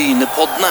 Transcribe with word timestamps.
Brynepoddene. 0.00 0.68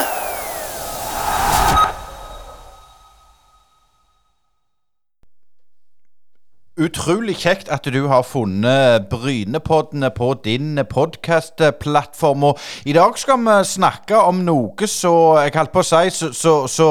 Utrolig 6.79 7.35
kjekt 7.37 7.69
at 7.69 7.85
du 7.85 7.99
har 8.09 8.25
funnet 8.25 9.05
Brynepoddene 9.11 10.09
på 10.17 10.31
din 10.47 10.81
podkastplattform. 10.81 12.47
I 12.89 12.97
dag 12.97 13.21
skal 13.21 13.45
vi 13.45 13.59
snakke 13.75 14.17
om 14.17 14.41
noe 14.49 14.89
som 14.89 15.37
jeg 15.43 15.53
holdt 15.59 15.75
på 15.77 15.85
å 15.85 15.89
si 15.91 16.33
så 16.33 16.89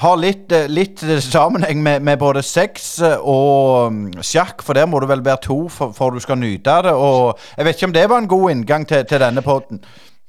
har 0.00 0.18
litt, 0.24 0.56
litt 0.72 1.04
sammenheng 1.28 1.84
med, 1.84 2.08
med, 2.08 2.16
både 2.24 2.40
sex 2.40 2.94
og 3.20 4.24
sjakk, 4.24 4.64
for 4.64 4.80
der 4.80 4.88
må 4.88 5.04
du 5.04 5.10
vel 5.12 5.28
være 5.28 5.44
to 5.50 5.66
for, 5.68 5.92
for 5.92 6.16
du 6.16 6.24
skal 6.24 6.40
nyte 6.40 6.80
det. 6.88 6.96
Og 6.96 7.36
jeg 7.52 7.68
vet 7.68 7.76
ikke 7.76 7.92
om 7.92 7.98
det 8.00 8.10
var 8.14 8.24
en 8.24 8.34
god 8.38 8.50
inngang 8.56 8.88
til, 8.88 9.04
til 9.04 9.26
denne 9.28 9.44
podden. 9.44 9.84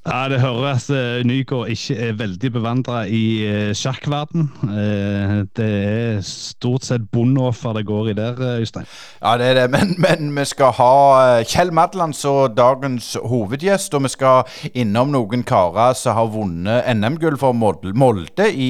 Ja, 0.08 0.30
Det 0.30 0.40
høres 0.40 0.86
uh, 0.90 1.20
Nygaard 1.28 1.68
ikke 1.68 1.96
er 2.00 2.14
veldig 2.16 2.50
bevandra 2.56 3.02
i 3.12 3.24
uh, 3.44 3.72
sjakkverden. 3.76 4.46
Uh, 4.64 5.42
det 5.58 5.66
er 5.68 6.22
stort 6.24 6.86
sett 6.88 7.10
bondeoffer 7.12 7.76
det 7.76 7.84
går 7.90 8.14
i 8.14 8.14
der, 8.16 8.40
Øystein. 8.62 8.88
Ja, 9.20 9.34
det 9.38 9.50
er 9.50 9.54
det. 9.60 9.66
Men, 9.74 9.96
men 10.00 10.32
vi 10.38 10.46
skal 10.48 10.72
ha 10.78 11.42
Kjell 11.44 11.74
Madland 11.76 12.16
som 12.16 12.54
dagens 12.56 13.18
hovedgjest. 13.20 13.98
Og 14.00 14.06
vi 14.06 14.14
skal 14.14 14.72
innom 14.74 15.12
noen 15.12 15.44
karer 15.44 15.92
som 16.00 16.16
har 16.16 16.32
vunnet 16.32 16.88
NM-gull 16.96 17.36
for 17.42 17.52
Molde 17.52 18.48
i 18.48 18.70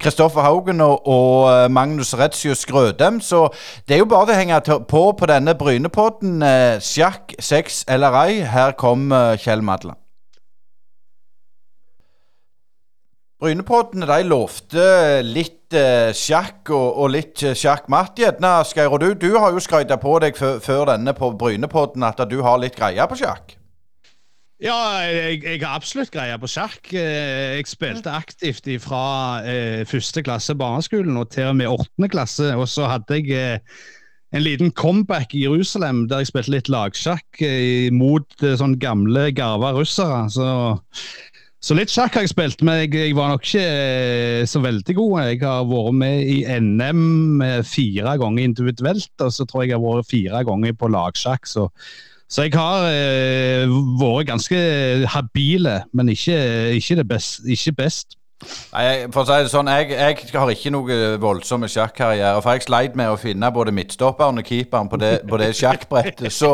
Kristoffer 0.00 0.44
Haugen 0.44 0.84
og, 0.84 1.08
og 1.08 1.72
Magnus 1.72 2.12
Retzius 2.12 2.66
Grødem. 2.68 3.22
Så 3.24 3.46
det 3.88 3.96
er 3.96 4.04
jo 4.04 4.10
bare 4.12 4.36
å 4.36 4.38
henge 4.42 4.60
på 4.92 5.06
på 5.16 5.32
denne 5.32 5.56
Brynepodden. 5.56 6.44
Sjakk, 6.84 7.32
sex 7.40 7.82
eller 7.88 8.20
ei. 8.26 8.44
Her 8.44 8.76
kommer 8.76 9.40
Kjell 9.40 9.64
Madland. 9.64 9.96
Brynepoddene 13.40 14.04
de 14.04 14.24
lovte 14.28 14.82
litt 15.24 15.72
eh, 15.72 16.10
sjakk 16.12 16.68
og, 16.76 16.88
og, 16.90 17.06
litt 17.14 17.40
eh, 17.46 17.56
sjakkmatt. 17.56 18.18
Gjerne, 18.20 18.50
Geir, 18.68 18.96
du, 19.00 19.14
du 19.16 19.30
har 19.40 19.54
jo 19.54 19.62
skryta 19.64 19.96
på 20.00 20.18
deg 20.20 20.36
før 20.36 20.90
denne 20.92 21.14
på 21.16 21.32
Brynepodden 21.40 22.04
at 22.04 22.20
du 22.28 22.42
har 22.44 22.60
litt 22.60 22.76
greie 22.76 23.06
på 23.08 23.16
sjakk? 23.22 23.56
Ja, 24.60 24.76
jeg, 25.08 25.38
jeg, 25.40 25.62
har 25.62 25.78
absolutt 25.78 26.12
greie 26.12 26.36
på 26.36 26.50
sjakk. 26.52 26.90
Eh, 26.92 27.56
jeg 27.56 27.70
spilte 27.70 28.12
aktivt 28.12 28.68
fra 28.84 29.06
eh, 29.48 29.86
første 29.88 30.20
klasse 30.26 30.52
barneskolen 30.60 31.16
og 31.16 31.30
til 31.32 31.48
og 31.48 31.56
med 31.62 31.72
åttende 31.72 32.10
klasse. 32.12 32.50
Og 32.52 32.68
så 32.68 32.90
hadde 32.92 33.22
jeg 33.22 33.32
eh, 33.32 33.80
en 34.36 34.44
liten 34.44 34.68
comeback 34.76 35.32
i 35.32 35.46
Jerusalem 35.46 36.04
der 36.10 36.20
jeg 36.20 36.34
spilte 36.34 36.52
litt 36.58 36.68
lagsjakk 36.68 37.40
eh, 37.40 37.88
mot 37.88 38.36
sånn 38.36 38.76
gamle, 38.82 39.30
garva 39.32 39.72
russere. 39.78 40.26
Så 40.28 40.50
så 41.60 41.76
litt 41.76 41.92
sjakk 41.92 42.14
har 42.16 42.24
jeg 42.24 42.32
spilt, 42.32 42.62
men 42.64 42.78
jeg, 42.80 42.94
jeg, 42.96 43.16
var 43.18 43.34
nok 43.34 43.42
ikke 43.44 43.64
eh, 43.64 44.44
så 44.48 44.62
veldig 44.64 44.94
god. 44.96 45.16
Jeg 45.28 45.40
har 45.42 45.66
vært 45.68 45.98
med 46.00 46.30
i 46.32 46.38
NM 46.56 47.42
fire 47.68 48.14
ganger 48.22 48.46
individuelt, 48.46 49.12
og 49.20 49.34
så 49.36 49.44
tror 49.44 49.66
jeg 49.66 49.74
jeg 49.74 49.76
har 49.76 49.84
vært 49.84 50.08
fire 50.08 50.40
ganger 50.48 50.78
på 50.80 50.88
lagsjakk. 50.88 51.50
Så, 51.50 51.66
så 52.32 52.46
jeg 52.46 52.56
har 52.56 52.88
eh, 52.88 53.74
vært 54.00 54.30
ganske 54.32 54.62
habile, 55.12 55.82
men 55.92 56.14
ikke, 56.14 56.40
ikke, 56.80 57.04
best, 57.12 57.44
ikke 57.44 57.76
best. 57.82 58.16
Nei, 58.40 58.84
for 59.12 59.22
å 59.22 59.26
si 59.28 59.44
det 59.44 59.52
sånn, 59.52 59.68
jeg, 59.68 59.90
jeg 59.92 60.30
har 60.32 60.52
ikke 60.52 60.72
noe 60.72 60.98
voldsomme 61.20 61.68
sjakkarriere. 61.68 62.40
For 62.40 62.56
jeg 62.56 62.64
sleit 62.64 62.96
med 62.96 63.12
å 63.12 63.18
finne 63.20 63.50
både 63.52 63.74
midtstopperen 63.76 64.40
og 64.40 64.48
keeperen 64.48 64.88
på 64.88 65.00
det, 65.00 65.12
på 65.28 65.40
det 65.42 65.50
sjakkbrettet. 65.58 66.32
Så, 66.32 66.52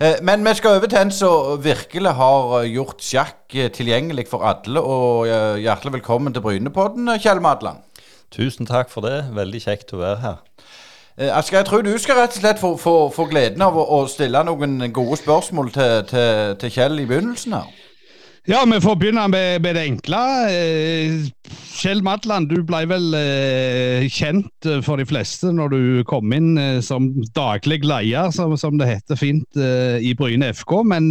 eh, 0.00 0.20
men 0.26 0.44
vi 0.44 0.56
skal 0.58 0.76
over 0.76 0.92
til 0.92 1.00
en 1.06 1.14
som 1.14 1.56
virkelig 1.64 2.12
har 2.18 2.66
gjort 2.68 3.04
sjakk 3.04 3.56
tilgjengelig 3.78 4.28
for 4.32 4.44
alle. 4.44 4.82
Og 4.82 5.30
eh, 5.30 5.62
hjertelig 5.64 5.96
velkommen 6.00 6.36
til 6.36 6.44
Brynepodden, 6.44 7.14
Kjell 7.22 7.40
Madland. 7.44 7.80
Tusen 8.34 8.68
takk 8.68 8.92
for 8.92 9.06
det. 9.06 9.22
Veldig 9.32 9.62
kjekt 9.64 9.96
å 9.96 10.02
være 10.02 10.20
her. 10.20 10.38
Eh, 11.16 11.32
Asker, 11.32 11.62
jeg 11.62 11.70
tror 11.70 11.86
du 11.86 11.94
skal 11.96 12.20
rett 12.20 12.36
og 12.36 12.42
slett 12.42 12.60
få, 12.60 12.74
få, 12.76 12.96
få 13.14 13.24
gleden 13.30 13.64
av 13.64 13.76
å, 13.78 13.88
å, 13.96 14.04
stille 14.10 14.44
noen 14.44 14.82
gode 14.92 15.16
spørsmål 15.22 15.72
til, 15.72 15.94
til, 16.10 16.56
til 16.60 16.74
Kjell 16.74 17.00
i 17.00 17.08
begynnelsen 17.08 17.56
her. 17.56 17.85
Ja, 18.46 18.60
vi 18.72 18.76
får 18.78 18.94
begynne 18.94 19.24
med, 19.26 19.58
med 19.58 19.74
det 19.74 19.82
enkle. 19.88 20.18
Eh, 20.54 21.14
Kjell 21.80 21.98
Madland, 22.06 22.46
du 22.46 22.60
ble 22.62 22.84
vel 22.86 23.14
eh, 23.18 24.04
kjent 24.06 24.68
for 24.86 25.02
de 25.02 25.06
fleste 25.10 25.50
når 25.50 25.72
du 25.72 25.78
kom 26.06 26.30
inn 26.30 26.52
eh, 26.54 26.78
som 26.78 27.08
daglig 27.34 27.80
leder, 27.82 28.30
som, 28.30 28.54
som, 28.54 28.76
det 28.78 28.86
heter 28.86 29.18
fint 29.18 29.58
i 29.58 30.12
Bryne 30.14 30.52
FK. 30.54 30.76
Men 30.86 31.10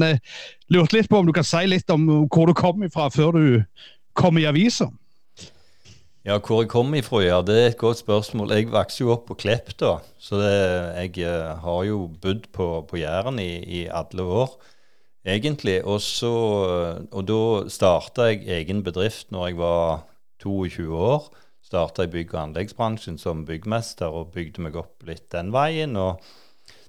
lurte 0.72 0.96
litt 0.96 1.09
på 1.12 1.19
om 1.19 1.28
du 1.28 1.34
kan 1.35 1.44
si 1.44 1.66
litt 1.68 1.91
om 1.91 2.07
hvor 2.31 2.47
du 2.47 2.53
kom 2.56 2.85
ifra 2.88 3.09
før 3.12 3.35
du 3.35 3.50
kom 4.16 4.40
i 4.40 4.47
avisa? 4.47 4.88
Ja, 6.23 6.38
hvor 6.40 6.63
jeg 6.63 6.72
kom 6.72 6.96
ifra, 6.96 7.19
ja, 7.25 7.41
det 7.44 7.57
er 7.59 7.67
et 7.73 7.81
godt 7.81 8.00
spørsmål. 8.00 8.53
Jeg 8.56 8.69
vokste 8.72 9.03
jo 9.03 9.12
opp 9.12 9.28
på 9.28 9.35
Klepp, 9.44 9.75
da. 9.84 9.97
Så 10.23 10.40
det, 10.40 10.56
jeg 11.19 11.35
har 11.67 11.84
jo 11.90 12.00
bodd 12.23 12.47
på, 12.56 12.69
på 12.88 13.03
Jæren 13.03 13.44
i, 13.44 13.59
i 13.81 13.84
alle 13.91 14.23
år 14.23 14.56
egentlig. 15.25 15.79
Og, 15.83 15.99
så, 16.03 16.31
og 17.11 17.27
da 17.27 17.41
starta 17.71 18.29
jeg 18.31 18.45
egen 18.61 18.83
bedrift 18.85 19.33
når 19.33 19.49
jeg 19.49 19.59
var 19.59 20.05
22 20.43 20.87
år. 20.93 21.29
Starta 21.65 22.05
i 22.05 22.11
bygg- 22.13 22.35
og 22.35 22.41
anleggsbransjen 22.43 23.17
som 23.21 23.45
byggmester 23.47 24.13
og 24.13 24.33
bygde 24.35 24.67
meg 24.67 24.75
opp 24.77 25.05
litt 25.07 25.27
den 25.33 25.51
veien. 25.55 25.97
Og 25.97 26.21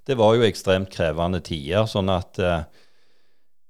det 0.07 0.19
var 0.21 0.37
jo 0.37 0.45
ekstremt 0.47 0.93
krevende 0.93 1.41
tider, 1.45 1.89
sånn 1.91 2.13
at 2.13 2.39
eh, 2.39 2.67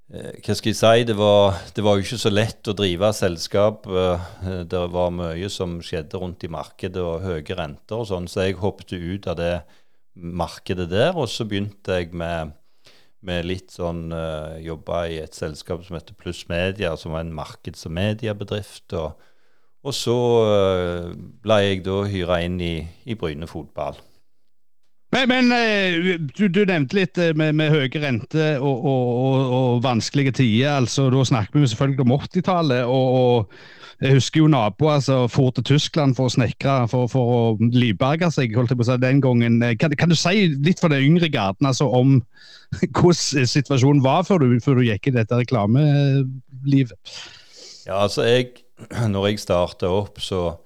hva 0.07 0.53
skal 0.55 0.71
jeg 0.71 0.77
si, 0.79 1.07
det 1.09 1.15
var, 1.19 1.57
det 1.75 1.83
var, 1.83 1.97
jo 1.97 2.05
ikke 2.05 2.19
så 2.21 2.29
lett 2.31 2.69
å 2.69 2.75
drive 2.77 3.09
selskap. 3.15 3.87
Eh, 3.87 4.29
det 4.69 4.83
var 4.93 5.15
mye 5.15 5.49
som 5.51 5.79
skjedde 5.83 6.21
rundt 6.21 6.45
i 6.47 6.51
markedet, 6.51 7.01
og 7.01 7.25
høye 7.25 7.57
renter 7.57 8.03
og 8.03 8.07
sånn, 8.11 8.29
så 8.31 8.45
jeg 8.45 8.59
hoppet 8.61 8.93
ut 8.93 9.27
av 9.31 9.39
det 9.39 9.55
markedet 10.15 10.89
der. 10.91 11.15
Og 11.15 11.31
så 11.31 11.47
begynte 11.47 11.99
jeg 11.99 12.13
med 12.15 12.53
med 13.25 13.47
litt 13.49 13.73
sånn 13.73 14.11
uh, 14.13 14.57
Jobba 14.61 15.05
i 15.09 15.21
et 15.23 15.37
selskap 15.37 15.85
som 15.85 15.97
heter 15.97 16.17
Pluss 16.19 16.43
Media, 16.51 16.95
som 16.97 17.15
var 17.15 17.25
en 17.25 17.33
markeds- 17.35 17.87
og 17.89 17.95
mediebedrift. 17.97 18.93
Og, 18.97 19.15
og 19.87 19.95
så 19.95 20.17
uh, 20.45 21.15
ble 21.43 21.61
jeg 21.63 21.85
da 21.87 22.03
hyra 22.09 22.41
inn 22.45 22.59
i, 22.61 22.75
i 23.09 23.17
Bryne 23.17 23.49
fotball. 23.49 23.97
Men, 25.15 25.29
men 25.31 25.53
eh, 25.55 26.17
du, 26.19 26.49
du, 26.51 26.65
nevnte 26.67 26.97
litt 26.97 27.19
med, 27.39 27.55
med 27.55 27.71
høye 27.71 28.01
renter 28.03 28.57
og, 28.59 28.73
og, 28.75 29.05
og, 29.07 29.37
og, 29.57 29.77
vanskelige 29.85 30.35
tider. 30.41 30.81
altså 30.81 31.07
Da 31.13 31.23
snakker 31.29 31.61
vi 31.61 31.69
selvfølgelig 31.71 32.03
om 32.03 32.17
80-tallet. 32.17 32.83
og 32.85 33.53
jeg 33.97 34.13
husker 34.13 34.43
jo 34.43 34.49
naboer 34.51 34.99
som 35.01 35.23
altså, 35.23 35.33
for 35.33 35.53
til 35.55 35.65
Tyskland 35.71 36.13
for 36.17 36.29
å 36.29 36.33
snekre, 36.35 36.75
for, 36.91 37.09
for 37.09 37.31
å 37.33 37.69
livberge 37.73 38.29
seg 38.33 38.53
holdt 38.53 38.69
jeg 38.69 38.77
på 38.77 38.85
å 38.85 38.89
si, 38.91 38.97
den 39.01 39.23
gangen. 39.23 39.57
Kan, 39.81 39.95
kan, 39.97 40.11
du 40.13 40.17
si 40.17 40.51
litt 40.53 40.83
for 40.83 40.93
den 40.93 41.05
yngre 41.07 41.31
garden 41.33 41.65
altså, 41.69 41.87
om 41.89 42.19
hvordan 42.97 43.49
situasjonen 43.49 44.03
var 44.05 44.27
før 44.27 44.45
du, 44.45 44.59
før 44.61 44.77
du 44.77 44.85
gikk 44.85 45.09
i 45.09 45.15
dette 45.17 45.39
reklamelivet? 45.41 47.17
Ja, 47.87 48.03
altså 48.03 48.27
jeg, 48.27 48.51
når 49.09 49.31
jeg 49.31 49.41
starta 49.41 49.89
opp, 49.89 50.21
så 50.21 50.59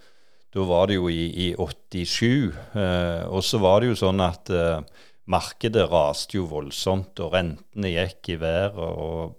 da 0.52 0.66
var 0.68 0.90
det 0.92 0.98
jo 1.00 1.08
i, 1.08 1.30
i 1.32 1.48
87. 1.56 2.52
Eh, 2.76 3.24
og 3.32 3.46
så 3.48 3.62
var 3.64 3.80
det 3.80 3.94
jo 3.94 4.00
sånn 4.02 4.20
at 4.26 4.52
eh, 4.52 4.84
markedet 5.32 5.88
raste 5.88 6.36
jo 6.36 6.50
voldsomt, 6.52 7.16
og 7.24 7.32
rentene 7.38 7.94
gikk 7.94 8.34
i 8.34 8.40
været, 8.42 8.76
og 8.76 9.38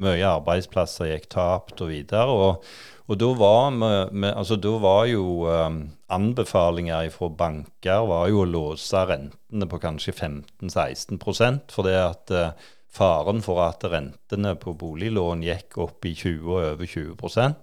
mye 0.00 0.24
arbeidsplasser 0.26 1.12
gikk 1.12 1.28
tapt 1.36 1.84
og 1.84 1.92
videre. 1.92 2.32
og 2.32 2.64
og 3.04 3.18
da 3.20 3.26
var, 3.36 3.74
altså, 4.30 4.56
var 4.80 5.02
jo 5.10 5.44
um, 5.44 5.82
anbefalinger 6.08 7.10
fra 7.12 7.28
banker 7.36 8.06
var 8.08 8.30
jo 8.32 8.40
å 8.40 8.48
låse 8.48 9.02
rentene 9.10 9.68
på 9.68 9.80
kanskje 9.82 10.14
15-16% 10.14 11.74
fordi 11.74 11.94
at 12.00 12.32
uh, 12.32 12.54
faren 12.94 13.44
for 13.44 13.60
at 13.66 13.84
rentene 13.92 14.54
på 14.56 14.72
boliglån 14.80 15.44
gikk 15.44 15.76
opp 15.84 16.08
i 16.08 16.14
20 16.16 16.48
og 16.48 16.60
over 16.62 16.88
20% 16.88 17.60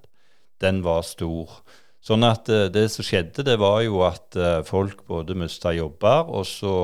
den 0.61 0.83
var 0.85 1.01
stor. 1.09 1.61
Sånn 2.05 2.25
at 2.27 2.49
uh, 2.53 2.67
det 2.69 2.91
som 2.93 3.05
skjedde, 3.07 3.47
det 3.47 3.57
var 3.57 3.81
jo 3.81 4.03
at 4.05 4.37
uh, 4.37 4.61
folk 4.67 5.07
både 5.09 5.37
mista 5.41 5.73
jobber, 5.73 6.29
og 6.29 6.45
så 6.45 6.75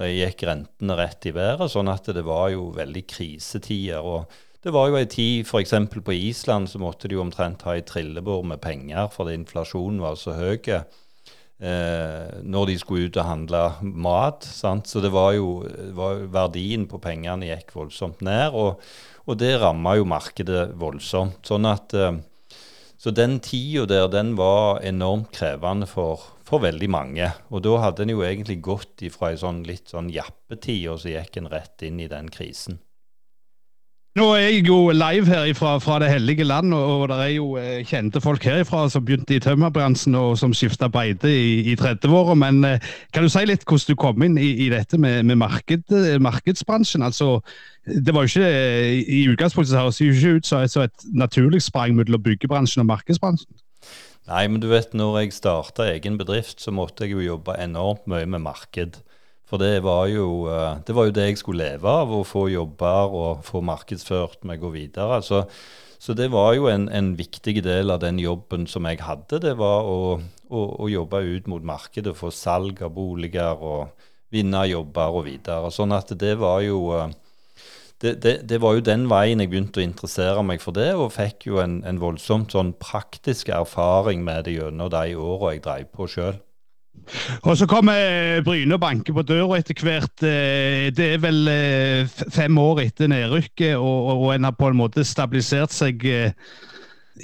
gikk 0.00 0.46
rentene 0.48 0.94
rett 0.96 1.26
i 1.28 1.32
været. 1.36 1.68
Sånn 1.68 1.90
at 1.92 2.06
det 2.14 2.22
var 2.24 2.46
jo 2.54 2.70
veldig 2.72 3.02
krisetider. 3.10 4.00
og 4.00 4.30
det 4.60 4.72
var 4.74 4.90
jo 4.90 4.98
ei 4.98 5.06
tid 5.08 5.46
f.eks. 5.46 5.72
på 6.04 6.12
Island 6.12 6.68
så 6.68 6.80
måtte 6.82 7.08
de 7.08 7.16
jo 7.16 7.24
omtrent 7.24 7.62
ha 7.64 7.76
ei 7.76 7.84
trillebår 7.86 8.42
med 8.52 8.60
penger 8.60 9.08
fordi 9.14 9.38
inflasjonen 9.38 10.02
var 10.04 10.18
så 10.20 10.34
høy 10.36 10.58
eh, 10.68 12.26
når 12.44 12.68
de 12.68 12.78
skulle 12.80 13.08
ut 13.08 13.20
og 13.20 13.28
handle 13.28 13.62
mat. 13.80 14.44
Sant? 14.44 14.90
Så 14.90 15.00
det 15.00 15.12
var 15.14 15.32
jo 15.38 15.62
var, 15.96 16.26
verdien 16.32 16.84
på 16.90 17.00
pengene 17.00 17.48
gikk 17.48 17.72
voldsomt 17.76 18.20
ned, 18.26 18.52
og, 18.52 18.82
og 19.24 19.40
det 19.40 19.54
ramma 19.62 19.96
jo 19.96 20.08
markedet 20.08 20.74
voldsomt. 20.80 21.40
Sånn 21.48 21.68
at 21.70 21.96
eh, 21.96 22.20
så 23.00 23.14
den 23.16 23.38
tida 23.40 23.86
der, 23.88 24.10
den 24.12 24.34
var 24.36 24.82
enormt 24.84 25.30
krevende 25.32 25.86
for, 25.88 26.20
for 26.44 26.60
veldig 26.60 26.90
mange. 26.92 27.30
Og 27.48 27.64
da 27.64 27.78
hadde 27.86 28.04
en 28.04 28.12
jo 28.12 28.20
egentlig 28.26 28.58
gått 28.60 29.00
ifra 29.08 29.30
ei 29.32 29.40
sånn 29.40 29.62
litt 29.64 29.88
sånn 29.88 30.12
jappetid, 30.12 30.84
og 30.92 31.00
så 31.00 31.14
gikk 31.14 31.40
en 31.40 31.48
rett 31.48 31.88
inn 31.88 32.04
i 32.04 32.10
den 32.12 32.28
krisen. 32.28 32.76
Nå 34.18 34.24
er 34.34 34.40
jeg 34.42 34.64
jo 34.66 34.90
live 34.90 35.28
her 35.30 35.52
fra, 35.54 35.98
det 36.02 36.08
hellige 36.10 36.42
land, 36.42 36.74
og, 36.74 37.02
og 37.02 37.04
det 37.12 37.18
er 37.22 37.28
jo 37.36 37.52
eh, 37.60 37.84
kjente 37.86 38.18
folk 38.20 38.42
herifra 38.42 38.88
som 38.90 39.04
begynte 39.06 39.36
i 39.36 39.42
tømmerbransjen 39.42 40.16
og 40.18 40.32
som 40.40 40.50
skifta 40.56 40.88
beite 40.90 41.30
i, 41.30 41.60
i 41.70 41.76
30-åra. 41.78 42.34
Men 42.34 42.58
eh, 42.66 42.88
kan 43.14 43.22
du 43.22 43.30
si 43.30 43.44
litt 43.46 43.62
hvordan 43.62 43.94
du 43.94 44.00
kom 44.02 44.24
inn 44.26 44.34
i, 44.34 44.48
i 44.64 44.68
dette 44.72 44.98
med, 44.98 45.22
med 45.30 45.38
marked, 45.38 45.86
eh, 45.94 46.18
markedsbransjen? 46.18 47.06
Altså, 47.06 47.36
det 47.86 48.10
var 48.16 48.26
jo 48.26 48.32
ikke, 48.34 48.50
I 49.14 49.20
utgangspunktet 49.30 49.78
høres 49.78 50.02
det 50.02 50.10
ikke 50.10 50.34
ut 50.40 50.50
som 50.50 50.66
et, 50.66 50.76
et 50.90 51.06
naturlig 51.14 51.62
sprang 51.62 51.94
mellom 51.94 52.26
byggebransjen 52.26 52.82
og 52.82 52.90
markedsbransjen. 52.90 53.62
Nei, 54.26 54.42
men 54.50 54.58
du 54.58 54.66
vet, 54.74 54.90
når 54.90 55.20
jeg 55.20 55.38
starta 55.38 55.86
egen 55.94 56.18
bedrift, 56.18 56.58
så 56.58 56.74
måtte 56.74 57.06
jeg 57.06 57.14
jo 57.14 57.28
jobbe 57.28 57.54
enormt 57.62 58.10
mye 58.10 58.26
med 58.26 58.42
marked. 58.42 58.98
For 59.50 59.58
det 59.58 59.82
var, 59.82 60.06
jo, 60.06 60.46
eh, 60.46 60.78
det 60.86 60.94
var 60.94 61.08
jo 61.08 61.14
det 61.16 61.26
jeg 61.26 61.40
skulle 61.40 61.66
leve 61.72 61.90
av, 61.90 62.12
å 62.14 62.22
få 62.26 62.46
jobber 62.52 63.14
og 63.18 63.44
få 63.46 63.62
markedsført 63.66 64.44
meg 64.46 64.62
og 64.62 64.76
videre. 64.76 65.18
Så, 65.26 65.42
så 65.98 66.14
det 66.14 66.28
var 66.30 66.54
jo 66.54 66.68
en, 66.70 66.86
en, 66.86 67.16
viktig 67.18 67.56
del 67.66 67.90
av 67.90 67.98
den 68.04 68.20
jobben 68.22 68.68
som 68.70 68.86
jeg 68.86 69.02
hadde. 69.02 69.40
Det 69.42 69.56
var 69.58 69.88
å, 69.90 70.20
å, 70.48 70.60
å 70.86 70.90
jobbe 70.90 71.24
ut 71.26 71.50
mot 71.50 71.66
markedet, 71.66 72.14
få 72.16 72.30
salg 72.30 72.78
av 72.86 72.94
boliger 72.94 73.58
og 73.58 74.06
vinne 74.30 74.62
jobber 74.70 75.18
og 75.18 75.26
videre. 75.26 75.72
Sånn 75.74 75.96
at 75.98 76.14
det 76.20 76.36
var 76.38 76.62
jo 76.62 76.84
eh, 76.94 77.10
det, 78.00 78.14
det, 78.22 78.34
det, 78.48 78.60
var 78.62 78.78
jo 78.78 78.84
den 78.86 79.08
veien 79.10 79.42
jeg 79.42 79.50
begynte 79.50 79.82
å 79.82 79.84
interessere 79.84 80.44
meg 80.46 80.62
for 80.62 80.78
det, 80.78 80.92
og 80.94 81.10
fikk 81.12 81.50
jo 81.50 81.58
en, 81.60 81.80
en 81.84 81.98
voldsomt 82.00 82.54
sånn 82.54 82.70
praktisk 82.80 83.50
erfaring 83.52 84.22
med 84.24 84.46
det 84.46 84.54
gjennom 84.56 84.88
de 84.94 85.18
åra 85.18 85.56
jeg 85.56 85.66
drev 85.66 85.90
på 85.98 86.08
sjøl. 86.14 86.38
Og 87.42 87.56
så 87.58 87.66
kommer 87.68 88.40
Bryne 88.44 88.76
og 88.76 88.82
banker 88.82 89.14
på 89.16 89.24
døra 89.26 89.60
etter 89.60 89.78
hvert. 89.84 90.24
Eh, 90.26 90.88
det 90.94 91.06
er 91.14 91.22
vel 91.22 91.48
eh, 91.50 92.18
fem 92.32 92.58
år 92.60 92.82
etter 92.86 93.10
nedrykket, 93.10 93.76
og, 93.76 94.10
og 94.16 94.34
en 94.34 94.48
har 94.48 94.56
på 94.58 94.70
en 94.70 94.78
måte 94.80 95.04
stabilisert 95.06 95.74
seg 95.74 96.04
eh, 96.08 96.34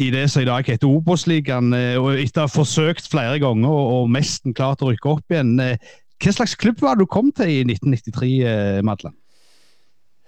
i 0.02 0.10
det 0.12 0.26
som 0.32 0.42
i 0.42 0.48
dag 0.48 0.66
heter 0.68 0.90
Obos-ligaen. 0.90 1.70
Og 2.02 2.10
etter 2.20 2.44
å 2.44 2.48
ha 2.48 2.52
forsøkt 2.52 3.08
flere 3.08 3.38
ganger 3.40 3.70
og 3.70 4.10
nesten 4.12 4.56
klart 4.56 4.84
å 4.84 4.90
rykke 4.90 5.14
opp 5.14 5.32
igjen. 5.32 5.54
Hva 5.56 6.34
slags 6.34 6.56
klubb 6.58 6.82
var 6.84 6.98
det 6.98 7.06
du 7.06 7.12
kom 7.12 7.30
til 7.32 7.52
i 7.52 7.62
1993, 7.64 8.82
Madland? 8.84 9.16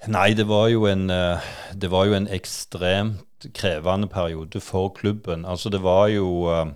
Nei, 0.08 0.31
det 0.38 0.46
var 0.49 0.70
jo 0.70 0.87
en, 0.88 1.11
det 1.11 1.90
var 1.93 2.08
jo 2.08 2.16
en 2.16 2.31
ekstremt 2.32 3.50
krevende 3.52 4.08
periode 4.08 4.62
for 4.62 4.93
klubben. 4.94 5.44
Altså, 5.44 5.69
det 5.75 5.82
var 5.84 6.06
jo 6.14 6.49
Eh, 6.49 6.72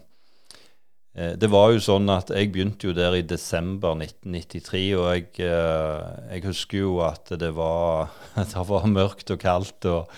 det 1.12 1.48
var 1.52 1.74
jo 1.74 1.80
sånn 1.84 2.08
at 2.08 2.30
Jeg 2.32 2.48
begynte 2.54 2.86
jo 2.88 2.94
der 2.96 3.12
i 3.18 3.24
desember 3.26 3.92
1993, 3.98 4.84
og 4.96 5.10
jeg, 5.10 5.26
eh, 5.44 6.06
jeg 6.32 6.44
husker 6.46 6.78
jo 6.86 6.94
at 7.04 7.34
det 7.36 7.50
var, 7.52 8.08
det 8.38 8.64
var, 8.70 8.88
mørkt 8.88 9.34
og 9.34 9.42
kaldt. 9.42 9.84
og 9.84 10.08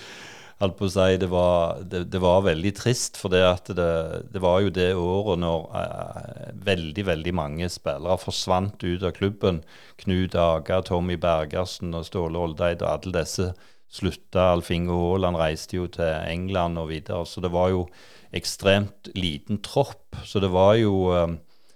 holdt 0.61 0.77
på 0.79 0.87
å 0.87 0.91
si, 0.93 1.17
det 1.19 1.27
var, 1.27 1.81
det, 1.83 2.05
det 2.13 2.21
var 2.23 2.45
veldig 2.45 2.71
trist, 2.77 3.19
for 3.19 3.33
det, 3.33 3.43
det, 3.75 4.39
var 4.39 4.61
jo 4.63 4.71
det 4.71 4.93
året 4.95 5.41
når 5.43 5.65
eh, 5.81 6.49
veldig 6.71 7.05
veldig 7.11 7.33
mange 7.35 7.69
spillere 7.71 8.15
forsvant 8.21 8.79
ut 8.85 9.03
av 9.03 9.15
klubben. 9.17 9.65
Knut 9.99 10.39
Aga, 10.39 10.79
Tommy 10.87 11.19
Bergersen 11.19 11.91
og 11.97 12.07
Ståle 12.07 12.39
Oldeid 12.39 12.85
og 12.85 12.93
alle 12.93 13.19
disse 13.19 13.51
slutta. 13.91 14.53
Alf 14.53 14.71
Inge 14.71 14.95
Haaland 14.95 15.39
reiste 15.39 15.75
jo 15.79 15.89
til 15.91 16.07
England 16.07 16.79
og 16.79 16.87
videre. 16.93 17.27
Så 17.27 17.43
det 17.43 17.51
var 17.51 17.73
jo 17.75 17.85
ekstremt 18.35 19.09
liten 19.15 19.61
tropp. 19.65 20.17
Så 20.27 20.41
det 20.43 20.51
var 20.53 20.75
jo 20.79 21.09
eh, 21.15 21.35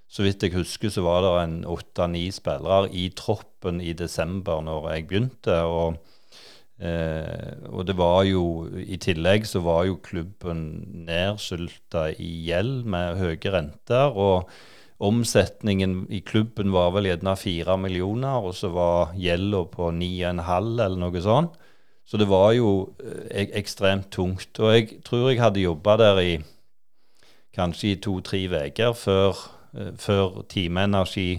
Så 0.09 0.23
vidt 0.25 0.41
jeg 0.41 0.55
husker, 0.55 0.89
så 0.89 1.03
var 1.05 1.21
det 1.21 1.31
en 1.43 1.57
åtte-ni 1.69 2.31
spillere 2.33 2.89
i 2.89 3.11
troppen 3.13 3.77
i 3.77 3.93
desember 3.93 4.63
når 4.65 4.87
jeg 4.89 5.05
begynte. 5.07 5.59
og 5.61 5.99
Eh, 6.79 7.57
og 7.67 7.83
det 7.89 7.97
var 7.99 8.21
jo 8.23 8.63
I 8.71 8.95
tillegg 9.03 9.43
så 9.43 9.59
var 9.65 9.83
jo 9.89 9.97
klubben 9.99 10.61
nedsylta 11.09 12.05
i 12.15 12.29
gjeld 12.47 12.85
med 12.87 13.19
høye 13.19 13.51
renter. 13.51 14.15
Og 14.15 14.49
omsetningen 15.03 16.05
i 16.11 16.21
klubben 16.23 16.73
var 16.75 16.93
vel 16.95 17.09
gjerne 17.09 17.35
fire 17.39 17.77
millioner, 17.79 18.39
og 18.43 18.55
så 18.55 18.71
var 18.71 19.15
gjelda 19.19 19.63
på 19.71 19.91
ni 19.95 20.13
og 20.23 20.29
en 20.33 20.45
halv 20.47 20.79
eller 20.79 21.03
noe 21.03 21.23
sånt. 21.23 21.59
Så 22.09 22.17
det 22.17 22.25
var 22.29 22.55
jo 22.57 22.95
eh, 23.03 23.51
ekstremt 23.59 24.09
tungt. 24.11 24.57
Og 24.57 24.73
jeg 24.73 25.03
tror 25.05 25.29
jeg 25.29 25.41
hadde 25.43 25.61
jobba 25.61 25.97
der 26.01 26.21
i 26.23 26.31
kanskje 27.53 27.93
i 27.93 27.99
to-tre 28.01 28.41
uker 28.49 28.95
før, 28.97 29.37
eh, 29.77 29.93
før 29.97 30.41
Time 30.49 30.87
Energi 30.89 31.29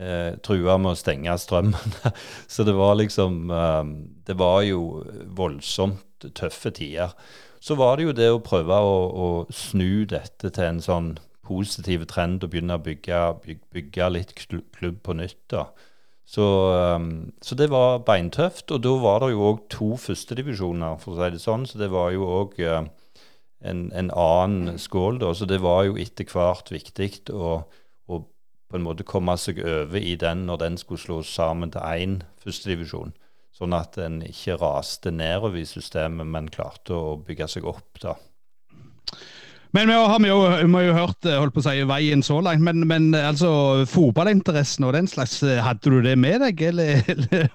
eh, 0.00 0.38
trua 0.44 0.78
med 0.80 0.94
å 0.94 0.98
stenge 0.98 1.36
strømmen. 1.36 1.98
Så 2.52 2.64
det 2.64 2.76
var 2.78 2.96
liksom 2.96 3.50
eh, 3.52 3.84
Det 4.26 4.38
var 4.38 4.62
jo 4.64 5.04
voldsomt 5.36 6.30
tøffe 6.34 6.72
tider. 6.74 7.12
Så 7.60 7.74
var 7.74 7.98
det 7.98 8.08
jo 8.08 8.16
det 8.16 8.30
å 8.32 8.42
prøve 8.44 8.74
å, 8.80 8.98
å 9.12 9.28
snu 9.52 10.06
dette 10.08 10.50
til 10.54 10.64
en 10.64 10.80
sånn 10.82 11.16
positiv 11.48 12.04
trend 12.08 12.44
og 12.44 12.52
begynne 12.52 12.76
å 12.76 12.84
bygge, 12.84 13.20
bygge 13.72 14.08
litt 14.12 14.34
klubb 14.36 15.02
på 15.04 15.16
nytt. 15.20 15.40
da. 15.52 15.68
Så, 16.28 16.44
um, 16.96 17.32
så, 17.40 17.56
det 17.56 17.70
var 17.72 18.02
beintøft. 18.04 18.70
Og 18.74 18.82
da 18.84 18.94
var 19.00 19.22
det 19.24 19.32
jo 19.32 19.44
òg 19.48 19.62
to 19.72 19.94
førstedivisjoner, 20.00 20.98
for 21.00 21.14
å 21.14 21.20
si 21.22 21.30
det 21.34 21.44
sånn. 21.44 21.64
Så 21.68 21.80
det 21.80 21.88
var 21.94 22.12
jo 22.12 22.28
òg 22.28 22.58
uh, 22.60 22.82
en, 23.64 23.86
en, 23.96 24.10
annen 24.12 24.80
skål, 24.80 25.22
da. 25.22 25.32
Så 25.34 25.48
det 25.48 25.62
var 25.64 25.86
jo 25.88 25.96
etter 26.00 26.28
hvert 26.28 26.68
viktig 26.74 27.32
å, 27.32 27.54
å, 28.12 28.20
på 28.68 28.76
en 28.76 28.84
måte 28.84 29.08
komme 29.08 29.38
seg 29.40 29.62
over 29.64 30.02
i 30.02 30.18
den 30.20 30.44
når 30.50 30.60
den 30.66 30.78
skulle 30.80 31.00
slås 31.00 31.32
sammen 31.32 31.72
til 31.72 31.86
én 31.88 32.20
førstedivisjon. 32.44 33.16
Sånn 33.56 33.74
at 33.74 33.96
en 33.98 34.20
ikke 34.22 34.58
raste 34.60 35.10
nedover 35.10 35.58
i 35.58 35.66
systemet, 35.66 36.28
men 36.28 36.52
klarte 36.52 36.94
å 36.94 37.16
bygge 37.24 37.48
seg 37.56 37.66
opp, 37.66 38.02
da. 38.04 38.14
Men 39.76 39.90
vi 39.90 39.96
har 39.96 40.22
jo, 40.24 40.38
vi 40.48 40.72
har 40.72 40.86
jo 40.86 40.94
hørt 40.96 41.26
eh, 41.28 41.36
holdt 41.36 41.54
på 41.56 41.60
å 41.60 41.66
si, 41.66 41.82
veien 41.88 42.22
så 42.24 42.38
langt. 42.44 42.64
Men, 42.64 42.86
men 42.88 43.10
altså, 43.16 43.50
fotballinteressen 43.90 44.86
og 44.88 44.94
den 44.96 45.10
slags, 45.10 45.42
eh, 45.44 45.60
hadde 45.64 45.92
du 45.92 46.00
det 46.04 46.16
med 46.20 46.40
deg? 46.44 46.62
Eller, 46.70 47.02
eller, 47.14 47.50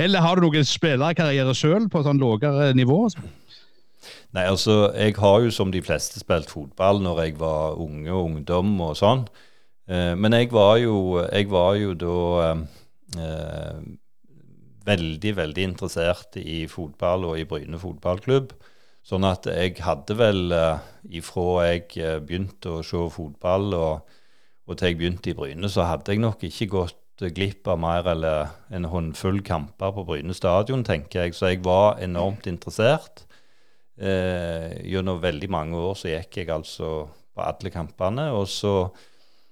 eller 0.00 0.24
har 0.24 0.38
du 0.38 0.46
noen 0.48 0.68
spillerkarriere 0.68 1.52
sjøl 1.56 1.90
på 1.92 2.02
sånn 2.06 2.22
lavere 2.22 2.72
nivå? 2.78 3.02
Nei, 4.36 4.44
altså, 4.44 4.90
jeg 4.96 5.16
har 5.20 5.44
jo 5.44 5.52
som 5.52 5.70
de 5.72 5.80
fleste 5.84 6.20
spilt 6.20 6.50
fotball 6.52 7.00
når 7.04 7.22
jeg 7.26 7.38
var 7.40 7.78
unge 7.80 8.12
og 8.12 8.32
ungdom 8.32 8.74
og 8.84 8.96
sånn. 9.00 9.28
Eh, 9.88 10.12
men 10.16 10.36
jeg 10.36 10.52
var 10.52 10.76
jo, 10.82 10.98
jeg 11.24 11.48
var 11.52 11.76
jo 11.80 11.94
da 11.96 12.18
eh, 13.16 13.78
veldig, 14.88 15.32
veldig 15.36 15.68
interessert 15.70 16.36
i 16.40 16.62
fotball 16.68 17.30
og 17.30 17.40
i 17.40 17.46
Bryne 17.48 17.80
fotballklubb. 17.80 18.52
Sånn 19.08 19.24
at 19.24 19.46
jeg 19.48 19.78
hadde 19.80 20.14
vel 20.18 20.52
uh, 20.52 20.80
ifra 21.16 21.64
jeg 21.70 21.86
uh, 22.02 22.18
begynte 22.20 22.76
å 22.76 22.84
se 22.84 23.00
fotball 23.14 23.70
og, 23.72 24.16
og, 24.68 24.74
til 24.74 24.90
jeg 24.90 24.98
begynte 25.00 25.32
i 25.32 25.36
Bryne, 25.38 25.70
så 25.72 25.86
hadde 25.88 26.12
jeg 26.12 26.20
nok 26.20 26.44
ikke 26.44 26.68
gått 26.74 27.24
uh, 27.24 27.30
glipp 27.32 27.70
av 27.72 27.80
mer 27.80 28.10
eller 28.12 28.52
en 28.74 28.90
håndfull 28.92 29.40
kamper 29.46 29.94
på 29.96 30.04
Bryne 30.10 30.36
stadion, 30.36 30.84
tenker 30.84 31.24
jeg. 31.24 31.38
Så 31.38 31.54
jeg 31.54 31.64
var 31.64 32.02
enormt 32.04 32.50
interessert. 32.50 33.24
gjennom 33.98 35.16
veldig 35.18 35.48
mange 35.50 35.74
år 35.74 35.96
så 35.98 36.12
gikk 36.12 36.36
jeg 36.38 36.50
altså 36.54 37.08
på 37.34 37.42
alle 37.42 37.72
kampene. 37.74 38.28
Og 38.30 38.44
så 38.46 38.74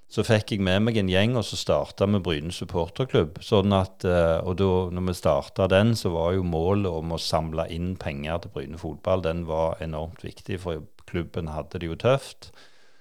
så 0.07 0.23
fikk 0.23 0.53
jeg 0.55 0.63
med 0.63 0.85
meg 0.87 0.99
en 1.01 1.11
gjeng, 1.11 1.35
og 1.39 1.43
så 1.49 1.59
starta 1.59 2.07
vi 2.07 2.21
Bryne 2.23 2.55
supporterklubb. 2.55 3.41
Sånn 3.43 3.75
at, 3.75 4.05
eh, 4.07 4.39
og 4.47 4.57
da 4.61 4.69
når 4.95 5.09
vi 5.09 5.17
starta 5.19 5.67
den, 5.69 5.97
så 5.99 6.13
var 6.15 6.37
jo 6.37 6.47
målet 6.47 6.87
om 6.93 7.17
å 7.17 7.19
samle 7.19 7.67
inn 7.75 7.97
penger 7.99 8.45
til 8.45 8.55
Bryne 8.55 8.79
fotball 8.79 9.25
den 9.27 9.45
var 9.49 9.83
enormt 9.83 10.23
viktig, 10.23 10.61
for 10.63 10.87
klubben 11.11 11.51
hadde 11.51 11.83
det 11.83 11.91
jo 11.91 11.99
tøft. 11.99 12.53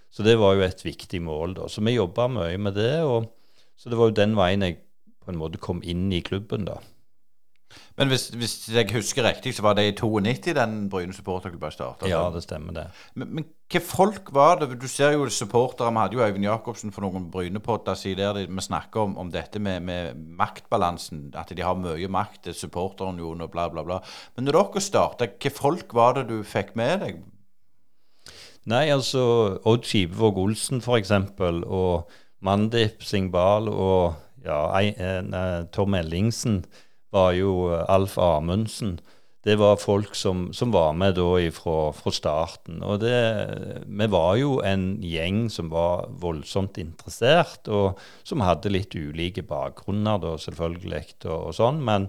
Så 0.10 0.26
det 0.26 0.38
var 0.40 0.56
jo 0.56 0.66
et 0.66 0.82
viktig 0.82 1.22
mål. 1.22 1.54
da. 1.60 1.70
Så 1.70 1.84
vi 1.86 1.98
jobba 1.98 2.28
mye 2.32 2.58
med 2.58 2.76
det. 2.76 3.04
og 3.04 3.30
Så 3.78 3.90
det 3.90 3.98
var 4.00 4.10
jo 4.10 4.22
den 4.22 4.36
veien 4.36 4.62
jeg 4.64 4.80
på 5.26 5.32
en 5.32 5.38
måte 5.38 5.60
kom 5.60 5.82
inn 5.84 6.12
i 6.14 6.22
klubben, 6.22 6.66
da. 6.66 6.80
Men 7.96 8.10
hvis, 8.12 8.28
hvis, 8.36 8.54
jeg 8.76 8.90
husker 8.92 9.24
riktig, 9.24 9.54
så 9.56 9.64
var 9.64 9.78
det 9.78 9.86
i 9.88 9.94
92 9.96 10.54
den 10.58 10.74
Bryne 10.92 11.16
supporterklubben 11.16 11.72
starta? 11.72 12.10
Ja, 12.12 12.26
det 12.34 12.44
stemmer 12.44 12.76
det. 12.76 12.86
Men, 13.16 13.30
men 13.38 13.46
hva 13.72 13.82
folk 13.82 14.32
var 14.36 14.60
det? 14.60 14.76
Du 14.82 14.88
ser 14.92 15.16
jo 15.16 15.30
supportere. 15.32 15.94
Vi 15.94 16.02
hadde 16.02 16.18
jo 16.18 16.26
Øyvind 16.26 16.48
Jacobsen 16.48 16.92
for 16.92 17.06
noen 17.06 17.30
Brynepodder 17.32 17.96
der 18.20 18.42
vi 18.44 18.66
snakker 18.66 19.06
om, 19.08 19.16
om 19.18 19.32
dette 19.32 19.60
med, 19.60 19.80
med, 19.88 20.20
maktbalansen. 20.38 21.30
At 21.40 21.56
de 21.56 21.64
har 21.64 21.80
mye 21.80 22.12
makt, 22.12 22.52
supporteren 22.52 23.20
jo, 23.20 23.32
og 23.32 23.52
bla, 23.52 23.70
bla, 23.72 23.84
bla. 23.88 24.02
Men 24.36 24.50
når 24.50 24.60
dere 24.60 24.84
starta, 24.84 25.32
hva 25.32 25.56
folk 25.56 25.96
var 25.96 26.20
det 26.20 26.28
du 26.34 26.44
fikk 26.44 26.76
med 26.76 27.00
deg? 27.06 27.24
Nei, 28.66 28.90
altså 28.90 29.24
Odd 29.64 29.86
Skivevåg 29.86 30.40
Olsen 30.42 30.82
f.eks. 30.82 31.12
og 31.64 32.12
Mandip 32.46 33.04
Singbal 33.06 33.70
og 33.70 34.16
ja, 34.46 35.64
Tom 35.74 35.96
Ellingsen 35.98 36.64
var 37.16 37.36
jo 37.38 37.58
Alf 37.72 38.18
Amundsen. 38.22 38.98
Det 39.46 39.60
var 39.62 39.78
folk 39.78 40.16
som, 40.18 40.48
som 40.58 40.72
var 40.74 40.96
med 40.98 41.20
da 41.20 41.28
fra, 41.54 41.92
fra 41.94 42.12
starten. 42.14 42.80
Og 42.82 43.04
det, 43.04 43.18
vi 43.86 44.08
var 44.10 44.40
jo 44.42 44.56
en 44.66 44.96
gjeng 45.06 45.44
som 45.54 45.70
var 45.70 46.08
voldsomt 46.22 46.80
interessert, 46.82 47.70
og 47.70 48.02
som 48.26 48.42
hadde 48.42 48.74
litt 48.74 48.98
ulike 48.98 49.46
bakgrunner, 49.46 50.18
da, 50.24 50.34
selvfølgelig, 50.42 51.04
og, 51.28 51.52
og 51.52 51.54
sånn. 51.60 51.84
Men, 51.86 52.08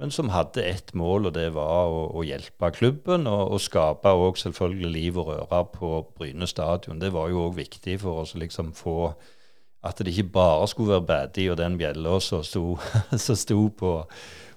men 0.00 0.14
som 0.14 0.32
hadde 0.32 0.64
ett 0.64 0.94
mål, 0.96 1.28
og 1.28 1.36
det 1.36 1.50
var 1.52 1.92
å, 1.92 2.06
å 2.16 2.24
hjelpe 2.24 2.72
klubben 2.78 3.28
og, 3.28 3.42
og 3.58 3.60
skape 3.60 4.14
også 4.16 4.48
selvfølgelig 4.48 4.94
liv 4.94 5.20
og 5.20 5.34
røre 5.34 5.60
på 5.76 5.92
Bryne 6.16 6.48
stadion. 6.48 7.02
Det 7.02 7.12
var 7.12 7.28
jo 7.28 7.44
òg 7.50 7.60
viktig 7.60 8.00
for 8.00 8.24
oss 8.24 8.32
å 8.32 8.40
liksom 8.40 8.72
få 8.78 9.12
at 9.86 10.00
det 10.04 10.12
ikke 10.12 10.32
bare 10.34 10.68
skulle 10.68 10.92
være 10.92 11.06
Badi 11.08 11.48
og 11.50 11.58
den 11.60 11.78
bjella 11.80 12.18
som 12.20 12.44
sto, 12.44 12.78
som 13.26 13.38
sto 13.38 13.68
på, 13.76 13.92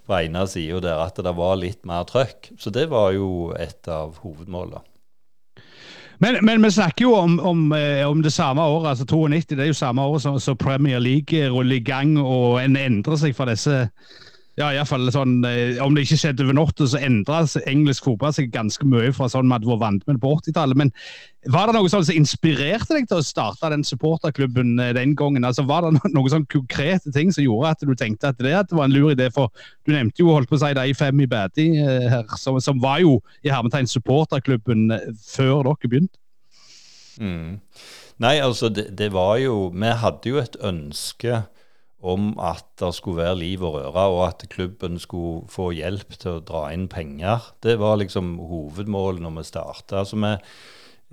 på 0.08 0.18
ene 0.20 0.48
sida 0.52 0.82
der, 0.84 1.04
at 1.06 1.22
det 1.24 1.36
var 1.38 1.60
litt 1.60 1.86
mer 1.88 2.08
trøkk. 2.10 2.54
Så 2.60 2.74
det 2.74 2.90
var 2.92 3.14
jo 3.16 3.54
et 3.58 3.88
av 3.88 4.20
hovedmålene. 4.24 4.84
Men, 6.24 6.38
men, 6.46 6.62
vi 6.64 6.70
snakker 6.72 7.04
jo 7.04 7.16
om, 7.18 7.40
om, 7.40 7.64
eh, 7.76 8.04
om, 8.08 8.22
det 8.24 8.32
samme 8.32 8.64
året, 8.64 8.94
altså 8.94 9.06
92. 9.06 9.56
Det 9.58 9.64
er 9.64 9.72
jo 9.72 9.76
samme 9.76 10.04
året 10.08 10.44
som 10.44 10.58
Premier 10.58 11.00
League 11.00 11.50
ruller 11.52 11.82
i 11.82 11.84
gang, 11.84 12.14
og 12.20 12.62
en 12.62 12.78
endrer 12.80 13.20
seg 13.20 13.36
fra 13.36 13.50
disse 13.50 13.76
ja, 14.60 14.68
i 14.70 14.82
fall 14.86 15.08
sånn, 15.10 15.40
eh, 15.50 15.80
Om 15.82 15.96
det 15.96 16.04
ikke 16.06 16.20
skjedde 16.22 16.44
over 16.46 16.54
natta, 16.54 16.86
så 16.86 17.00
endra 17.02 17.40
engelsk 17.66 18.06
fotball 18.06 18.36
seg 18.36 18.52
ganske 18.54 18.86
mye 18.86 19.10
fra 19.16 19.26
sånn 19.32 19.48
vi 19.48 19.56
hadde 19.56 19.70
vært 19.72 19.82
vant 19.82 20.04
med 20.10 20.20
på 20.22 20.34
80-tallet. 20.38 20.78
Men 20.78 20.92
var 21.50 21.68
det 21.68 21.74
noe 21.76 21.90
sånn 21.90 22.06
som 22.06 22.20
inspirerte 22.20 22.94
deg 22.94 23.08
til 23.10 23.18
å 23.18 23.26
starte 23.26 23.72
den 23.74 23.86
supporterklubben 23.88 24.76
eh, 24.78 24.94
den 24.94 25.16
gangen? 25.18 25.48
Altså, 25.48 25.66
var 25.66 25.88
det 25.88 25.96
noen 26.14 26.30
sånn 26.36 26.46
konkrete 26.54 27.10
ting 27.16 27.34
som 27.34 27.46
gjorde 27.48 27.72
at 27.74 27.82
du 27.82 27.96
tenkte 27.98 28.30
at 28.30 28.38
det, 28.38 28.54
at 28.60 28.70
det 28.70 28.78
var 28.78 28.92
en 28.92 28.94
lur 28.94 29.10
idé? 29.16 29.32
For 29.34 29.50
du 29.88 29.96
nevnte 29.96 30.22
jo 30.22 30.30
holdt 30.36 30.52
på 30.52 30.60
å 30.60 30.62
si 30.62 30.74
de 30.78 30.94
Fem 31.02 31.26
i 31.26 31.30
Badi 31.30 31.68
eh, 31.82 32.06
her, 32.14 32.38
som, 32.38 32.60
som, 32.62 32.78
var 32.84 33.02
jo 33.02 33.18
i 33.42 33.50
hermetegn 33.50 33.90
supporterklubben 33.90 34.92
før 35.18 35.66
dere 35.66 35.90
begynte. 35.90 36.20
Mm. 37.18 37.58
Nei, 38.22 38.38
altså 38.42 38.70
det, 38.74 38.88
det 38.98 39.12
var 39.14 39.36
jo 39.38 39.68
Vi 39.70 39.90
hadde 40.02 40.32
jo 40.32 40.40
et 40.42 40.56
ønske 40.66 41.44
om 42.04 42.34
at 42.44 42.66
det 42.82 42.92
skulle 42.98 43.24
være 43.24 43.40
liv 43.40 43.64
og 43.64 43.78
røre, 43.78 44.06
og 44.12 44.22
at 44.28 44.46
klubben 44.52 45.00
skulle 45.00 45.48
få 45.52 45.70
hjelp 45.76 46.18
til 46.20 46.38
å 46.38 46.44
dra 46.44 46.68
inn 46.76 46.90
penger. 46.92 47.54
Det 47.64 47.78
var 47.80 48.02
liksom 48.02 48.36
hovedmålet 48.50 49.24
når 49.24 49.38
vi 49.38 49.48
starta. 49.48 50.04
Altså 50.04 50.20
vi, 50.20 50.34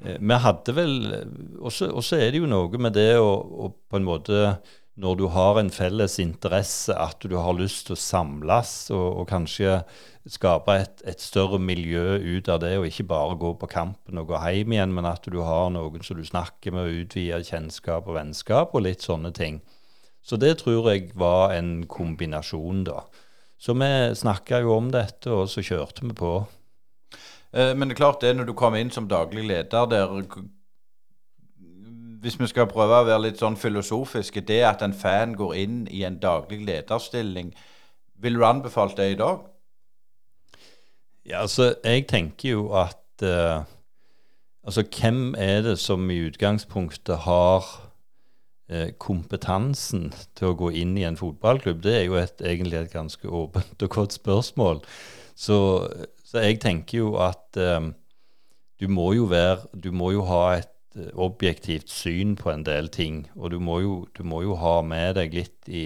eh, 0.02 0.18
vi, 0.18 0.42
hadde 0.46 0.74
vel 0.74 0.94
Og 1.62 1.72
så 1.72 2.18
er 2.18 2.30
det 2.32 2.42
jo 2.42 2.50
noe 2.50 2.82
med 2.82 2.98
det 2.98 3.14
å, 3.22 3.30
å, 3.38 3.72
på 3.90 4.00
en 4.00 4.08
måte 4.08 4.58
Når 5.00 5.16
du 5.16 5.26
har 5.32 5.60
en 5.60 5.70
felles 5.70 6.18
interesse, 6.20 6.92
at 6.92 7.22
du 7.22 7.38
har 7.38 7.54
lyst 7.56 7.86
til 7.86 7.94
å 7.96 8.02
samles 8.02 8.90
og, 8.90 9.22
og 9.22 9.28
kanskje 9.30 9.78
skape 10.28 10.74
et, 10.76 11.02
et, 11.08 11.22
større 11.22 11.58
miljø 11.62 12.18
ut 12.18 12.48
av 12.52 12.60
det, 12.60 12.74
og 12.76 12.90
ikke 12.90 13.06
bare 13.08 13.38
gå 13.40 13.54
på 13.56 13.70
kampen 13.70 14.20
og 14.20 14.28
gå 14.28 14.42
hjem 14.42 14.74
igjen, 14.74 14.92
men 14.92 15.08
at 15.08 15.24
du 15.24 15.38
har 15.46 15.70
noen 15.72 16.04
som 16.04 16.18
du 16.18 16.26
snakker 16.26 16.74
med, 16.74 16.90
og 16.90 17.06
utvider 17.06 17.46
kjennskap 17.46 18.10
og 18.10 18.18
vennskap 18.18 18.74
og 18.74 18.84
litt 18.84 19.06
sånne 19.06 19.32
ting. 19.32 19.62
Så 20.22 20.36
det 20.36 20.58
tror 20.60 20.90
jeg 20.90 21.10
var 21.18 21.54
en 21.56 21.86
kombinasjon, 21.88 22.84
da. 22.84 23.02
Så 23.60 23.74
vi 23.76 24.14
snakka 24.16 24.62
jo 24.64 24.76
om 24.76 24.88
dette, 24.92 25.30
og 25.32 25.48
så 25.52 25.62
kjørte 25.64 26.06
vi 26.06 26.14
på. 26.16 26.32
Eh, 27.52 27.74
men 27.76 27.88
det 27.88 27.96
er 27.96 28.02
klart 28.04 28.22
det 28.24 28.36
når 28.36 28.48
du 28.48 28.54
kommer 28.56 28.80
inn 28.80 28.92
som 28.94 29.08
daglig 29.08 29.44
leder 29.48 29.86
der 29.90 30.22
Hvis 32.20 32.40
vi 32.40 32.46
skal 32.46 32.68
prøve 32.68 33.00
å 33.00 33.06
være 33.08 33.24
litt 33.24 33.40
sånn 33.40 33.56
filosofiske, 33.56 34.40
det 34.44 34.60
at 34.68 34.82
en 34.84 34.92
fan 34.92 35.32
går 35.36 35.54
inn 35.56 35.76
i 35.88 36.04
en 36.04 36.18
daglig 36.20 36.60
lederstilling, 36.66 37.54
vil 38.20 38.36
du 38.36 38.44
anbefalt 38.44 38.96
det 38.96 39.12
i 39.12 39.16
dag? 39.16 39.38
Ja, 41.24 41.40
altså, 41.40 41.74
jeg 41.84 42.06
tenker 42.08 42.48
jo 42.48 42.72
at 42.76 43.24
uh, 43.24 43.64
Altså, 44.60 44.84
hvem 44.84 45.34
er 45.38 45.62
det 45.64 45.78
som 45.80 46.10
i 46.10 46.18
utgangspunktet 46.28 47.24
har 47.24 47.64
kompetansen 49.02 50.10
til 50.38 50.52
å 50.52 50.56
gå 50.58 50.68
inn 50.78 50.92
i 50.98 51.06
en 51.08 51.18
fotballklubb, 51.18 51.80
det 51.82 51.94
er 51.96 52.04
jo 52.06 52.18
et, 52.20 52.42
egentlig 52.44 52.78
et 52.78 52.92
ganske 52.92 53.26
åpent 53.26 53.82
og 53.86 53.96
godt 53.96 54.18
spørsmål. 54.18 54.84
Så, 55.40 55.56
så 56.26 56.44
jeg 56.44 56.60
tenker 56.62 57.00
jo 57.00 57.14
at 57.22 57.58
um, 57.58 57.94
du 58.80 58.88
må 58.88 59.10
jo 59.16 59.26
være 59.28 59.68
Du 59.76 59.90
må 59.92 60.10
jo 60.14 60.22
ha 60.28 60.42
et 60.58 60.70
uh, 60.96 61.08
objektivt 61.26 61.90
syn 61.92 62.36
på 62.36 62.52
en 62.52 62.64
del 62.66 62.90
ting. 62.92 63.24
Og 63.36 63.50
du 63.54 63.58
må 63.62 63.80
jo, 63.80 63.94
du 64.16 64.22
må 64.26 64.42
jo 64.44 64.56
ha 64.60 64.80
med 64.84 65.16
deg 65.18 65.36
litt 65.36 65.68
i 65.68 65.84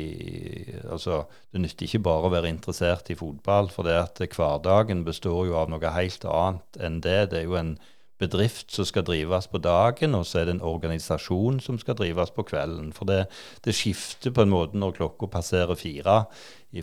Altså, 0.90 1.24
det 1.54 1.62
nytter 1.62 1.88
ikke 1.88 2.04
bare 2.06 2.28
å 2.28 2.34
være 2.34 2.52
interessert 2.52 3.10
i 3.10 3.18
fotball, 3.18 3.70
for 3.72 3.86
det 3.86 3.96
at 4.00 4.22
hverdagen 4.36 5.04
består 5.06 5.46
jo 5.48 5.58
av 5.60 5.70
noe 5.72 5.96
helt 5.96 6.26
annet 6.28 6.80
enn 6.82 7.00
det. 7.04 7.20
Det 7.32 7.42
er 7.42 7.48
jo 7.48 7.58
en 7.60 7.76
bedrift 8.24 8.72
som 8.72 8.88
skal 8.88 9.04
drives 9.06 9.46
på 9.52 9.60
dagen, 9.62 10.16
og 10.18 10.26
så 10.26 10.40
er 10.40 10.48
det 10.48 10.56
en 10.56 10.66
organisasjon 10.66 11.60
som 11.60 11.78
skal 11.78 11.96
drives 12.00 12.32
på 12.34 12.42
kvelden. 12.48 12.92
For 12.96 13.08
det, 13.08 13.26
det 13.64 13.76
skifter 13.76 14.34
på 14.34 14.44
en 14.44 14.52
måte 14.52 14.80
når 14.80 14.96
klokka 14.98 15.30
passerer 15.30 15.78
fire 15.78 16.24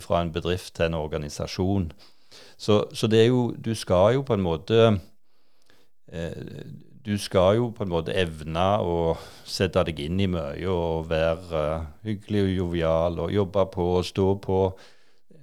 fra 0.00 0.22
en 0.22 0.32
bedrift 0.32 0.74
til 0.76 0.88
en 0.88 1.00
organisasjon. 1.02 1.90
Så, 2.56 2.84
så, 2.94 3.06
det 3.06 3.20
er 3.20 3.26
jo 3.26 3.54
Du 3.64 3.74
skal 3.74 4.14
jo 4.14 4.22
på 4.24 4.34
en 4.34 4.40
måte 4.40 4.78
eh, 6.12 6.64
Du 7.04 7.18
skal 7.18 7.56
jo 7.58 7.70
på 7.76 7.84
en 7.84 7.92
måte 7.92 8.14
evne 8.16 8.66
å 8.80 8.96
sette 9.44 9.82
deg 9.84 10.00
inn 10.00 10.20
i 10.22 10.30
mye 10.30 10.70
og 10.70 11.10
være 11.10 11.62
uh, 11.82 11.86
hyggelig 12.06 12.44
og 12.46 12.52
jovial 12.56 13.18
og 13.26 13.34
jobbe 13.34 13.64
på 13.74 13.86
og 13.98 14.06
stå 14.06 14.28
på. 14.38 14.60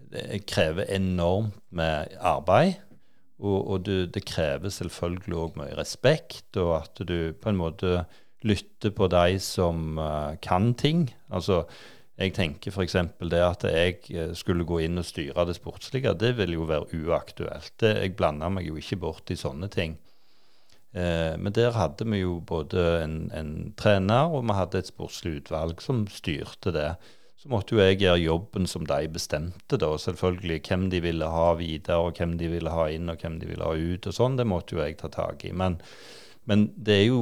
Det 0.09 0.39
krever 0.47 0.87
enormt 0.95 1.59
med 1.75 2.15
arbeid. 2.17 2.79
Og, 3.39 3.60
og 3.60 3.86
det, 3.88 4.00
det, 4.15 4.25
krever 4.27 4.72
selvfølgelig 4.74 5.38
òg 5.39 5.62
mye 5.62 5.77
respekt, 5.77 6.50
og 6.60 6.74
at 6.81 7.00
du 7.08 7.31
på 7.39 7.51
en 7.51 7.60
måte 7.60 8.03
lytter 8.43 8.91
på 8.96 9.08
de 9.12 9.39
som 9.43 10.00
uh, 10.00 10.36
kan 10.43 10.74
ting. 10.79 11.08
Altså, 11.31 11.63
jeg 12.19 12.34
tenker 12.36 12.75
f.eks. 12.75 12.98
det 13.31 13.39
at 13.39 13.63
jeg 13.63 14.00
eh, 14.12 14.31
skulle 14.36 14.65
gå 14.67 14.81
inn 14.84 15.00
og 15.00 15.08
styre 15.08 15.46
det 15.48 15.55
sportslige, 15.55 16.12
det 16.19 16.34
vil 16.36 16.58
jo 16.58 16.65
være 16.67 17.00
uaktuelt. 17.00 17.72
Det, 17.79 17.93
jeg 17.96 18.15
blander 18.19 18.51
meg 18.51 18.67
jo 18.67 18.75
ikke 18.79 19.00
bort 19.00 19.31
i 19.31 19.39
sånne 19.39 19.69
ting. 19.72 19.96
Eh, 20.91 21.38
men 21.39 21.55
der 21.55 21.72
hadde 21.77 22.08
vi 22.10 22.19
jo 22.24 22.39
både 22.43 22.84
en, 23.05 23.15
en, 23.36 23.53
trener 23.79 24.34
og 24.34 24.43
vi 24.50 24.58
hadde 24.58 24.81
et 24.81 24.91
sportslig 24.91 25.38
utvalg 25.39 25.84
som 25.86 26.03
styrte 26.12 26.74
det 26.75 26.89
så 27.39 27.48
måtte 27.48 27.75
jo 27.75 27.79
jeg 27.79 28.01
gjøre 28.01 28.19
jobben 28.19 28.65
som 28.67 28.84
de 28.88 29.08
bestemte, 29.12 29.77
da. 29.79 29.93
Selvfølgelig 30.01 30.60
hvem 30.67 30.89
de 30.91 31.00
ville 31.05 31.27
ha 31.31 31.53
videre, 31.55 32.01
og 32.03 32.17
hvem 32.19 32.34
de 32.39 32.50
ville 32.51 32.74
ha 32.74 32.89
inn, 32.91 33.08
og 33.12 33.22
hvem 33.22 33.38
de 33.39 33.48
ville 33.48 33.63
ha 33.63 33.75
ut, 33.75 34.10
og 34.10 34.15
sånn. 34.15 34.36
Det 34.36 34.46
måtte 34.50 34.75
jo 34.75 34.81
jeg 34.84 34.98
ta 35.00 35.08
tak 35.13 35.46
i. 35.48 35.53
Men, 35.55 35.77
men 36.51 36.67
det 36.75 36.98
er 36.98 37.05
jo 37.08 37.22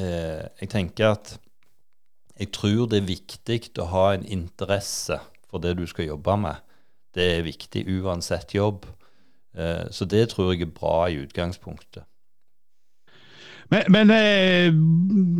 eh, 0.00 0.46
Jeg 0.62 0.70
tenker 0.72 1.12
at 1.12 1.34
jeg 2.36 2.52
tror 2.52 2.88
det 2.88 3.02
er 3.02 3.08
viktig 3.08 3.60
å 3.80 3.90
ha 3.92 4.06
en 4.14 4.24
interesse 4.24 5.20
for 5.48 5.60
det 5.60 5.76
du 5.78 5.86
skal 5.88 6.10
jobbe 6.10 6.36
med. 6.40 6.64
Det 7.16 7.28
er 7.36 7.46
viktig 7.46 7.84
uansett 7.92 8.56
jobb. 8.56 8.88
Eh, 9.56 9.84
så 9.92 10.08
det 10.08 10.30
tror 10.32 10.52
jeg 10.52 10.64
er 10.64 10.76
bra 10.80 11.08
i 11.12 11.20
utgangspunktet. 11.22 12.08
Men, 13.72 13.86
men 13.90 14.10
eh, 14.14 14.74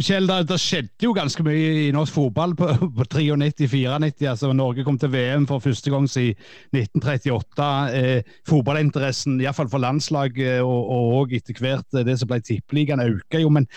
Kjell, 0.02 0.26
det, 0.26 0.38
det, 0.50 0.58
skjedde 0.60 1.06
jo 1.06 1.12
ganske 1.14 1.44
mye 1.46 1.66
i 1.86 1.92
norsk 1.94 2.14
fotball 2.16 2.56
på, 2.58 2.68
på 2.96 3.06
93-94. 3.06 4.30
altså 4.30 4.50
Norge 4.56 4.84
kom 4.86 4.98
til 4.98 5.12
VM 5.12 5.46
for 5.46 5.62
første 5.62 5.92
gang 5.92 6.08
siden 6.10 6.34
1938. 6.74 7.68
Eh, 7.98 8.32
fotballinteressen, 8.48 9.38
iallfall 9.42 9.70
for 9.70 9.82
landslaget 9.82 10.64
og, 10.64 10.90
og 10.96 11.36
etter 11.36 11.62
hvert 11.62 11.86
eh, 11.94 12.06
det 12.06 12.18
som 12.18 12.30
ble 12.30 12.40
tippeligaen, 12.42 13.04
økte 13.06 13.44
jo. 13.44 13.52
men 13.52 13.70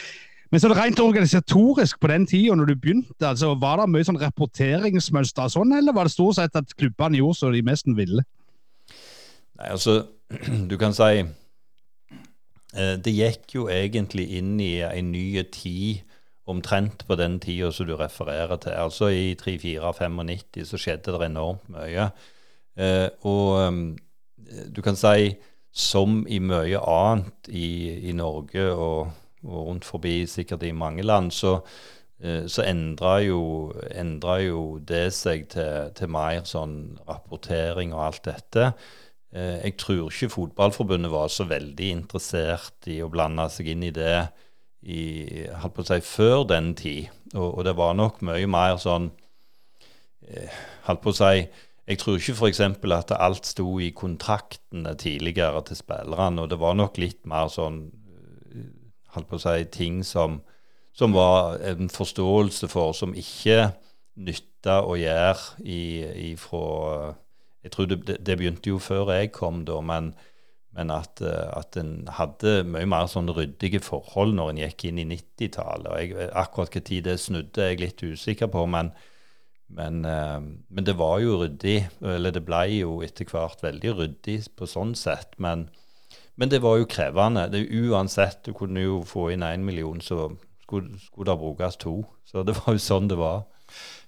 men 0.49 0.57
så 0.57 0.71
rent 0.73 0.97
organisatorisk 0.97 1.99
på 2.01 2.09
den 2.09 2.23
tida, 2.25 2.55
når 2.57 2.71
du 2.71 2.79
begynte, 2.81 3.21
altså, 3.21 3.51
var 3.61 3.77
det 3.77 3.91
mye 3.93 4.07
sånn 4.07 4.17
rapporteringsmønster 4.17 5.51
sånn, 5.53 5.75
eller 5.77 5.93
var 5.93 6.09
det 6.09 6.15
stort 6.15 6.39
sett 6.39 6.57
at 6.57 6.73
klubbene 6.73 7.19
gjorde 7.19 7.37
som 7.37 7.53
de 7.53 7.61
mest 7.67 7.85
ville? 7.85 8.23
Nei, 9.59 9.67
altså, 9.69 9.99
du 10.71 10.73
kan 10.81 10.97
si 10.97 11.21
Eh, 11.21 11.38
det 12.69 13.11
gikk 13.15 13.55
jo 13.55 13.63
egentlig 13.73 14.27
inn 14.37 14.59
i 14.61 14.75
en 14.85 15.11
ny 15.11 15.41
tid 15.49 16.03
omtrent 16.49 17.05
på 17.07 17.15
den 17.15 17.37
tida 17.39 17.71
som 17.71 17.87
du 17.87 17.95
refererer 17.97 18.57
til. 18.57 18.73
Altså 18.73 19.11
i 19.13 19.35
34-95 19.41 20.65
så 20.65 20.81
skjedde 20.81 21.13
det 21.13 21.29
enormt 21.29 21.69
mye. 21.73 22.09
Eh, 22.79 23.07
og 23.27 23.45
eh, 23.61 24.65
du 24.75 24.81
kan 24.85 24.97
si 24.97 25.35
som 25.71 26.23
i 26.27 26.39
mye 26.41 26.81
annet 26.81 27.51
i, 27.53 28.09
i 28.09 28.15
Norge 28.17 28.65
og, 28.73 29.11
og, 29.43 29.59
rundt 29.67 29.85
forbi 29.85 30.23
sikkert 30.27 30.65
i 30.65 30.73
mange 30.73 31.05
land, 31.05 31.29
så, 31.31 31.59
så 32.19 32.65
endra 32.65 33.19
jo, 33.21 33.71
jo, 34.41 34.63
det 34.81 35.03
seg 35.13 35.45
til, 35.53 35.93
til 35.95 36.09
mer 36.11 36.41
sånn 36.49 36.97
rapportering 37.07 37.93
og 37.93 38.07
alt 38.07 38.25
dette. 38.25 38.71
Eh, 39.31 39.61
jeg 39.63 39.77
tror 39.77 40.09
ikke 40.09 40.31
Fotballforbundet 40.33 41.11
var 41.11 41.27
så 41.29 41.45
veldig 41.45 41.89
interessert 41.93 42.87
i 42.89 42.99
å 43.05 43.09
blande 43.13 43.45
seg 43.53 43.69
inn 43.75 43.85
i 43.85 43.93
det 43.93 44.27
i, 44.81 45.45
holdt 45.61 45.75
på 45.75 45.83
å 45.83 45.89
si, 45.89 45.99
før 46.01 46.45
den 46.49 46.73
tid. 46.79 47.11
Og, 47.35 47.59
og 47.59 47.65
det 47.67 47.75
var 47.77 47.93
nok 47.97 48.23
mye 48.25 48.49
mer 48.49 48.79
sånn 48.81 49.11
eh, 50.25 50.61
Holdt 50.87 51.03
på 51.03 51.11
å 51.11 51.17
si 51.19 51.43
Jeg 51.89 51.99
tror 52.01 52.17
ikke 52.17 52.33
f.eks. 52.39 52.61
at 52.95 53.11
alt 53.13 53.45
sto 53.45 53.75
i 53.81 53.91
kontraktene 53.93 54.95
tidligere 54.97 55.61
til 55.67 55.77
spillerne. 55.77 56.41
Og 56.41 56.49
det 56.49 56.57
var 56.61 56.77
nok 56.77 56.97
litt 57.01 57.21
mer 57.29 57.53
sånn 57.53 57.83
eh, 58.49 58.65
holdt 59.13 59.29
på 59.29 59.37
å 59.37 59.43
si, 59.45 59.69
ting 59.73 60.01
som, 60.05 60.41
som 60.93 61.13
var 61.13 61.59
en 61.65 61.89
forståelse 61.93 62.69
for, 62.71 62.97
som 62.97 63.13
ikke 63.13 63.71
nytta 64.19 64.81
å 64.85 64.97
gjøre 64.99 65.69
ifra 65.69 67.15
Jeg 67.63 67.73
tror 67.75 67.89
det, 67.91 68.19
det, 68.25 68.37
begynte 68.39 68.71
jo 68.71 68.79
før 68.79 69.11
jeg 69.13 69.33
kom, 69.35 69.63
da, 69.67 69.81
men, 69.83 70.13
men 70.75 70.91
at, 70.95 71.21
at 71.21 71.75
en 71.79 72.07
hadde 72.15 72.61
mye 72.63 72.87
mer 72.87 73.09
sånn 73.11 73.31
ryddige 73.35 73.81
forhold 73.83 74.35
når 74.37 74.53
en 74.53 74.61
gikk 74.63 74.87
inn 74.89 75.01
i 75.03 75.07
90-tallet. 75.09 76.15
Akkurat 76.31 76.71
hva 76.75 76.83
tid 76.87 77.09
det 77.09 77.19
snudde, 77.19 77.63
er 77.63 77.73
jeg 77.73 77.83
litt 77.83 78.05
usikker 78.05 78.51
på. 78.53 78.65
men 78.69 78.93
men, 79.69 80.01
men, 80.01 80.85
det 80.85 80.95
var 80.97 81.19
jo 81.21 81.35
ryddig, 81.43 81.89
eller 82.01 82.33
det 82.33 82.41
ble 82.45 82.63
jo 82.79 82.95
etter 83.05 83.27
hvert 83.29 83.61
veldig 83.61 83.91
ryddig 83.99 84.39
på 84.57 84.67
sånn 84.69 84.95
sett. 84.97 85.35
Men, 85.37 85.67
men 86.41 86.49
det 86.49 86.61
var 86.63 86.79
jo 86.79 86.89
krevende. 86.89 87.45
Det, 87.53 87.61
uansett, 87.69 88.41
du 88.47 88.55
kunne 88.57 88.81
jo 88.81 89.03
få 89.05 89.29
inn 89.35 89.45
én 89.45 89.65
million, 89.65 90.01
så 90.01 90.31
skulle, 90.65 90.97
skulle 91.03 91.29
det 91.29 91.37
brukes 91.43 91.77
to. 91.77 91.99
Så 92.25 92.43
det 92.47 92.57
var 92.57 92.77
jo 92.77 92.81
sånn 92.81 93.11
det 93.11 93.19
var. 93.21 93.45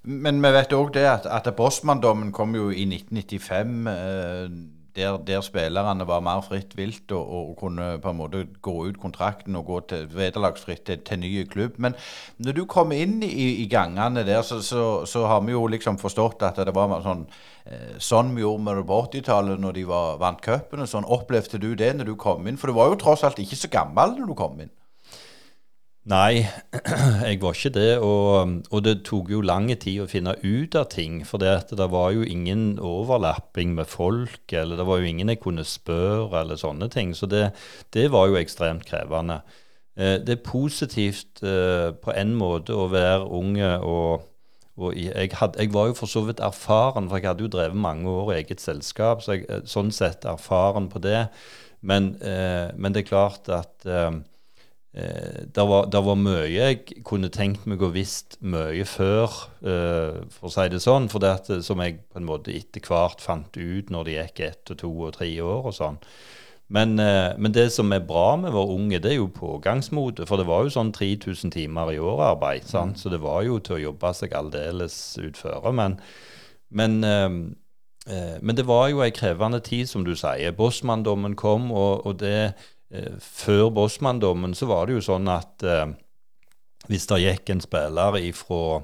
Men 0.04 0.42
vi 0.42 0.50
vet 0.56 0.74
òg 0.74 0.94
det 0.96 1.06
at, 1.06 1.26
at 1.30 1.50
Bossmann-dommen 1.56 2.32
kom 2.34 2.56
jo 2.58 2.70
i 2.74 2.88
1995. 2.90 3.88
Eh, 3.88 4.54
der, 4.96 5.18
der, 5.24 5.42
spillerne 5.42 6.08
var 6.08 6.20
mer 6.20 6.42
fritt 6.44 6.74
vilt 6.76 7.12
og, 7.16 7.30
og, 7.32 7.52
kunne 7.60 8.00
på 8.04 8.10
en 8.10 8.18
måte 8.18 8.42
gå 8.62 8.74
ut 8.90 8.98
kontrakten 9.00 9.56
og 9.56 9.66
gå 9.66 9.80
til 9.88 10.10
vederlagsfritt 10.12 10.84
til, 10.84 11.00
til 11.08 11.20
ny 11.20 11.46
klubb. 11.48 11.78
Men 11.78 11.96
når 12.38 12.58
du 12.58 12.66
kom 12.66 12.92
inn 12.92 13.22
i, 13.24 13.64
i 13.64 13.68
gangene 13.72 14.26
der, 14.28 14.42
så, 14.42 14.60
så, 14.62 15.06
så, 15.06 15.26
har 15.32 15.46
vi 15.46 15.56
jo 15.56 15.64
liksom 15.68 16.02
forstått 16.02 16.44
at 16.44 16.60
det 16.66 16.76
var 16.76 16.98
sånn 17.06 17.24
eh, 17.64 17.96
sånn 18.00 18.36
vi 18.36 18.44
gjorde 18.44 18.66
med 18.68 18.82
det 18.82 18.86
på 18.90 19.00
80-tallet 19.06 19.64
når 19.64 19.80
de 19.80 19.88
var, 19.88 20.20
vant 20.20 20.44
cupen. 20.44 20.84
Sånn 20.88 21.08
opplevde 21.08 21.62
du 21.62 21.72
det 21.76 21.94
når 21.96 22.12
du 22.12 22.16
kom 22.20 22.48
inn? 22.48 22.60
For 22.60 22.68
du 22.68 22.80
var 22.82 22.92
jo 22.92 23.00
tross 23.00 23.24
alt 23.24 23.40
ikke 23.40 23.60
så 23.64 23.72
gammel 23.72 24.18
når 24.20 24.34
du 24.34 24.36
kom 24.36 24.60
inn. 24.60 24.76
Nei, 26.10 26.48
jeg 27.30 27.38
var 27.44 27.54
ikke 27.54 27.74
det. 27.76 27.92
Og, 28.02 28.56
og, 28.72 28.80
det 28.86 29.04
tok 29.06 29.30
jo 29.30 29.42
lang 29.46 29.70
tid 29.70 30.02
å 30.02 30.10
finne 30.10 30.34
ut 30.42 30.76
av 30.76 30.88
ting. 30.90 31.22
For 31.30 31.42
det, 31.42 31.78
var 31.78 32.16
jo 32.16 32.26
ingen 32.26 32.80
overlapping 32.82 33.76
med 33.78 33.90
folk, 33.90 34.42
eller 34.50 34.82
det 34.82 34.88
var 34.90 35.02
jo 35.02 35.12
ingen 35.12 35.30
jeg 35.30 35.42
kunne 35.44 35.66
spørre, 35.68 36.42
eller 36.42 36.58
sånne 36.58 36.90
ting. 36.90 37.14
Så 37.14 37.30
det, 37.30 37.52
det 37.94 38.08
var 38.14 38.32
jo 38.32 38.40
ekstremt 38.42 38.88
krevende. 38.90 39.44
Eh, 39.94 40.18
det 40.26 40.40
er 40.40 40.44
positivt 40.48 41.44
eh, 41.46 41.92
på 41.94 42.18
en 42.18 42.34
måte 42.40 42.74
å 42.74 42.90
være 42.90 43.28
unge 43.38 43.72
og, 43.86 44.26
og 44.82 44.96
jeg, 44.98 45.34
had, 45.38 45.58
jeg, 45.60 45.70
var 45.76 45.92
jo 45.92 45.98
for 46.00 46.10
så 46.10 46.24
vidt 46.26 46.42
erfaren, 46.42 47.12
for 47.12 47.20
jeg 47.20 47.28
hadde 47.28 47.46
jo 47.46 47.52
drevet 47.52 47.78
mange 47.78 48.10
år 48.10 48.32
i 48.32 48.38
eget 48.40 48.64
selskap, 48.64 49.22
så 49.22 49.36
jeg 49.36 49.46
eh, 49.52 49.62
sånn 49.70 49.92
sett 49.94 50.26
erfaren 50.26 50.90
på 50.90 51.04
det. 51.04 51.28
Men, 51.82 52.12
men 52.22 52.94
det 52.94 53.02
er 53.02 53.08
klart 53.08 53.48
at 53.50 53.88
eh, 54.94 55.46
det, 55.48 55.66
var, 55.68 55.88
det 55.92 56.02
var 56.06 56.20
mye 56.20 56.50
jeg 56.50 57.04
kunne 57.08 57.32
tenkt 57.34 57.68
meg 57.70 57.82
å 57.84 57.92
visst 57.94 58.38
mye 58.42 58.86
før, 58.90 59.40
eh, 59.62 60.20
for 60.34 60.50
å 60.50 60.54
si 60.54 60.68
det 60.74 60.84
sånn. 60.84 61.10
For 61.12 61.24
det 61.24 61.32
at, 61.40 61.52
som 61.66 61.82
jeg 61.84 62.02
på 62.12 62.22
en 62.22 62.30
måte 62.30 62.54
etter 62.56 62.84
hvert 62.86 63.24
fant 63.24 63.58
ut 63.58 63.90
når 63.94 64.08
det 64.08 64.20
gikk 64.20 64.46
ett 64.50 64.76
og 64.76 64.82
to 64.84 64.94
og 65.08 65.18
tre 65.18 65.32
år 65.42 65.72
og 65.72 65.78
sånn. 65.78 66.00
Men, 66.72 67.00
eh, 67.00 67.38
men, 67.38 67.52
det 67.52 67.70
som 67.76 67.92
er 67.92 68.00
bra 68.00 68.38
med 68.40 68.54
vår 68.56 68.70
unge, 68.78 69.00
det 69.04 69.12
er 69.12 69.18
jo 69.18 69.28
pågangsmotet. 69.36 70.28
For 70.30 70.40
det 70.40 70.48
var 70.48 70.64
jo 70.64 70.72
sånn 70.72 70.94
3000 70.96 71.52
timer 71.52 71.92
i 71.92 72.00
året-arbeid. 72.00 72.64
Mm. 72.72 72.94
Så 72.96 73.12
det 73.12 73.20
var 73.20 73.42
jo 73.44 73.60
til 73.60 73.76
å 73.76 73.82
jobbe 73.90 74.14
seg 74.16 74.36
aldeles 74.40 74.96
utføre. 75.20 75.74
Men, 75.76 75.98
men, 76.72 77.02
eh, 77.04 77.28
eh, 78.08 78.38
men, 78.40 78.56
det 78.56 78.68
var 78.72 78.88
jo 78.88 79.04
ei 79.04 79.12
krevende 79.12 79.60
tid, 79.60 79.90
som 79.92 80.08
du 80.08 80.16
sier. 80.16 80.56
Bossmanndommen 80.56 81.36
kom, 81.36 81.74
og, 81.76 82.06
og 82.08 82.22
det 82.24 82.38
Eh, 82.46 82.81
før 82.92 83.70
Bosman-dommen 83.72 84.56
så 84.58 84.68
var 84.68 84.88
det 84.88 84.98
jo 84.98 85.04
sånn 85.06 85.30
at 85.32 85.64
eh, 85.64 85.94
hvis 86.92 87.08
det 87.08 87.22
gikk 87.24 87.54
en 87.54 87.64
spiller 87.64 88.18
ifra 88.20 88.82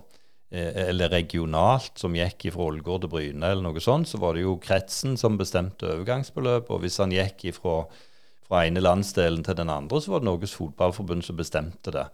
eh, 0.51 0.87
eller 0.87 1.11
regionalt 1.11 1.99
som 1.99 2.15
gikk 2.15 2.47
fra 2.53 2.69
Ålgård 2.69 3.03
til 3.03 3.11
Bryne, 3.11 3.51
eller 3.51 3.65
noe 3.65 3.83
sånt, 3.83 4.07
så 4.07 4.21
var 4.21 4.37
det 4.37 4.45
jo 4.45 4.55
kretsen 4.63 5.17
som 5.19 5.39
bestemte 5.39 5.89
overgangsbeløp. 5.89 6.71
Og 6.71 6.85
hvis 6.85 6.99
han 7.03 7.15
gikk 7.15 7.49
ifra, 7.51 7.81
fra 8.47 8.63
ene 8.63 8.83
landsdelen 8.83 9.43
til 9.43 9.59
den 9.59 9.73
andre, 9.73 10.01
så 10.01 10.13
var 10.13 10.23
det 10.23 10.29
Norges 10.29 10.55
Fotballforbund 10.55 11.27
som 11.27 11.39
bestemte 11.39 11.93
det. 11.95 12.07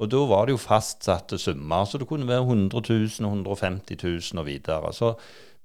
Og 0.00 0.08
da 0.08 0.22
var 0.30 0.46
det 0.46 0.54
jo 0.54 0.62
fastsatte 0.62 1.36
summer, 1.36 1.84
så 1.84 1.98
det 2.00 2.08
kunne 2.08 2.28
være 2.28 2.46
100 2.46 2.86
000, 2.88 3.26
150 3.26 3.98
000 4.00 4.40
og 4.40 4.46
videre. 4.46 4.92
Så, 4.96 5.12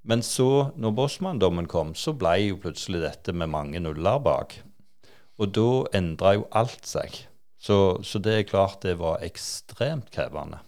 men 0.03 0.25
så, 0.25 0.71
når 0.75 0.97
Bosman-dommen 0.97 1.69
kom, 1.71 1.93
så 1.95 2.11
ble 2.17 2.39
jo 2.41 2.57
plutselig 2.63 3.05
dette 3.05 3.35
med 3.37 3.53
mange 3.53 3.79
nuller 3.79 4.19
bak. 4.19 4.57
Og 5.37 5.55
da 5.55 5.69
endra 5.97 6.35
jo 6.37 6.45
alt 6.55 6.85
seg. 6.87 7.25
Så, 7.59 8.03
så, 8.03 8.21
det 8.21 8.37
er 8.37 8.47
klart 8.47 8.83
det 8.85 8.99
var 8.99 9.23
ekstremt 9.25 10.11
krevende. 10.13 10.59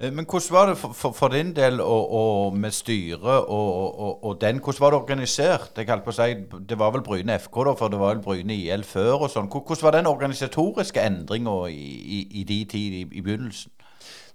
Eh, 0.00 0.12
men 0.12 0.26
hvordan 0.26 0.54
var 0.54 0.66
det 0.66 0.76
for, 0.78 0.92
for, 0.92 1.14
for 1.14 1.28
din 1.28 1.54
del 1.56 1.80
og, 1.80 2.12
og 2.12 2.56
med 2.56 2.74
styret 2.74 3.24
og, 3.24 3.68
og, 3.78 4.24
og, 4.24 4.40
den? 4.40 4.58
Hvordan 4.58 4.80
var 4.80 4.90
det 4.90 5.00
organisert? 5.00 5.78
Jeg 5.78 6.02
på 6.04 6.10
å 6.10 6.18
si, 6.18 6.34
Det 6.68 6.78
var 6.78 6.92
vel 6.94 7.06
Bryne 7.06 7.38
FK, 7.38 7.62
da, 7.70 7.74
for 7.78 7.88
det 7.88 8.00
var 8.00 8.14
vel 8.14 8.24
Bryne 8.24 8.54
IL 8.58 8.84
før 8.84 9.28
og 9.28 9.30
sånn. 9.30 9.50
Hvordan 9.52 9.86
var 9.86 9.96
den 9.96 10.10
organisatoriske 10.10 11.02
endringa 11.02 11.56
i, 11.70 11.88
i, 12.18 12.20
i 12.40 12.44
de 12.44 12.64
tid 12.64 13.00
i, 13.02 13.06
i 13.12 13.22
begynnelsen? 13.22 13.72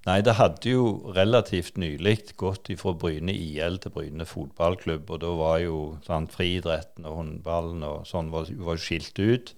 Nei, 0.03 0.17
det 0.19 0.35
hadde 0.35 0.67
jo 0.67 0.87
relativt 1.15 1.77
nylig 1.79 2.33
gått 2.39 2.67
fra 2.79 2.91
Bryne 2.99 3.31
IL 3.31 3.77
til 3.79 3.93
Bryne 3.95 4.25
fotballklubb. 4.27 5.07
Og 5.07 5.21
da 5.23 5.29
var 5.39 5.59
jo 5.63 5.77
sant, 6.03 6.33
friidretten 6.35 7.07
og 7.07 7.21
håndballen 7.21 7.85
og 7.87 8.01
sånn 8.09 8.33
var, 8.33 8.49
var 8.67 8.81
skilt 8.83 9.19
ut. 9.23 9.53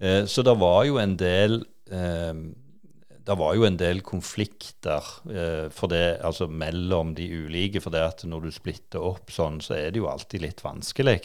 Eh, 0.00 0.22
så 0.24 0.44
det 0.46 0.56
var 0.60 0.86
jo 0.88 0.96
en 1.00 1.16
del 1.20 1.60
eh, 1.92 2.32
det 3.26 3.34
var 3.34 3.56
jo 3.58 3.64
en 3.66 3.78
del 3.78 4.02
konflikter 4.06 5.06
eh, 5.26 5.86
det, 5.90 6.04
altså 6.24 6.46
mellom 6.46 7.12
de 7.18 7.26
ulike. 7.26 7.82
For 7.82 7.92
det 7.92 8.04
at 8.04 8.24
når 8.28 8.46
du 8.46 8.54
splitter 8.54 9.02
opp 9.02 9.32
sånn, 9.34 9.58
så 9.64 9.74
er 9.76 9.90
det 9.90 10.00
jo 10.00 10.08
alltid 10.08 10.44
litt 10.46 10.62
vanskelig. 10.64 11.18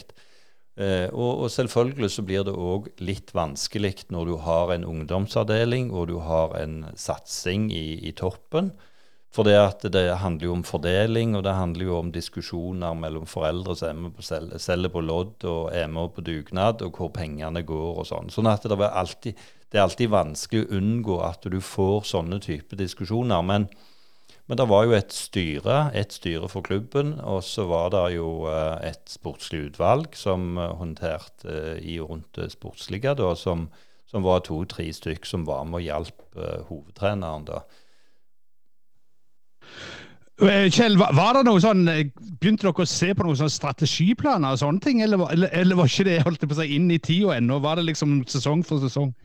Eh, 0.82 1.10
og, 1.14 1.44
og, 1.44 1.50
selvfølgelig 1.54 2.10
så 2.10 2.24
blir 2.26 2.46
det 2.48 2.54
òg 2.58 2.88
litt 3.04 3.34
vanskelig 3.38 4.08
når 4.14 4.30
du 4.30 4.38
har 4.42 4.72
en 4.74 4.88
ungdomsavdeling 4.88 5.92
og 5.92 6.08
du 6.10 6.16
har 6.24 6.56
en 6.58 6.86
satsing 6.98 7.70
i, 7.76 8.00
i 8.08 8.14
toppen. 8.18 8.72
For 9.32 9.48
det, 9.48 9.92
det 9.94 10.10
handler 10.20 10.50
jo 10.50 10.56
om 10.58 10.64
fordeling, 10.68 11.38
og 11.38 11.46
det 11.46 11.54
handler 11.56 11.88
jo 11.88 12.00
om 12.02 12.10
diskusjoner 12.12 12.98
mellom 13.00 13.28
foreldre 13.30 13.78
som 13.80 13.88
er 13.88 14.02
med 14.02 14.16
på 14.18 14.26
sel 14.28 14.50
selger 14.60 14.92
på 14.92 15.04
lodd 15.08 15.46
og 15.48 15.70
er 15.72 15.88
med 15.88 16.12
på 16.18 16.24
dugnad, 16.28 16.84
og 16.84 17.00
hvor 17.00 17.14
pengene 17.16 17.64
går 17.64 18.02
og 18.02 18.10
sånn. 18.10 18.34
Sånn 18.34 18.50
at 18.52 18.68
det 18.68 18.76
er, 18.76 18.90
alltid, 18.92 19.46
det 19.72 19.80
er 19.80 19.86
alltid 19.86 20.12
vanskelig 20.12 20.66
å 20.66 20.82
unngå 20.82 21.22
at 21.30 21.48
du 21.48 21.62
får 21.64 22.10
sånne 22.12 22.42
type 22.44 22.76
diskusjoner. 22.76 23.46
Men, 23.48 23.70
men 24.52 24.58
det 24.60 24.66
var 24.68 24.84
jo 24.84 24.92
et 24.98 25.14
styre, 25.16 25.76
et 25.96 26.12
styre 26.12 26.50
for 26.52 26.60
klubben, 26.68 27.14
og 27.24 27.38
så 27.48 27.64
var 27.70 27.94
det 27.94 28.18
jo 28.18 28.50
eh, 28.52 28.90
et 28.90 29.06
sportslig 29.08 29.62
utvalg 29.70 30.12
som 30.20 30.58
eh, 30.60 30.74
håndterte 30.76 31.48
eh, 31.48 31.78
i 31.88 31.96
og 32.04 32.10
rundt 32.10 32.36
det 32.36 32.50
sportslige, 32.52 33.14
da, 33.16 33.30
som, 33.40 33.70
som 34.12 34.28
var 34.28 34.44
to-tre 34.44 34.90
stykk 34.92 35.30
som 35.30 35.48
var 35.48 35.64
med 35.70 35.80
og 35.80 35.88
hjalp 35.88 36.28
hovedtreneren. 36.68 37.48
da. 37.48 37.62
Kjell, 40.76 41.00
var 41.00 41.40
det 41.40 41.46
noe 41.48 41.64
sånn, 41.64 41.88
Begynte 41.88 42.68
dere 42.68 42.84
å 42.84 42.92
se 42.92 43.14
på 43.16 43.24
noen 43.24 43.40
sånne 43.40 43.56
strategiplaner 43.56 44.52
og 44.52 44.64
sånne 44.66 44.84
ting, 44.84 45.00
eller, 45.08 45.30
eller, 45.32 45.56
eller 45.64 45.80
var 45.80 45.96
ikke 45.96 46.10
det 46.12 46.22
holdt 46.28 46.44
på 46.44 46.60
seg 46.60 46.76
inn 46.76 46.92
i 46.92 47.00
tida 47.00 47.40
ennå? 47.40 47.64
Var 47.64 47.80
det 47.80 47.88
liksom 47.94 48.20
sesong 48.28 48.68
for 48.68 48.84
sesong? 48.84 49.16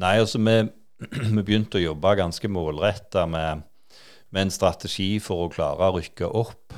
Nei, 0.00 0.16
altså 0.16 0.40
vi, 0.40 0.60
vi 1.36 1.42
begynte 1.42 1.76
å 1.76 1.88
jobbe 1.90 2.16
ganske 2.24 2.56
målretta 2.56 3.28
med 3.28 3.68
med 4.36 4.46
en 4.46 4.52
strategi 4.52 5.16
for 5.22 5.46
å 5.46 5.52
klare 5.52 5.88
å 5.88 5.96
rykke 5.96 6.28
opp. 6.28 6.76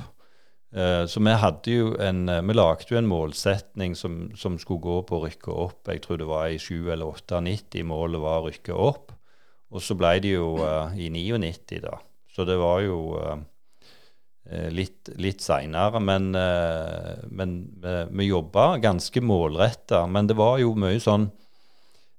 Eh, 0.69 1.03
så 1.09 1.21
vi 1.25 1.33
hadde 1.41 1.73
jo 1.73 1.93
en, 1.99 2.27
eh, 2.29 2.43
vi 2.45 2.55
lagde 2.55 2.93
jo 2.93 2.99
en 2.99 3.09
målsetning 3.09 3.95
som, 3.97 4.29
som, 4.37 4.57
skulle 4.61 4.83
gå 4.85 5.01
på 5.03 5.17
å 5.17 5.23
rykke 5.25 5.51
opp. 5.51 5.89
Jeg 5.89 6.03
tror 6.05 6.21
det 6.21 6.29
var 6.29 6.47
i 6.47 6.59
7 6.61 6.91
eller 6.93 7.09
98 7.09 7.83
målet 7.83 8.21
var 8.21 8.43
å 8.43 8.51
rykke 8.51 8.75
opp. 8.77 9.11
Og 9.73 9.83
så 9.83 9.97
ble 9.97 10.15
det 10.23 10.31
jo 10.33 10.55
uh, 10.63 10.89
i 10.97 11.11
99, 11.13 11.81
da. 11.83 11.99
Så 12.33 12.45
det 12.47 12.55
var 12.57 12.79
jo 12.81 12.97
litt, 14.73 15.11
litt 15.21 15.43
seinere. 15.45 15.99
Men, 16.01 16.31
men 16.33 17.51
vi 18.09 18.25
jobba 18.31 18.79
ganske 18.81 19.21
målretta. 19.21 20.07
Men 20.09 20.25
det 20.25 20.39
var 20.39 20.57
jo 20.63 20.71
mye 20.73 20.97
sånn 21.03 21.27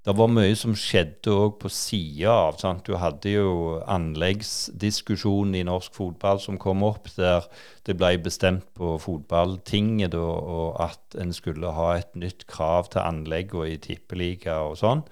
det 0.01 0.15
var 0.17 0.31
mye 0.33 0.55
som 0.57 0.73
skjedde 0.79 1.33
òg 1.37 1.59
på 1.61 1.69
sida 1.69 2.33
av. 2.33 2.55
Sant? 2.61 2.87
Du 2.89 2.97
hadde 2.97 3.35
jo 3.35 3.51
anleggsdiskusjonen 3.85 5.59
i 5.59 5.67
norsk 5.69 5.93
fotball 5.93 6.41
som 6.41 6.57
kom 6.61 6.87
opp, 6.87 7.11
der 7.19 7.45
det 7.85 7.99
ble 8.01 8.15
bestemt 8.25 8.65
på 8.79 8.95
fotballtinget 9.03 10.15
da, 10.15 10.23
og 10.25 10.81
at 10.87 11.19
en 11.21 11.35
skulle 11.37 11.75
ha 11.77 11.91
et 11.99 12.17
nytt 12.17 12.47
krav 12.49 12.89
til 12.95 13.05
anlegg 13.05 13.53
og 13.53 13.69
i 13.69 13.77
tippeliga 13.77 14.63
og 14.71 14.79
sånn. 14.81 15.05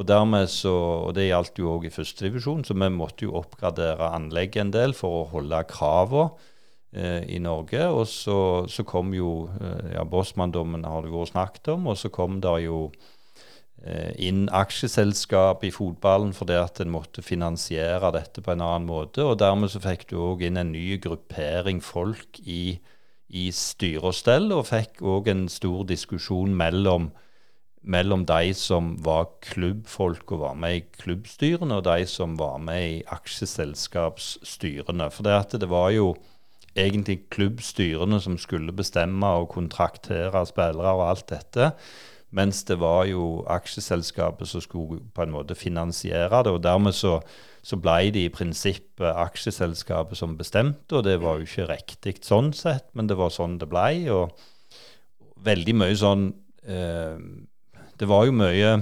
Og 0.00 0.08
dermed 0.08 0.50
så, 0.50 0.74
og 1.06 1.14
Det 1.14 1.28
gjaldt 1.28 1.62
jo 1.62 1.76
òg 1.76 1.86
i 1.86 1.94
førstedivisjon, 1.94 2.64
så 2.66 2.74
vi 2.74 2.90
måtte 2.90 3.28
jo 3.28 3.36
oppgradere 3.38 4.10
anlegget 4.10 4.64
en 4.64 4.74
del 4.74 4.96
for 4.98 5.20
å 5.20 5.26
holde 5.36 5.62
kravene 5.70 6.32
eh, 6.90 7.22
i 7.30 7.38
Norge. 7.38 7.86
Og 7.94 8.08
så, 8.10 8.66
så 8.66 8.82
kom 8.88 9.14
jo 9.14 9.52
eh, 9.60 9.92
ja, 9.94 10.02
Bossmann-dommen 10.02 10.88
har 10.88 11.04
det 11.04 11.14
vært 11.14 11.36
snakket 11.36 11.74
om, 11.76 11.92
og 11.92 12.00
så 12.00 12.10
kom 12.10 12.40
det 12.42 12.56
jo 12.64 12.88
inn 13.82 14.44
aksjeselskap 14.54 15.64
i 15.66 15.72
fotballen 15.74 16.30
fordi 16.36 16.54
at 16.54 16.78
en 16.82 16.92
måtte 16.94 17.22
finansiere 17.24 18.12
dette 18.14 18.42
på 18.44 18.52
en 18.54 18.62
annen 18.62 18.86
måte. 18.86 19.24
Og 19.26 19.40
dermed 19.42 19.72
så 19.72 19.82
fikk 19.82 20.06
du 20.12 20.18
òg 20.22 20.44
inn 20.46 20.60
en 20.60 20.72
ny 20.74 20.98
gruppering 21.02 21.82
folk 21.82 22.38
i, 22.46 22.78
i 23.26 23.50
styre 23.50 24.12
og 24.12 24.14
stell, 24.14 24.52
og 24.54 24.68
fikk 24.70 25.02
òg 25.02 25.32
en 25.32 25.48
stor 25.50 25.82
diskusjon 25.88 26.54
mellom, 26.54 27.10
mellom 27.82 28.22
de 28.28 28.54
som 28.54 28.94
var 29.02 29.26
klubbfolk 29.48 30.30
og 30.36 30.44
var 30.44 30.54
med 30.62 30.76
i 30.76 30.86
klubbstyrene, 31.02 31.80
og 31.80 31.86
de 31.88 32.06
som 32.06 32.38
var 32.38 32.62
med 32.62 32.82
i 32.86 33.02
aksjeselskapsstyrene. 33.16 35.10
For 35.10 35.26
det, 35.26 35.34
at 35.40 35.58
det 35.58 35.70
var 35.72 35.90
jo 35.96 36.14
egentlig 36.78 37.26
klubbstyrene 37.34 38.20
som 38.22 38.38
skulle 38.40 38.72
bestemme 38.72 39.26
og 39.42 39.50
kontraktere 39.56 40.46
spillere 40.48 40.94
og 40.94 41.08
alt 41.10 41.28
dette. 41.34 41.72
Mens 42.32 42.62
det 42.64 42.78
var 42.80 43.04
jo 43.10 43.42
aksjeselskapet 43.50 44.48
som 44.48 44.62
skulle 44.64 45.02
på 45.12 45.24
en 45.24 45.34
måte 45.34 45.56
finansiere 45.58 46.42
det. 46.44 46.52
og 46.52 46.62
Dermed 46.64 46.96
så, 46.96 47.18
så 47.62 47.76
ble 47.76 48.08
det 48.14 48.24
i 48.24 48.32
prinsippet 48.32 49.10
aksjeselskapet 49.10 50.16
som 50.16 50.38
bestemte, 50.38 50.96
og 50.96 51.04
det 51.04 51.18
var 51.20 51.36
jo 51.36 51.48
ikke 51.48 51.68
riktig 51.68 52.16
sånn 52.24 52.52
sett, 52.56 52.88
men 52.96 53.10
det 53.10 53.18
var 53.20 53.34
sånn 53.34 53.58
det 53.60 53.68
ble. 53.68 53.90
Og 54.16 54.32
veldig 55.44 55.76
mye 55.76 55.98
sånn 55.98 56.28
eh, 56.64 57.20
Det 57.98 58.08
var 58.08 58.26
jo 58.26 58.34
mye 58.34 58.72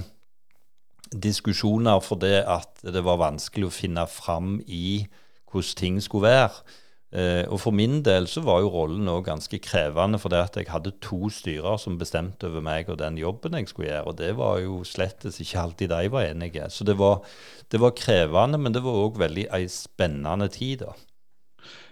diskusjoner 1.11 1.99
for 2.07 2.21
det 2.23 2.45
at 2.47 2.85
det 2.87 3.03
var 3.03 3.19
vanskelig 3.19 3.67
å 3.67 3.75
finne 3.75 4.07
fram 4.07 4.61
i 4.67 5.09
hvordan 5.51 5.77
ting 5.81 5.99
skulle 6.01 6.31
være. 6.31 6.63
Eh, 7.11 7.43
og 7.51 7.59
For 7.59 7.75
min 7.75 8.05
del 8.07 8.29
så 8.31 8.43
var 8.47 8.61
jo 8.63 8.71
rollen 8.71 9.11
òg 9.11 9.25
ganske 9.27 9.59
krevende, 9.59 10.19
for 10.23 10.31
det 10.31 10.45
at 10.45 10.59
jeg 10.61 10.71
hadde 10.71 10.95
to 11.03 11.27
styrer 11.35 11.81
som 11.83 11.99
bestemte 11.99 12.47
over 12.47 12.63
meg 12.63 12.89
og 12.89 13.01
den 13.01 13.19
jobben 13.19 13.57
jeg 13.59 13.69
skulle 13.69 13.91
gjøre. 13.91 14.07
Og 14.07 14.19
det 14.21 14.31
var 14.39 14.61
jo 14.63 14.81
slettes 14.87 15.41
ikke 15.43 15.65
alltid 15.65 15.91
de 15.91 16.11
var 16.15 16.29
enige. 16.31 16.71
Så 16.71 16.87
det 16.87 16.99
var, 16.99 17.25
det 17.73 17.81
var 17.83 17.97
krevende, 17.99 18.59
men 18.59 18.75
det 18.75 18.85
var 18.87 19.03
òg 19.09 19.19
veldig 19.19 19.49
ei 19.51 19.67
spennende 19.67 20.49
tid. 20.55 20.87
da. 20.87 20.95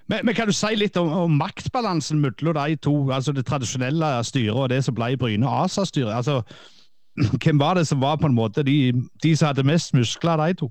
Men, 0.08 0.24
men, 0.24 0.34
kan 0.34 0.48
du 0.48 0.54
si 0.56 0.70
litt 0.78 0.96
om, 0.96 1.10
om 1.12 1.34
maktbalansen 1.36 2.22
mellom 2.22 2.54
de 2.56 2.76
to, 2.80 2.94
altså 3.12 3.34
det 3.36 3.44
tradisjonelle 3.46 4.08
styret 4.24 4.56
og 4.56 4.70
det 4.72 4.80
som 4.86 4.96
ble 4.96 5.16
Bryne 5.20 5.50
ASA-styret? 5.64 6.14
Altså, 6.14 6.40
hvem 7.42 7.58
var 7.60 7.74
det 7.74 7.88
som 7.90 8.00
var 8.00 8.16
på 8.16 8.30
en 8.30 8.38
måte 8.38 8.62
de, 8.64 8.94
de 9.22 9.34
som 9.36 9.50
hadde 9.50 9.66
mest 9.68 9.92
muskler, 9.98 10.40
de 10.40 10.62
to? 10.62 10.70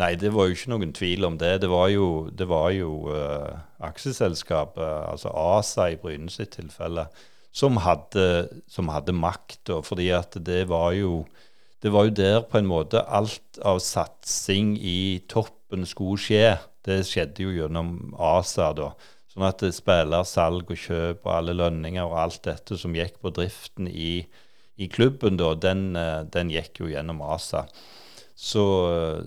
Nei, 0.00 0.14
det 0.18 0.32
var 0.34 0.48
jo 0.48 0.56
ikke 0.56 0.72
noen 0.72 0.92
tvil 0.96 1.28
om 1.28 1.38
det. 1.38 1.52
Det 1.62 1.70
var 1.70 1.88
jo, 1.92 2.08
det 2.34 2.48
var 2.50 2.72
jo 2.74 2.90
uh, 3.12 3.62
aksjeselskapet, 3.86 4.82
altså 5.12 5.30
ASA 5.30 5.92
i 5.94 5.98
Bryne 6.00 6.32
sitt 6.32 6.56
tilfelle, 6.56 7.06
som 7.54 7.78
hadde, 7.84 8.26
som 8.66 8.90
hadde 8.90 9.14
makt. 9.14 9.70
fordi 9.86 10.10
at 10.10 10.34
det 10.42 10.64
var 10.68 10.92
jo 10.98 11.24
det 11.84 11.92
var 11.92 12.06
jo 12.08 12.14
der 12.16 12.38
på 12.48 12.56
en 12.56 12.68
måte 12.70 13.02
alt 13.12 13.58
av 13.60 13.76
satsing 13.84 14.70
i 14.80 15.20
toppen 15.28 15.84
skulle 15.84 16.16
skje. 16.16 16.54
Det 16.80 17.02
skjedde 17.04 17.44
jo 17.44 17.52
gjennom 17.52 18.14
ASA, 18.16 18.70
da. 18.72 18.94
Sånn 19.28 19.44
at 19.44 19.60
spiller, 19.76 20.24
salg 20.24 20.72
og 20.72 20.80
kjøp 20.80 21.26
og 21.26 21.32
alle 21.34 21.56
lønninger 21.58 22.06
og 22.06 22.16
alt 22.22 22.40
dette 22.46 22.78
som 22.80 22.96
gikk 22.96 23.18
på 23.20 23.34
driften 23.36 23.90
i, 23.90 24.22
i 24.80 24.88
klubben, 24.88 25.36
da, 25.36 25.52
den, 25.60 25.90
eh, 25.98 26.22
den 26.24 26.54
gikk 26.54 26.80
jo 26.80 26.88
gjennom 26.88 27.20
ASA. 27.20 27.66
Så, 28.34 28.64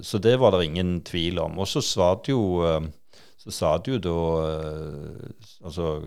så, 0.03 0.17
det 0.19 0.39
var 0.39 0.51
det 0.51 0.65
ingen 0.65 1.01
tvil 1.01 1.39
om. 1.39 1.59
Og 1.59 1.67
så 1.67 1.81
sa 1.81 2.13
det 2.15 2.33
jo, 2.33 2.63
eh, 2.67 2.89
så 3.39 3.53
sa 3.55 3.77
det 3.77 3.93
jo 3.93 3.99
da 4.03 4.17
eh, 4.51 5.29
Altså 5.63 6.01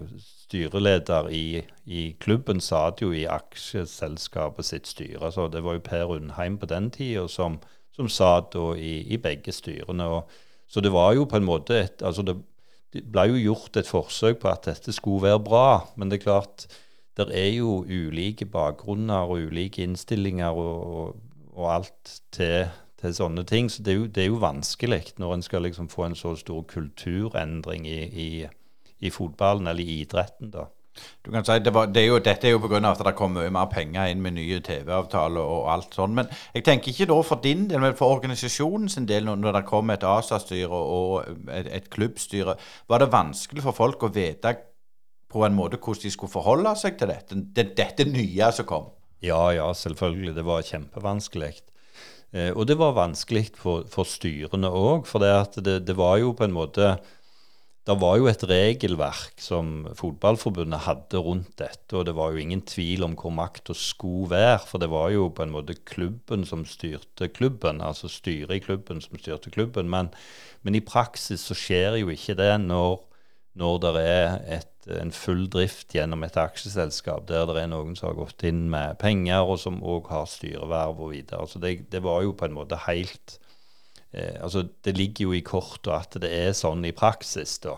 styreleder 0.50 1.28
i, 1.28 1.62
i, 1.86 2.12
klubben 2.20 2.60
sa 2.60 2.90
det 2.90 3.04
jo 3.04 3.12
i 3.14 3.26
aksjeselskapet 3.30 4.66
sitt 4.66 4.86
styre. 4.90 5.30
Så 5.32 5.48
det 5.48 5.62
var 5.64 5.78
jo 5.78 5.84
Per 5.86 6.14
Undheim 6.16 6.58
på 6.58 6.66
den 6.66 6.90
tida 6.90 7.26
som, 7.28 7.58
som 7.94 8.08
sa 8.08 8.40
da 8.52 8.72
i, 8.74 9.00
i, 9.06 9.18
begge 9.18 9.52
styrene. 9.52 10.06
Og, 10.06 10.30
så 10.68 10.80
det 10.80 10.92
var 10.92 11.14
jo 11.14 11.26
på 11.30 11.38
en 11.38 11.46
måte 11.46 11.78
et 11.84 12.02
altså 12.02 12.22
det, 12.26 12.36
det 12.92 13.04
ble 13.10 13.28
jo 13.30 13.42
gjort 13.50 13.78
et 13.78 13.90
forsøk 13.90 14.40
på 14.42 14.50
at 14.50 14.66
dette 14.66 14.92
skulle 14.92 15.28
være 15.28 15.42
bra. 15.46 15.86
Men 15.96 16.10
det 16.10 16.20
er 16.20 16.26
klart, 16.26 16.66
det 17.16 17.30
er 17.30 17.50
jo 17.54 17.84
ulike 17.86 18.46
bakgrunner 18.46 19.30
og 19.30 19.50
ulike 19.50 19.84
innstillinger 19.86 20.50
og, 20.50 20.86
og, 21.00 21.16
og 21.54 21.74
alt 21.74 22.20
til 22.34 22.70
til 23.00 23.14
sånne 23.16 23.44
ting. 23.48 23.70
Så 23.70 23.84
det 23.84 23.94
er 23.94 23.98
jo, 24.00 24.08
det 24.08 24.24
er 24.24 24.28
jo 24.30 24.42
vanskelig 24.42 25.02
når 25.20 25.34
en 25.34 25.46
skal 25.46 25.64
liksom 25.66 25.88
få 25.92 26.08
en 26.08 26.18
så 26.18 26.34
stor 26.38 26.62
kulturendring 26.68 27.88
i, 27.88 28.00
i, 28.04 28.28
i 29.00 29.10
fotballen, 29.14 29.70
eller 29.70 29.84
i 29.84 30.02
idretten, 30.02 30.52
da. 30.54 30.68
Du 31.24 31.30
kan 31.30 31.44
si, 31.46 31.54
det 31.62 31.70
var, 31.72 31.86
det 31.86 32.02
er 32.02 32.08
jo, 32.08 32.18
Dette 32.18 32.48
er 32.48 32.54
jo 32.54 32.60
pga. 32.60 32.80
at 32.90 33.02
det 33.06 33.14
kommer 33.16 33.44
mye 33.44 33.52
mer 33.54 33.68
penger 33.70 34.10
inn 34.10 34.22
med 34.22 34.34
nye 34.36 34.58
TV-avtaler 34.64 35.52
og 35.52 35.68
alt 35.72 35.94
sånn. 35.96 36.16
Men 36.18 36.30
jeg 36.54 36.64
tenker 36.66 36.92
ikke 36.92 37.08
da 37.12 37.20
for 37.24 37.40
din 37.44 37.68
del, 37.70 37.80
men 37.80 37.96
for 37.96 38.16
organisasjonen 38.16 38.90
sin 38.90 39.06
del, 39.08 39.30
når 39.30 39.60
det 39.60 39.66
kommer 39.70 39.96
et 39.96 40.04
ASA-styre 40.04 40.80
og 40.96 41.46
et, 41.48 41.70
et 41.78 41.90
klubbstyre, 41.94 42.56
var 42.90 43.00
det 43.04 43.12
vanskelig 43.14 43.64
for 43.68 43.76
folk 43.76 44.02
å 44.02 44.12
vite 44.14 44.56
på 45.30 45.44
en 45.46 45.54
måte 45.54 45.78
hvordan 45.78 46.02
de 46.02 46.10
skulle 46.10 46.32
forholde 46.32 46.74
seg 46.76 46.98
til 46.98 47.12
dette, 47.12 47.38
det, 47.54 47.70
dette 47.78 48.08
nye 48.10 48.50
som 48.52 48.66
kom? 48.66 48.90
Ja, 49.22 49.50
ja, 49.54 49.70
selvfølgelig. 49.76 50.34
Det 50.34 50.46
var 50.48 50.66
kjempevanskelig. 50.66 51.54
Eh, 52.30 52.50
og 52.54 52.66
det 52.70 52.76
var 52.78 52.98
vanskelig 52.98 53.48
for, 53.58 53.86
for 53.90 54.08
styrene 54.08 54.70
òg, 54.70 55.08
for 55.10 55.22
det, 55.22 55.62
det, 55.64 55.80
det, 55.88 55.96
var 55.98 56.20
jo 56.22 56.30
på 56.38 56.46
en 56.46 56.54
måte 56.54 56.92
Det 57.86 57.96
var 57.98 58.18
jo 58.20 58.28
et 58.30 58.44
regelverk 58.46 59.40
som 59.42 59.88
Fotballforbundet 59.98 60.84
hadde 60.84 61.22
rundt 61.24 61.56
dette, 61.58 61.90
og 61.96 62.04
det 62.06 62.14
var 62.14 62.30
jo 62.30 62.42
ingen 62.42 62.62
tvil 62.62 63.02
om 63.06 63.16
hvor 63.18 63.34
makta 63.34 63.74
skulle 63.74 64.30
være, 64.30 64.60
for 64.68 64.78
det 64.78 64.90
var 64.92 65.10
jo 65.10 65.30
på 65.34 65.42
en 65.42 65.54
måte 65.56 65.74
klubben 65.88 66.44
som 66.46 66.62
styrte 66.68 67.32
klubben, 67.34 67.80
altså 67.80 68.06
styret 68.12 68.60
i 68.60 68.62
klubben 68.62 69.00
som 69.02 69.18
styrte 69.18 69.50
klubben. 69.50 69.90
Men, 69.90 70.12
men 70.62 70.76
i 70.76 70.84
praksis 70.84 71.48
så 71.48 71.56
skjer 71.56 71.98
jo 72.02 72.12
ikke 72.14 72.38
det 72.38 72.52
når 72.62 73.00
når 73.58 73.78
det 73.82 73.92
er 74.06 74.36
et, 74.58 74.69
en 74.88 75.12
full 75.12 75.44
drift 75.52 75.94
gjennom 75.94 76.24
et 76.24 76.36
aksjeselskap 76.40 77.26
der 77.28 77.44
det 77.50 77.62
er 77.62 77.70
noen 77.70 77.96
som 77.98 78.10
har 78.10 78.18
gått 78.22 78.44
inn 78.48 78.64
med 78.72 78.98
penger, 79.02 79.44
og 79.44 79.60
som 79.60 79.82
òg 79.84 80.08
har 80.12 80.28
styreverv 80.30 81.02
og 81.04 81.12
videre. 81.12 81.46
Så 81.48 81.60
det, 81.62 81.90
det, 81.92 82.02
var 82.04 82.22
jo 82.24 82.32
på 82.36 82.48
en 82.48 82.56
måte 82.56 82.78
helt 82.86 83.36
eh, 84.12 84.40
altså 84.40 84.64
Det 84.82 84.96
ligger 84.96 85.28
jo 85.28 85.36
i 85.36 85.44
kortet 85.44 85.92
at 85.92 86.20
det 86.24 86.32
er 86.32 86.56
sånn 86.56 86.84
i 86.88 86.94
praksis. 86.96 87.58
da. 87.60 87.76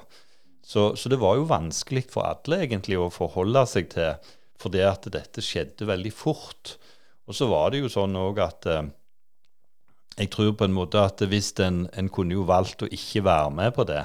Så, 0.63 0.93
så, 0.97 1.11
det 1.11 1.19
var 1.21 1.37
jo 1.37 1.51
vanskelig 1.51 2.07
for 2.13 2.29
alle 2.29 2.63
egentlig 2.63 3.01
å 3.01 3.11
forholde 3.13 3.67
seg 3.67 3.91
til, 3.93 4.33
fordi 4.63 4.85
at 4.87 5.11
dette 5.11 5.43
skjedde 5.43 5.89
veldig 5.91 6.15
fort. 6.15 6.77
Og 7.27 7.35
så 7.35 7.49
var 7.51 7.73
det 7.73 7.83
jo 7.83 7.91
sånn 7.91 8.15
òg 8.19 8.39
at 8.47 8.71
eh, 8.71 8.87
jeg 10.21 10.31
tror 10.31 10.55
på 10.55 10.69
en 10.69 10.77
måte 10.77 11.03
at 11.03 11.23
hvis 11.27 11.51
en, 11.65 11.87
en 11.97 12.11
kunne 12.13 12.37
jo 12.37 12.47
valgt 12.47 12.85
å 12.85 12.91
ikke 12.93 13.25
være 13.27 13.55
med 13.59 13.75
på 13.75 13.87
det, 13.89 14.05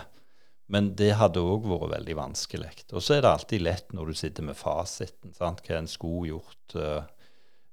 men 0.68 0.92
det 1.00 1.14
hadde 1.20 1.44
òg 1.44 1.68
vært 1.70 1.94
veldig 1.96 2.16
vanskelig. 2.20 2.72
Og 2.92 3.04
så 3.04 3.18
er 3.18 3.24
det 3.24 3.34
alltid 3.34 3.64
lett 3.64 3.94
når 3.96 4.12
du 4.12 4.18
sitter 4.20 4.48
med 4.50 4.60
fasiten, 4.60 5.36
sant? 5.36 5.62
hva 5.64 5.80
en 5.80 5.88
skulle 5.92 6.34
gjort 6.34 6.76
uh, 6.76 7.06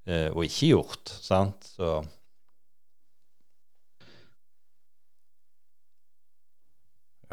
uh, 0.06 0.28
og 0.30 0.44
ikke 0.46 0.74
gjort. 0.74 1.16
sant? 1.24 1.72
Så 1.74 1.96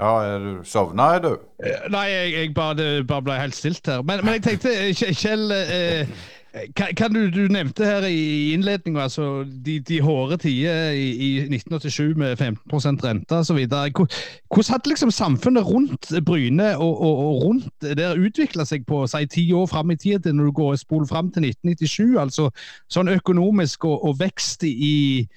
Ja, 0.01 0.15
er 0.25 0.39
du 0.41 0.63
sovna, 0.65 1.11
er 1.13 1.19
du? 1.21 1.33
Eh, 1.61 1.83
nei, 1.93 2.07
jeg, 2.09 2.29
jeg 2.33 2.53
bare, 2.57 2.85
bare, 3.05 3.21
ble 3.21 3.35
helt 3.37 3.53
stilt 3.53 3.85
her. 3.85 4.01
Men, 4.01 4.23
men 4.25 4.39
jeg 4.39 4.43
tenkte, 4.47 4.71
Kjell 4.97 5.53
eh, 5.53 6.09
kan, 6.75 6.87
kan 6.97 7.13
du, 7.13 7.29
du, 7.31 7.47
nevnte 7.47 7.85
her 7.85 8.05
i 8.07 8.51
innledninga 8.53 9.05
altså, 9.05 9.43
de, 9.65 9.77
de 9.79 10.01
hårde 10.03 10.37
tider 10.43 10.91
i, 10.91 11.05
i, 11.15 11.29
1987 11.47 12.17
med 12.19 12.41
15% 12.41 13.05
rente 13.05 13.37
osv. 13.39 13.59
Hvordan 13.67 14.71
hadde 14.71 14.89
liksom 14.89 15.11
samfunnet 15.11 15.65
rundt 15.65 16.11
Bryne 16.25 16.77
og, 16.77 17.01
og, 17.01 17.17
og 17.17 17.43
rundt 17.45 17.87
der 17.97 18.19
utvikla 18.19 18.65
seg 18.67 18.83
på 18.87 19.05
si, 19.07 19.25
ti 19.31 19.45
år 19.53 19.69
fram 19.71 19.91
i 19.91 19.95
tid, 19.95 20.27
når 20.33 20.43
du 20.43 20.51
går 20.51 20.75
og 20.75 20.79
spoler 20.79 21.07
fram 21.07 21.31
til 21.31 21.47
1997? 21.47 22.19
altså 22.19 22.49
Sånn 22.91 23.11
økonomisk 23.11 23.85
og, 23.87 24.03
og 24.05 24.19
vekst 24.19 24.67
i 24.67 25.27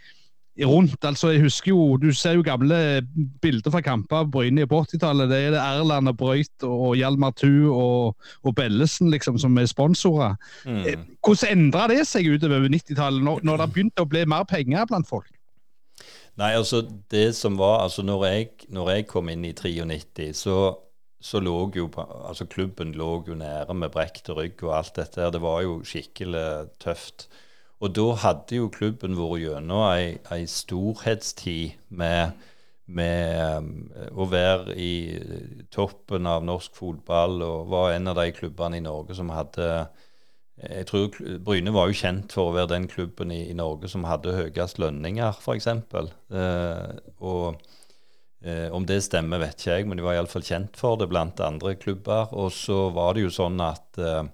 rundt. 0.62 1.04
altså 1.04 1.32
jeg 1.32 1.42
husker 1.42 1.68
jo, 1.70 1.96
Du 1.96 2.12
ser 2.12 2.32
jo 2.32 2.42
gamle 2.42 3.02
bilder 3.42 3.70
fra 3.70 3.80
kamper 3.80 4.16
av 4.16 4.30
Bryne 4.30 4.66
på 4.66 4.80
80-tallet. 4.84 5.30
Det 5.30 5.38
er 5.38 5.50
det 5.50 5.60
Erland 5.60 6.08
og 6.08 6.16
Brøyt 6.16 6.62
og 6.62 6.96
Hjalmar 6.96 7.34
Thu 7.36 7.72
og, 7.72 8.16
og 8.44 8.54
Bellesen 8.54 9.10
liksom, 9.10 9.38
som 9.38 9.58
er 9.58 9.66
sponsorer. 9.66 10.36
Mm. 10.64 10.84
Eh, 10.86 10.98
hvordan 11.24 11.58
endra 11.58 11.88
det 11.90 12.04
seg 12.06 12.28
utover 12.30 12.68
90-tallet, 12.68 13.24
når, 13.24 13.42
når 13.42 13.64
det 13.64 13.72
begynte 13.72 14.04
å 14.04 14.10
bli 14.10 14.24
mer 14.26 14.46
penger 14.48 14.86
blant 14.86 15.08
folk? 15.08 15.30
Nei, 16.38 16.54
altså 16.54 16.82
det 17.10 17.36
som 17.38 17.58
var, 17.58 17.84
altså 17.84 18.02
Når 18.02 18.24
jeg, 18.26 18.48
når 18.68 18.90
jeg 18.90 19.06
kom 19.06 19.28
inn 19.30 19.44
i 19.46 19.52
93, 19.54 20.32
så, 20.34 20.74
så 21.22 21.40
lå 21.40 21.70
jo 21.76 21.88
altså 21.96 22.46
klubben 22.50 22.92
lå 22.94 23.24
jo 23.28 23.36
nære 23.38 23.74
med 23.74 23.92
brekte 23.94 24.34
rygg 24.34 24.62
og 24.66 24.74
alt 24.78 24.96
dette. 24.98 25.30
Det 25.30 25.42
var 25.42 25.62
jo 25.62 25.80
skikkelig 25.86 26.74
tøft. 26.82 27.28
Og 27.82 27.92
da 27.96 28.06
hadde 28.22 28.58
jo 28.60 28.70
klubben 28.72 29.16
vært 29.18 29.42
gjennom 29.42 29.84
ei, 29.88 30.16
ei 30.32 30.46
storhetstid 30.50 31.74
med, 31.88 32.38
med 32.87 33.58
um, 33.58 33.70
å 34.14 34.28
være 34.30 34.76
i 34.78 34.94
toppen 35.74 36.30
av 36.30 36.46
norsk 36.46 36.76
fotball 36.78 37.42
og 37.44 37.70
var 37.74 37.94
en 37.94 38.12
av 38.12 38.20
de 38.20 38.30
klubbene 38.37 38.78
i 38.78 38.84
Norge 38.84 39.16
som 39.18 39.32
hadde 39.34 39.68
jeg 40.54 40.87
tror 40.87 41.16
Bryne 41.42 41.72
var 41.74 41.88
jo 41.90 41.96
kjent 41.98 42.32
for 42.32 42.48
å 42.48 42.54
være 42.54 42.70
den 42.76 42.84
klubben 42.88 43.32
i, 43.34 43.40
i 43.50 43.56
Norge 43.58 43.90
som 43.90 44.06
hadde 44.06 44.37
høyest 44.37 44.78
lønninger, 44.78 45.40
f.eks. 45.42 45.66
Eh, 45.66 46.92
og 47.18 47.58
Eh, 48.44 48.68
om 48.76 48.84
det 48.84 48.98
stemmer, 49.06 49.40
vet 49.40 49.56
ikke 49.56 49.72
jeg, 49.78 49.87
men 49.88 49.96
de 49.96 50.04
var 50.04 50.18
iallfall 50.18 50.44
kjent 50.44 50.76
for 50.76 50.98
det 51.00 51.08
blant 51.08 51.40
andre 51.40 51.74
klubber. 51.80 52.28
Og 52.37 52.52
så 52.52 52.90
var 52.92 53.16
det 53.16 53.24
jo 53.24 53.32
sånn 53.32 53.56
at 53.64 54.00
eh, 54.00 54.26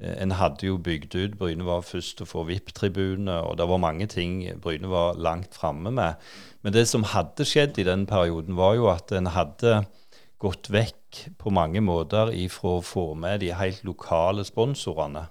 en 0.00 0.34
hadde 0.34 0.66
jo 0.66 0.78
bygd 0.82 1.14
ut 1.14 1.36
Bryne 1.38 1.64
var 1.66 1.84
først 1.86 2.22
å 2.24 2.26
få 2.26 2.42
VIP-tribune, 2.48 3.36
og 3.46 3.58
det 3.60 3.68
var 3.70 3.82
mange 3.82 4.08
ting 4.10 4.40
Bryne 4.62 4.90
var 4.90 5.20
langt 5.20 5.54
framme 5.54 5.92
med. 5.94 6.18
Men 6.62 6.74
det 6.74 6.86
som 6.90 7.06
hadde 7.06 7.46
skjedd 7.46 7.78
i 7.78 7.86
den 7.86 8.06
perioden, 8.10 8.56
var 8.58 8.74
jo 8.74 8.88
at 8.90 9.12
en 9.14 9.30
hadde 9.34 9.84
gått 10.42 10.68
vekk 10.74 11.22
på 11.38 11.52
mange 11.54 11.80
måter 11.84 12.32
ifra 12.34 12.78
å 12.78 12.84
få 12.84 13.12
med 13.14 13.40
de 13.44 13.52
helt 13.54 13.84
lokale 13.86 14.44
sponsorene. 14.44 15.28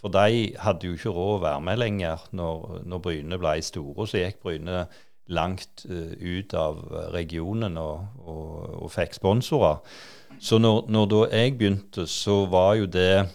For 0.00 0.12
de 0.12 0.56
hadde 0.58 0.88
jo 0.88 0.96
ikke 0.96 1.12
råd 1.12 1.34
å 1.36 1.42
være 1.44 1.64
med 1.64 1.80
lenger 1.80 2.24
når, 2.36 2.80
når 2.88 3.02
Bryne 3.04 3.38
ble 3.40 3.58
store. 3.64 4.08
Så 4.08 4.22
gikk 4.22 4.40
Bryne 4.42 4.86
langt 5.30 5.84
uh, 5.86 6.14
ut 6.16 6.54
av 6.58 6.80
regionen 7.14 7.76
og, 7.78 8.08
og, 8.24 8.48
og 8.86 8.90
fikk 8.94 9.14
sponsorer. 9.20 9.78
Så 10.40 10.58
når, 10.58 10.86
når, 10.88 11.10
da 11.12 11.20
jeg 11.28 11.58
begynte, 11.58 12.06
så 12.08 12.42
var 12.50 12.78
jo 12.80 12.88
det 12.88 13.28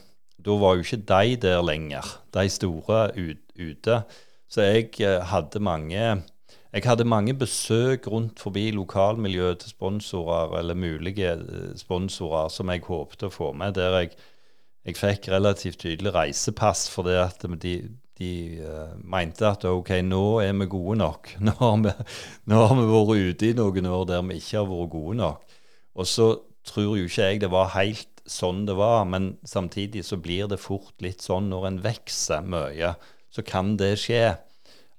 Da 0.45 0.55
var 0.61 0.75
jo 0.75 0.85
ikke 0.85 1.01
de 1.09 1.35
der 1.41 1.61
lenger, 1.65 2.05
de 2.33 2.49
store 2.49 3.09
ute. 3.57 4.01
Så 4.49 4.61
jeg 4.61 4.89
uh, 5.01 5.25
hadde 5.25 5.59
mange 5.59 6.21
jeg 6.75 6.83
hadde 6.83 7.05
mange 7.07 7.33
besøk 7.33 8.07
rundt 8.11 8.39
forbi 8.39 8.71
lokalmiljøet 8.75 9.59
til 9.59 9.69
sponsorer, 9.69 10.57
eller 10.59 10.75
mulige 10.75 11.33
uh, 11.33 11.75
sponsorer, 11.75 12.49
som 12.51 12.69
jeg 12.69 12.83
håpte 12.83 13.29
å 13.29 13.31
få 13.31 13.53
med. 13.55 13.77
Der 13.77 13.95
jeg, 13.95 14.09
jeg 14.85 14.97
fikk 14.99 15.29
relativt 15.31 15.79
tydelig 15.79 16.11
reisepass 16.13 16.89
fordi 16.91 17.15
at 17.21 17.45
de, 17.63 17.75
de 18.19 18.31
uh, 18.59 18.91
mente 19.01 19.47
at 19.47 19.63
OK, 19.69 19.93
nå 20.03 20.41
er 20.43 20.51
vi 20.59 20.67
gode 20.75 20.99
nok. 20.99 21.31
Nå 21.47 21.55
har 21.61 21.79
vi, 21.85 21.95
nå 22.51 22.59
har 22.67 22.75
vi 22.75 22.89
vært 22.91 23.31
ute 23.31 23.49
i 23.49 23.55
noen 23.55 23.87
år 23.95 24.03
der 24.11 24.27
vi 24.27 24.41
ikke 24.43 24.59
har 24.59 24.69
vært 24.73 24.93
gode 24.97 25.17
nok. 25.23 25.57
Og 25.95 26.11
så 26.11 26.27
tror 26.67 26.99
jo 26.99 27.07
ikke 27.07 27.31
jeg 27.31 27.41
det 27.45 27.53
var 27.55 27.71
helt 27.77 28.14
sånn 28.25 28.65
det 28.65 28.75
var, 28.77 29.05
men 29.05 29.35
samtidig 29.45 30.05
så 30.05 30.17
blir 30.17 30.49
det 30.49 30.61
fort 30.61 30.95
litt 31.03 31.21
sånn 31.25 31.51
når 31.51 31.67
en 31.69 31.81
vokser 31.83 32.45
mye, 32.45 32.95
så 33.29 33.45
kan 33.45 33.75
det 33.81 33.95
skje. 34.01 34.37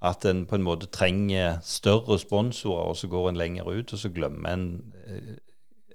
At 0.04 0.26
en 0.28 0.44
på 0.46 0.58
en 0.58 0.66
måte 0.66 0.90
trenger 0.92 1.56
større 1.64 2.18
sponsorer, 2.20 2.92
og 2.92 2.98
så 3.00 3.08
går 3.10 3.30
en 3.30 3.40
lenger 3.40 3.70
ut, 3.70 3.94
og 3.96 3.98
så 3.98 4.10
glemmer 4.12 4.52
en 4.52 4.66
uh, 5.08 5.32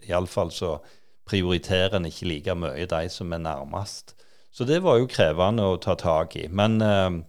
Iallfall 0.09 0.49
så 0.51 0.79
prioriterer 1.29 1.99
en 1.99 2.09
ikke 2.09 2.27
like 2.27 2.55
mye 2.57 2.87
de 2.89 3.01
som 3.13 3.31
er 3.33 3.43
nærmest. 3.43 4.15
Så 4.51 4.65
det 4.67 4.81
var 4.83 4.97
jo 4.99 5.07
krevende 5.07 5.63
å 5.69 5.77
ta 5.79 5.95
tak 5.95 6.35
i. 6.35 6.47
Men, 6.49 6.81
eh, 6.81 7.21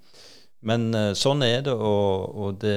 men 0.63 0.93
eh, 0.95 1.11
sånn 1.19 1.43
er 1.43 1.65
det, 1.67 1.75
og, 1.75 2.35
og 2.39 2.59
det, 2.63 2.75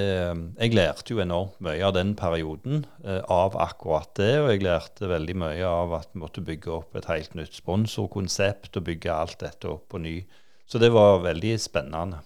Jeg 0.58 0.74
lærte 0.74 1.14
jo 1.14 1.22
enormt 1.22 1.60
mye 1.64 1.84
av 1.86 1.94
den 1.94 2.16
perioden 2.18 2.86
eh, 3.06 3.22
av 3.32 3.58
akkurat 3.62 4.10
det. 4.18 4.32
Og 4.42 4.50
jeg 4.50 4.64
lærte 4.66 5.10
veldig 5.12 5.36
mye 5.44 5.70
av 5.70 5.94
at 6.00 6.10
vi 6.14 6.24
måtte 6.24 6.44
bygge 6.46 6.74
opp 6.80 6.98
et 6.98 7.10
helt 7.12 7.38
nytt 7.38 7.54
sponsorkonsept 7.60 8.82
og 8.82 8.88
bygge 8.90 9.14
alt 9.14 9.38
dette 9.46 9.70
opp 9.70 9.86
på 9.94 10.02
ny. 10.02 10.18
Så 10.66 10.82
det 10.82 10.90
var 10.96 11.22
veldig 11.28 11.54
spennende. 11.62 12.24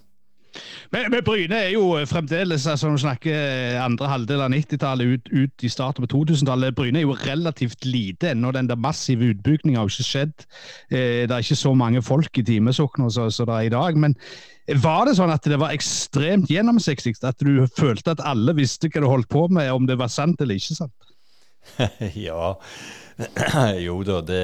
Men, 0.91 1.09
men, 1.13 1.23
Bryne 1.25 1.55
er 1.55 1.73
jo 1.73 1.91
fremdeles, 2.09 2.65
altså 2.67 2.89
når 2.89 3.01
snakker 3.03 3.79
andre 3.83 4.09
halvdel 4.09 4.43
av 4.45 4.53
90-tallet 4.53 5.13
ut, 5.13 5.31
ut, 5.31 5.65
i 5.65 5.71
starten 5.71 6.05
på 6.05 6.11
2000-tallet, 6.15 6.75
Bryne 6.77 7.01
er 7.01 7.05
jo 7.05 7.17
relativt 7.17 7.85
lite 7.85 8.31
ennå. 8.33 8.53
Den 8.55 8.69
der 8.69 8.79
massive 8.79 9.29
utbyggingen 9.33 9.77
har 9.77 9.85
jo 9.87 9.93
ikke 9.93 10.07
skjedd. 10.09 10.47
Eh, 10.89 11.25
det 11.29 11.35
er 11.35 11.45
ikke 11.45 11.59
så 11.59 11.73
mange 11.77 12.01
folk 12.05 12.41
i 12.41 12.45
timesokkene 12.45 13.11
som 13.13 13.29
det 13.29 13.55
er 13.55 13.67
i 13.69 13.73
dag. 13.75 13.99
Men 13.99 14.17
var 14.81 15.07
det 15.09 15.17
sånn 15.19 15.33
at 15.33 15.45
det 15.49 15.59
var 15.61 15.75
ekstremt 15.75 16.49
gjennomsiktig? 16.51 17.15
At 17.25 17.41
du 17.45 17.65
følte 17.77 18.17
at 18.17 18.25
alle 18.25 18.57
visste 18.57 18.89
hva 18.89 19.03
du 19.03 19.09
holdt 19.09 19.29
på 19.31 19.47
med, 19.53 19.71
om 19.73 19.87
det 19.89 19.99
var 20.01 20.11
sant 20.13 20.41
eller 20.41 20.59
ikke 20.59 20.77
sant? 20.81 21.13
ja, 22.27 22.55
jo 23.85 24.01
da, 24.07 24.21
det 24.25 24.43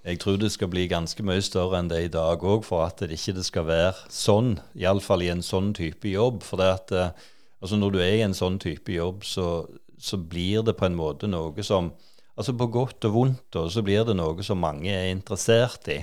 jeg 0.00 0.20
tror 0.22 0.38
det 0.40 0.48
skal 0.54 0.70
bli 0.72 0.86
ganske 0.88 1.24
mye 1.26 1.42
større 1.44 1.76
enn 1.80 1.90
det 1.90 1.98
er 1.98 2.06
i 2.08 2.12
dag 2.14 2.40
òg, 2.40 2.64
for 2.64 2.86
at 2.86 3.02
det 3.02 3.18
ikke 3.18 3.44
skal 3.44 3.66
være 3.68 4.06
sånn. 4.08 4.54
Iallfall 4.78 5.26
i 5.26 5.32
en 5.32 5.44
sånn 5.44 5.74
type 5.76 6.08
jobb. 6.08 6.40
For 6.46 6.60
det 6.60 6.68
at, 6.72 6.94
eh, 6.96 7.26
altså 7.60 7.76
når 7.76 7.92
du 7.92 7.98
er 8.00 8.14
i 8.16 8.24
en 8.24 8.36
sånn 8.36 8.56
type 8.62 8.94
jobb, 8.94 9.26
så, 9.28 9.66
så, 10.00 10.16
blir 10.16 10.64
det 10.64 10.78
på 10.78 10.88
en 10.88 10.96
måte 10.96 11.28
noe 11.28 11.66
som 11.66 11.92
altså 12.40 12.54
På 12.56 12.70
godt 12.72 13.04
og 13.04 13.12
vondt 13.12 13.56
så 13.68 13.82
blir 13.84 14.06
det 14.08 14.14
noe 14.16 14.40
som 14.46 14.62
mange 14.62 14.88
er 14.88 15.10
interessert 15.12 15.90
i. 15.92 15.98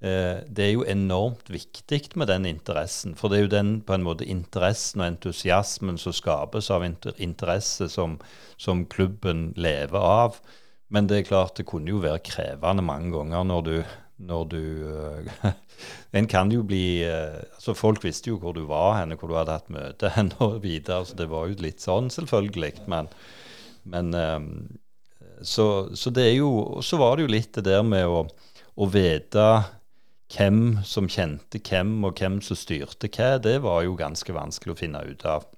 Eh, 0.00 0.38
det 0.48 0.64
er 0.64 0.70
jo 0.72 0.86
enormt 0.88 1.50
viktig 1.52 2.16
med 2.16 2.30
den 2.32 2.46
interessen. 2.48 3.12
For 3.18 3.28
det 3.28 3.36
er 3.36 3.44
jo 3.44 3.52
den 3.52 3.74
på 3.84 3.92
en 3.92 4.06
måte 4.06 4.24
interessen 4.24 5.02
og 5.02 5.10
entusiasmen 5.10 6.00
som 6.00 6.16
skapes 6.16 6.70
av 6.72 6.86
interesse 6.86 7.90
som, 7.92 8.16
som 8.56 8.86
klubben 8.86 9.50
lever 9.60 10.00
av. 10.00 10.40
Men 10.92 11.08
det 11.08 11.22
er 11.22 11.28
klart 11.28 11.56
det 11.56 11.66
kunne 11.68 11.88
jo 11.88 12.02
være 12.02 12.22
krevende 12.26 12.84
mange 12.84 13.12
ganger 13.14 13.46
når 13.48 13.62
du, 13.68 13.76
når 14.28 14.48
du 14.52 14.62
uh, 14.92 15.52
En 16.18 16.28
kan 16.28 16.52
jo 16.52 16.62
bli 16.68 17.02
uh, 17.08 17.40
altså 17.56 17.74
Folk 17.74 18.04
visste 18.04 18.30
jo 18.30 18.38
hvor 18.42 18.52
du 18.56 18.66
var 18.68 18.98
henne, 19.00 19.16
hvor 19.16 19.32
du 19.32 19.38
hadde 19.38 19.56
hatt 19.56 19.72
møte 19.72 20.12
henne 20.16 20.36
og 20.44 20.60
videre. 20.64 21.06
Så 21.08 21.16
det 21.18 21.30
var 21.32 21.48
jo 21.48 21.58
litt 21.64 21.80
sånn, 21.82 22.12
selvfølgelig. 22.12 22.84
Men, 22.92 23.08
men 23.88 24.12
um, 24.14 24.50
så, 25.40 25.88
så, 25.96 26.12
det 26.14 26.28
er 26.28 26.36
jo 26.36 26.82
Så 26.84 27.00
var 27.00 27.16
det 27.16 27.26
jo 27.26 27.32
litt 27.32 27.56
det 27.56 27.64
der 27.70 27.82
med 27.86 28.06
å, 28.06 28.26
å 28.76 28.90
vite 28.92 29.46
hvem 30.32 30.78
som 30.88 31.08
kjente 31.12 31.60
hvem, 31.60 31.98
og 32.06 32.20
hvem 32.20 32.38
som 32.44 32.56
styrte 32.56 33.10
hva. 33.12 33.34
Det 33.42 33.58
var 33.64 33.82
jo 33.88 33.96
ganske 33.98 34.36
vanskelig 34.36 34.76
å 34.76 34.80
finne 34.84 35.02
ut 35.08 35.26
av. 35.28 35.48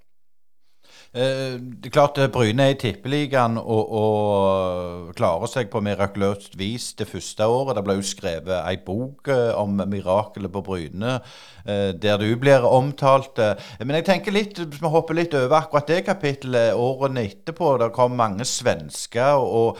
Eh, 1.15 1.61
det 1.61 1.87
er 1.87 1.93
klart 1.95 2.19
eh, 2.19 2.27
Bryne 2.27 2.65
er 2.67 2.73
i 2.73 2.79
Tippeligaen 2.79 3.55
og, 3.61 3.91
og, 3.95 5.11
klarer 5.15 5.47
seg 5.47 5.69
på 5.71 5.79
mirakuløst 5.87 6.57
vis 6.59 6.89
det 6.99 7.07
første 7.07 7.47
året. 7.47 7.77
Det 7.79 7.85
ble 7.87 7.95
jo 8.01 8.07
skrevet 8.09 8.57
ei 8.57 8.81
bok 8.83 9.31
eh, 9.31 9.53
om 9.55 9.79
mirakelet 9.79 10.51
på 10.51 10.63
Bryne, 10.67 11.21
der 11.65 12.19
du 12.21 12.27
blir 12.37 12.67
omtalt. 12.67 13.39
Men 13.79 13.97
jeg 13.97 14.05
tenker 14.05 14.35
litt, 14.35 14.59
hvis 14.59 14.83
vi 14.83 14.91
hopper 14.91 15.17
litt 15.17 15.37
over 15.39 15.55
akkurat 15.63 15.87
det 15.89 16.03
kapittelet 16.05 16.75
årene 16.77 17.23
etterpå. 17.25 17.77
Det 17.81 17.89
kom 17.95 18.19
mange 18.19 18.45
svensker. 18.45 19.39
og 19.39 19.79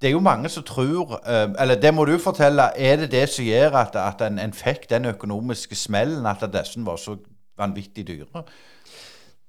det 0.00 0.10
er 0.10 0.14
jo 0.14 0.20
mange 0.20 0.50
som 0.52 0.62
tror 0.62 1.16
Eller 1.26 1.80
det 1.80 1.94
må 1.94 2.04
du 2.04 2.18
fortelle. 2.18 2.68
Er 2.76 2.96
det 3.00 3.10
det 3.10 3.24
som 3.32 3.44
gjør 3.44 3.80
at, 3.80 3.96
at 3.96 4.22
en, 4.28 4.38
en, 4.38 4.52
fikk 4.52 4.86
den 4.90 5.08
økonomiske 5.10 5.74
smellen, 5.74 6.26
at 6.26 6.44
disse 6.52 6.84
var 6.86 7.00
så 7.00 7.16
vanvittig 7.58 8.06
dyre? 8.06 8.44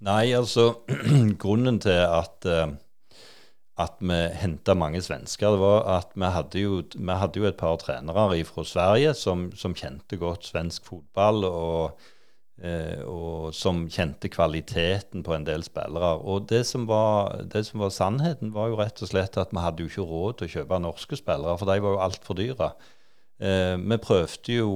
Nei, 0.03 0.34
altså 0.36 0.81
Grunnen 1.43 1.79
til 1.79 2.01
at, 2.03 2.47
uh, 2.49 2.73
at 3.79 4.01
vi 4.03 4.17
henta 4.41 4.75
mange 4.75 4.99
svensker, 5.03 5.55
det 5.55 5.62
var 5.62 5.88
at 5.97 6.12
vi 6.15 6.31
hadde 6.36 6.63
jo, 6.65 6.81
vi 6.95 7.15
hadde 7.21 7.39
jo 7.39 7.47
et 7.47 7.60
par 7.60 7.77
trenere 7.79 8.43
fra 8.43 8.65
Sverige 8.67 9.13
som, 9.15 9.51
som, 9.55 9.75
kjente 9.75 10.19
godt 10.19 10.49
svensk 10.49 10.86
fotball, 10.86 11.47
og, 11.47 12.03
uh, 12.60 13.01
og, 13.08 13.55
som 13.55 13.86
kjente 13.88 14.29
kvaliteten 14.29 15.23
på 15.23 15.34
en 15.34 15.47
del 15.47 15.63
spillere. 15.63 16.17
Og 16.27 16.49
det 16.49 16.65
som, 16.67 16.89
var, 16.91 17.45
det 17.47 17.65
som, 17.69 17.79
var, 17.79 17.95
sannheten, 17.95 18.53
var 18.53 18.73
jo 18.73 18.79
rett 18.84 18.99
og 18.99 19.13
slett 19.13 19.39
at 19.39 19.55
vi 19.55 19.63
hadde 19.63 19.84
jo 19.84 19.93
ikke 19.93 20.10
råd 20.12 20.38
til 20.38 20.49
å 20.49 20.55
kjøpe 20.60 20.84
norske 20.84 21.23
spillere, 21.23 21.55
for 21.58 21.71
de 21.71 21.79
var 21.79 21.95
jo 21.95 22.05
altfor 22.10 22.41
dyre. 22.41 22.73
Uh, 23.39 23.79
vi 23.79 24.03
prøvde 24.03 24.60
jo 24.60 24.71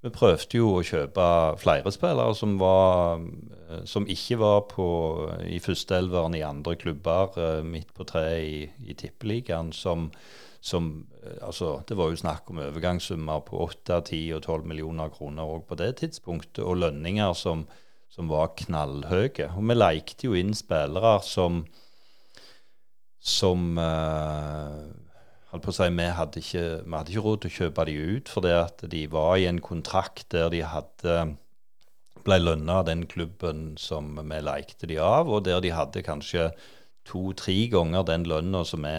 vi 0.00 0.10
prøvde 0.14 0.56
jo 0.56 0.74
å 0.78 0.84
kjøpe 0.86 1.24
flere 1.60 1.90
spillere 1.92 2.32
som, 2.36 2.54
var, 2.60 3.20
eh, 3.68 3.82
som 3.88 4.06
ikke 4.08 4.38
var 4.40 4.62
på, 4.70 4.86
i 5.44 5.60
førsteelveren 5.60 6.38
i 6.38 6.44
andre 6.46 6.76
klubber 6.80 7.36
eh, 7.36 7.60
midt 7.66 7.92
på 7.96 8.06
treet 8.08 8.46
i, 8.46 8.88
i 8.88 8.96
Tippeligaen. 8.96 9.74
Som, 9.76 10.08
som, 10.64 10.88
eh, 11.20 11.36
altså, 11.44 11.74
det 11.88 11.98
var 12.00 12.08
jo 12.08 12.22
snakk 12.22 12.48
om 12.48 12.62
overgangssummer 12.64 13.44
på 13.44 13.60
8, 13.66 14.00
10 14.08 14.38
og 14.38 14.42
12 14.46 14.72
millioner 14.72 15.12
kroner 15.12 15.52
òg 15.58 15.68
på 15.68 15.78
det 15.82 15.92
tidspunktet, 16.00 16.64
og 16.64 16.80
lønninger 16.80 17.36
som, 17.36 17.66
som 18.08 18.32
var 18.32 18.54
knallhøye. 18.56 19.50
Og 19.52 19.68
vi 19.68 19.76
lekte 19.76 20.30
jo 20.30 20.40
inn 20.40 20.56
spillere 20.56 21.18
som, 21.28 21.66
som 23.20 23.76
uh, 23.76 24.80
holdt 25.50 25.66
på 25.66 25.72
å 25.72 25.76
si, 25.76 25.90
vi 25.96 26.08
hadde, 26.16 26.42
ikke, 26.42 26.64
vi 26.86 26.96
hadde 26.96 27.14
ikke 27.14 27.26
råd 27.26 27.42
til 27.42 27.50
å 27.50 27.56
kjøpe 27.58 27.86
de 27.88 27.94
ut, 28.00 28.32
fordi 28.32 28.56
at 28.56 28.84
de 28.92 29.04
var 29.10 29.36
i 29.36 29.46
en 29.50 29.62
kontrakt 29.64 30.28
der 30.34 30.50
de 30.52 30.64
hadde 30.66 31.20
ble 32.24 32.36
lønna 32.40 32.80
av 32.80 32.88
den 32.88 33.06
klubben 33.08 33.74
som 33.80 34.12
vi 34.18 34.42
lekte 34.44 34.88
de 34.90 34.98
av, 35.02 35.30
og 35.30 35.46
der 35.46 35.62
de 35.64 35.72
hadde 35.74 36.04
kanskje 36.04 36.50
to-tre 37.08 37.56
ganger 37.72 38.04
den 38.06 38.26
lønna 38.28 38.62
som 38.68 38.84
vi 38.84 38.98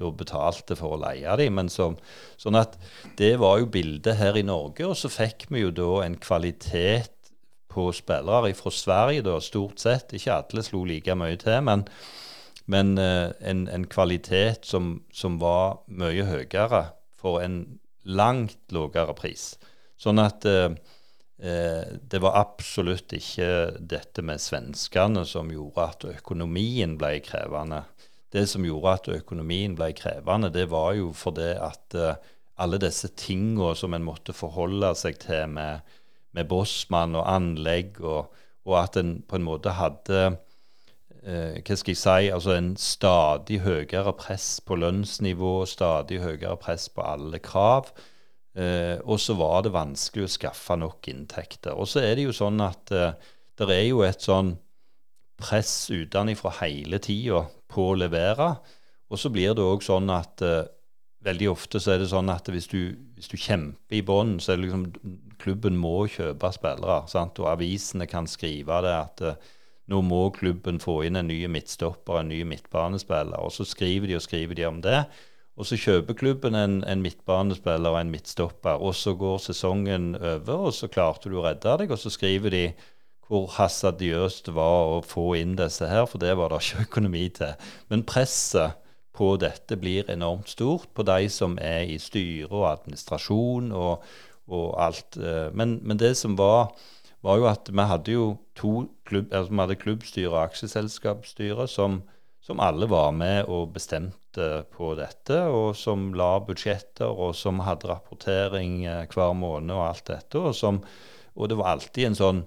da 0.00 0.10
betalte 0.16 0.76
for 0.78 0.96
å 0.96 1.00
leie 1.00 1.36
de. 1.40 1.48
Men 1.52 1.70
så, 1.72 1.90
sånn 2.40 2.58
at 2.60 2.76
det 3.20 3.34
var 3.40 3.60
jo 3.60 3.70
bildet 3.72 4.20
her 4.20 4.38
i 4.38 4.46
Norge, 4.46 4.86
og 4.88 4.96
så 4.96 5.12
fikk 5.12 5.48
vi 5.52 5.64
jo 5.64 5.72
da 5.76 5.90
en 6.06 6.18
kvalitet 6.20 7.32
på 7.70 7.90
spillere 7.94 8.52
fra 8.58 8.72
Sverige, 8.74 9.24
da, 9.26 9.36
stort 9.44 9.82
sett. 9.82 10.14
Ikke 10.16 10.40
alle 10.40 10.64
slo 10.66 10.82
like 10.88 11.14
mye 11.14 11.38
til, 11.40 11.60
men 11.68 11.84
men 12.70 12.94
uh, 13.00 13.32
en, 13.40 13.66
en, 13.68 13.86
kvalitet 13.90 14.68
som, 14.68 15.00
som, 15.12 15.40
var 15.42 15.80
mye 15.90 16.26
høyere 16.28 16.84
for 17.18 17.42
en 17.42 17.80
langt 18.06 18.60
lavere 18.72 19.16
pris. 19.18 19.54
Sånn 20.00 20.22
at 20.22 20.46
uh, 20.48 20.70
eh, 21.40 21.96
det 22.00 22.20
var 22.22 22.38
absolutt 22.40 23.12
ikke 23.16 23.48
dette 23.80 24.22
med 24.24 24.40
svenskene 24.40 25.24
som 25.28 25.50
gjorde 25.52 25.86
at 25.86 26.06
økonomien 26.14 26.96
ble 27.00 27.18
krevende. 27.24 27.82
Det 28.30 28.46
som 28.46 28.64
gjorde 28.64 28.92
at 28.94 29.08
økonomien 29.20 29.74
ble 29.78 29.90
krevende, 29.98 30.52
det 30.54 30.68
var 30.70 30.94
jo 30.98 31.10
fordi 31.16 31.50
at 31.58 31.96
eh, 31.98 32.20
alle 32.60 32.78
disse 32.82 33.10
tingene 33.18 33.72
som 33.78 33.96
en 33.96 34.06
måtte 34.06 34.36
forholde 34.36 34.92
seg 34.98 35.18
til 35.22 35.48
med, 35.56 35.80
med 36.36 36.48
bossmann 36.50 37.16
og 37.18 37.26
anlegg, 37.26 37.98
og, 38.04 38.30
og, 38.68 38.76
at 38.84 39.00
en 39.00 39.18
på 39.26 39.40
en 39.40 39.48
måte 39.48 39.74
hadde 39.80 40.22
eh, 40.28 40.38
hva 41.20 41.76
skal 41.76 41.92
jeg 41.92 42.00
si, 42.00 42.30
altså 42.32 42.54
en 42.56 42.70
stadig 42.80 43.58
høyere 43.60 44.14
press 44.16 44.54
på 44.64 44.78
lønnsnivå, 44.80 45.66
stadig 45.68 46.22
høyere 46.22 46.56
press 46.62 46.88
på 46.88 47.04
alle 47.04 47.42
krav. 47.44 47.90
Eh, 48.58 48.98
og 49.06 49.20
så 49.22 49.36
var 49.38 49.62
det 49.62 49.74
vanskelig 49.74 50.26
å 50.26 50.32
skaffe 50.32 50.76
nok 50.78 51.06
inntekter. 51.12 51.76
Og 51.76 51.86
så 51.90 52.02
er 52.02 52.16
det 52.18 52.26
jo 52.26 52.34
sånn 52.34 52.58
at 52.64 52.90
eh, 52.94 53.14
det 53.60 53.68
er 53.70 53.86
jo 53.86 54.02
et 54.06 54.24
sånn 54.24 54.56
press 55.40 55.90
utenfra 55.92 56.52
hele 56.60 56.98
tida 57.02 57.44
på 57.70 57.92
å 57.92 57.98
levere. 58.00 58.54
Og 59.10 59.20
så 59.20 59.30
blir 59.32 59.54
det 59.54 59.64
òg 59.64 59.84
sånn 59.86 60.10
at 60.12 60.42
eh, 60.46 60.66
veldig 61.26 61.50
ofte 61.52 61.80
så 61.82 61.94
er 61.94 62.02
det 62.02 62.10
sånn 62.10 62.32
at 62.32 62.48
hvis 62.50 62.68
du, 62.72 62.96
hvis 63.14 63.30
du 63.30 63.36
kjemper 63.38 64.00
i 64.00 64.04
bånn, 64.06 64.38
så 64.40 64.52
er 64.52 64.58
det 64.58 64.66
liksom 64.66 65.16
klubben 65.40 65.78
må 65.78 66.08
kjøpe 66.10 66.50
spillere. 66.56 67.04
Sant? 67.12 67.38
Og 67.42 67.52
avisene 67.52 68.08
kan 68.10 68.28
skrive 68.28 68.80
det 68.84 68.94
at 68.96 69.22
uh, 69.24 69.50
nå 69.90 70.00
må 70.06 70.22
klubben 70.36 70.78
få 70.82 71.00
inn 71.06 71.18
en 71.18 71.28
ny 71.30 71.42
midtstopper, 71.50 72.20
en 72.20 72.30
ny 72.30 72.44
midtbanespiller. 72.46 73.40
Og 73.42 73.52
så 73.54 73.66
skriver 73.66 74.10
de 74.10 74.16
og 74.20 74.24
skriver 74.24 74.58
de 74.58 74.68
om 74.68 74.78
det. 74.84 75.02
Og 75.60 75.66
så 75.68 75.76
kjøper 75.76 76.16
klubben 76.16 76.56
en, 76.56 76.78
en 76.88 77.02
midtbanespiller 77.04 77.92
og 77.92 78.00
en 78.00 78.12
midtstopper, 78.14 78.80
og 78.80 78.94
så 78.96 79.12
går 79.18 79.42
sesongen 79.44 80.14
over, 80.16 80.70
og 80.70 80.72
så 80.72 80.88
klarte 80.88 81.28
du 81.28 81.36
å 81.40 81.44
redde 81.44 81.74
deg, 81.82 81.92
og 81.92 82.00
så 82.00 82.12
skriver 82.14 82.54
de 82.54 82.64
hvor 83.30 83.50
hasardiøst 83.58 84.48
det 84.48 84.54
var 84.56 84.88
å 84.90 85.02
få 85.06 85.34
inn 85.38 85.52
disse 85.58 85.86
her, 85.86 86.06
for 86.10 86.22
det 86.22 86.32
var 86.38 86.50
det 86.50 86.62
ikke 86.64 86.86
økonomi 86.88 87.26
til. 87.36 87.68
Men 87.92 88.06
presset 88.08 88.78
på 89.14 89.34
dette 89.42 89.76
blir 89.76 90.08
enormt 90.10 90.50
stort 90.50 90.88
på 90.96 91.04
de 91.06 91.28
som 91.30 91.58
er 91.62 91.84
i 91.92 91.98
styre 92.00 92.48
og 92.48 92.66
administrasjon 92.70 93.70
og, 93.76 94.06
og 94.50 94.66
alt. 94.80 95.18
Eh, 95.20 95.50
men, 95.52 95.78
men, 95.84 96.00
det 96.00 96.14
som 96.18 96.38
var, 96.38 96.72
var 97.26 97.40
jo 97.40 97.48
at 97.50 97.68
vi 97.68 97.86
hadde 97.90 98.14
jo 98.14 98.26
to 98.56 98.86
klubb, 99.08 99.32
altså 99.32 99.52
vi 99.52 99.60
hadde 99.62 99.80
klubbstyre 99.82 100.32
og 100.32 100.42
aksjeselskapsstyre 100.46 101.66
som, 101.68 102.00
som 102.40 102.62
alle 102.64 102.88
var 102.90 103.12
med 103.16 103.50
og 103.50 103.74
bestemte 103.74 104.64
på 104.72 104.94
dette, 104.98 105.42
og 105.50 105.74
som 105.76 106.12
la 106.16 106.38
budsjetter, 106.46 107.10
og 107.10 107.34
som 107.36 107.60
hadde 107.66 107.90
rapportering 107.90 108.84
eh, 108.86 109.04
hver 109.10 109.34
måned 109.36 109.74
og 109.74 109.88
alt 109.88 110.06
dette. 110.12 110.40
Og, 110.40 110.54
som, 110.56 110.80
og 111.34 111.50
det 111.50 111.60
var 111.60 111.74
alltid 111.74 112.10
en 112.10 112.18
sånn 112.22 112.42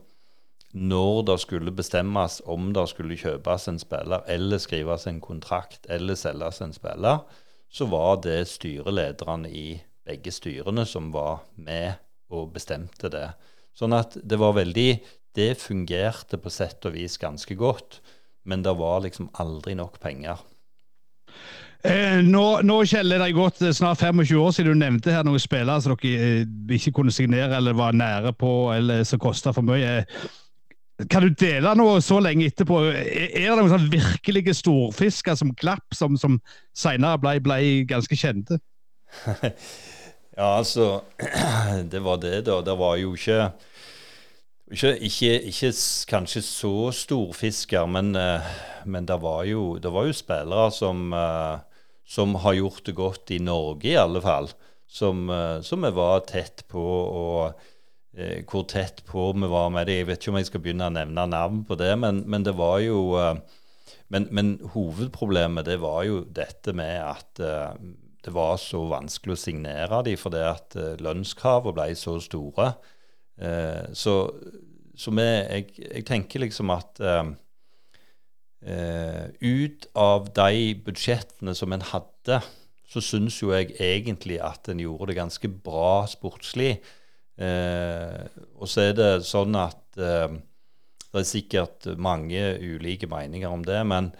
når 0.73 1.19
det 1.27 1.35
skulle 1.43 1.71
bestemmes 1.75 2.39
om 2.49 2.71
det 2.73 2.87
skulle 2.89 3.17
kjøpes 3.19 3.67
en 3.69 3.77
spiller, 3.77 4.23
eller 4.25 4.57
skrives 4.57 5.05
en 5.05 5.19
kontrakt, 5.21 5.85
eller 5.85 6.17
selges 6.17 6.63
en 6.65 6.73
spiller, 6.73 7.21
så 7.69 7.85
var 7.89 8.23
det 8.25 8.39
styrelederne 8.49 9.49
i 9.49 9.67
begge 10.05 10.33
styrene 10.33 10.85
som 10.89 11.11
var 11.13 11.43
med 11.55 12.01
og 12.33 12.55
bestemte 12.55 13.09
det. 13.13 13.27
Sånn 13.77 13.95
at 13.97 14.17
det 14.21 14.37
var 14.41 14.57
veldig 14.59 14.89
Det 15.33 15.55
fungerte 15.57 16.37
på 16.37 16.51
sett 16.53 16.85
og 16.85 16.93
vis 16.93 17.17
ganske 17.17 17.55
godt, 17.57 18.03
men 18.45 18.61
det 18.61 18.75
var 18.77 18.99
liksom 19.01 19.31
aldri 19.41 19.73
nok 19.73 19.95
penger. 19.97 20.37
Eh, 21.83 22.19
nå, 22.21 22.43
nå 22.63 22.75
Kjell, 22.87 23.11
er 23.11 23.19
det 23.19 23.33
gått 23.35 23.63
snart 23.75 23.99
25 23.99 24.37
år 24.39 24.53
siden 24.55 24.77
du 24.77 24.79
nevnte 24.79 25.11
her 25.11 25.25
noen 25.27 25.41
spillere 25.41 25.81
som 25.83 25.97
dere 25.97 26.29
eh, 26.45 26.77
ikke 26.77 26.93
kunne 26.99 27.11
signere 27.11 27.57
eller 27.57 27.75
var 27.75 27.97
nære 27.97 28.31
på, 28.37 28.53
eller 28.75 29.01
som 29.09 29.19
kosta 29.19 29.51
for 29.57 29.65
mye. 29.67 30.05
Kan 31.09 31.25
du 31.25 31.33
dele 31.35 31.73
noe 31.75 31.97
så 32.05 32.19
lenge 32.23 32.45
etterpå? 32.47 32.77
Er 32.93 33.49
det 33.49 33.57
noen 33.57 33.73
sånn 33.73 33.89
virkelige 33.91 34.53
storfisker 34.55 35.35
som 35.35 35.51
Klapp, 35.57 35.89
som, 35.97 36.15
som 36.21 36.37
senere 36.77 37.19
ble, 37.19 37.39
ble, 37.43 37.59
ganske 37.89 38.15
kjente? 38.15 38.61
ja, 40.35 40.49
altså 40.57 41.01
Det 41.91 42.01
var 42.03 42.17
det, 42.21 42.41
da. 42.47 42.61
Det 42.65 42.75
var 42.79 42.97
jo 43.01 43.13
ikke 43.17 43.51
ikke, 44.73 44.95
ikke, 45.05 45.33
ikke 45.49 45.71
kanskje 46.09 46.41
så 46.41 46.73
storfisker, 46.95 47.85
men, 47.85 48.15
eh, 48.15 48.53
men 48.85 49.05
det, 49.05 49.19
var 49.21 49.43
jo, 49.45 49.77
det 49.77 49.91
var 49.93 50.07
jo 50.07 50.15
spillere 50.17 50.71
som, 50.73 51.13
eh, 51.13 51.59
som 52.05 52.35
har 52.35 52.57
gjort 52.57 52.85
det 52.85 52.95
godt 52.95 53.31
i 53.31 53.39
Norge, 53.39 53.91
i 53.91 53.99
alle 53.99 54.21
fall. 54.21 54.49
Som, 54.87 55.29
eh, 55.29 55.61
som 55.61 55.85
vi 55.85 55.91
var 55.91 56.25
tett 56.29 56.65
på. 56.67 56.81
og 56.81 57.69
hvor 58.45 58.61
tett 58.69 58.99
på 59.09 59.31
vi 59.33 59.47
var 59.49 59.71
med 59.73 59.87
det. 59.87 59.95
Jeg 59.97 60.05
vet 60.05 60.19
ikke 60.21 60.29
om 60.29 60.35
jeg 60.37 60.45
skal 60.45 60.61
begynne 60.61 60.85
å 60.85 60.93
nevne 60.93 61.23
navn 61.25 61.63
på 61.65 61.73
det, 61.73 61.95
men, 61.97 62.19
men 62.29 62.43
det 62.45 62.51
var 62.53 62.77
jo 62.83 63.07
men, 64.13 64.27
men, 64.29 64.51
hovedproblemet 64.75 65.65
det 65.65 65.79
var 65.81 66.03
jo 66.05 66.19
dette 66.29 66.75
med 66.77 66.93
at 67.01 67.41
det 68.23 68.31
var 68.31 68.57
så 68.61 68.79
vanskelig 68.87 69.35
å 69.35 69.39
signere 69.39 70.01
dem 70.07 70.19
fordi 70.19 70.41
at 70.47 70.77
eh, 70.79 70.99
lønnskravene 71.03 71.75
ble 71.75 71.95
så 71.99 72.15
store. 72.23 72.69
Eh, 73.35 73.85
så, 73.97 74.15
så 74.95 75.13
vi, 75.15 75.25
jeg, 75.27 75.69
jeg, 75.81 76.05
tenker 76.07 76.45
liksom 76.45 76.71
at 76.73 77.01
eh, 77.03 77.31
ut 79.43 79.87
av 79.99 80.29
de 80.37 80.75
budsjettene 80.85 81.55
som 81.57 81.75
en 81.75 81.83
hadde, 81.91 82.39
så 82.87 83.01
syns 83.03 83.41
jo 83.41 83.51
jeg 83.51 83.73
egentlig 83.81 84.37
at 84.43 84.69
en 84.71 84.79
gjorde 84.79 85.11
det 85.11 85.17
ganske 85.17 85.49
bra 85.65 86.05
sportslig. 86.07 86.77
Og 87.33 88.69
så 88.69 88.83
er 88.83 88.93
det 88.93 89.25
sånn 89.25 89.57
at 89.57 89.97
det 89.97 91.17
er 91.17 91.25
sikkert 91.25 91.89
mange 91.97 92.37
ulike 92.61 93.09
meninger 93.09 93.49
om 93.49 93.65
det, 93.65 93.81
men, 93.89 94.11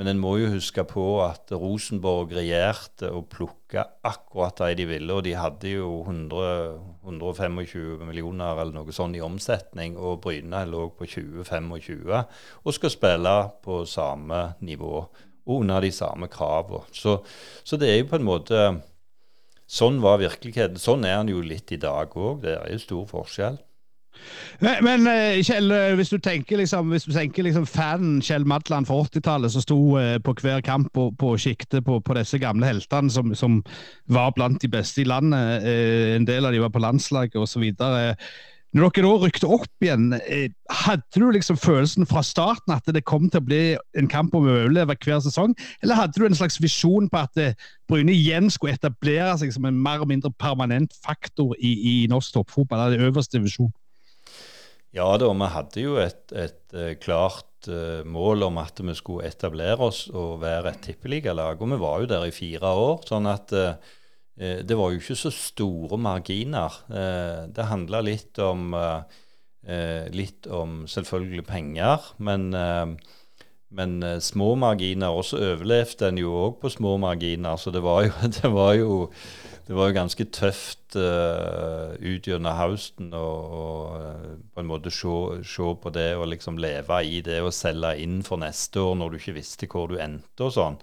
men 0.00 0.08
en 0.08 0.20
må 0.22 0.30
jo 0.40 0.46
huske 0.54 0.80
på 0.88 1.02
at 1.20 1.50
Rosenborg 1.52 2.30
regjerte 2.32 3.10
og 3.12 3.26
plukka 3.34 3.82
akkurat 4.08 4.62
de 4.62 4.78
de 4.78 4.86
ville. 4.88 5.12
Og 5.12 5.26
de 5.26 5.34
hadde 5.36 5.74
jo 5.74 5.90
100, 6.06 6.78
125 7.04 8.06
millioner 8.08 8.62
eller 8.62 8.78
noe 8.78 8.94
sånt 8.96 9.18
i 9.18 9.20
omsetning, 9.20 9.98
og 10.00 10.22
Bryne 10.24 10.62
lå 10.64 10.86
på 10.96 11.04
20-25 11.04 12.16
og 12.16 12.72
skal 12.72 12.94
spille 12.96 13.34
på 13.60 13.82
samme 13.84 14.40
nivå 14.64 14.94
og 15.04 15.54
under 15.58 15.84
de 15.84 15.92
samme 15.92 16.32
kravene. 16.32 16.80
Så, 16.96 17.18
så 17.60 17.76
det 17.76 17.92
er 17.92 18.00
jo 18.00 18.08
på 18.14 18.22
en 18.22 18.30
måte 18.30 18.62
Sånn 19.70 20.00
var 20.02 20.16
virkeligheten. 20.18 20.80
Sånn 20.82 21.04
er 21.06 21.20
den 21.20 21.28
jo 21.30 21.44
litt 21.46 21.70
i 21.70 21.76
dag 21.78 22.10
òg. 22.18 22.40
Det 22.42 22.56
er 22.56 22.72
jo 22.72 22.80
stor 22.82 23.04
forskjell. 23.06 23.60
Men, 24.60 24.84
men 24.84 25.08
eh, 25.08 25.40
Kjell, 25.44 25.70
eh, 25.72 25.94
hvis 25.96 26.12
du 26.12 26.18
tenker 26.20 26.60
liksom, 26.60 26.92
hvis 26.92 27.06
du 27.08 27.14
tenker 27.14 27.46
liksom 27.46 27.64
fanen 27.68 28.20
Kjell 28.24 28.44
Madland 28.48 28.88
fra 28.88 28.98
80-tallet, 29.06 29.54
som 29.54 29.64
sto 29.64 29.80
eh, 30.00 30.18
på 30.20 30.34
hver 30.42 30.60
kamp 30.64 30.96
og 31.00 31.16
på 31.20 31.32
sjiktet 31.40 31.86
på, 31.86 31.96
på, 32.04 32.16
disse 32.18 32.40
gamle 32.42 32.68
heltene 32.68 33.12
som, 33.12 33.32
som, 33.34 33.62
var 34.10 34.34
blant 34.36 34.60
de 34.60 34.68
beste 34.68 35.00
i 35.00 35.08
landet, 35.08 35.64
en 36.16 36.24
del 36.26 36.46
av 36.46 36.52
de 36.52 36.60
var 36.60 36.72
på 36.74 36.82
landslaget 36.82 37.36
osv. 37.38 37.62
Når 38.74 38.92
dere 38.94 39.06
da 39.06 39.12
rykte 39.22 39.48
opp 39.50 39.84
igjen, 39.84 40.08
hadde 40.82 41.22
du 41.22 41.28
liksom 41.30 41.58
følelsen 41.58 42.08
fra 42.10 42.22
starten 42.26 42.74
at 42.74 42.90
det 42.90 43.04
kom 43.06 43.28
til 43.30 43.40
å 43.40 43.46
bli 43.46 43.60
en 43.98 44.10
kamp 44.10 44.34
om 44.34 44.48
å 44.48 44.56
overleve 44.56 44.96
hver 44.98 45.22
sesong, 45.22 45.54
eller 45.82 45.98
hadde 45.98 46.18
du 46.18 46.26
en 46.26 46.38
slags 46.38 46.58
visjon 46.62 47.08
på 47.10 47.22
at 47.22 47.38
Bryne 47.90 48.14
igjen 48.14 48.50
skulle 48.50 48.76
etablere 48.78 49.36
seg 49.40 49.54
som 49.54 49.68
en 49.70 49.78
mer 49.78 50.02
og 50.02 50.10
mindre 50.10 50.32
permanent 50.42 50.96
faktor 51.06 51.54
i, 51.58 51.76
i 51.92 51.94
norsk 52.10 52.34
toppfotball, 52.34 52.88
eller 52.88 53.10
øverste 53.10 53.38
divisjon? 53.38 53.70
Ja 54.96 55.12
da, 55.20 55.30
vi 55.30 55.48
hadde 55.54 55.84
jo 55.84 55.94
et, 56.02 56.24
et, 56.34 56.62
eh, 56.74 56.96
klart 56.98 57.68
uh, 57.70 58.02
mål 58.02 58.48
om 58.48 58.58
at 58.58 58.80
vi 58.82 58.94
skulle 58.98 59.28
etablere 59.28 59.86
oss 59.86 60.08
og 60.10 60.40
være 60.42 60.72
et 60.72 60.84
tippeligalag, 60.88 61.60
og 61.62 61.70
vi 61.70 61.78
var 61.78 62.02
jo 62.02 62.10
der 62.10 62.26
i 62.26 62.34
fire 62.34 62.74
år. 62.74 63.02
sånn 63.06 63.28
at 63.30 63.54
uh, 63.54 63.90
Eh, 64.40 64.62
det 64.64 64.76
var 64.78 64.92
jo 64.92 65.00
ikke 65.00 65.18
så 65.18 65.32
store 65.34 65.98
marginer. 66.00 66.80
Eh, 66.88 67.46
det 67.52 67.68
handla 67.68 68.00
litt 68.04 68.38
om 68.40 68.72
eh, 68.74 70.06
litt 70.14 70.48
om 70.48 70.86
selvfølgelig 70.88 71.44
penger, 71.44 72.06
men, 72.24 72.48
men 73.68 73.92
små 74.24 74.54
marginer. 74.56 75.12
Og 75.12 75.26
så 75.28 75.42
overlevde 75.50 76.08
en 76.08 76.20
jo 76.22 76.32
òg 76.46 76.56
på 76.62 76.72
små 76.72 76.96
marginer, 77.02 77.60
så 77.60 77.70
det 77.74 77.84
var 77.84 78.06
jo, 78.08 78.14
det 78.38 78.52
var 78.54 78.72
jo, 78.78 78.94
det 79.70 79.76
var 79.78 79.86
jo 79.86 79.94
ganske 79.94 80.24
tøft 80.34 80.96
uh, 80.98 81.92
ut 82.02 82.26
gjennom 82.26 82.56
høsten 82.58 83.12
å 83.14 83.26
på 84.50 84.58
en 84.64 84.66
måte 84.66 84.90
se, 84.90 85.12
på 85.78 85.92
det 85.94 86.08
og 86.18 86.26
liksom 86.32 86.58
leve 86.58 86.96
i 87.06 87.20
det 87.22 87.36
og 87.38 87.54
selge 87.54 87.92
inn 88.02 88.16
for 88.26 88.42
neste 88.42 88.82
år 88.82 88.98
når 88.98 89.12
du 89.12 89.18
ikke 89.20 89.36
visste 89.36 89.68
hvor 89.70 89.86
du 89.86 89.94
endte 90.02 90.48
og 90.48 90.56
sånn. 90.56 90.80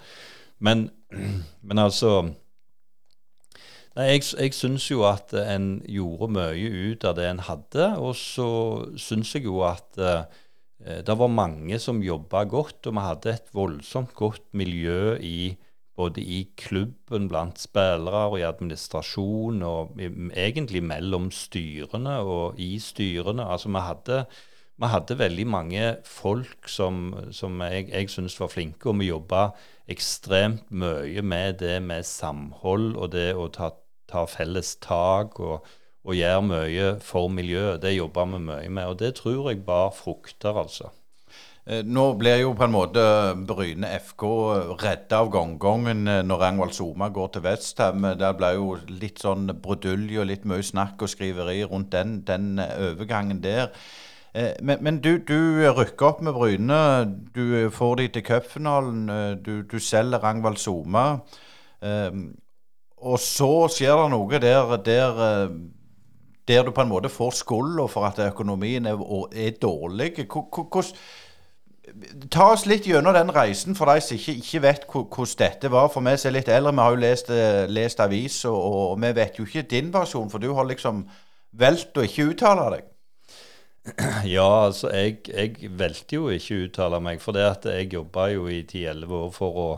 Men, 0.63 0.85
men 1.67 1.83
altså 1.83 2.29
Nei, 3.97 4.07
Jeg, 4.13 4.23
jeg 4.37 4.55
syns 4.55 4.87
jo 4.87 5.03
at 5.09 5.35
en 5.35 5.81
gjorde 5.89 6.31
mye 6.37 6.71
ut 6.93 7.03
av 7.09 7.17
det 7.17 7.27
en 7.27 7.43
hadde. 7.43 7.87
Og 7.97 8.13
så 8.15 8.49
syns 8.95 9.35
jeg 9.35 9.49
jo 9.49 9.63
at 9.67 9.99
uh, 9.99 10.23
det 10.79 11.19
var 11.19 11.33
mange 11.33 11.75
som 11.81 11.99
jobba 12.05 12.45
godt, 12.47 12.85
og 12.87 12.93
vi 12.93 13.03
hadde 13.09 13.33
et 13.33 13.55
voldsomt 13.57 14.15
godt 14.15 14.45
miljø 14.55 15.17
i 15.19 15.57
både 15.97 16.21
i 16.21 16.43
klubben, 16.57 17.27
blant 17.29 17.59
spillere 17.59 18.27
og 18.31 18.37
i 18.39 18.45
administrasjon, 18.45 19.63
og 19.65 19.97
egentlig 19.99 20.83
mellom 20.85 21.31
styrene 21.33 22.19
og 22.21 22.59
i 22.61 22.77
styrene. 22.79 23.47
Altså 23.47 23.71
vi 23.73 23.81
hadde, 23.81 24.19
vi 24.77 24.91
hadde 24.93 25.19
veldig 25.19 25.47
mange 25.49 25.89
folk 26.05 26.69
som, 26.69 27.09
som 27.31 27.57
jeg, 27.65 27.89
jeg 27.89 28.13
syns 28.13 28.37
var 28.39 28.53
flinke, 28.53 28.91
og 28.91 29.01
vi 29.01 29.09
jobba 29.09 29.49
ekstremt 29.89 30.69
mye 30.69 31.23
med 31.25 31.59
det 31.63 31.81
med 31.81 32.05
samhold 32.05 32.93
og 32.95 33.11
det 33.15 33.31
å 33.33 33.49
ta, 33.53 33.73
ta 34.07 34.27
felles 34.29 34.75
tak. 34.83 35.39
og 35.39 35.65
og 36.07 36.15
gjøre 36.15 36.43
mye 36.47 36.91
for 37.03 37.27
miljøet. 37.27 37.81
Det 37.83 37.97
jobba 37.97 38.23
vi 38.31 38.39
mye 38.45 38.69
med, 38.71 38.85
og 38.93 38.99
det 39.01 39.15
tror 39.19 39.49
jeg 39.51 39.65
bar 39.67 39.91
frukter, 39.95 40.55
altså. 40.55 40.91
Eh, 41.67 41.81
nå 41.83 42.13
blir 42.15 42.37
jo 42.39 42.53
på 42.55 42.63
en 42.63 42.71
måte 42.71 43.01
Bryne 43.47 43.89
FK 43.99 44.23
redda 44.79 45.17
av 45.19 45.31
gongongen 45.33 46.07
eh, 46.07 46.21
når 46.23 46.39
Rangvald 46.39 46.75
Soma 46.77 47.09
går 47.11 47.33
til 47.33 47.43
Westham. 47.43 48.05
Det 48.15 48.29
ble 48.39 48.53
jo 48.55 48.69
litt 48.87 49.19
sånn 49.19 49.51
brudulje 49.51 50.21
og 50.21 50.29
litt 50.29 50.45
mye 50.47 50.63
snakk 50.63 51.03
og 51.03 51.11
skriveri 51.11 51.57
rundt 51.67 51.91
den, 51.91 52.21
den 52.29 52.61
overgangen 52.61 53.43
der. 53.43 53.75
Eh, 54.31 54.53
men, 54.63 54.79
men 54.79 55.01
du, 55.03 55.17
du, 55.19 55.67
rykker 55.75 56.07
opp 56.07 56.23
med 56.23 56.37
Bryne. 56.39 56.79
Du 57.35 57.67
får 57.75 57.99
de 57.99 58.07
til 58.15 58.27
cupfinalen. 58.31 59.03
Du, 59.43 59.57
du 59.67 59.77
selger 59.83 60.23
Rangvald 60.23 60.63
Soma. 60.63 61.09
Og 62.97 63.19
så 63.21 63.51
skjer 63.75 64.05
det 64.05 64.11
noe 64.15 64.39
der, 64.39 64.77
der 64.87 65.19
der 66.47 66.63
du 66.63 66.71
på 66.71 66.81
en 66.81 66.87
måte 66.87 67.09
får 67.11 67.33
skylda 67.41 67.85
for 67.91 68.07
at 68.07 68.19
økonomien 68.23 68.85
er, 68.87 69.01
er 69.35 69.57
dårlig. 69.59 70.13
Hvordan 70.31 70.93
Ta 72.33 72.49
oss 72.51 72.65
litt 72.67 72.87
gjennom 72.87 73.15
den 73.15 73.31
reisen 73.31 73.75
for 73.77 73.87
de 73.87 74.01
som 74.03 74.17
ikke, 74.17 74.35
ikke 74.41 74.61
vet 74.65 74.85
hvordan 74.91 75.37
dette 75.39 75.71
var. 75.71 75.87
For 75.93 76.03
vi 76.03 76.15
som 76.19 76.29
er 76.29 76.35
litt 76.35 76.51
eldre, 76.51 76.73
vi 76.75 76.83
har 76.83 76.93
jo 76.93 77.01
lest, 77.03 77.31
eh, 77.31 77.63
lest 77.71 78.03
avis, 78.03 78.41
og, 78.49 78.57
og, 78.57 78.93
vi 79.03 79.13
vet 79.15 79.39
jo 79.39 79.47
ikke 79.47 79.67
din 79.71 79.91
versjon, 79.93 80.29
for 80.31 80.43
du 80.43 80.51
har 80.57 80.67
liksom 80.67 81.05
valgt 81.57 81.97
å 81.97 82.05
ikke 82.07 82.29
uttale 82.33 82.69
deg. 82.75 82.87
Ja, 84.27 84.65
altså 84.67 84.91
jeg, 84.91 85.21
jeg 85.31 85.69
valgte 85.79 86.17
jo 86.17 86.31
ikke 86.33 86.57
å 86.57 86.65
uttale 86.65 86.99
meg, 87.03 87.21
for 87.23 87.37
det 87.37 87.45
at 87.47 87.69
jeg 87.71 87.93
jobba 87.95 88.27
jo 88.33 88.49
i 88.51 88.65
10-11 88.65 89.13
år 89.21 89.29
for 89.35 89.61
å, 89.61 89.69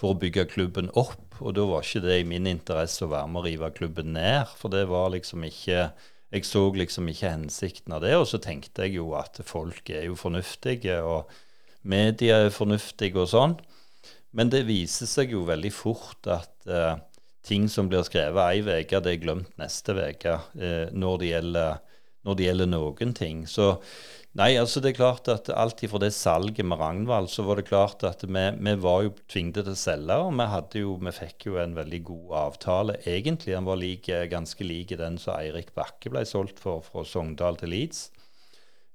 for 0.00 0.14
å 0.14 0.20
bygge 0.22 0.48
klubben 0.54 0.88
opp. 0.96 1.36
Og 1.40 1.54
da 1.56 1.66
var 1.68 1.84
ikke 1.84 2.04
det 2.06 2.22
i 2.22 2.28
min 2.28 2.48
interesse 2.48 3.04
å 3.04 3.12
være 3.12 3.28
med 3.28 3.42
å 3.42 3.44
rive 3.44 3.70
klubben 3.76 4.14
ned, 4.16 4.48
for 4.56 4.72
det 4.72 4.86
var 4.88 5.12
liksom 5.12 5.44
ikke 5.48 5.90
jeg 6.30 6.46
så 6.46 6.62
liksom 6.74 7.08
ikke 7.10 7.32
hensikten 7.32 7.94
av 7.96 8.04
det. 8.04 8.14
Og 8.16 8.26
så 8.30 8.38
tenkte 8.42 8.86
jeg 8.86 9.00
jo 9.00 9.12
at 9.18 9.40
folk 9.46 9.90
er 9.90 10.06
jo 10.06 10.18
fornuftige, 10.18 11.00
og 11.02 11.30
media 11.82 12.44
er 12.44 12.54
fornuftige 12.54 13.22
og 13.22 13.30
sånn. 13.32 13.56
Men 14.36 14.50
det 14.52 14.66
viser 14.68 15.08
seg 15.10 15.34
jo 15.34 15.42
veldig 15.48 15.72
fort 15.74 16.28
at 16.30 16.70
eh, 16.70 16.94
ting 17.46 17.66
som 17.72 17.88
blir 17.90 18.04
skrevet 18.06 18.40
ei 18.44 18.62
uke, 18.62 19.02
det 19.02 19.14
er 19.16 19.22
glemt 19.22 19.50
neste 19.58 19.96
uke 19.96 20.36
eh, 20.60 20.86
når, 20.92 21.26
når, 22.22 22.38
det 22.38 22.48
gjelder 22.48 22.70
noen 22.70 23.14
ting. 23.16 23.44
Så 23.50 23.74
Nei, 24.38 24.52
altså 24.60 24.78
det 24.78 24.92
er 24.92 24.94
klart 25.00 25.26
at 25.32 25.48
alt 25.50 25.80
ifra 25.82 25.98
det 25.98 26.12
salget 26.14 26.62
med 26.62 26.78
Ragnvald, 26.78 27.26
så 27.32 27.42
var 27.42 27.58
det 27.58 27.64
klart 27.66 28.04
at 28.06 28.20
vi, 28.22 28.44
vi 28.62 28.74
var 28.78 29.00
jo 29.02 29.10
tvunget 29.26 29.64
til 29.64 29.72
å 29.72 29.80
selge. 29.80 30.18
Og 30.22 30.36
vi, 30.38 30.82
jo, 30.84 30.92
vi 31.02 31.12
fikk 31.16 31.48
jo 31.48 31.56
en 31.58 31.74
veldig 31.74 32.00
god 32.06 32.36
avtale. 32.44 32.94
Egentlig 33.10 33.56
den 33.56 33.66
var 33.66 33.80
like, 33.80 34.20
ganske 34.30 34.68
lik 34.68 34.94
den 35.00 35.18
som 35.18 35.34
Eirik 35.34 35.74
Bakke 35.74 36.14
ble 36.14 36.22
solgt 36.30 36.62
for 36.62 36.78
fra 36.86 37.02
Sogndal 37.02 37.58
til 37.58 37.74
Leeds. 37.74 38.04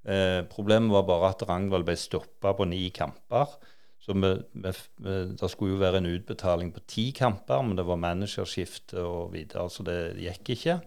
Eh, 0.05 0.41
problemet 0.45 0.93
var 0.93 1.07
bare 1.07 1.31
at 1.33 1.41
Ragnvald 1.49 1.87
ble 1.87 1.95
stoppa 1.97 2.53
på 2.53 2.67
ni 2.69 2.89
kamper. 2.93 3.57
Så 3.99 4.13
Det 4.13 5.49
skulle 5.49 5.73
jo 5.73 5.81
være 5.81 5.97
en 5.97 6.11
utbetaling 6.13 6.71
på 6.71 6.83
ti 6.85 7.11
kamper, 7.11 7.61
men 7.63 7.75
det 7.75 7.87
var 7.87 7.97
managerskifte 7.97 9.01
og 9.01 9.33
videre, 9.33 9.65
så 9.69 9.83
det 9.83 10.17
gikk 10.21 10.49
ikke. 10.53 10.79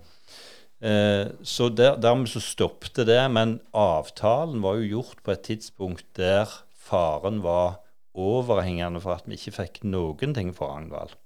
Eh, 0.80 1.26
så 1.42 1.68
der, 1.74 1.96
dermed 1.98 2.28
så 2.30 2.40
stoppet 2.40 3.06
det. 3.06 3.30
Men 3.30 3.60
avtalen 3.74 4.62
var 4.62 4.78
jo 4.78 4.98
gjort 4.98 5.22
på 5.24 5.34
et 5.34 5.42
tidspunkt 5.42 6.06
der 6.14 6.46
faren 6.70 7.42
var 7.42 7.80
overhengende 8.14 9.00
for 9.02 9.18
at 9.18 9.26
vi 9.26 9.34
ikke 9.34 9.56
fikk 9.64 9.82
noen 9.84 10.34
ting 10.34 10.54
for 10.54 10.70
Ragnvald. 10.70 11.16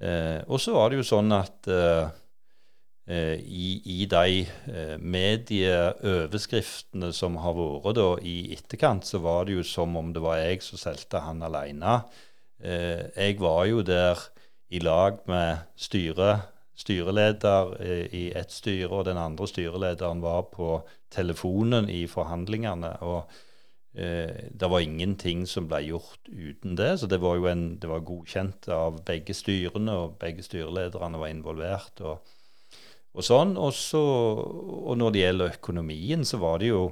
Eh, 0.00 0.40
og 0.48 0.60
så 0.62 0.72
var 0.72 0.88
det 0.88 1.02
jo 1.02 1.10
sånn 1.10 1.32
at 1.36 1.68
eh 1.68 2.08
i, 3.08 3.80
i, 3.88 4.04
de 4.04 4.44
eh, 4.44 4.98
medieoverskriftene 5.00 7.08
som 7.16 7.40
har 7.40 7.54
vært 7.56 7.96
da 7.96 8.20
i 8.20 8.52
etterkant, 8.52 9.08
så 9.08 9.16
var 9.24 9.48
det 9.48 9.56
jo 9.56 9.64
som 9.64 9.96
om 9.96 10.12
det 10.12 10.20
var 10.20 10.36
jeg 10.42 10.60
som 10.66 10.76
solgte 10.80 11.20
han 11.24 11.40
alene. 11.46 12.02
Eh, 12.60 13.08
jeg 13.16 13.38
var 13.40 13.64
jo 13.70 13.80
der 13.80 14.20
i 14.68 14.78
lag 14.84 15.24
med 15.24 15.56
styre, 15.80 16.52
styreleder 16.76 17.80
i 18.14 18.32
ett 18.36 18.52
styre, 18.52 19.00
og 19.00 19.04
den 19.08 19.16
andre 19.18 19.46
styrelederen 19.48 20.20
var 20.22 20.42
på 20.52 20.84
telefonen 21.10 21.88
i 21.88 22.06
forhandlingene. 22.06 23.00
og 23.00 23.24
eh, 23.96 24.52
Det 24.52 24.68
var 24.68 24.80
ingenting 24.84 25.46
som 25.48 25.64
ble 25.66 25.80
gjort 25.88 26.28
uten 26.28 26.76
det. 26.76 27.00
Så 27.00 27.06
det 27.08 27.20
var 27.24 27.40
jo 27.40 27.48
en, 27.48 27.80
det 27.80 27.88
var 27.88 28.04
godkjent 28.04 28.68
av 28.68 29.00
begge 29.08 29.32
styrene, 29.34 29.96
og 29.96 30.20
begge 30.20 30.42
styrelederne 30.44 31.18
var 31.18 31.32
involvert. 31.32 32.00
og, 32.04 32.20
og 33.16 33.24
sånn. 33.24 33.56
Og, 33.60 33.72
så, 33.76 34.00
og 34.00 34.98
når 35.00 35.14
det 35.14 35.22
gjelder 35.24 35.54
økonomien, 35.58 36.26
så 36.28 36.42
var 36.42 36.60
det 36.62 36.74
jo 36.74 36.90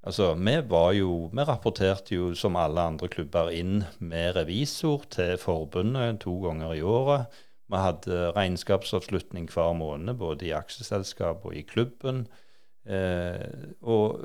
Altså, 0.00 0.30
vi 0.32 0.54
var 0.64 0.94
jo 0.96 1.28
Vi 1.28 1.44
rapporterte 1.44 2.14
jo 2.14 2.30
som 2.34 2.56
alle 2.56 2.86
andre 2.88 3.08
klubber 3.12 3.50
inn 3.52 3.82
med 3.98 4.32
revisor 4.32 5.04
til 5.12 5.34
forbundet 5.36 6.22
to 6.24 6.38
ganger 6.40 6.72
i 6.72 6.80
året. 6.80 7.26
Vi 7.70 7.76
hadde 7.76 8.30
regnskapsavslutning 8.32 9.50
hver 9.52 9.74
måned, 9.76 10.16
både 10.18 10.48
i 10.48 10.54
aksjeselskap 10.56 11.44
og 11.44 11.54
i 11.54 11.62
klubben. 11.62 12.24
Eh, 12.88 13.76
og, 13.82 14.24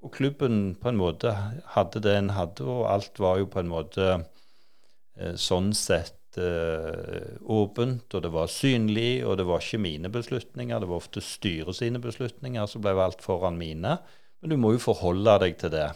og, 0.00 0.08
klubben 0.16 0.74
på 0.80 0.88
en 0.88 0.98
måte 0.98 1.34
hadde 1.76 2.02
det 2.02 2.16
en 2.16 2.32
hadde, 2.32 2.64
og 2.64 2.88
alt 2.90 3.20
var 3.20 3.38
jo 3.38 3.50
på 3.52 3.60
en 3.60 3.70
måte 3.70 4.08
eh, 4.16 5.36
sånn 5.36 5.70
sett 5.76 6.16
eh, 6.40 7.34
åpent, 7.42 8.06
og 8.14 8.22
det 8.24 8.30
var 8.32 8.52
synlig, 8.52 9.24
og 9.26 9.36
det 9.40 9.46
var 9.48 9.64
ikke 9.64 9.82
mine 9.82 10.12
beslutninger. 10.12 10.78
Det 10.80 10.88
var 10.90 11.02
ofte 11.02 11.24
styret 11.24 11.78
sine 11.78 12.00
beslutninger 12.02 12.70
som 12.70 12.84
ble 12.84 12.94
valgt 12.96 13.24
foran 13.24 13.58
mine. 13.60 13.98
Men 14.42 14.54
du 14.54 14.58
må 14.58 14.74
jo 14.76 14.86
forholde 14.86 15.36
deg 15.44 15.58
til 15.60 15.74
det. 15.74 15.90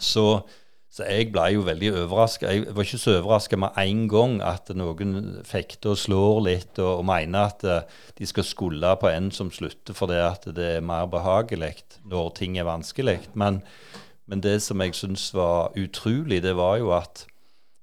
Så 0.00 0.26
så 0.90 1.06
jeg 1.06 1.28
ble 1.30 1.44
jo 1.54 1.62
veldig 1.62 1.92
overraska. 2.02 2.50
Jeg 2.50 2.74
var 2.74 2.82
ikke 2.82 2.98
så 2.98 3.12
overraska 3.20 3.58
med 3.62 3.76
en 3.78 4.00
gang 4.10 4.32
at 4.42 4.72
noen 4.74 5.12
fekter 5.46 5.92
og 5.92 6.00
slår 6.02 6.40
litt 6.48 6.80
og, 6.82 6.90
og 6.98 7.04
mener 7.06 7.52
at 7.52 7.62
uh, 7.62 8.00
de 8.18 8.26
skal 8.26 8.46
skulde 8.46 8.90
på 8.98 9.06
en 9.06 9.30
som 9.30 9.52
slutter 9.54 9.94
fordi 9.94 10.18
at 10.18 10.48
det 10.56 10.66
er 10.80 10.82
mer 10.86 11.06
behagelig 11.10 11.76
når 12.10 12.32
ting 12.40 12.58
er 12.58 12.66
vanskelig. 12.66 13.20
Men, 13.38 13.62
men 14.26 14.42
det 14.42 14.56
som 14.66 14.82
jeg 14.82 14.98
syns 14.98 15.28
var 15.30 15.70
utrolig, 15.78 16.42
det 16.42 16.56
var 16.58 16.80
jo 16.82 16.90
at 16.98 17.22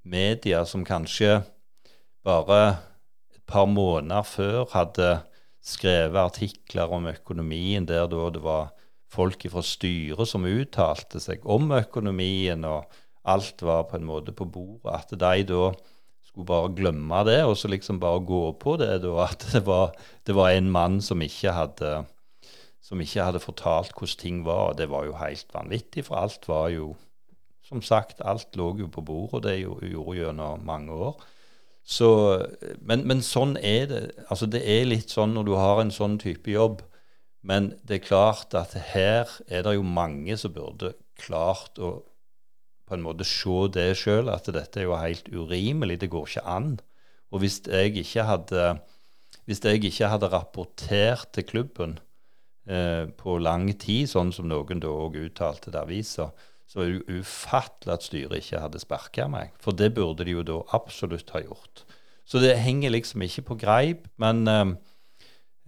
media 0.07 0.63
som 0.65 0.85
kanskje 0.87 1.41
bare 2.25 2.61
et 3.35 3.43
par 3.47 3.67
måneder 3.69 4.25
før 4.27 4.65
hadde 4.73 5.17
skrevet 5.63 6.19
artikler 6.21 6.93
om 6.95 7.09
økonomien 7.11 7.87
der 7.87 8.07
det 8.07 8.43
var 8.43 8.71
folk 9.11 9.45
fra 9.51 9.63
styret 9.63 10.29
som 10.29 10.47
uttalte 10.47 11.19
seg 11.23 11.45
om 11.47 11.71
økonomien, 11.75 12.65
og 12.67 12.87
alt 13.27 13.63
var 13.65 13.87
på 13.89 13.97
en 13.99 14.07
måte 14.07 14.35
på 14.35 14.47
bordet. 14.47 14.91
At 14.91 15.13
de 15.15 15.45
da 15.47 15.71
skulle 16.27 16.47
bare 16.47 16.73
glemme 16.75 17.23
det, 17.27 17.39
og 17.47 17.55
så 17.57 17.71
liksom 17.71 18.01
bare 18.03 18.23
gå 18.27 18.43
på 18.59 18.75
det. 18.79 19.01
da, 19.03 19.15
At 19.25 19.47
det 19.53 19.63
var, 19.67 19.95
det 20.27 20.35
var 20.35 20.51
en 20.51 20.71
mann 20.71 21.01
som 21.01 21.23
ikke 21.23 21.55
hadde 21.55 22.05
som 22.87 23.01
ikke 23.03 23.25
hadde 23.25 23.43
fortalt 23.43 23.91
hvordan 23.91 24.19
ting 24.21 24.43
var. 24.45 24.71
og 24.71 24.77
Det 24.77 24.87
var 24.89 25.05
jo 25.05 25.17
helt 25.19 25.47
vanvittig, 25.53 26.05
for 26.07 26.21
alt 26.21 26.47
var 26.47 26.69
jo 26.71 26.93
Som 27.67 27.81
sagt, 27.83 28.21
alt 28.23 28.55
lå 28.55 28.69
jo 28.79 28.87
på 28.91 29.03
bordet, 29.03 29.33
og 29.35 29.43
det 29.43 29.57
gjorde 29.59 30.17
gjennom 30.21 30.63
mange 30.65 30.93
år. 30.93 31.17
Så, 31.87 32.09
men, 32.83 33.05
men, 33.07 33.23
sånn 33.23 33.55
er 33.63 33.87
det. 33.87 34.01
Altså 34.27 34.47
Det 34.51 34.59
er 34.59 34.87
litt 34.89 35.11
sånn 35.13 35.35
når 35.35 35.47
du 35.47 35.53
har 35.55 35.81
en 35.81 35.91
sånn 35.93 36.17
type 36.19 36.51
jobb, 36.51 36.81
men 37.47 37.71
det 37.87 38.01
er 38.01 38.07
klart 38.07 38.55
at 38.59 38.75
her 38.91 39.29
er 39.47 39.63
det 39.63 39.77
jo 39.77 39.85
mange 39.87 40.35
som 40.39 40.51
burde 40.55 40.95
klart 41.19 41.79
å 41.79 42.01
på 42.87 42.95
en 42.95 43.03
måte 43.03 43.27
se 43.27 43.55
det 43.75 43.89
sjøl, 43.99 44.29
at 44.31 44.47
dette 44.55 44.79
er 44.79 44.87
jo 44.87 44.95
helt 44.95 45.27
urimelig. 45.27 45.99
Det 45.99 46.11
går 46.11 46.27
ikke 46.29 46.43
an. 46.47 46.69
Og 47.35 47.43
hvis 47.43 47.59
jeg 47.67 47.97
ikke 47.99 48.23
hadde, 48.23 48.67
jeg 49.47 49.81
ikke 49.83 50.11
hadde 50.11 50.29
rapportert 50.31 51.33
til 51.35 51.47
klubben 51.49 51.97
eh, 52.63 53.11
på 53.19 53.35
lang 53.43 53.67
tid, 53.75 54.07
sånn 54.07 54.31
som 54.35 54.47
noen 54.47 54.79
da 54.83 54.91
òg 54.91 55.19
uttalte 55.19 55.67
til 55.67 55.81
avisa, 55.81 56.29
så 56.67 56.83
er 56.83 56.97
det 56.97 57.19
ufattelig 57.21 57.93
at 57.93 58.03
styret 58.03 58.43
ikke 58.43 58.61
hadde 58.61 58.81
sparka 58.83 59.29
meg. 59.31 59.53
For 59.63 59.75
det 59.75 59.93
burde 59.95 60.27
de 60.27 60.35
jo 60.35 60.43
da 60.45 60.59
absolutt 60.75 61.31
ha 61.35 61.41
gjort. 61.45 61.85
Så 62.27 62.41
det 62.43 62.57
henger 62.59 62.91
liksom 62.91 63.23
ikke 63.23 63.45
på 63.47 63.59
greip. 63.63 64.07
Men 64.19 64.47
eh, 64.51 64.65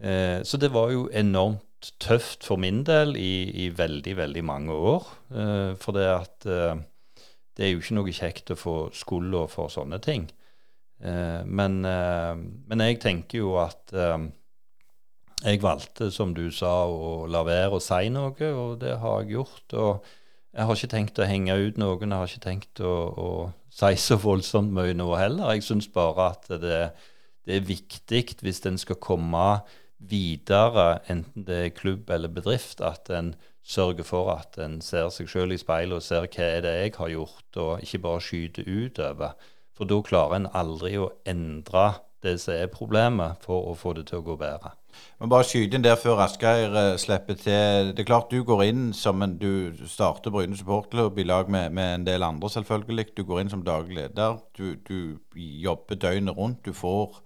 eh, 0.04 0.40
Så 0.44 0.60
det 0.60 0.74
var 0.74 0.92
jo 0.92 1.08
enormt 1.14 1.94
tøft 2.04 2.44
for 2.44 2.60
min 2.60 2.84
del 2.84 3.16
i, 3.16 3.48
i 3.64 3.70
veldig, 3.72 4.18
veldig 4.18 4.44
mange 4.44 4.76
år. 4.76 5.08
Eh, 5.32 5.72
for 5.80 5.96
det 5.96 6.10
at 6.12 6.46
eh, 6.46 6.84
det 7.56 7.66
er 7.66 7.74
jo 7.74 7.80
ikke 7.80 7.96
noe 7.96 8.16
kjekt 8.16 8.52
å 8.52 8.60
få 8.60 8.76
skylda 8.96 9.48
for 9.52 9.72
sånne 9.72 10.02
ting. 10.04 10.28
Eh, 11.00 11.42
men, 11.46 11.80
eh, 11.86 12.36
men, 12.68 12.84
jeg 12.84 13.00
tenker 13.00 13.40
jo 13.40 13.56
at 13.60 13.94
eh, 13.96 14.28
jeg 15.46 15.62
valgte, 15.64 16.10
som 16.12 16.34
du 16.36 16.50
sa, 16.52 16.72
å 16.88 17.26
la 17.32 17.46
være 17.48 17.78
å 17.78 17.84
si 17.84 18.12
noe, 18.12 18.52
og 18.52 18.80
det 18.84 18.98
har 19.00 19.24
jeg 19.24 19.38
gjort. 19.38 19.76
Og 19.80 20.10
jeg 20.60 20.68
har 20.68 20.76
ikke 20.76 20.92
tenkt 20.92 21.20
å 21.22 21.28
henge 21.28 21.56
ut 21.56 21.78
noen, 21.80 22.12
jeg 22.12 22.20
har 22.20 22.32
ikke 22.34 22.44
tenkt 22.44 22.82
å, 22.84 22.96
å 23.16 23.30
si 23.72 23.94
så 24.02 24.18
voldsomt 24.20 24.74
mye 24.76 24.96
nå 24.98 25.08
heller. 25.16 25.54
Jeg 25.56 25.64
syns 25.70 25.88
bare 25.94 26.34
at 26.34 26.50
det, 26.52 26.80
det 27.48 27.56
er 27.56 27.70
viktig 27.70 28.26
hvis 28.44 28.60
en 28.68 28.80
skal 28.82 29.00
komme 29.00 29.62
videre, 30.00 31.00
enten 31.08 31.46
det 31.48 31.62
er 31.64 31.78
klubb 31.78 32.12
eller 32.12 32.32
bedrift, 32.32 32.84
at 32.84 33.08
en 33.08 33.34
sørger 33.64 34.04
for 34.08 34.34
at 34.34 34.60
en 34.60 34.80
ser 34.84 35.08
seg 35.16 35.32
sjøl 35.32 35.56
i 35.56 35.62
speilet 35.62 36.00
og 36.00 36.04
ser 36.04 36.28
hva 36.28 36.50
er 36.58 36.66
det 36.66 36.76
jeg 36.76 36.94
har 36.98 37.14
gjort, 37.14 37.50
og 37.64 37.86
ikke 37.86 38.04
bare 38.10 38.26
skyter 38.28 38.68
utover. 38.68 39.40
For 39.80 39.88
da 39.88 40.02
klarer 40.04 40.42
en 40.42 40.52
aldri 40.60 40.98
å 41.00 41.12
endre 41.24 41.88
det 42.26 42.36
som 42.44 42.58
er 42.58 42.72
problemet, 42.74 43.40
for 43.48 43.72
å 43.72 43.78
få 43.80 43.96
det 43.96 44.10
til 44.12 44.20
å 44.20 44.28
gå 44.28 44.36
bedre. 44.44 44.76
Men 45.20 45.32
bare 45.32 45.48
skyte 45.48 45.76
inn 45.78 45.84
der 45.84 45.98
før 46.00 46.22
Asgeir 46.24 46.76
uh, 46.76 46.98
slipper 47.02 47.38
til. 47.40 47.92
Det 47.92 48.04
er 48.04 48.08
klart 48.08 48.32
du 48.32 48.44
går 48.48 48.64
inn 48.70 48.84
som 48.94 49.22
en 49.26 49.38
Du 49.40 49.74
starter 49.88 50.32
Bryne 50.32 50.58
supporterklubb 50.58 51.20
i 51.20 51.28
lag 51.28 51.50
med, 51.50 51.70
med, 51.70 51.96
en 51.96 52.06
del 52.08 52.24
andre, 52.24 52.50
selvfølgelig. 52.50 53.08
Du 53.18 53.24
går 53.24 53.42
inn 53.42 53.52
som 53.52 53.66
daglig 53.66 53.98
leder. 53.98 54.40
Du, 54.58 54.76
du 54.90 55.18
jobber 55.36 55.96
døgnet 55.96 56.38
rundt. 56.38 56.66
Du 56.66 56.74
får, 56.74 57.20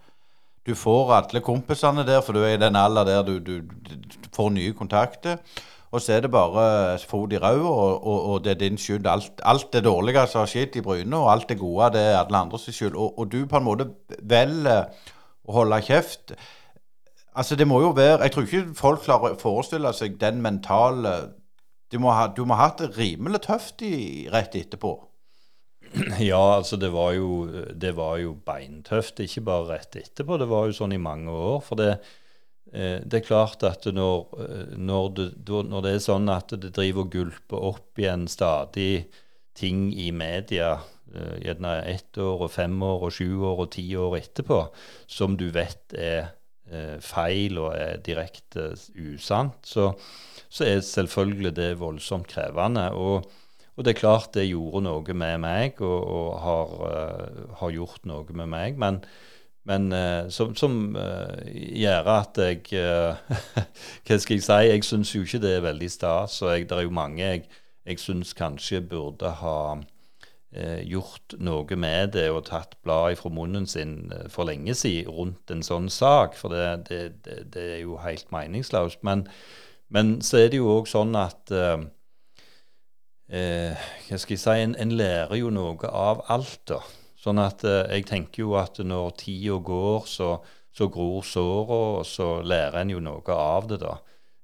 du 0.66 0.76
får 0.76 1.14
alle 1.20 1.42
kompisene 1.42 2.08
der, 2.08 2.22
for 2.22 2.34
du 2.34 2.44
er 2.44 2.56
i 2.56 2.64
den 2.64 2.76
alder 2.76 3.04
der 3.04 3.22
du, 3.24 3.38
du, 3.40 3.62
du 3.62 4.34
får 4.36 4.50
nye 4.50 4.74
kontakter. 4.74 5.38
Og 5.94 6.02
så 6.02 6.16
er 6.16 6.24
det 6.26 6.32
bare 6.34 6.98
fot 7.06 7.34
i 7.34 7.38
ræva, 7.38 7.70
og, 7.70 8.08
og, 8.08 8.30
og, 8.30 8.38
det 8.44 8.52
er 8.52 8.62
din 8.64 8.78
skyld. 8.78 9.06
Alt, 9.08 9.42
alt 9.46 9.74
det 9.74 9.84
dårlige 9.86 10.26
som 10.28 10.42
har 10.42 10.50
skjedd 10.50 10.80
i 10.80 10.82
Bryne, 10.82 11.18
og 11.18 11.32
alt 11.32 11.50
det 11.50 11.60
gode, 11.60 11.92
det 11.94 12.02
er 12.02 12.18
alle 12.18 12.38
andres 12.38 12.66
skyld. 12.66 12.96
Og, 12.96 13.20
og, 13.20 13.32
du 13.32 13.46
på 13.46 13.60
en 13.60 13.68
måte 13.68 13.86
velger 14.18 14.88
å 15.46 15.60
holde 15.60 15.82
kjeft. 15.86 16.34
Altså, 17.34 17.56
det 17.58 17.66
må 17.68 17.80
jo 17.82 17.94
være 17.98 18.22
Jeg 18.22 18.32
tror 18.34 18.44
ikke 18.46 18.76
folk 18.78 19.06
klarer 19.06 19.34
å 19.34 19.42
forestille 19.42 19.94
seg 19.98 20.20
den 20.22 20.42
mentale 20.46 21.34
Du 21.92 21.98
må 22.02 22.14
ha, 22.14 22.28
du 22.30 22.44
må 22.46 22.58
ha 22.60 22.70
hatt 22.70 22.84
det 22.84 22.94
rimelig 22.98 23.44
tøft 23.48 23.82
i, 23.86 24.30
rett 24.34 24.56
etterpå. 24.58 24.96
Ja, 26.32 26.58
altså 26.58 26.78
det 26.82 26.90
var, 26.94 27.14
jo, 27.14 27.46
det 27.74 27.96
var 27.98 28.18
jo 28.18 28.34
beintøft, 28.46 29.22
ikke 29.22 29.44
bare 29.46 29.76
rett 29.76 29.98
etterpå. 30.00 30.40
Det 30.42 30.50
var 30.50 30.70
jo 30.70 30.78
sånn 30.78 30.96
i 30.96 31.02
mange 31.02 31.30
år. 31.30 31.60
For 31.62 31.78
det, 31.78 31.92
Eh, 32.74 33.02
det 33.06 33.20
er 33.20 33.28
klart 33.28 33.64
at 33.68 33.86
når, 33.86 34.24
eh, 34.42 34.78
når, 34.82 35.10
det, 35.18 35.28
når, 35.46 35.84
det, 35.86 35.92
er 35.94 36.02
sånn 36.02 36.30
at 36.34 36.56
det 36.58 36.72
driver 36.74 37.06
og 37.06 37.12
gulper 37.14 37.68
opp 37.70 38.02
igjen 38.02 38.26
stadig 38.32 39.06
ting 39.58 39.92
i 39.94 40.10
media, 40.16 40.80
eh, 41.14 41.36
gjerne 41.46 41.76
ett 41.92 42.18
år 42.18 42.48
og 42.48 42.54
fem 42.54 42.74
år 42.82 43.06
og 43.10 43.14
sju 43.14 43.28
år 43.46 43.66
og 43.68 43.74
ti 43.76 43.86
år 44.00 44.18
etterpå, 44.24 44.64
som 45.06 45.38
du 45.38 45.52
vet 45.54 45.94
er 45.94 46.34
feil 47.04 47.60
og 47.62 47.74
er 47.78 48.02
direkte 48.04 48.72
usant, 48.98 49.60
så, 49.68 49.92
så 50.50 50.68
er 50.68 50.84
selvfølgelig 50.86 51.56
det 51.58 51.70
voldsomt 51.80 52.28
krevende. 52.32 52.90
Og, 52.92 53.30
og, 53.76 53.84
det 53.86 53.94
er 53.94 54.00
klart 54.00 54.34
det 54.38 54.50
gjorde 54.50 54.84
noe 54.88 55.18
med 55.18 55.44
meg 55.44 55.82
og, 55.82 56.00
og 56.18 56.32
har, 56.44 56.74
har, 57.62 57.76
gjort 57.78 58.10
noe 58.10 58.42
med 58.42 58.52
meg. 58.56 58.82
men 58.82 59.04
men 59.64 59.94
uh, 59.96 60.28
som, 60.28 60.50
som 60.60 60.74
gjør 61.48 62.08
at 62.12 62.40
jeg 62.44 62.66
Hva 64.04 64.18
skal 64.20 64.36
jeg 64.36 64.44
si? 64.44 64.58
Jeg 64.68 64.84
syns 64.84 65.14
jo 65.16 65.22
ikke 65.24 65.40
det 65.40 65.54
er 65.56 65.64
veldig 65.64 65.88
stas. 65.88 66.42
Og 66.44 66.66
det 66.68 66.76
er 66.76 66.84
jo 66.84 66.92
mange 66.92 67.24
jeg, 67.24 67.46
jeg 67.88 68.02
syns 68.04 68.34
kanskje 68.36 68.82
burde 68.84 69.32
ha 69.40 69.56
gjort 70.54 71.34
noe 71.42 71.76
med 71.82 72.12
det 72.14 72.28
og 72.30 72.44
tatt 72.46 72.76
bladet 72.86 73.18
fra 73.18 73.32
munnen 73.34 73.66
sin 73.66 74.12
for 74.30 74.46
lenge 74.46 74.76
siden 74.78 75.10
rundt 75.10 75.50
en 75.50 75.64
sånn 75.66 75.90
sak. 75.90 76.38
For 76.38 76.54
det, 76.54 76.90
det, 76.90 77.00
det, 77.26 77.38
det 77.56 77.64
er 77.78 77.82
jo 77.82 77.98
helt 78.04 78.30
meningsløst. 78.30 79.02
Men, 79.02 79.26
men, 79.90 80.20
så 80.22 80.44
er 80.44 80.54
det 80.54 80.60
jo 80.62 80.70
òg 80.76 80.92
sånn 80.92 81.18
at 81.18 81.50
Hva 83.34 84.20
skal 84.22 84.36
jeg 84.36 84.44
si? 84.44 84.60
En, 84.62 84.76
en 84.78 84.94
lærer 84.94 85.40
jo 85.42 85.50
noe 85.50 85.90
av 85.90 86.22
alt, 86.30 86.62
da. 86.70 86.84
Sånn 87.24 87.40
at 87.40 87.64
eh, 87.68 87.86
jeg 87.96 88.08
tenker 88.10 88.44
jo 88.44 88.58
at 88.60 88.82
når 88.84 89.14
tida 89.22 89.60
går, 89.64 90.08
så, 90.12 90.36
så 90.76 90.90
gror 90.92 91.24
såra, 91.28 91.78
og 92.00 92.08
så 92.08 92.42
lærer 92.44 92.82
en 92.82 92.92
jo 92.98 93.04
noe 93.04 93.38
av 93.38 93.70
det, 93.70 93.80
da. 93.84 93.94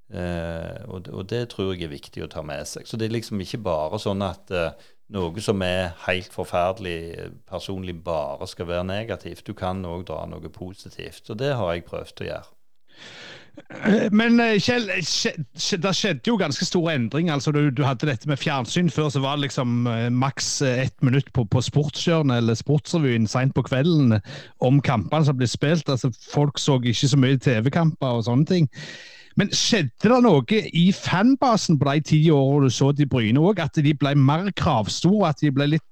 Eh, 0.10 0.86
og, 0.88 1.10
og, 1.12 1.26
det 1.30 1.44
tror 1.52 1.74
jeg 1.74 1.90
er 1.90 1.92
viktig 1.92 2.24
å 2.24 2.30
ta 2.32 2.44
med 2.46 2.68
seg. 2.70 2.88
Så 2.88 2.98
det 2.98 3.10
er 3.10 3.18
liksom 3.18 3.42
ikke 3.44 3.62
bare 3.68 4.00
sånn 4.02 4.24
at 4.26 4.54
eh, 4.56 4.88
noe 5.14 5.42
som 5.42 5.62
er 5.66 5.96
helt 6.06 6.34
forferdelig 6.34 7.00
eh, 7.18 7.34
personlig, 7.50 7.98
bare 8.06 8.48
skal 8.48 8.70
være 8.70 8.86
negativt. 8.92 9.46
Du 9.48 9.56
kan 9.58 9.82
òg 9.86 10.06
dra 10.10 10.26
noe 10.30 10.54
positivt. 10.54 11.30
Og 11.30 11.40
det 11.42 11.56
har 11.58 11.74
jeg 11.74 11.88
prøvd 11.90 12.24
å 12.24 12.30
gjøre. 12.30 12.56
Men 14.16 14.40
eh, 14.40 14.56
Kjell, 14.62 14.88
det 14.88 15.94
skjedde 15.98 16.30
jo 16.30 16.38
ganske 16.40 16.66
store 16.66 16.94
endringer. 16.96 17.34
altså 17.34 17.52
du, 17.52 17.70
du, 17.70 17.84
hadde 17.84 18.08
dette 18.10 18.30
med 18.30 18.40
fjernsyn. 18.40 18.92
Før 18.94 19.10
så 19.14 19.24
var 19.24 19.38
det 19.38 19.50
liksom 19.50 19.88
eh, 19.90 20.08
maks 20.14 20.62
ett 20.62 20.96
minutt 21.06 21.32
på, 21.34 21.46
på 21.46 21.62
Sportskjørnet 21.66 22.38
eller 22.38 22.60
Sportsrevyen 22.60 23.28
seint 23.28 23.56
på 23.56 23.66
kvelden 23.68 24.20
om 24.66 24.82
kampene 24.82 25.26
som 25.26 25.38
ble 25.38 25.50
spilt. 25.50 25.90
altså 25.90 26.14
Folk 26.32 26.62
så 26.62 26.80
ikke 26.80 27.14
så 27.14 27.20
mye 27.20 27.42
TV-kamper 27.42 28.22
og 28.22 28.28
sånne 28.30 28.50
ting. 28.50 28.70
Men 29.40 29.54
skjedde 29.56 30.10
det 30.12 30.24
noe 30.26 30.64
i 30.76 30.90
fanbasen 30.96 31.78
på 31.80 31.88
de 31.88 32.08
ti 32.12 32.24
årene 32.34 32.68
du 32.68 32.76
så 32.76 32.92
til 32.96 33.08
Bryne 33.08 33.40
òg? 33.40 33.62
At 33.64 33.80
de 33.80 33.94
ble 33.96 34.12
mer 34.20 34.50
kravstore? 34.60 35.30
At 35.32 35.40
de 35.44 35.54
ble 35.56 35.70
litt 35.78 35.86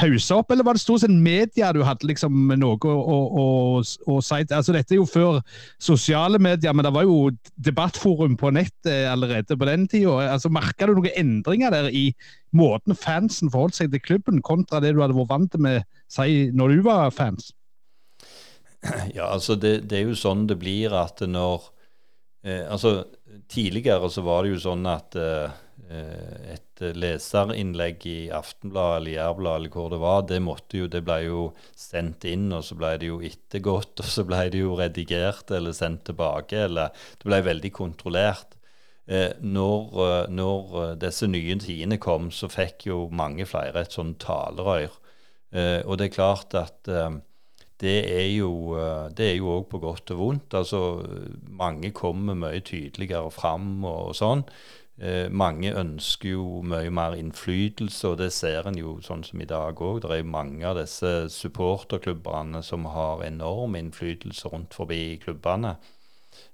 hausa 0.00 0.38
opp, 0.40 0.52
eller 0.52 0.64
var 0.64 0.76
det 0.76 0.80
stort 0.80 1.02
sett 1.02 1.12
media 1.12 1.68
du 1.76 1.82
hadde 1.84 2.08
liksom 2.08 2.52
noe 2.56 2.78
å, 2.88 2.92
å, 2.96 3.16
å, 3.42 3.46
å 3.82 4.18
si? 4.24 4.38
Altså, 4.40 4.72
dette 4.72 4.96
er 4.96 5.00
jo 5.02 5.08
før 5.08 5.40
sosiale 5.82 6.40
medier, 6.40 6.72
men 6.72 6.86
det 6.86 6.94
var 6.96 7.04
jo 7.04 7.30
debattforum 7.60 8.38
på 8.40 8.54
nett 8.56 8.88
allerede 8.88 9.56
på 9.56 9.68
den 9.68 9.84
tida. 9.92 10.16
Altså, 10.32 10.52
Merka 10.52 10.88
du 10.88 10.94
noen 10.96 11.12
endringer 11.12 11.74
der 11.74 11.90
i 11.92 12.06
måten 12.56 12.96
fansen 12.96 13.52
forholdt 13.52 13.78
seg 13.78 13.92
til 13.92 14.04
klubben, 14.04 14.40
kontra 14.44 14.80
det 14.80 14.94
du 14.94 15.02
hadde 15.04 15.16
vært 15.18 15.32
vant 15.32 15.60
med 15.60 15.84
si, 16.12 16.48
når 16.56 16.76
du 16.76 16.86
var 16.88 17.12
fans? 17.12 17.52
Ja, 19.14 19.28
altså 19.28 19.54
det, 19.60 19.90
det 19.90 20.00
er 20.00 20.08
jo 20.08 20.18
sånn 20.18 20.48
det 20.50 20.56
blir 20.58 20.96
at 20.98 21.20
når 21.28 21.68
eh, 22.44 22.64
Altså, 22.68 23.04
tidligere 23.48 24.10
så 24.10 24.24
var 24.26 24.44
det 24.44 24.54
jo 24.54 24.62
sånn 24.66 24.86
at 24.90 25.16
eh, 25.18 25.50
Eh, 25.92 26.54
et 26.54 26.82
leserinnlegg 26.96 28.04
i 28.08 28.16
Aftenbladet 28.32 29.00
eller 29.00 29.12
Jærbladet 29.12 29.58
eller 29.60 29.74
hvor 29.74 29.90
det 29.92 29.98
var, 30.00 30.22
det, 30.28 30.38
jo, 30.78 30.86
det 30.88 31.02
ble 31.04 31.18
jo 31.26 31.42
sendt 31.78 32.24
inn, 32.28 32.46
og 32.54 32.64
så 32.64 32.76
ble 32.78 32.92
det 33.02 33.10
jo 33.10 33.18
ettergått, 33.26 34.00
og 34.00 34.08
så 34.14 34.24
ble 34.26 34.46
det 34.54 34.62
jo 34.62 34.76
redigert 34.78 35.52
eller 35.52 35.76
sendt 35.76 36.06
tilbake, 36.08 36.64
eller 36.68 36.94
Det 37.18 37.28
ble 37.28 37.42
veldig 37.44 37.72
kontrollert. 37.76 38.56
Eh, 39.06 39.34
når, 39.42 39.82
eh, 40.06 40.30
når, 40.32 40.96
disse 41.02 41.28
nye 41.28 41.58
tidene 41.60 41.98
kom, 42.00 42.30
så 42.30 42.48
fikk 42.48 42.86
jo 42.88 43.04
mange 43.10 43.46
flere 43.48 43.84
et 43.84 43.98
sånn 43.98 44.14
talerør. 44.22 44.96
Eh, 45.52 45.80
og 45.84 45.98
det 45.98 46.08
er 46.08 46.16
klart 46.16 46.56
at 46.56 46.88
eh, 46.88 47.10
det 47.82 47.96
er 48.14 48.28
jo 48.30 49.54
òg 49.56 49.64
på 49.70 49.80
godt 49.82 50.12
og 50.14 50.20
vondt. 50.20 50.54
Altså, 50.54 51.02
mange 51.50 51.90
kommer 51.90 52.38
mye 52.38 52.62
tydeligere 52.62 53.30
fram 53.34 53.82
og, 53.82 54.12
og 54.12 54.16
sånn. 54.16 54.46
Eh, 55.02 55.26
mange 55.32 55.72
ønsker 55.74 56.34
jo 56.34 56.60
mye 56.68 56.90
mer 56.94 57.16
innflytelse, 57.18 58.12
og 58.12 58.20
det 58.20 58.28
ser 58.36 58.68
en 58.68 58.76
jo 58.78 58.98
sånn 59.02 59.24
som 59.26 59.40
i 59.40 59.48
dag 59.48 59.80
òg. 59.82 60.02
Det 60.04 60.12
er 60.14 60.28
mange 60.28 60.66
av 60.68 60.76
disse 60.78 61.10
supporterklubbene 61.32 62.60
som 62.62 62.86
har 62.92 63.24
enorm 63.26 63.74
innflytelse 63.80 64.52
rundt 64.52 64.76
forbi 64.78 65.16
klubbene. 65.24 65.74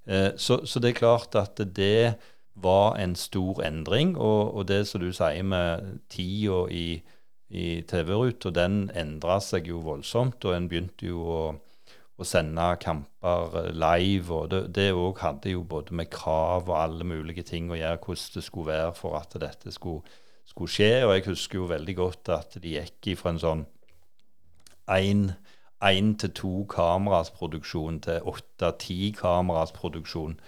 Eh, 0.06 0.30
så, 0.36 0.62
så, 0.64 0.80
det 0.80 0.94
er 0.94 1.00
klart 1.02 1.36
at 1.36 1.60
det 1.76 2.14
var 2.54 2.96
en 2.98 3.14
stor 3.18 3.60
endring, 3.66 4.16
og, 4.16 4.54
og 4.54 4.68
det 4.70 4.86
som 4.88 5.02
du 5.02 5.10
sier 5.12 5.44
med 5.44 5.98
tida 6.10 6.64
i, 6.72 7.02
i 7.48 7.80
TV-ruta, 7.88 8.52
den 8.52 8.90
endra 8.96 9.38
seg 9.40 9.70
jo 9.70 9.80
voldsomt, 9.84 10.44
og 10.44 10.54
en 10.54 10.68
begynte 10.68 11.08
jo 11.08 11.24
å 11.24 11.40
å 12.18 12.26
sende 12.26 12.64
kamper 12.82 13.58
eh, 13.62 13.72
live. 13.78 14.34
og 14.34 14.54
Det 14.74 14.90
òg 14.92 15.22
hadde 15.22 15.54
jo 15.54 15.64
både 15.68 15.94
med 15.94 16.10
krav 16.12 16.68
og 16.68 16.78
alle 16.78 17.06
mulige 17.06 17.46
ting 17.46 17.70
å 17.70 17.78
gjøre, 17.78 18.00
hvordan 18.04 18.34
det 18.34 18.46
skulle 18.46 18.72
være 18.72 18.94
for 18.98 19.18
at 19.20 19.38
dette 19.40 19.74
skulle, 19.74 20.02
skulle 20.48 20.74
skje. 20.74 20.92
Og 21.06 21.14
jeg 21.14 21.28
husker 21.30 21.62
jo 21.62 21.70
veldig 21.70 21.98
godt 21.98 22.32
at 22.34 22.58
de 22.62 22.78
gikk 22.78 23.12
fra 23.20 23.34
en 23.34 23.42
sånn 23.44 23.66
én 24.88 26.14
til 26.18 26.30
to 26.34 26.52
kameras 26.70 27.30
produksjon 27.30 28.00
til 28.02 28.24
åtte-ti 28.26 29.12
kameras 29.14 29.74
produksjon. 29.76 30.38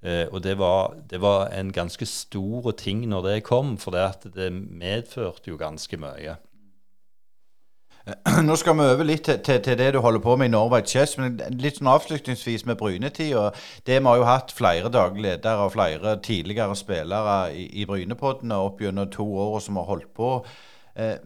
Eh, 0.00 0.24
og 0.30 0.40
det 0.46 0.54
var, 0.60 0.94
det 1.10 1.20
var, 1.20 1.50
en 1.52 1.74
ganske 1.74 2.06
stor 2.06 2.70
ting 2.78 3.02
når 3.10 3.26
det 3.26 3.38
kom, 3.44 3.76
for 3.76 3.92
det, 3.92 4.32
det 4.32 4.52
medførte 4.54 5.50
jo 5.50 5.58
ganske 5.60 5.98
mye. 6.00 6.38
Nå 8.48 8.56
skal 8.56 8.76
vi 8.78 8.84
over 8.88 9.04
litt 9.04 9.24
til, 9.26 9.38
til, 9.44 9.60
til, 9.64 9.76
det 9.78 9.92
du 9.94 10.00
holder 10.00 10.22
på 10.24 10.36
med 10.36 10.48
i 10.48 10.52
Norway 10.52 10.84
Chess. 10.86 11.16
Men 11.20 11.38
litt 11.60 11.80
sånn 11.80 11.90
avslutningsvis 11.92 12.64
med 12.68 12.78
Brynetida. 12.80 13.48
Det 13.86 13.98
Vi 13.98 14.06
har 14.06 14.20
jo 14.20 14.28
hatt 14.28 14.54
flere 14.56 14.92
daglige 14.92 15.26
ledere 15.26 15.66
og 15.66 15.74
flere 15.74 16.16
tidligere 16.24 16.76
spillere 16.76 17.38
i, 17.52 17.66
i 17.82 17.86
Brynepoddene 17.88 18.60
opp 18.64 18.80
gjennom 18.80 19.10
to 19.12 19.26
år 19.26 19.58
som 19.64 19.80
har 19.80 19.88
holdt 19.90 20.12
på. 20.16 20.30
Eh, 20.96 21.18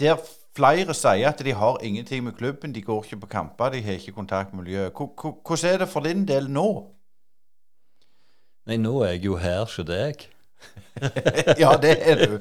der 0.00 0.22
flere 0.56 0.94
sier 0.96 1.28
at 1.28 1.44
de 1.44 1.52
har 1.56 1.80
ingenting 1.82 2.24
med 2.24 2.36
klubben, 2.38 2.72
de 2.72 2.82
går 2.82 3.04
ikke 3.04 3.20
på 3.24 3.32
kamper, 3.36 3.72
de 3.72 3.82
har 3.82 4.00
ikke 4.00 4.16
kontakt 4.16 4.54
med 4.54 4.64
miljøet. 4.64 4.92
Hvordan 4.92 5.72
er 5.74 5.78
det 5.78 5.88
for 5.88 6.00
din 6.08 6.26
del 6.28 6.48
nå? 6.50 6.68
Nei, 8.66 8.76
nå 8.78 9.00
er 9.02 9.16
jeg 9.16 9.24
jo 9.26 9.36
her 9.36 9.64
hos 9.64 9.80
deg. 9.86 10.28
ja, 11.62 11.72
det 11.82 11.96
er 12.00 12.20
du. 12.20 12.36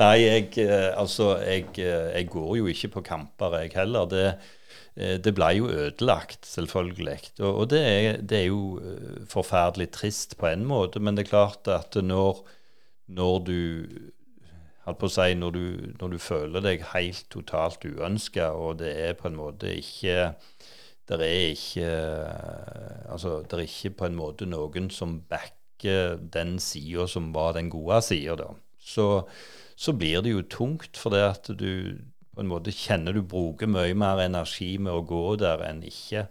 Nei, 0.00 0.14
jeg, 0.22 0.48
eh, 0.62 0.88
altså, 0.96 1.34
jeg, 1.44 1.68
eh, 1.76 2.08
jeg, 2.16 2.28
går 2.32 2.56
jo 2.56 2.70
ikke 2.70 2.94
på 2.96 3.04
kamper, 3.10 3.58
jeg 3.60 3.74
heller. 3.76 4.08
Det, 4.08 4.24
eh, 4.96 5.18
det 5.20 5.34
ble 5.36 5.50
jo 5.58 5.68
ødelagt, 5.68 6.46
selvfølgelig. 6.48 7.18
Og, 7.40 7.50
og 7.50 7.70
det, 7.70 7.82
er, 7.84 8.16
det, 8.22 8.38
er, 8.38 8.48
jo 8.48 8.80
forferdelig 9.28 9.90
trist 9.92 10.38
på 10.40 10.48
en 10.48 10.64
måte, 10.68 11.00
men 11.00 11.16
det 11.16 11.26
er 11.26 11.34
klart 11.34 11.68
at 11.68 11.98
når, 12.00 12.42
når 13.12 13.38
du 13.48 13.58
holdt 14.86 14.98
på 14.98 15.10
å 15.10 15.14
si, 15.14 15.32
når 15.38 15.54
du, 15.54 15.64
når 16.00 16.14
du 16.14 16.18
føler 16.18 16.64
deg 16.64 16.88
helt 16.94 17.26
totalt 17.30 17.84
uønska, 17.84 18.50
og 18.56 18.80
det 18.80 18.96
er 18.96 19.18
på 19.18 19.28
en 19.28 19.38
måte 19.38 19.76
ikke 19.76 20.32
det 21.10 21.18
er 21.18 21.48
ikke 21.52 21.88
Altså, 23.12 23.42
det 23.42 23.58
er 23.58 23.66
ikke 23.66 23.90
på 23.98 24.06
en 24.08 24.16
måte 24.16 24.46
noen 24.48 24.88
som 24.90 25.18
backer 25.28 25.61
den 25.82 26.56
sida 26.62 27.06
som 27.10 27.30
var 27.34 27.56
den 27.56 27.70
gode 27.72 28.00
sida, 28.06 28.36
da. 28.38 28.50
Så, 28.82 29.06
så, 29.78 29.94
blir 29.94 30.22
det 30.24 30.34
jo 30.34 30.42
tungt, 30.50 30.98
for 30.98 31.14
det 31.14 31.22
at 31.22 31.50
du 31.58 31.98
på 32.32 32.40
en 32.42 32.50
måte 32.50 32.72
kjenner 32.74 33.14
du 33.14 33.22
bruker 33.28 33.68
mye 33.70 33.94
mer 33.94 34.22
energi 34.24 34.74
med 34.80 34.94
å 34.94 35.04
gå 35.06 35.36
der 35.42 35.62
enn 35.68 35.82
ikke. 35.86 36.26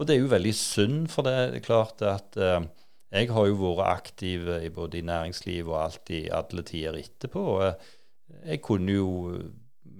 Og 0.00 0.08
det 0.08 0.16
er 0.16 0.22
jo 0.22 0.32
veldig 0.32 0.54
synd, 0.56 1.10
for 1.12 1.28
det 1.28 1.34
er 1.38 1.64
klart 1.64 2.00
at 2.08 2.38
eh, 2.40 2.64
jeg 3.12 3.28
har 3.30 3.48
jo 3.50 3.58
vært 3.60 3.90
aktiv 3.90 4.48
i 4.56 4.70
både 4.72 5.02
i 5.02 5.06
næringsliv 5.06 5.68
og 5.68 5.82
alt 5.82 6.14
i 6.16 6.22
alle 6.32 6.64
tider 6.66 6.96
etterpå. 6.96 7.44
Jeg 8.48 8.62
kunne 8.64 8.96
jo 8.96 9.10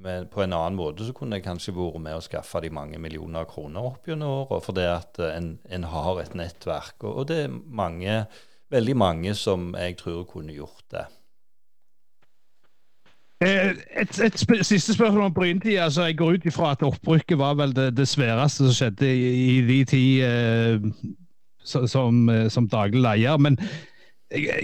men 0.02 0.26
på 0.30 0.42
en 0.42 0.54
annen 0.56 0.78
måte 0.78 1.06
så 1.06 1.14
kunne 1.14 1.38
jeg 1.38 1.46
kanskje 1.46 1.74
vært 1.76 2.00
med 2.02 2.18
å 2.18 2.22
skaffe 2.24 2.62
de 2.64 2.72
mange 2.74 2.98
millioner 3.02 3.46
kroner 3.50 3.86
opp 3.92 4.08
gjennom 4.08 4.42
året, 4.42 4.64
fordi 4.66 4.86
at 4.90 5.20
en, 5.22 5.52
en, 5.70 5.86
har 5.92 6.22
et 6.22 6.34
nettverk. 6.38 6.96
Og, 7.04 7.12
og, 7.12 7.28
det 7.30 7.38
er 7.44 7.54
mange, 7.82 8.16
veldig 8.72 8.96
mange 8.96 9.34
som 9.34 9.74
jeg 9.78 9.96
tror 10.00 10.24
kunne 10.28 10.54
gjort 10.56 10.84
det. 10.90 11.04
Eh, 13.42 13.70
et, 14.00 14.18
et 14.22 14.38
sp 14.38 14.52
siste 14.62 14.94
spørsmål 14.94 15.22
om 15.22 15.34
Bryntid. 15.34 15.78
Altså, 15.78 16.04
jeg 16.04 16.16
går 16.16 16.36
ut 16.36 16.44
ifra 16.46 16.70
at 16.70 16.82
opprykket 16.86 17.38
var 17.38 17.54
vel 17.54 17.76
det, 17.76 17.96
det 17.96 18.08
sværeste 18.08 18.66
som 18.66 18.74
skjedde 18.76 19.08
i, 19.14 19.32
i 19.58 19.60
de 19.66 19.84
tid 19.84 20.22
eh, 20.24 20.80
som, 21.64 22.28
eh, 22.28 22.50
som 22.50 22.68
daglig 22.68 23.02
leder. 23.02 23.36
Men 23.36 23.58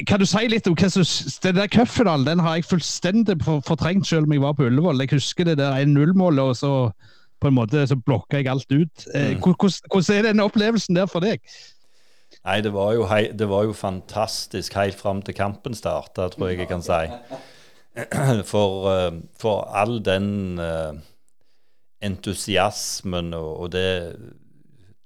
kan 0.06 0.20
du 0.20 0.26
si 0.26 0.46
litt 0.48 0.66
om 0.68 0.76
hva 0.78 0.88
som 0.88 1.04
Den 1.42 1.58
der 1.58 1.68
cupfinalen 1.68 2.26
den 2.26 2.40
har 2.40 2.56
jeg 2.56 2.64
fullstendig 2.64 3.36
fortrengt, 3.44 4.06
selv 4.06 4.24
om 4.24 4.32
jeg 4.32 4.42
var 4.42 4.52
på 4.52 4.64
Ullevål. 4.64 5.00
Jeg 5.00 5.12
husker 5.12 5.44
det 5.44 5.58
der 5.58 5.84
1-0-målet, 5.84 6.40
og 6.40 6.56
så 6.56 6.72
på 7.40 7.48
en 7.48 7.54
måte 7.54 7.86
så 7.86 7.96
blokka 7.96 8.40
jeg 8.40 8.48
alt 8.50 8.72
ut. 8.72 9.06
Eh, 9.14 9.36
mm. 9.36 9.42
Hvordan 9.42 10.16
er 10.16 10.22
den 10.22 10.40
opplevelsen 10.40 10.96
der 10.96 11.06
for 11.06 11.20
deg? 11.20 11.42
Nei, 12.46 12.60
det 12.64 12.72
var 12.72 12.94
jo, 12.96 13.04
hei, 13.10 13.28
det 13.34 13.48
var 13.50 13.66
jo 13.66 13.76
fantastisk 13.76 14.76
helt 14.78 14.98
fram 14.98 15.20
til 15.26 15.36
kampen 15.36 15.74
starta, 15.76 16.28
tror 16.32 16.52
jeg 16.52 16.62
jeg 16.62 16.70
kan 16.70 16.84
si. 16.84 17.04
For, 18.52 18.84
eh, 18.92 19.14
for 19.34 19.64
all 19.74 19.96
den 20.06 20.60
uh, 20.62 20.94
entusiasmen 22.04 23.32
og, 23.34 23.48
og 23.64 23.72
det 23.74 23.88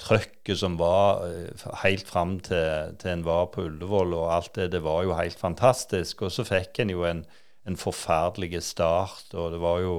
trøkket 0.03 0.59
som 0.59 0.77
var 0.81 1.23
eh, 1.29 1.65
helt 1.85 2.09
fram 2.09 2.39
til, 2.45 2.97
til, 3.01 3.15
en 3.15 3.25
var 3.27 3.51
på 3.55 3.67
Ullevål 3.69 4.17
og 4.19 4.29
alt 4.35 4.55
det, 4.59 4.73
det 4.75 4.83
var 4.85 5.05
jo 5.07 5.17
helt 5.19 5.39
fantastisk. 5.39 6.27
Og 6.27 6.35
så 6.35 6.47
fikk 6.49 6.83
en 6.83 6.93
jo 6.93 7.07
en, 7.09 7.25
en 7.69 7.79
forferdelig 7.79 8.63
start, 8.67 9.31
og 9.35 9.55
det 9.55 9.63
var 9.63 9.83
jo 9.85 9.97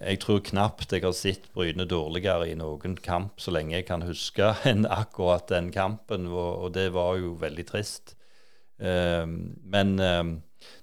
Jeg 0.00 0.20
tror 0.22 0.40
knapt 0.44 0.94
jeg 0.94 1.04
har 1.04 1.16
sett 1.16 1.50
Bryne 1.54 1.84
dårligere 1.88 2.48
i 2.48 2.56
noen 2.56 2.96
kamp 3.04 3.40
så 3.40 3.52
lenge 3.52 3.76
jeg 3.76 3.88
kan 3.90 4.04
huske, 4.08 4.54
enn 4.70 4.88
akkurat 4.88 5.50
den 5.52 5.70
kampen, 5.74 6.30
og, 6.32 6.66
og 6.66 6.76
det 6.76 6.90
var 6.96 7.18
jo 7.20 7.34
veldig 7.40 7.66
trist. 7.68 8.16
Um, 8.80 9.58
men 9.68 9.98
um, 10.00 10.38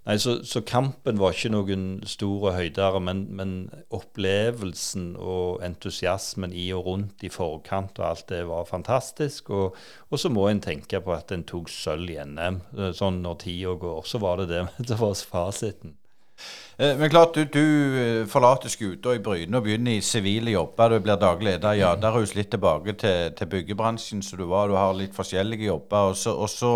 Nei, 0.07 0.15
så, 0.17 0.37
så, 0.47 0.61
kampen 0.65 1.19
var 1.19 1.35
ikke 1.35 1.51
noen 1.51 1.83
store 2.07 2.53
høydere, 2.55 3.01
men, 3.03 3.25
men, 3.35 3.51
opplevelsen 3.93 5.11
og 5.19 5.59
entusiasmen 5.65 6.55
i 6.55 6.69
og 6.75 6.87
rundt 6.87 7.25
i 7.27 7.31
forkant 7.33 7.99
og 7.99 8.07
alt 8.07 8.25
det 8.31 8.41
var 8.47 8.69
fantastisk. 8.69 9.51
Og, 9.53 9.77
og 10.07 10.21
så 10.21 10.31
må 10.33 10.47
en 10.47 10.63
tenke 10.63 11.01
på 11.03 11.13
at 11.13 11.33
en 11.35 11.45
tok 11.47 11.69
sølv 11.73 12.13
i 12.15 12.17
NM. 12.23 12.61
Sånn 12.97 13.21
når 13.25 13.41
tida 13.43 13.75
går, 13.83 14.01
så 14.07 14.23
var 14.23 14.41
det 14.41 14.49
det. 14.55 14.63
Det 14.89 14.97
var 15.01 15.13
fasiten. 15.27 15.97
Eh, 16.77 16.93
men 16.99 17.09
klart, 17.09 17.35
du, 17.35 17.45
du 17.49 17.61
eh, 18.01 18.25
forlater 18.29 18.69
skuta 18.69 19.15
i 19.17 19.21
Bryne 19.23 19.57
og 19.57 19.65
begynner 19.65 19.97
i 19.97 20.05
sivile 20.05 20.53
jobber. 20.53 20.93
Du 20.93 21.05
blir 21.05 21.21
daglig 21.21 21.53
leder 21.55 21.77
i 21.77 21.81
Jadarhus, 21.81 22.35
litt 22.37 22.51
tilbake 22.53 22.93
til, 23.01 23.31
til 23.37 23.53
byggebransjen 23.53 24.21
som 24.25 24.41
du 24.41 24.45
var. 24.51 24.69
Du 24.69 24.77
har 24.77 24.93
litt 24.97 25.15
forskjellige 25.17 25.71
jobber. 25.71 26.11
og 26.11 26.19
så, 26.19 26.35
og 26.37 26.49
så 26.49 26.75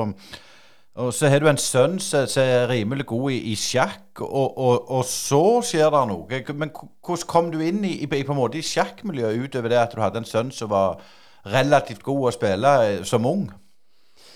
og 0.95 1.13
så 1.15 1.29
har 1.31 1.39
du 1.39 1.47
en 1.47 1.59
sønn 1.59 1.99
som 2.03 2.27
er 2.41 2.65
rimelig 2.67 3.05
god 3.07 3.31
i, 3.31 3.37
i 3.53 3.55
sjakk, 3.55 4.19
og, 4.19 4.57
og, 4.91 5.05
så 5.07 5.61
skjer 5.63 5.87
det 5.93 6.01
noe. 6.09 6.41
Men 6.51 6.73
hvordan 6.75 7.27
kom 7.31 7.47
du 7.53 7.61
inn 7.63 7.79
i, 7.87 7.93
i, 8.03 8.09
på 8.11 8.33
en 8.33 8.39
måte 8.41 8.59
i 8.59 8.65
sjakkmiljøet 8.65 9.39
utover 9.39 9.71
det 9.71 9.79
at 9.79 9.95
du 9.95 10.01
hadde 10.03 10.19
en 10.19 10.27
sønn 10.27 10.51
som 10.51 10.71
var 10.73 10.99
relativt 11.47 12.03
god 12.03 12.27
å 12.27 12.33
spille 12.35 12.73
eh, 12.89 12.97
som 13.07 13.25
ung? 13.25 13.47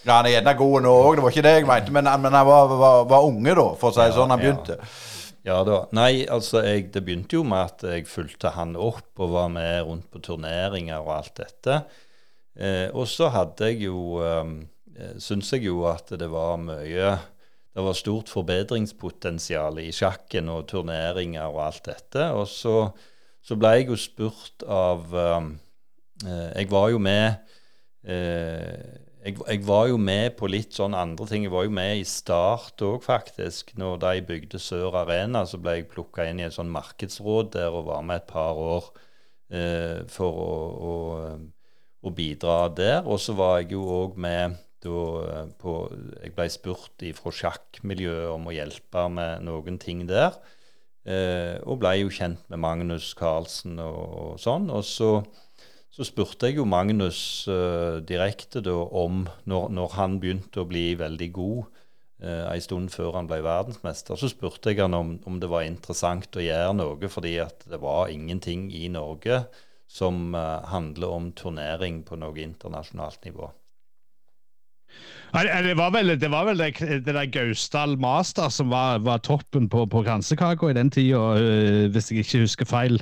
Ja, 0.06 0.22
han 0.22 0.30
er 0.30 0.38
gjerne 0.38 0.56
god 0.56 0.86
nå 0.86 0.94
òg, 0.96 1.18
det 1.18 1.26
var 1.26 1.36
ikke 1.36 1.44
det 1.44 1.54
jeg 1.58 1.68
mente, 1.68 1.92
men, 1.92 2.08
men 2.24 2.38
han 2.38 2.48
var, 2.48 2.72
var, 2.72 3.04
var, 3.10 3.28
unge 3.28 3.58
da, 3.58 3.68
for 3.82 3.90
å 3.90 3.96
si 3.96 4.04
det 4.04 4.08
ja, 4.14 4.16
sånn, 4.16 4.32
han 4.32 4.42
begynte. 4.42 4.80
Ja. 4.80 4.90
Ja 5.46 5.60
da. 5.68 5.84
Nei, 5.94 6.26
altså 6.26 6.64
jeg, 6.66 6.88
det 6.94 7.04
begynte 7.06 7.38
jo 7.38 7.44
med 7.46 7.68
at 7.70 7.84
jeg 7.86 8.08
fulgte 8.10 8.56
han 8.56 8.74
opp 8.74 9.22
og 9.22 9.36
var 9.36 9.52
med 9.54 9.84
rundt 9.86 10.08
på 10.10 10.22
turneringer 10.26 11.04
og 11.04 11.20
alt 11.20 11.36
dette. 11.38 11.84
Eh, 12.58 12.88
og 12.90 13.06
så 13.12 13.30
hadde 13.30 13.70
jeg 13.70 13.86
jo 13.86 14.18
um, 14.24 14.56
Eh, 14.96 15.16
syns 15.20 15.52
jeg 15.52 15.66
jo 15.68 15.82
at 15.90 16.14
det 16.16 16.28
var 16.32 16.56
mye 16.62 17.16
Det 17.76 17.84
var 17.84 17.98
stort 18.00 18.30
forbedringspotensial 18.32 19.82
i 19.84 19.90
sjakken 19.92 20.48
og 20.48 20.70
turneringer 20.72 21.50
og 21.50 21.60
alt 21.66 21.90
dette. 21.90 22.30
Og 22.32 22.48
så, 22.48 22.76
så 23.44 23.58
ble 23.60 23.74
jeg 23.76 23.90
jo 23.90 23.98
spurt 24.00 24.64
av 24.64 25.12
eh, 25.12 25.50
eh, 26.24 26.52
Jeg 26.62 26.70
var 26.72 26.94
jo 26.94 27.02
med 27.04 27.28
eh, 28.08 29.04
jeg, 29.26 29.40
jeg, 29.42 29.62
var 29.66 29.88
jo 29.90 29.98
med 29.98 30.36
på 30.38 30.48
litt 30.52 30.76
sånn 30.78 30.96
andre 30.98 31.26
ting. 31.30 31.46
Jeg 31.48 31.54
var 31.54 31.66
jo 31.66 31.74
med 31.74 32.02
i 32.02 32.06
Start 32.08 32.82
òg, 32.86 33.00
faktisk. 33.06 33.74
Når 33.80 33.98
de 34.04 34.22
bygde 34.28 34.62
Sør 34.62 35.00
Arena, 35.02 35.46
så 35.50 35.58
ble 35.62 35.80
jeg 35.80 35.90
plukka 35.92 36.28
inn 36.30 36.42
i 36.42 36.46
et 36.46 36.56
sånn 36.56 36.70
markedsråd 36.74 37.54
der 37.56 37.74
og 37.74 37.88
var 37.90 38.06
med 38.06 38.22
et 38.22 38.30
par 38.30 38.60
år 38.62 38.92
eh, 39.50 40.04
for 40.14 40.42
å, 40.44 40.52
å, 40.92 40.94
å, 42.06 42.14
bidra 42.14 42.60
der. 42.78 43.02
Og 43.10 43.18
så 43.24 43.34
var 43.38 43.64
jeg 43.64 43.74
jo 43.74 43.88
òg 44.04 44.20
med 44.22 44.62
da 44.86 45.46
på, 45.58 45.74
Jeg 46.22 46.36
ble 46.36 46.46
spurt 46.54 47.06
fra 47.18 47.32
sjakkmiljøet 47.34 48.30
om 48.30 48.46
å 48.46 48.54
hjelpe 48.54 49.08
med 49.10 49.48
noen 49.48 49.82
ting 49.82 50.06
der. 50.06 50.38
Eh, 51.06 51.58
og 51.66 51.82
ble 51.82 51.96
jo 52.04 52.14
kjent 52.14 52.46
med 52.50 52.62
Magnus 52.62 53.12
Carlsen 53.18 53.80
og, 53.82 54.06
og 54.22 54.38
sånn. 54.42 54.70
Og 54.70 54.86
så, 54.86 55.10
så, 55.96 56.06
spurte 56.08 56.50
jeg 56.50 56.60
jo 56.60 56.68
Magnus 56.68 57.20
uh, 57.48 58.02
direkte 58.04 58.62
da 58.64 58.76
om, 58.76 59.24
når, 59.48 59.70
når, 59.72 59.96
han 59.96 60.20
begynte 60.20 60.64
å 60.64 60.68
bli 60.68 60.90
veldig 61.00 61.30
god 61.36 61.62
uh, 61.64 62.52
en 62.52 62.64
stund 62.64 62.92
før 62.92 63.16
han 63.22 63.30
ble 63.32 63.40
verdensmester, 63.46 64.20
så 64.20 64.30
spurte 64.32 64.74
jeg 64.74 64.84
han 64.84 64.98
om, 64.98 65.16
om 65.24 65.40
det 65.40 65.52
var 65.52 65.68
interessant 65.68 66.36
å 66.36 66.44
gjøre 66.44 66.76
noe, 66.76 67.12
fordi 67.12 67.38
at 67.44 67.64
det 67.72 67.80
var 67.84 68.12
ingenting 68.12 68.68
i 68.76 68.90
Norge 68.92 69.46
som 69.88 70.36
uh, 70.36 70.66
handler 70.72 71.16
om 71.16 71.32
turnering 71.38 72.04
på 72.04 72.20
noe 72.20 72.44
internasjonalt 72.44 73.24
nivå. 73.30 73.54
Det 75.36 75.76
var 75.76 75.92
vel 75.92 76.14
det, 76.16 76.32
var 76.32 76.46
vel 76.48 76.62
det, 76.64 76.78
det 76.80 77.12
der 77.12 77.26
Gausdal 77.28 77.98
Master 78.00 78.50
som 78.50 78.70
var, 78.72 79.02
var 79.04 79.18
toppen 79.18 79.68
på, 79.70 79.86
på 79.86 80.04
kransekaka 80.06 80.70
i 80.72 80.78
den 80.78 80.92
tida, 80.92 81.20
øh, 81.36 81.92
hvis 81.92 82.12
jeg 82.12 82.24
ikke 82.24 82.46
husker 82.46 82.66
feil. 82.66 83.02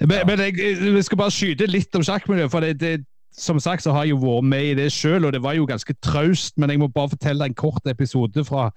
Men, 0.00 0.18
ja. 0.20 0.26
men 0.26 0.40
jeg, 0.40 0.58
jeg, 0.58 1.04
skal 1.04 1.18
bare 1.18 1.34
skyte 1.34 1.66
litt 1.66 1.98
om 1.98 2.04
sjakkmiljøet. 2.06 2.50
for 2.50 2.60
det, 2.62 2.80
det 2.80 3.00
som 3.32 3.60
sagt 3.60 3.82
så 3.82 3.92
har 3.92 4.04
jeg 4.04 4.12
jo 4.12 4.20
vært 4.22 4.44
med 4.44 4.64
i 4.64 4.74
det 4.76 4.90
sjøl, 4.92 5.24
og 5.24 5.32
det 5.32 5.40
var 5.42 5.56
jo 5.56 5.66
ganske 5.66 5.94
traust. 6.04 6.54
Men 6.60 6.70
jeg 6.70 6.82
må 6.82 6.88
bare 6.92 7.12
fortelle 7.14 7.48
en 7.48 7.56
kort 7.56 7.86
episode 7.88 8.44
fra, 8.44 8.68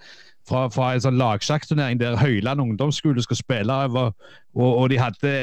fra, 0.47 0.66
fra 0.72 0.93
en 0.93 1.03
sånn 1.03 1.20
lagsjakkturnering 1.20 1.99
der 1.99 2.18
Høyland 2.18 2.64
ungdomsskole 2.64 3.24
skulle 3.24 3.41
spille. 3.41 3.76
Og, 3.91 4.16
og, 4.56 4.88
de 4.89 5.01
hadde 5.01 5.36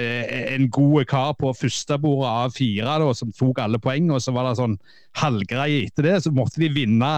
en 0.57 0.71
god 0.73 1.05
kar 1.13 1.37
på 1.39 1.53
førstebordet 1.61 2.33
av 2.33 2.57
fire 2.57 2.97
da, 3.05 3.13
som 3.15 3.31
tok 3.37 3.61
alle 3.63 3.81
poeng. 3.83 4.11
Og 4.11 4.25
så 4.25 4.35
var 4.35 4.49
det 4.49 4.59
sånn 4.59 4.81
halvgreie 5.21 5.85
etter 5.87 6.09
det, 6.09 6.19
så 6.25 6.35
måtte 6.35 6.65
de 6.65 6.73
vinne 6.73 7.13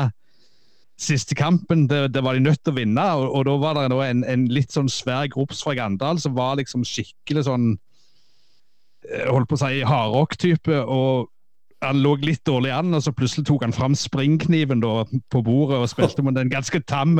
siste 1.00 1.34
kampen. 1.34 1.86
Det, 1.90 2.14
det 2.14 2.22
var 2.24 2.36
de 2.36 2.44
nødt 2.44 2.62
til 2.62 2.74
å 2.74 2.78
vinne. 2.78 3.04
Og, 3.18 3.28
og 3.34 3.46
da 3.48 3.56
var 3.62 3.80
det 3.82 4.00
en, 4.08 4.24
en, 4.24 4.48
litt 4.52 4.74
sånn 4.74 4.90
svær 4.92 5.28
grops 5.32 5.64
fra 5.64 5.76
Gandal 5.78 6.20
som 6.22 6.36
var 6.38 6.58
liksom 6.60 6.86
skikkelig 6.88 7.46
sånn 7.48 7.74
eh, 9.10 9.28
Holdt 9.28 9.50
på 9.50 9.58
å 9.58 9.64
si 9.64 9.84
hardrock-type. 9.86 10.82
og 10.84 11.30
han 11.84 12.00
lå 12.02 12.14
litt 12.22 12.44
dårlig 12.48 12.72
an, 12.74 12.94
og 12.96 13.02
så 13.04 13.12
plutselig 13.14 13.46
tok 13.48 13.64
han 13.66 13.74
fram 13.74 13.94
springkniven 13.98 14.82
da, 14.82 15.04
på 15.32 15.42
bordet 15.44 15.80
og 15.82 15.90
spilte 15.90 16.24
mot 16.24 16.36
en 16.40 16.52
ganske 16.52 16.80
tam 16.88 17.18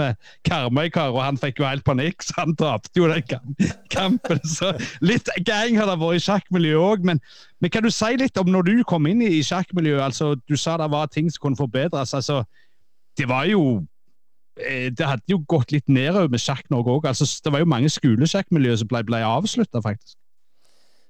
Karmøy-kar, 0.49 1.13
og 1.13 1.23
han 1.25 1.41
fikk 1.41 1.61
jo 1.61 1.69
helt 1.69 1.85
panikk, 1.87 2.25
så 2.25 2.39
han 2.43 2.57
tapte 2.61 3.01
jo 3.01 3.11
den 3.11 3.25
kampen. 3.95 4.41
Så 4.49 4.73
litt 5.05 5.29
gang 5.47 5.79
har 5.79 5.91
det 5.91 5.99
vært 6.01 6.21
i 6.21 6.25
sjakkmiljøet 6.25 6.85
òg, 6.85 7.09
men, 7.09 7.23
men, 7.61 7.73
kan 7.75 7.85
du 7.85 7.93
si 7.95 8.15
litt 8.21 8.39
om 8.41 8.51
når 8.53 8.71
du 8.71 8.75
kom 8.89 9.09
inn 9.11 9.23
i 9.25 9.43
sjakkmiljøet? 9.45 10.03
altså 10.09 10.35
Du 10.49 10.57
sa 10.61 10.79
det 10.81 10.91
var 10.93 11.13
ting 11.13 11.31
som 11.33 11.49
kunne 11.49 11.61
forbedres. 11.61 12.15
altså 12.15 12.45
Det 13.19 13.29
var 13.31 13.47
jo 13.49 13.63
eh, 14.59 14.91
det 14.91 15.07
hadde 15.07 15.31
jo 15.31 15.41
gått 15.49 15.75
litt 15.75 15.89
nedover 15.91 16.33
med 16.33 16.43
Sjakk-Norge 16.43 16.99
òg. 16.99 17.09
Altså, 17.11 17.29
det 17.45 17.53
var 17.55 17.63
jo 17.63 17.71
mange 17.71 17.91
skolesjakkmiljøer 17.93 18.81
som 18.83 18.91
ble, 18.91 19.05
ble 19.07 19.23
avslutta, 19.27 19.83
faktisk. 19.85 20.19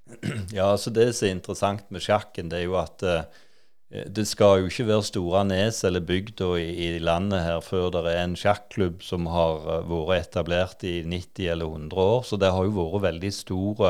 Ja, 0.57 0.69
altså 0.75 0.93
Det 0.93 1.09
som 1.17 1.27
er 1.27 1.39
interessant 1.39 1.91
med 1.91 2.05
sjakken, 2.05 2.51
det 2.53 2.61
er 2.61 2.67
jo 2.67 2.77
at 2.77 3.05
uh, 3.09 3.25
det 4.13 4.27
skal 4.29 4.61
jo 4.61 4.69
ikke 4.69 4.89
være 4.89 5.07
store 5.07 5.45
nes 5.49 5.79
eller 5.87 6.05
bygda 6.05 6.51
i, 6.61 6.89
landet 6.99 7.45
her 7.45 7.61
før 7.65 7.89
det 7.95 8.03
er 8.11 8.21
en 8.25 8.37
sjakklubb 8.37 9.05
som 9.07 9.29
har 9.31 9.65
vært 9.87 10.29
etablert 10.29 10.85
i 10.85 10.99
90 11.07 11.49
eller 11.53 11.71
100 11.71 12.03
år. 12.03 12.25
Så 12.27 12.37
det 12.41 12.51
har 12.53 12.67
jo 12.67 12.75
vært 12.75 13.05
veldig 13.05 13.33
stor 13.33 13.85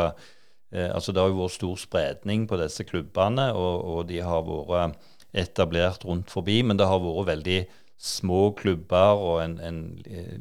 altså 0.74 1.12
det 1.14 1.22
har 1.22 1.30
jo 1.30 1.38
vært 1.38 1.54
stor 1.54 1.78
spredning 1.78 2.46
på 2.50 2.58
disse 2.58 2.84
klubbene, 2.84 3.46
og, 3.54 3.74
og, 3.94 4.00
de 4.10 4.18
har 4.26 4.42
vært 4.44 4.98
etablert 5.34 6.04
rundt 6.04 6.30
forbi. 6.34 6.60
Men 6.66 6.76
det 6.76 6.88
har 6.90 7.02
vært 7.02 7.30
veldig 7.30 7.58
små 8.00 8.50
klubber 8.58 9.20
og 9.20 9.40
en, 9.44 9.58
en 9.62 9.80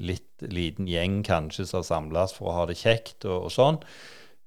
litt 0.02 0.44
liten 0.44 0.88
gjeng 0.90 1.22
kanskje 1.26 1.66
som 1.70 1.86
samles 1.86 2.34
for 2.36 2.50
å 2.50 2.56
ha 2.58 2.66
det 2.70 2.78
kjekt 2.80 3.28
og, 3.28 3.48
og 3.48 3.54
sånn. 3.54 3.80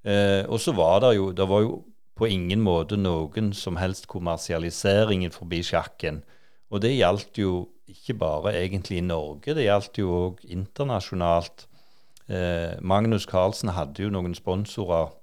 Eh, 0.07 0.43
og 0.45 0.59
så 0.61 0.75
var 0.77 1.01
det 1.03 1.15
jo 1.17 1.31
Det 1.35 1.47
var 1.49 1.63
jo 1.65 1.79
på 2.17 2.29
ingen 2.29 2.63
måte 2.65 2.97
noen 2.97 3.51
som 3.53 3.77
helst 3.77 4.07
kommersialisering 4.09 5.27
forbi 5.33 5.61
sjakken. 5.61 6.23
Og 6.73 6.81
det 6.81 6.95
gjaldt 6.95 7.37
jo 7.37 7.67
ikke 7.87 8.15
bare 8.17 8.55
egentlig 8.57 8.97
i 8.99 9.05
Norge, 9.05 9.53
det 9.53 9.67
gjaldt 9.67 9.99
jo 10.01 10.09
òg 10.15 10.41
internasjonalt. 10.43 11.67
Eh, 12.27 12.73
Magnus 12.81 13.27
Carlsen 13.29 13.69
hadde 13.77 14.03
jo 14.03 14.09
noen 14.11 14.33
sponsorer 14.35 15.13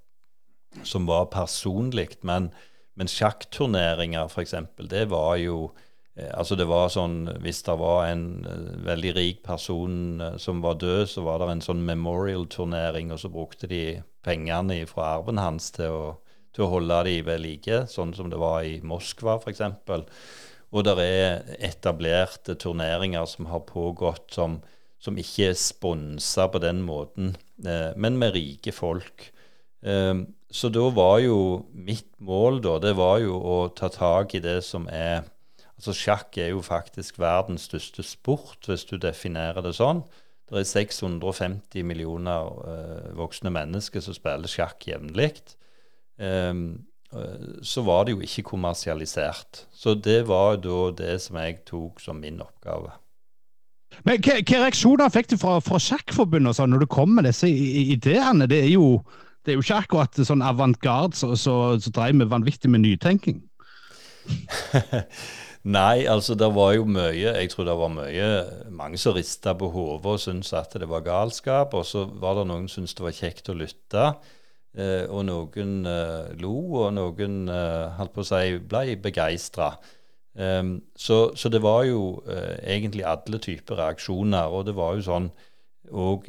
som 0.86 1.06
var 1.10 1.26
personlig, 1.34 2.14
men, 2.22 2.52
men 2.94 3.10
sjakkturneringer 3.10 4.30
f.eks., 4.30 4.54
det 4.78 5.08
var 5.10 5.36
jo 5.42 5.58
Eh, 5.66 5.83
altså 6.14 6.54
det 6.54 6.66
var 6.70 6.92
sånn, 6.94 7.26
Hvis 7.42 7.64
det 7.66 7.74
var 7.80 8.06
en 8.06 8.26
uh, 8.46 8.74
veldig 8.86 9.14
rik 9.16 9.42
person 9.46 10.20
uh, 10.22 10.36
som 10.38 10.62
var 10.62 10.78
død, 10.78 11.08
så 11.10 11.24
var 11.26 11.42
det 11.42 11.50
en 11.50 11.64
sånn 11.64 11.82
memorial-turnering, 11.86 13.10
og 13.12 13.18
så 13.22 13.30
brukte 13.32 13.70
de 13.70 14.00
pengene 14.24 14.84
fra 14.86 15.16
arven 15.18 15.42
hans 15.42 15.72
til 15.74 15.90
å, 15.90 16.04
til 16.54 16.66
å 16.66 16.70
holde 16.76 17.00
de 17.08 17.16
ved 17.26 17.42
like, 17.42 17.82
sånn 17.90 18.14
som 18.14 18.30
det 18.30 18.38
var 18.38 18.62
i 18.62 18.78
Moskva 18.86 19.40
f.eks. 19.40 19.64
Og 20.74 20.86
det 20.86 20.94
er 21.02 21.42
etablerte 21.62 22.56
turneringer 22.58 23.26
som 23.30 23.50
har 23.50 23.66
pågått 23.66 24.32
som, 24.34 24.60
som 25.02 25.18
ikke 25.18 25.50
er 25.50 25.58
sponsa 25.58 26.48
på 26.50 26.62
den 26.62 26.80
måten, 26.86 27.36
men 27.94 28.18
med 28.18 28.34
rike 28.34 28.72
folk. 28.74 29.28
så 30.50 30.70
da 30.74 30.88
var 30.96 31.20
jo 31.22 31.36
mitt 31.70 32.08
mål, 32.18 32.58
da, 32.64 32.80
det 32.82 32.96
var 32.98 33.20
jo 33.22 33.38
å 33.38 33.58
ta 33.76 33.86
tak 33.92 34.34
i 34.34 34.42
det 34.42 34.64
som 34.66 34.88
er 34.90 35.22
Altså 35.78 35.94
Sjakk 35.96 36.38
er 36.38 36.52
jo 36.52 36.62
faktisk 36.62 37.18
verdens 37.18 37.66
største 37.68 38.04
sport, 38.06 38.62
hvis 38.68 38.86
du 38.88 38.96
definerer 39.00 39.64
det 39.64 39.74
sånn. 39.76 40.04
Det 40.50 40.60
er 40.60 40.68
650 40.68 41.86
millioner 41.88 42.50
uh, 42.62 43.12
voksne 43.16 43.50
mennesker 43.54 44.04
som 44.04 44.14
spiller 44.14 44.50
sjakk 44.50 44.84
jevnlig. 44.86 45.32
Um, 46.20 46.84
så 47.62 47.82
var 47.86 48.04
det 48.04 48.14
jo 48.14 48.20
ikke 48.26 48.42
kommersialisert. 48.50 49.64
Så 49.72 49.94
det 49.94 50.24
var 50.28 50.56
da 50.62 50.90
det 50.98 51.16
som 51.22 51.38
jeg 51.38 51.60
tok 51.68 52.00
som 52.02 52.18
min 52.20 52.40
oppgave. 52.42 52.90
Men 54.02 54.18
Hvilke 54.18 54.58
reaksjoner 54.58 55.12
fikk 55.14 55.30
du 55.30 55.36
fra, 55.38 55.60
fra 55.62 55.78
Sjakkforbundet 55.78 56.58
sånn, 56.58 56.72
når 56.74 56.82
du 56.82 56.90
kom 56.90 57.14
med 57.14 57.28
disse 57.28 57.46
ideene? 57.48 58.48
Det 58.50 58.58
er 58.64 58.72
jo, 58.72 58.98
det 59.46 59.54
er 59.54 59.60
jo 59.60 59.64
ikke 59.64 59.80
akkurat 59.84 60.22
sånn 60.26 60.42
avantgarde 60.42 61.14
som 61.18 61.36
så, 61.36 61.38
så, 61.44 61.86
så 61.86 61.94
dreier 61.94 62.18
med 62.18 62.32
vanvittig 62.32 62.72
med 62.72 62.82
nytenking. 62.82 63.38
Nei, 65.64 66.04
altså 66.04 66.34
det 66.36 66.50
var 66.52 66.74
jo 66.76 66.84
mye 66.84 67.30
Jeg 67.38 67.48
tror 67.50 67.64
det 67.64 67.74
var 67.78 67.92
mye 67.92 68.26
mange 68.68 68.98
som 69.00 69.14
rista 69.16 69.54
på 69.56 69.70
hodet 69.72 70.10
og 70.12 70.20
syntes 70.20 70.52
at 70.52 70.76
det 70.76 70.88
var 70.90 71.06
galskap. 71.06 71.72
Og 71.74 71.86
så 71.88 72.04
var 72.04 72.36
det 72.36 72.48
noen 72.50 72.68
som 72.68 72.82
syntes 72.82 72.98
det 72.98 73.06
var 73.06 73.16
kjekt 73.16 73.48
å 73.48 73.56
lytte. 73.56 74.06
Eh, 74.76 75.04
og 75.08 75.24
noen 75.24 75.74
eh, 75.86 76.34
lo, 76.42 76.54
og 76.82 76.92
noen 76.96 77.48
eh, 77.48 77.96
holdt 77.96 78.12
på 78.12 78.24
å 78.24 78.28
si 78.28 78.58
ble 78.60 78.98
begeistra. 79.00 79.72
Um, 80.34 80.80
så, 80.98 81.30
så, 81.38 81.46
det 81.48 81.60
var 81.62 81.84
jo 81.86 82.24
eh, 82.26 82.58
egentlig 82.74 83.04
alle 83.06 83.38
typer 83.38 83.78
reaksjoner. 83.78 84.52
Og 84.52 84.66
det 84.68 84.74
var 84.76 84.98
jo 84.98 85.06
sånn 85.06 85.30
òg 85.94 86.26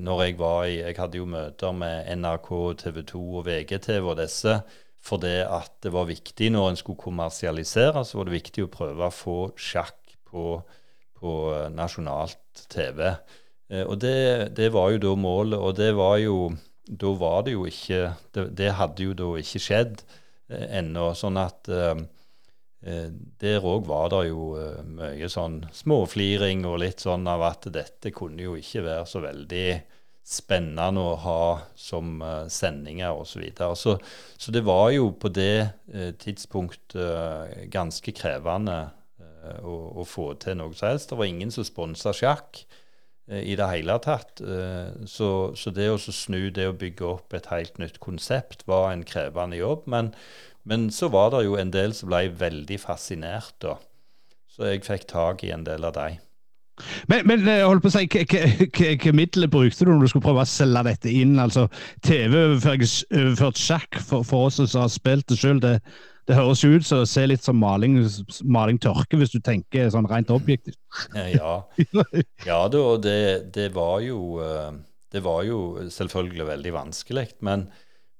når 0.00 0.22
jeg 0.24 0.36
var 0.40 0.64
i 0.64 0.78
Jeg 0.80 0.96
hadde 0.96 1.18
jo 1.20 1.28
møter 1.28 1.72
med 1.76 2.08
NRK, 2.16 2.50
TV 2.80 3.02
2 3.08 3.22
og 3.40 3.46
VGTV 3.46 4.04
og 4.04 4.18
disse 4.20 4.60
for 5.06 5.22
det 5.22 5.44
at 5.46 5.72
det 5.84 5.92
var 5.94 6.08
viktig 6.08 6.50
når 6.52 6.72
en 6.72 6.80
skulle 6.80 7.00
kommersialisere, 7.00 8.02
så 8.04 8.18
var 8.18 8.28
det 8.28 8.38
viktig 8.40 8.66
å 8.66 8.72
prøve 8.72 9.06
å 9.06 9.14
få 9.14 9.38
sjakk 9.60 10.16
på, 10.26 10.58
på 11.16 11.34
eh, 11.54 11.68
nasjonalt 11.74 12.66
TV. 12.72 13.02
Eh, 13.70 13.84
og 13.84 14.00
det, 14.02 14.54
det, 14.58 14.72
var 14.74 14.92
jo 14.94 15.02
da 15.04 15.14
målet, 15.20 15.58
og 15.60 15.76
det 15.78 15.92
var 15.98 16.18
jo 16.22 16.38
Da 16.86 17.10
var 17.18 17.40
det 17.42 17.56
jo 17.56 17.64
ikke 17.66 18.12
Det, 18.30 18.44
det 18.54 18.68
hadde 18.78 19.02
jo 19.02 19.14
da 19.18 19.32
ikke 19.40 19.62
skjedd 19.62 20.04
eh, 20.48 20.78
ennå. 20.78 21.10
Sånn 21.18 21.40
at 21.40 21.70
der 22.86 23.64
òg 23.66 23.88
var 23.88 24.12
det 24.12 24.28
jo 24.28 24.52
mye 24.94 25.26
sånn 25.32 25.56
småfliring 25.74 26.60
og 26.68 26.76
litt 26.84 27.02
sånn 27.02 27.24
av 27.26 27.42
at 27.42 27.66
dette 27.74 28.12
kunne 28.14 28.44
jo 28.44 28.52
ikke 28.54 28.84
være 28.84 29.08
så 29.10 29.22
veldig 29.24 29.64
spennende 30.26 31.02
å 31.02 31.14
ha 31.22 31.42
som 31.78 32.18
uh, 32.22 32.48
sendinger 32.50 33.14
osv. 33.14 33.44
Så, 33.54 33.74
så 33.78 33.96
Så 34.38 34.52
det 34.52 34.64
var 34.66 34.90
jo 34.90 35.12
på 35.14 35.30
det 35.30 35.68
uh, 35.94 36.10
tidspunkt 36.18 36.96
uh, 36.98 37.46
ganske 37.70 38.12
krevende 38.12 38.90
å, 39.62 40.02
å, 40.02 40.02
få 40.02 40.32
til 40.42 40.56
noe 40.58 40.74
som 40.74 40.88
helst. 40.90 41.12
Det 41.12 41.18
var 41.20 41.28
ingen 41.30 41.52
som 41.54 41.62
sponsa 41.64 42.10
sjakk 42.16 42.64
i 43.30 43.54
det 43.58 43.66
hele 43.70 43.94
tatt. 44.02 44.40
Så, 45.06 45.28
så, 45.54 45.70
det 45.74 45.86
å 45.90 45.98
snu 45.98 46.48
det 46.54 46.66
å 46.66 46.74
bygge 46.74 47.06
opp 47.06 47.34
et 47.34 47.46
helt 47.52 47.78
nytt 47.78 48.00
konsept 48.02 48.64
var 48.66 48.90
en 48.90 49.04
krevende 49.06 49.60
jobb. 49.60 49.86
Men, 49.90 50.10
men 50.66 50.88
så 50.94 51.12
var 51.14 51.30
det 51.34 51.44
jo 51.46 51.54
en 51.58 51.70
del 51.74 51.94
som 51.94 52.10
ble 52.10 52.24
veldig 52.34 52.80
fascinert, 52.82 53.54
da. 53.62 53.78
Så 54.50 54.66
jeg 54.66 54.82
fikk 54.86 55.06
tak 55.14 55.46
i 55.46 55.54
en 55.54 55.66
del 55.66 55.86
av 55.86 55.94
dem. 55.94 56.25
Men, 57.08 57.24
men 57.28 57.46
hold 57.64 57.80
på 57.84 57.90
å 57.90 57.94
si, 57.94 58.04
hvilke 58.08 59.12
midler 59.16 59.48
brukte 59.52 59.86
du 59.86 59.92
når 59.92 60.04
du 60.04 60.10
skulle 60.12 60.26
prøve 60.26 60.44
å 60.44 60.50
selge 60.50 60.82
dette 60.90 61.12
inn? 61.12 61.38
Altså, 61.40 61.66
TV-overført 62.04 63.60
sjakk 63.60 64.00
for, 64.02 64.26
for, 64.26 64.50
oss 64.50 64.60
som 64.60 64.84
har 64.84 64.92
spilt 64.92 65.26
det 65.30 65.38
sjøl, 65.40 65.62
det, 65.62 65.78
det, 66.28 66.36
høres 66.36 66.64
ut 66.66 66.84
som 66.86 67.04
å 67.04 67.08
se 67.08 67.24
litt 67.28 67.46
som 67.46 67.56
maling, 67.60 67.96
maling 68.44 68.80
tørke, 68.82 69.18
hvis 69.20 69.32
du 69.32 69.40
tenker 69.40 69.88
sånn 69.92 70.08
rent 70.10 70.32
objektivt. 70.34 70.78
Ja, 71.14 71.62
ja 72.50 72.60
det, 72.72 72.84
det, 73.06 73.16
det, 73.56 73.70
var 73.76 73.98
jo 74.04 74.20
eh, 74.44 74.76
Det 75.12 75.24
var 75.24 75.42
jo 75.48 75.88
selvfølgelig 75.92 76.50
veldig 76.52 76.76
vanskelig. 76.76 77.26
Men, 77.46 77.66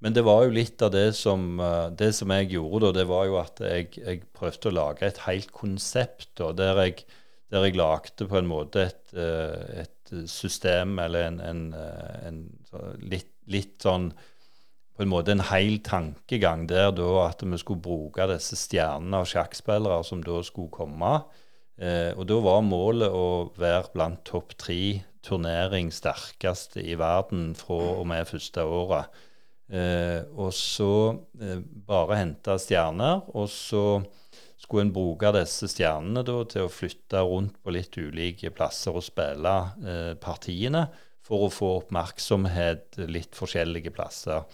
men 0.00 0.16
det 0.16 0.24
var 0.24 0.46
jo 0.46 0.56
litt 0.56 0.80
av 0.86 0.94
det 0.96 1.10
som, 1.18 1.60
eh, 1.60 1.92
det 1.98 2.14
som 2.16 2.32
jeg 2.32 2.54
gjorde 2.56 2.86
da, 2.88 2.96
det 3.02 3.06
var 3.12 3.28
jo 3.28 3.38
at 3.42 3.60
jeg, 3.68 3.92
jeg 4.00 4.24
prøvde 4.36 4.72
å 4.72 4.76
lage 4.80 5.12
et 5.12 5.22
helt 5.28 5.52
konsept 5.52 6.32
da, 6.40 6.54
der 6.56 6.84
jeg 6.86 7.06
der 7.52 7.66
jeg 7.66 7.76
lagde 7.78 8.26
på 8.26 8.40
en 8.40 8.48
måte 8.50 8.88
et, 8.88 9.12
eh, 9.14 9.82
et 9.84 10.14
system 10.30 10.98
eller 11.02 11.28
en, 11.28 11.40
en, 11.40 11.62
eh, 11.74 12.28
en 12.28 12.40
litt, 13.02 13.32
litt, 13.46 13.76
sånn 13.82 14.10
på 14.96 15.04
en 15.04 15.12
måte 15.12 15.34
en 15.34 15.44
hel 15.50 15.78
tankegang 15.84 16.64
der 16.70 16.90
da 16.96 17.10
at 17.26 17.44
vi 17.44 17.58
skulle 17.60 17.84
bruke 17.84 18.26
disse 18.30 18.56
stjernene 18.58 19.20
av 19.20 19.28
sjakkspillere 19.28 20.00
som 20.08 20.22
da 20.24 20.40
skulle 20.46 20.72
komme. 20.72 21.18
Eh, 21.76 22.16
og 22.16 22.24
da 22.30 22.40
var 22.40 22.64
målet 22.64 23.12
å 23.12 23.52
være 23.60 23.92
blant 23.92 24.24
topp 24.24 24.56
tre 24.56 25.04
turnering 25.26 25.90
sterkeste 25.92 26.80
i 26.80 26.96
verden 26.98 27.50
fra 27.58 27.76
og 27.98 28.06
med 28.08 28.28
første 28.30 28.64
året. 28.64 29.12
Eh, 29.66 30.22
og 30.38 30.54
så 30.54 30.92
eh, 31.42 31.60
bare 31.60 32.20
hente 32.22 32.56
stjerner, 32.62 33.24
og 33.34 33.50
så 33.50 33.84
skulle 34.56 34.86
en 34.86 34.92
bruke 34.94 35.32
disse 35.36 35.68
stjernene 35.70 36.22
da, 36.26 36.36
til 36.48 36.66
å 36.66 36.72
flytte 36.72 37.22
rundt 37.24 37.58
på 37.62 37.74
litt 37.74 37.96
ulike 38.00 38.52
plasser 38.56 38.96
og 38.96 39.04
spille 39.04 39.56
eh, 39.84 40.14
partiene 40.20 40.86
for 41.26 41.46
å 41.46 41.52
få 41.52 41.72
oppmerksomhet 41.80 43.00
litt 43.10 43.36
forskjellige 43.36 43.92
plasser. 43.94 44.46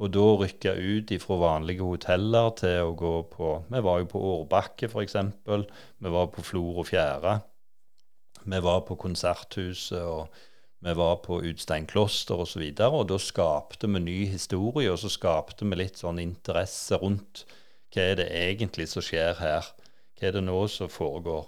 Og 0.00 0.12
da 0.12 0.24
rykke 0.42 0.72
ut 0.76 1.12
fra 1.22 1.38
vanlige 1.40 1.84
hoteller 1.84 2.50
til 2.58 2.90
å 2.90 2.96
gå 2.96 3.14
på 3.32 3.52
Vi 3.72 3.80
var 3.84 4.02
jo 4.02 4.08
på 4.12 4.22
Årbakke, 4.32 4.90
f.eks. 4.90 5.16
Vi 5.46 6.12
var 6.12 6.28
på 6.32 6.44
Flor 6.44 6.82
og 6.82 6.88
Fjære. 6.90 7.38
Vi 8.46 8.60
var 8.62 8.82
på 8.88 8.96
Konserthuset, 9.00 10.02
og 10.04 10.28
vi 10.84 10.92
var 10.96 11.16
på 11.24 11.40
Utstein 11.48 11.88
kloster 11.88 12.44
osv. 12.44 12.62
Og, 12.62 12.76
så 12.78 12.90
og 12.92 13.06
da 13.10 13.18
skapte 13.20 13.88
vi 13.88 14.02
ny 14.04 14.18
historie, 14.30 14.92
og 14.92 15.00
så 15.00 15.10
skapte 15.12 15.68
vi 15.68 15.80
litt 15.80 16.00
sånn 16.02 16.20
interesse 16.22 17.00
rundt 17.00 17.46
hva 17.96 18.10
er 18.12 18.18
det 18.20 18.26
egentlig 18.28 18.90
som 18.92 19.04
skjer 19.04 19.38
her? 19.40 19.68
Hva 20.16 20.28
er 20.28 20.34
det 20.36 20.42
nå 20.44 20.58
som 20.68 20.90
foregår? 20.92 21.46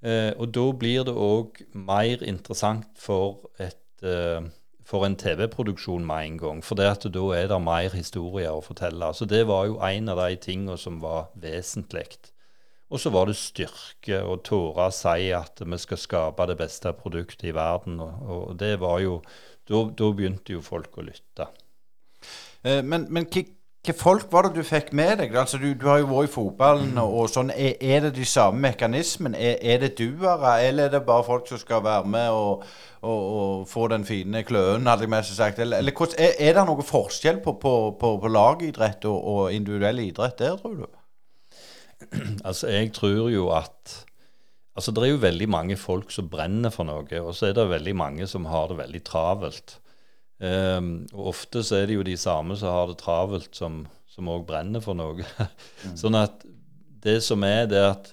Eh, 0.00 0.32
og 0.40 0.48
da 0.56 0.64
blir 0.72 1.04
det 1.04 1.12
òg 1.12 1.60
mer 1.76 2.24
interessant 2.24 2.88
for, 2.96 3.50
et, 3.60 3.76
eh, 4.00 4.40
for 4.88 5.04
en 5.04 5.16
TV-produksjon 5.20 6.06
med 6.06 6.26
en 6.26 6.38
gang. 6.40 6.64
For 6.64 6.80
da 6.80 6.88
er 6.88 7.48
det 7.52 7.60
mer 7.60 7.92
historier 7.92 8.56
å 8.56 8.64
fortelle. 8.64 9.12
Så 9.12 9.28
det 9.28 9.46
var 9.46 9.66
jo 9.66 9.76
en 9.84 10.08
av 10.08 10.16
de 10.24 10.36
tingene 10.36 10.78
som 10.78 11.00
var 11.00 11.28
vesentlig. 11.36 12.08
Og 12.90 12.98
så 12.98 13.12
var 13.12 13.28
det 13.28 13.36
styrke 13.36 14.24
å 14.24 14.40
tåre 14.42 14.88
å 14.88 14.94
si 14.94 15.28
at 15.36 15.60
vi 15.60 15.78
skal 15.78 16.00
skape 16.00 16.46
det 16.48 16.56
beste 16.58 16.90
produktet 16.96 17.44
i 17.52 17.54
verden. 17.54 18.00
Og, 18.00 18.48
og 18.48 18.56
det 18.58 18.78
var 18.80 19.00
jo 19.00 19.22
Da 19.70 19.84
begynte 19.86 20.50
jo 20.50 20.60
folk 20.60 20.96
å 20.98 21.04
lytte. 21.06 21.46
Eh, 22.64 22.82
men, 22.82 23.06
men 23.08 23.28
hva 23.80 23.94
folk 23.96 24.26
var 24.28 24.44
det 24.44 24.60
du 24.60 24.66
fikk 24.66 24.90
med 24.92 25.22
deg? 25.22 25.32
Altså, 25.40 25.56
du, 25.56 25.70
du 25.72 25.86
har 25.88 26.02
jo 26.02 26.10
vært 26.10 26.28
i 26.28 26.32
fotballen 26.34 26.98
og, 27.00 27.14
og 27.22 27.30
sånn. 27.32 27.52
Er, 27.54 27.78
er, 27.80 28.02
det 28.04 28.10
de 28.18 28.26
samme 28.28 28.60
mekanismene? 28.66 29.40
Er, 29.40 29.56
er, 29.56 29.78
det 29.80 29.94
duere, 29.96 30.58
eller 30.66 30.90
er 30.90 30.92
det 30.92 31.00
bare 31.06 31.24
folk 31.24 31.48
som 31.48 31.62
skal 31.62 31.80
være 31.86 32.10
med 32.12 32.28
og, 32.28 32.66
og, 33.00 33.22
og 33.38 33.64
få 33.70 33.86
den 33.88 34.04
fine 34.04 34.44
kløen, 34.44 34.84
hadde 34.84 35.08
jeg 35.08 35.14
mest 35.14 35.32
sagt? 35.38 35.62
Eller, 35.64 35.80
eller 35.80 35.96
er, 36.12 36.36
er, 36.36 36.52
det 36.58 36.66
noe 36.68 36.84
forskjell 36.84 37.40
på, 37.40 37.56
på, 37.62 37.74
på, 38.02 38.12
på 38.20 38.34
lagidrett 38.34 39.08
og, 39.08 39.48
individuell 39.56 40.04
idrett 40.04 40.36
der, 40.44 40.60
tror 40.60 40.76
du? 40.82 40.86
Altså, 42.48 42.68
jeg 42.68 42.92
tror 42.96 43.28
jo 43.32 43.50
at 43.56 43.98
Altså, 44.78 44.92
det 44.94 45.02
er 45.02 45.10
jo 45.10 45.20
veldig 45.20 45.46
mange 45.50 45.76
folk 45.76 46.12
som 46.14 46.28
brenner 46.30 46.70
for 46.72 46.86
noe, 46.88 47.04
og 47.20 47.34
så 47.36 47.48
er 47.48 47.56
det 47.56 47.66
veldig 47.68 47.92
mange 47.98 48.28
som 48.30 48.46
har 48.48 48.70
det 48.70 48.78
veldig 48.78 49.00
travelt. 49.04 49.74
Um, 50.40 50.92
og 51.12 51.34
ofte 51.34 51.60
så 51.66 51.82
er 51.82 51.90
det 51.90 51.98
jo 51.98 52.04
de 52.06 52.16
samme 52.16 52.56
som 52.56 52.72
har 52.72 52.88
det 52.88 53.00
travelt, 53.02 53.52
som 53.52 53.84
òg 54.20 54.46
brenner 54.48 54.82
for 54.84 54.96
noe. 54.96 55.24
mm. 55.24 55.96
Sånn 56.00 56.16
at 56.18 56.42
det 57.04 57.20
som 57.24 57.44
er, 57.46 57.66
det 57.70 57.80
at 57.80 58.10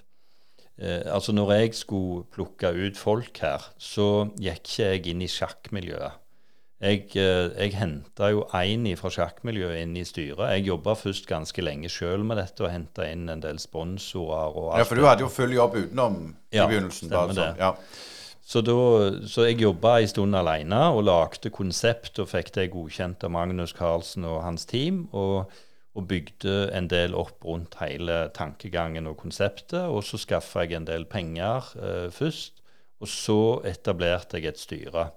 eh, 0.79 1.03
Altså, 1.11 1.33
når 1.35 1.51
jeg 1.57 1.73
skulle 1.75 2.23
plukke 2.31 2.71
ut 2.71 2.99
folk 2.99 3.41
her, 3.43 3.65
så 3.75 4.29
gikk 4.39 4.63
ikke 4.63 4.87
jeg 4.93 5.11
inn 5.11 5.25
i 5.25 5.27
sjakkmiljøet. 5.31 6.23
Jeg, 6.77 7.07
eh, 7.17 7.47
jeg 7.57 7.73
henta 7.73 8.29
jo 8.29 8.43
én 8.53 8.85
fra 8.99 9.09
sjakkmiljøet 9.09 9.81
inn 9.81 9.95
i 9.97 10.05
styret. 10.05 10.43
Jeg 10.53 10.67
jobba 10.67 10.93
først 10.95 11.25
ganske 11.29 11.63
lenge 11.65 11.89
sjøl 11.89 12.21
med 12.27 12.37
dette 12.37 12.63
og 12.63 12.69
henta 12.69 13.07
inn 13.09 13.25
en 13.33 13.41
del 13.41 13.57
sponsorer. 13.59 14.53
og 14.53 14.77
Ja, 14.77 14.85
For 14.85 14.95
du 14.99 15.07
hadde 15.07 15.25
jo 15.25 15.31
full 15.33 15.55
jobb 15.57 15.79
utenom 15.79 16.19
i 16.51 16.59
ja, 16.59 16.67
begynnelsen? 16.69 17.09
Stemmer 17.09 17.33
det. 17.33 17.49
Ja. 17.57 17.73
Så, 18.47 18.61
da, 18.63 18.73
så 19.27 19.43
jeg 19.43 19.59
jobba 19.59 19.97
en 19.99 20.07
stund 20.07 20.37
alene 20.39 20.79
og 20.95 21.01
lagde 21.03 21.49
konsept 21.51 22.21
og 22.23 22.29
fikk 22.31 22.53
det 22.55 22.69
godkjent 22.71 23.25
av 23.27 23.33
Magnus 23.35 23.73
Carlsen 23.75 24.23
og 24.23 24.39
hans 24.45 24.63
team. 24.69 25.01
Og, 25.11 25.49
og, 25.97 26.05
bygde 26.07 26.69
en 26.77 26.87
del 26.87 27.15
opp 27.17 27.43
rundt 27.43 27.75
hele 27.81 28.29
tankegangen 28.37 29.09
og 29.09 29.17
konseptet. 29.19 29.89
Og 29.91 29.99
så 30.07 30.19
skaffa 30.21 30.63
jeg 30.63 30.77
en 30.77 30.87
del 30.87 31.03
penger 31.11 31.73
eh, 31.75 32.07
først. 32.13 32.61
Og 33.03 33.11
så 33.11 33.41
etablerte 33.67 34.39
jeg 34.39 34.53
et 34.53 34.61
styre. 34.61 35.09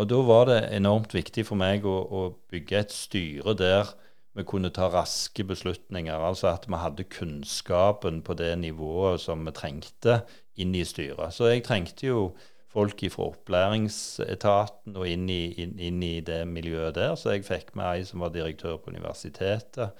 Og 0.00 0.08
da 0.08 0.22
var 0.24 0.48
det 0.48 0.62
enormt 0.72 1.12
viktig 1.14 1.44
for 1.50 1.60
meg 1.60 1.84
å, 1.84 1.98
å 2.00 2.22
bygge 2.50 2.80
et 2.80 2.96
styre 2.96 3.54
der 3.60 3.92
vi 4.34 4.42
kunne 4.48 4.72
ta 4.74 4.88
raske 4.90 5.44
beslutninger. 5.46 6.16
Altså 6.16 6.48
at 6.54 6.64
vi 6.66 6.80
hadde 6.80 7.06
kunnskapen 7.12 8.24
på 8.24 8.40
det 8.40 8.54
nivået 8.64 9.20
som 9.22 9.44
vi 9.44 9.52
trengte 9.54 10.22
inn 10.56 10.72
i 10.74 10.82
styret. 10.88 11.36
Så 11.36 11.52
jeg 11.52 11.66
trengte 11.68 12.08
jo 12.08 12.26
folk 12.74 13.04
fra 13.14 13.28
opplæringsetaten 13.30 14.96
og 14.98 15.06
inn 15.08 15.28
i, 15.30 15.54
inn, 15.62 15.76
inn 15.78 16.02
i, 16.02 16.18
det 16.26 16.42
miljøet 16.50 16.96
der. 16.98 17.14
Så 17.18 17.36
jeg 17.36 17.46
fikk 17.46 17.74
med 17.78 17.86
ei 17.92 18.08
som 18.08 18.24
var 18.24 18.34
direktør 18.34 18.80
på 18.82 18.90
universitetet. 18.90 19.94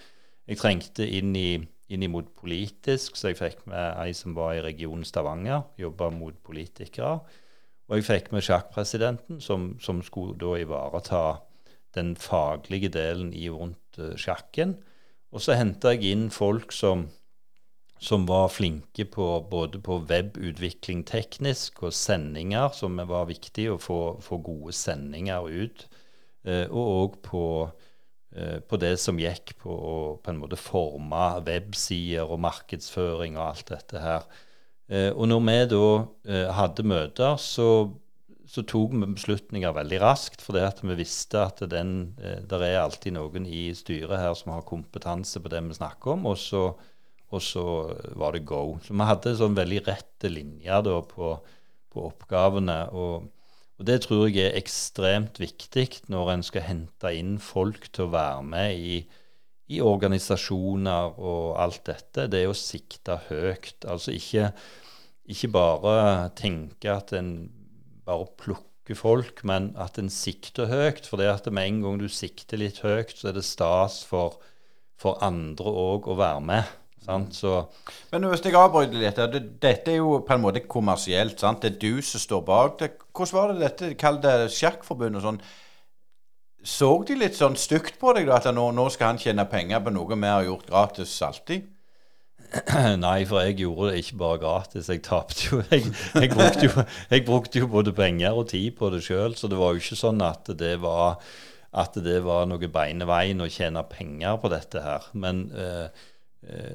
Jeg 0.48 0.60
trengte 0.60 1.06
inn, 1.06 1.32
i, 1.38 1.62
inn 1.88 2.06
mot 2.12 2.28
politisk, 2.36 3.16
så 3.16 3.30
jeg 3.30 3.40
fikk 3.40 3.64
med 3.70 3.94
ei 4.02 4.10
som 4.16 4.34
var 4.36 4.56
i 4.56 4.64
regionen 4.64 5.06
Stavanger, 5.06 5.64
jobba 5.80 6.10
mot 6.12 6.36
politikere. 6.44 7.20
Og 7.88 8.00
jeg 8.00 8.08
fikk 8.08 8.32
med 8.32 8.44
sjakkpresidenten, 8.44 9.40
som, 9.44 9.74
som 9.80 10.02
skulle 10.02 10.38
da 10.40 10.56
ivareta 10.60 11.24
den 11.94 12.14
faglige 12.18 12.90
delen 12.90 13.30
i 13.36 13.46
rundt 13.52 14.00
uh, 14.00 14.14
sjakken. 14.18 14.74
Og 15.34 15.42
så 15.44 15.56
henta 15.58 15.92
jeg 15.94 16.14
inn 16.14 16.30
folk 16.34 16.72
som 16.74 17.08
som 17.98 18.26
var 18.26 18.50
flinke 18.52 19.06
på 19.08 19.26
både 19.50 19.80
på 19.84 20.00
webutvikling 20.08 21.04
teknisk 21.08 21.82
og 21.86 21.94
sendinger, 21.96 22.72
som 22.76 22.98
var 23.08 23.28
viktig 23.30 23.70
å 23.72 23.80
få, 23.80 24.00
få 24.24 24.40
gode 24.44 24.74
sendinger 24.76 25.48
ut. 25.48 25.86
Eh, 26.44 26.66
og 26.68 26.90
òg 26.94 27.18
på, 27.24 27.44
eh, 28.36 28.58
på, 28.60 28.80
det 28.80 28.96
som 29.00 29.20
gikk 29.20 29.54
på 29.62 29.72
å 29.72 29.98
på 30.20 30.32
en 30.32 30.42
måte 30.42 30.60
forme 30.60 31.26
websider 31.46 32.28
og 32.28 32.42
markedsføring 32.44 33.38
og 33.38 33.46
alt 33.48 33.72
dette 33.72 34.02
her. 34.02 34.28
Eh, 34.88 35.10
og 35.14 35.28
når 35.30 35.44
vi 35.48 35.58
da 35.72 35.84
eh, 36.28 36.48
hadde 36.52 36.84
møter, 36.84 37.38
så, 37.40 37.68
så, 38.44 38.64
tok 38.68 38.92
vi 38.92 39.12
beslutninger 39.16 39.72
veldig 39.72 40.00
raskt, 40.02 40.44
fordi 40.44 40.66
vi 40.90 40.98
visste 40.98 41.40
at 41.46 41.62
den, 41.72 42.14
eh, 42.20 42.42
der 42.44 42.66
er 42.66 42.82
alltid 42.82 43.16
noen 43.16 43.48
i 43.48 43.70
styret 43.76 44.20
her 44.20 44.36
som 44.36 44.52
har 44.52 44.66
kompetanse 44.68 45.40
på 45.40 45.52
det 45.52 45.64
vi 45.70 45.78
snakker 45.80 46.18
om. 46.18 46.28
og 46.28 46.36
så 46.36 46.74
og 47.32 47.42
så 47.42 47.64
var 48.18 48.34
det 48.34 48.44
go. 48.48 48.76
Så 48.84 48.94
vi 48.94 49.08
hadde 49.08 49.36
sånn 49.38 49.56
veldig 49.56 49.82
rette 49.88 50.30
linjer 50.30 50.84
da 50.86 50.98
på, 51.08 51.34
på 51.92 52.06
oppgavene. 52.10 52.78
Og, 52.94 53.26
og, 53.78 53.82
det 53.88 54.00
tror 54.06 54.28
jeg 54.28 54.50
er 54.50 54.58
ekstremt 54.60 55.40
viktig 55.42 55.88
når 56.12 56.34
en 56.36 56.46
skal 56.46 56.66
hente 56.68 57.14
inn 57.16 57.36
folk 57.42 57.88
til 57.90 58.06
å 58.06 58.14
være 58.14 58.44
med 58.52 58.78
i, 58.78 59.00
i 59.74 59.80
organisasjoner 59.82 61.18
og 61.18 61.56
alt 61.62 61.82
dette. 61.90 62.28
Det 62.30 62.44
er 62.44 62.52
å 62.52 62.58
sikte 62.58 63.18
høyt. 63.30 63.80
Altså 63.88 64.14
ikke, 64.14 64.52
ikke 65.34 65.52
bare 65.56 65.96
tenke 66.38 66.92
at 66.92 67.14
en 67.16 67.34
bare 68.04 68.28
plukker 68.38 68.98
folk, 68.98 69.40
men 69.48 69.70
at 69.80 69.98
en 69.98 70.12
sikter 70.12 70.68
høyt. 70.70 71.08
For 71.08 71.18
det 71.18 71.32
at 71.32 71.50
med 71.50 71.66
en 71.66 71.82
gang 71.86 72.00
du 72.02 72.06
sikter 72.12 72.60
litt 72.60 72.82
høyt, 72.84 73.16
så 73.16 73.32
er 73.32 73.38
det 73.40 73.46
stas 73.48 74.02
for, 74.06 74.38
for 75.00 75.18
andre 75.24 75.72
òg 75.72 76.10
å 76.12 76.18
være 76.20 76.48
med. 76.52 76.74
Så, 77.04 77.50
Men 78.12 78.24
hvis 78.30 78.40
jeg 78.44 78.56
avbryter 78.56 78.96
litt 78.96 79.18
det, 79.32 79.42
Dette 79.60 79.92
er 79.92 79.98
jo 80.00 80.22
på 80.24 80.32
en 80.34 80.40
måte 80.40 80.62
kommersielt. 80.64 81.40
sant? 81.40 81.60
Det 81.62 81.74
er 81.74 81.80
du 81.82 82.02
som 82.02 82.20
står 82.20 82.40
bak 82.46 82.78
det. 82.80 82.90
Hvordan 83.12 83.36
var 83.36 83.52
det 83.52 83.60
dette? 83.60 83.94
Kall 84.00 84.22
det 84.22 84.50
sjakkforbundet 84.54 85.20
og 85.20 85.26
sånn. 85.28 85.42
Så 86.64 86.88
de 87.04 87.18
litt 87.20 87.36
sånn 87.36 87.58
stygt 87.60 87.98
på 88.00 88.14
deg, 88.16 88.26
da, 88.30 88.38
at 88.40 88.48
nå, 88.56 88.70
nå, 88.72 88.88
skal 88.88 89.12
han 89.12 89.20
tjene 89.20 89.44
penger 89.50 89.82
på 89.84 89.92
noe 89.92 90.16
vi 90.16 90.30
har 90.30 90.46
gjort 90.46 90.70
gratis 90.70 91.12
alltid? 91.26 91.66
Nei, 93.04 93.18
for 93.28 93.44
jeg 93.44 93.58
gjorde 93.60 93.90
det 93.90 94.00
ikke 94.00 94.20
bare 94.22 94.40
gratis. 94.40 94.88
Jeg 94.88 95.02
tapte 95.04 95.50
jo. 95.50 95.60
Jeg, 95.68 95.90
jeg, 96.14 96.30
brukte 96.32 96.64
jo. 96.64 96.86
jeg, 97.10 97.24
brukte 97.26 97.60
jo 97.60 97.68
både 97.68 97.92
penger 97.92 98.40
og 98.40 98.48
tid 98.54 98.78
på 98.78 98.88
det 98.94 99.02
sjøl, 99.04 99.36
så 99.36 99.50
det 99.52 99.60
var 99.60 99.74
jo 99.74 99.84
ikke 99.84 100.00
sånn 100.00 100.24
at 100.24 100.48
det 100.56 100.78
var, 100.80 101.20
at 101.84 102.00
det 102.00 102.16
var 102.24 102.48
noe 102.48 102.72
beineveien 102.72 103.44
å 103.44 103.50
tjene 103.52 103.84
penger 103.90 104.40
på 104.40 104.52
dette 104.54 104.84
her. 104.86 105.12
Men 105.12 105.44
Eh, 105.52 106.04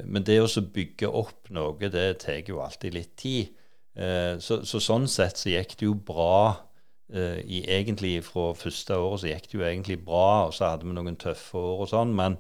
men 0.06 0.26
det 0.26 0.40
å 0.42 0.50
bygge 0.74 1.10
opp 1.14 1.50
noe, 1.54 1.90
det 1.94 2.08
tar 2.24 2.42
jo 2.48 2.62
alltid 2.64 2.96
litt 2.96 3.16
tid. 3.20 3.56
Eh, 4.00 4.38
så, 4.40 4.62
så, 4.68 4.80
sånn 4.80 5.08
sett 5.12 5.40
så 5.40 5.52
gikk 5.52 5.76
det 5.80 5.88
jo 5.90 5.96
bra. 6.08 6.56
Eh, 7.12 7.40
I, 7.44 7.64
egentlig 7.80 8.20
Fra 8.28 8.52
første 8.58 8.98
året 8.98 9.24
så 9.24 9.32
gikk 9.32 9.50
det 9.50 9.58
jo 9.58 9.66
egentlig 9.66 10.00
bra, 10.06 10.48
og 10.48 10.56
så 10.56 10.74
hadde 10.74 10.88
vi 10.88 10.96
noen 10.96 11.20
tøffe 11.20 11.60
år 11.60 11.86
og 11.86 11.92
sånn. 11.92 12.16
Men, 12.18 12.40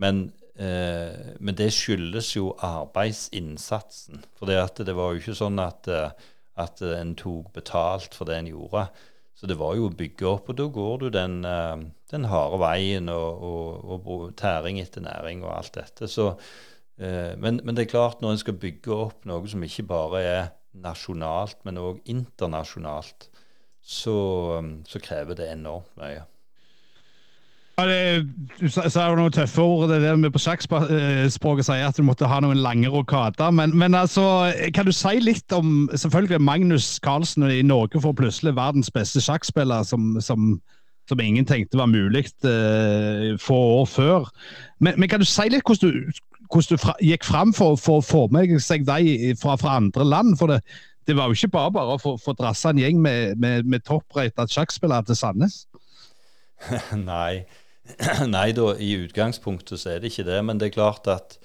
men, 0.00 0.28
men 0.52 1.56
det 1.56 1.70
skyldes 1.74 2.34
jo 2.36 2.50
arbeidsinnsatsen. 2.62 4.20
For 4.36 4.50
det 4.50 4.94
var 4.94 5.14
jo 5.14 5.22
ikke 5.22 5.34
sånn 5.34 5.58
at, 5.62 5.88
at 6.60 6.82
en 6.84 7.14
tok 7.18 7.48
betalt 7.56 8.14
for 8.14 8.28
det 8.28 8.36
en 8.36 8.50
gjorde. 8.52 8.84
Så 9.42 9.48
det 9.50 9.56
var 9.58 9.74
jo 9.74 9.88
å 9.88 9.94
bygge 9.98 10.26
opp, 10.30 10.52
og 10.52 10.54
da 10.54 10.68
går 10.70 11.00
du 11.00 11.08
den, 11.10 11.40
eh, 11.42 11.80
den 12.12 12.26
harde 12.30 12.60
veien 12.62 13.10
og, 13.10 13.40
og, 13.42 14.04
og, 14.06 14.20
tæring 14.38 14.78
etter 14.78 15.02
næring 15.02 15.42
og 15.42 15.56
alt 15.56 15.74
dette. 15.74 16.06
Så, 16.06 16.28
eh, 17.02 17.34
men, 17.34 17.58
men, 17.64 17.74
det 17.74 17.88
er 17.88 17.90
klart, 17.90 18.22
når 18.22 18.36
en 18.36 18.42
skal 18.44 18.60
bygge 18.62 18.94
opp 18.94 19.26
noe 19.26 19.50
som 19.50 19.66
ikke 19.66 19.88
bare 19.90 20.20
er 20.22 20.44
nasjonalt, 20.86 21.58
men 21.66 21.82
òg 21.82 21.98
internasjonalt, 22.14 23.26
så, 23.82 24.14
så 24.86 25.02
krever 25.02 25.42
det 25.42 25.50
enormt 25.56 25.90
mye. 25.98 26.22
Ja, 27.78 27.86
det, 27.88 28.28
du 28.60 28.68
sa 28.68 29.06
jo 29.08 29.16
noen 29.16 29.32
tøffe 29.32 29.62
ord. 29.64 29.86
Det 29.88 29.96
er 29.96 30.02
det 30.04 30.26
vi 30.26 30.30
på 30.34 30.40
sjakkspråket 30.44 31.64
sier 31.66 31.86
at 31.86 31.96
du 31.96 32.04
måtte 32.04 32.28
ha 32.28 32.40
noen 32.44 32.60
lange 32.60 32.90
rokader. 32.92 33.48
Men, 33.54 33.72
men, 33.78 33.96
altså, 33.96 34.52
kan 34.76 34.84
du 34.84 34.92
si 34.92 35.14
litt 35.22 35.54
om 35.56 35.88
Selvfølgelig 35.96 36.42
Magnus 36.44 36.98
Carlsen 37.02 37.46
i 37.48 37.62
Norge 37.64 38.02
får 38.04 38.18
plutselig 38.18 38.52
verdens 38.58 38.92
beste 38.92 39.22
sjakkspiller, 39.24 39.86
som, 39.88 40.18
som, 40.20 40.58
som 41.08 41.22
ingen 41.24 41.48
tenkte 41.48 41.80
var 41.80 41.88
mulig 41.88 42.26
uh, 42.44 43.32
få 43.40 43.56
år 43.80 43.88
før. 43.88 44.28
Men, 44.78 45.00
men, 45.00 45.08
kan 45.08 45.24
du 45.24 45.28
si 45.28 45.48
litt 45.48 45.64
hvordan 45.64 45.96
du, 45.96 46.22
hvordan 46.52 46.76
du 46.76 46.84
fra, 46.84 46.96
gikk 47.00 47.24
fram 47.24 47.56
for, 47.56 47.80
å 47.80 48.04
få 48.04 48.26
med 48.36 48.52
seg 48.60 48.84
deg 48.84 49.32
fra, 49.40 49.56
fra 49.56 49.78
andre 49.80 50.04
land? 50.04 50.36
For 50.36 50.52
det, 50.52 50.60
det, 51.08 51.16
var 51.16 51.32
jo 51.32 51.40
ikke 51.40 51.54
bare 51.56 51.72
bare 51.80 51.96
å 51.96 52.16
få 52.20 52.36
drassa 52.36 52.76
en 52.76 52.84
gjeng 52.84 53.00
med, 53.00 53.40
med, 53.40 53.64
med 53.64 53.88
toppreita 53.88 54.44
sjakkspillere 54.44 55.08
til 55.08 55.22
Sandnes? 55.24 55.62
Nei. 57.08 57.46
Nei 58.36 58.50
da, 58.56 58.72
i 58.78 58.94
utgangspunktet 59.02 59.80
så 59.80 59.94
er 59.94 60.02
det 60.02 60.12
ikke 60.12 60.28
det. 60.28 60.40
Men 60.46 60.60
det 60.60 60.70
er 60.70 60.76
klart 60.78 61.08
at 61.10 61.38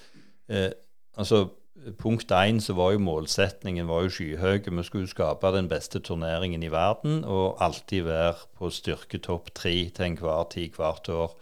eh, 0.50 0.72
altså 1.18 1.48
Punkt 1.96 2.32
én 2.34 2.58
så 2.60 2.74
var 2.74 2.90
jo 2.92 3.00
målsetningen 3.00 3.86
var 3.88 4.02
jo 4.02 4.10
skyhøy. 4.12 4.64
Vi 4.66 4.82
skulle 4.84 5.08
skape 5.08 5.52
den 5.54 5.68
beste 5.70 6.00
turneringen 6.04 6.64
i 6.66 6.72
verden 6.72 7.22
og 7.24 7.62
alltid 7.62 8.02
være 8.08 8.34
på 8.58 8.70
styrke 8.74 9.20
topp 9.22 9.52
tre 9.54 9.74
til 9.94 10.08
enhver 10.08 10.50
tid 10.50 10.74
hvert 10.76 11.08
år. 11.08 11.36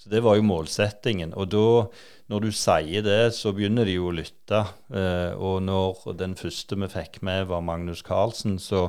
Så 0.00 0.08
Det 0.10 0.22
var 0.24 0.34
jo 0.36 0.42
målsettingen. 0.42 1.34
Og 1.38 1.52
da, 1.52 1.86
når 2.32 2.40
du 2.40 2.50
sier 2.50 3.04
det, 3.04 3.34
så 3.36 3.52
begynner 3.52 3.86
de 3.86 3.98
jo 4.00 4.08
å 4.08 4.16
lytte. 4.16 4.64
Eh, 4.90 5.36
og 5.36 5.62
når 5.62 6.16
den 6.18 6.34
første 6.34 6.74
vi 6.74 6.88
fikk 6.90 7.20
med, 7.22 7.46
var 7.52 7.62
Magnus 7.62 8.02
Carlsen, 8.02 8.58
så, 8.58 8.88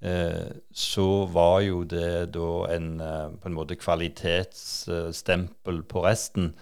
så 0.00 1.26
var 1.32 1.60
jo 1.64 1.84
det 1.88 2.34
da 2.34 2.66
en 2.74 3.00
eh, 3.00 3.30
på 3.40 3.48
en 3.48 3.54
måte 3.56 3.78
kvalitetsstempel 3.80 5.82
på 5.88 6.02
resten. 6.04 6.52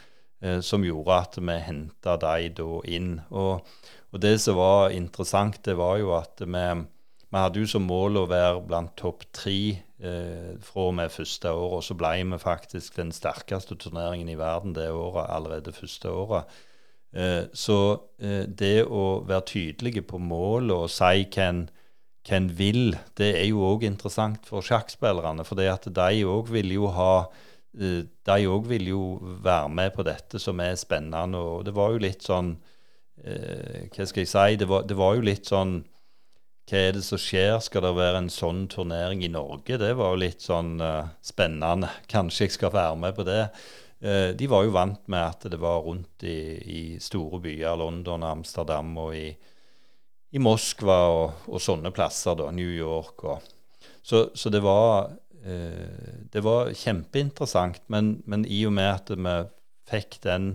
Eh, 0.44 0.60
som 0.60 0.84
gjorde 0.84 1.16
at 1.16 1.38
vi 1.40 1.54
henta 1.64 2.18
de 2.20 2.50
da 2.58 2.68
inn. 2.90 3.14
Og, 3.30 3.64
og, 4.12 4.20
det 4.20 4.36
som 4.44 4.58
var 4.58 4.92
interessant, 4.92 5.62
det 5.64 5.78
var 5.78 5.96
jo 6.02 6.12
at 6.18 6.42
vi, 6.44 6.66
vi 7.30 7.40
hadde 7.40 7.62
jo 7.62 7.70
som 7.70 7.86
mål 7.88 8.20
å 8.20 8.28
være 8.28 8.60
blant 8.68 8.92
topp 9.00 9.24
tre 9.32 9.56
eh, 9.72 10.52
fra 10.60 10.88
og 10.90 10.98
med 11.00 11.14
første 11.14 11.48
året. 11.48 11.78
Og 11.78 11.86
så 11.88 11.96
ble 11.96 12.12
vi 12.20 12.42
faktisk 12.42 13.00
den 13.00 13.14
sterkeste 13.14 13.78
turneringen 13.80 14.28
i 14.28 14.38
verden 14.38 14.76
det 14.76 14.90
året, 14.92 15.30
allerede 15.32 15.72
første 15.72 16.12
året. 16.12 16.60
Eh, 17.14 17.48
så 17.56 17.78
eh, 18.20 18.44
det 18.44 18.84
å 18.84 19.24
være 19.24 19.48
tydelige 19.54 20.04
på 20.04 20.20
målet 20.20 20.76
og 20.76 20.92
si 20.92 21.24
hva 21.24 21.48
en 21.48 21.64
hva 22.24 22.38
en 22.38 22.50
vil, 22.56 22.94
det 23.20 23.34
er 23.36 23.48
jo 23.50 23.64
òg 23.68 23.82
interessant 23.84 24.46
for 24.48 24.64
sjakkspillerne. 24.64 25.44
For 25.44 25.60
de 25.60 26.12
òg 26.24 26.48
vil 26.54 26.72
jo 26.72 26.88
ha 26.94 27.26
Eh, 27.74 28.04
de 28.06 28.46
òg 28.46 28.68
vil 28.70 28.88
jo 28.92 29.02
være 29.42 29.70
med 29.72 29.94
på 29.96 30.04
dette 30.06 30.38
som 30.42 30.60
er 30.62 30.76
spennende. 30.78 31.38
Og 31.38 31.64
det 31.66 31.74
var 31.74 31.94
jo 31.94 32.02
litt 32.02 32.26
sånn 32.26 32.54
eh, 33.24 33.88
Hva 33.90 34.06
skal 34.06 34.24
jeg 34.24 34.30
si? 34.30 34.60
Det 34.60 34.68
var, 34.70 34.86
det 34.88 34.98
var, 34.98 35.16
jo 35.16 35.26
litt 35.26 35.50
sånn 35.50 35.80
Hva 36.70 36.80
er 36.80 36.92
det 36.96 37.04
som 37.06 37.20
skjer? 37.20 37.58
Skal 37.64 37.84
det 37.86 37.94
være 37.98 38.22
en 38.22 38.32
sånn 38.32 38.66
turnering 38.72 39.24
i 39.26 39.32
Norge? 39.32 39.78
Det 39.80 39.94
var 39.98 40.14
jo 40.14 40.22
litt 40.22 40.44
sånn 40.44 40.76
eh, 40.80 41.14
spennende. 41.24 41.90
Kanskje 42.10 42.48
jeg 42.48 42.58
skal 42.58 42.74
være 42.76 43.00
med 43.06 43.18
på 43.18 43.26
det. 43.28 43.48
De 44.04 44.46
var 44.50 44.66
jo 44.66 44.72
vant 44.74 45.06
med 45.08 45.22
at 45.22 45.46
det 45.48 45.56
var 45.62 45.78
rundt 45.80 46.26
i, 46.28 46.36
i 46.68 46.80
store 47.00 47.38
byer, 47.40 47.78
London, 47.80 48.26
Amsterdam 48.28 48.90
og 49.00 49.14
i, 49.16 49.30
i 50.34 50.40
Moskva 50.42 50.96
og, 51.14 51.44
og, 51.46 51.60
sånne 51.62 51.92
plasser, 51.94 52.34
da, 52.38 52.50
New 52.54 52.70
York. 52.74 53.22
Og, 53.30 53.86
så, 54.02 54.26
så 54.34 54.50
det 54.50 54.60
var 54.64 55.12
Eh, 55.46 56.24
det 56.32 56.40
var 56.40 56.72
kjempeinteressant, 56.72 57.82
men, 57.92 58.22
men, 58.26 58.46
i 58.48 58.62
og 58.64 58.72
med 58.72 58.88
at 58.88 59.10
vi 59.12 59.34
fikk 59.90 60.22
den 60.24 60.54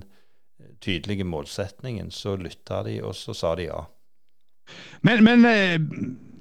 tydelige 0.82 1.28
målsetningen, 1.30 2.10
så 2.12 2.34
lytta 2.40 2.82
de, 2.88 2.98
og 3.06 3.14
så 3.16 3.36
sa 3.38 3.54
de 3.60 3.68
ja. 3.68 3.84
Men, 5.06 5.22
men 5.24 5.46
eh, 5.46 5.78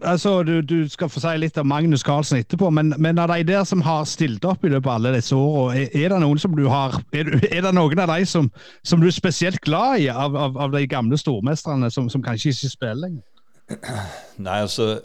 altså, 0.01 0.43
du, 0.49 0.63
du, 0.63 0.89
skal 0.89 1.13
få 1.13 1.21
si 1.21 1.35
litt 1.37 1.61
om 1.61 1.69
Magnus 1.69 2.07
Carlsen 2.07 2.41
etterpå, 2.41 2.71
men, 2.73 2.95
men 2.97 3.21
av 3.21 3.35
de 3.35 3.45
der 3.53 3.69
som 3.69 3.85
har 3.85 4.09
stilt 4.09 4.49
opp 4.49 4.65
i 4.65 4.73
løpet 4.73 4.89
av 4.89 4.97
alle 4.97 5.17
disse 5.19 5.37
årene, 5.37 5.85
er, 5.85 5.93
er, 5.93 6.15
det 6.15 6.25
noen 6.25 6.41
som 6.41 6.57
du 6.57 6.65
har, 6.73 6.97
er, 7.13 7.35
er, 7.51 7.61
det 7.69 7.75
noen 7.77 8.05
av 8.07 8.15
de 8.15 8.25
som, 8.33 8.49
som 8.81 9.05
du 9.05 9.11
er 9.11 9.17
spesielt 9.17 9.61
glad 9.61 10.07
i, 10.07 10.09
av, 10.09 10.37
av, 10.37 10.57
av 10.57 10.73
de 10.73 10.87
gamle 10.89 11.21
stormestrene 11.21 11.93
som, 11.93 12.09
som 12.09 12.25
kanskje 12.25 12.57
ikke 12.57 12.77
spiller 12.79 13.05
lenger? 13.11 13.28
Nei, 14.47 14.61
altså 14.63 15.03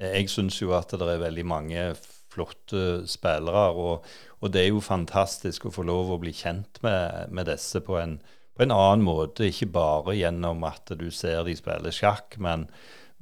Jeg 0.00 0.28
syns 0.32 0.58
jo 0.60 0.74
at 0.76 0.92
det 0.96 1.06
er 1.06 1.22
veldig 1.22 1.46
mange 1.48 1.84
flotte 2.30 3.06
spillere. 3.10 3.64
Og, 3.74 4.06
og, 4.40 4.52
det 4.52 4.64
er 4.64 4.70
jo 4.70 4.84
fantastisk 4.84 5.66
å 5.66 5.74
få 5.74 5.84
lov 5.88 6.14
å 6.14 6.20
bli 6.22 6.32
kjent 6.36 6.80
med, 6.84 7.32
med 7.34 7.50
disse 7.50 7.82
på 7.84 7.98
en, 8.00 8.16
på 8.56 8.64
en, 8.64 8.74
annen 8.74 9.04
måte. 9.06 9.48
Ikke 9.50 9.70
bare 9.72 10.16
gjennom 10.18 10.64
at 10.68 10.94
du 11.00 11.08
ser 11.14 11.44
de 11.48 11.56
spiller 11.58 11.94
sjakk, 11.94 12.38
men, 12.42 12.68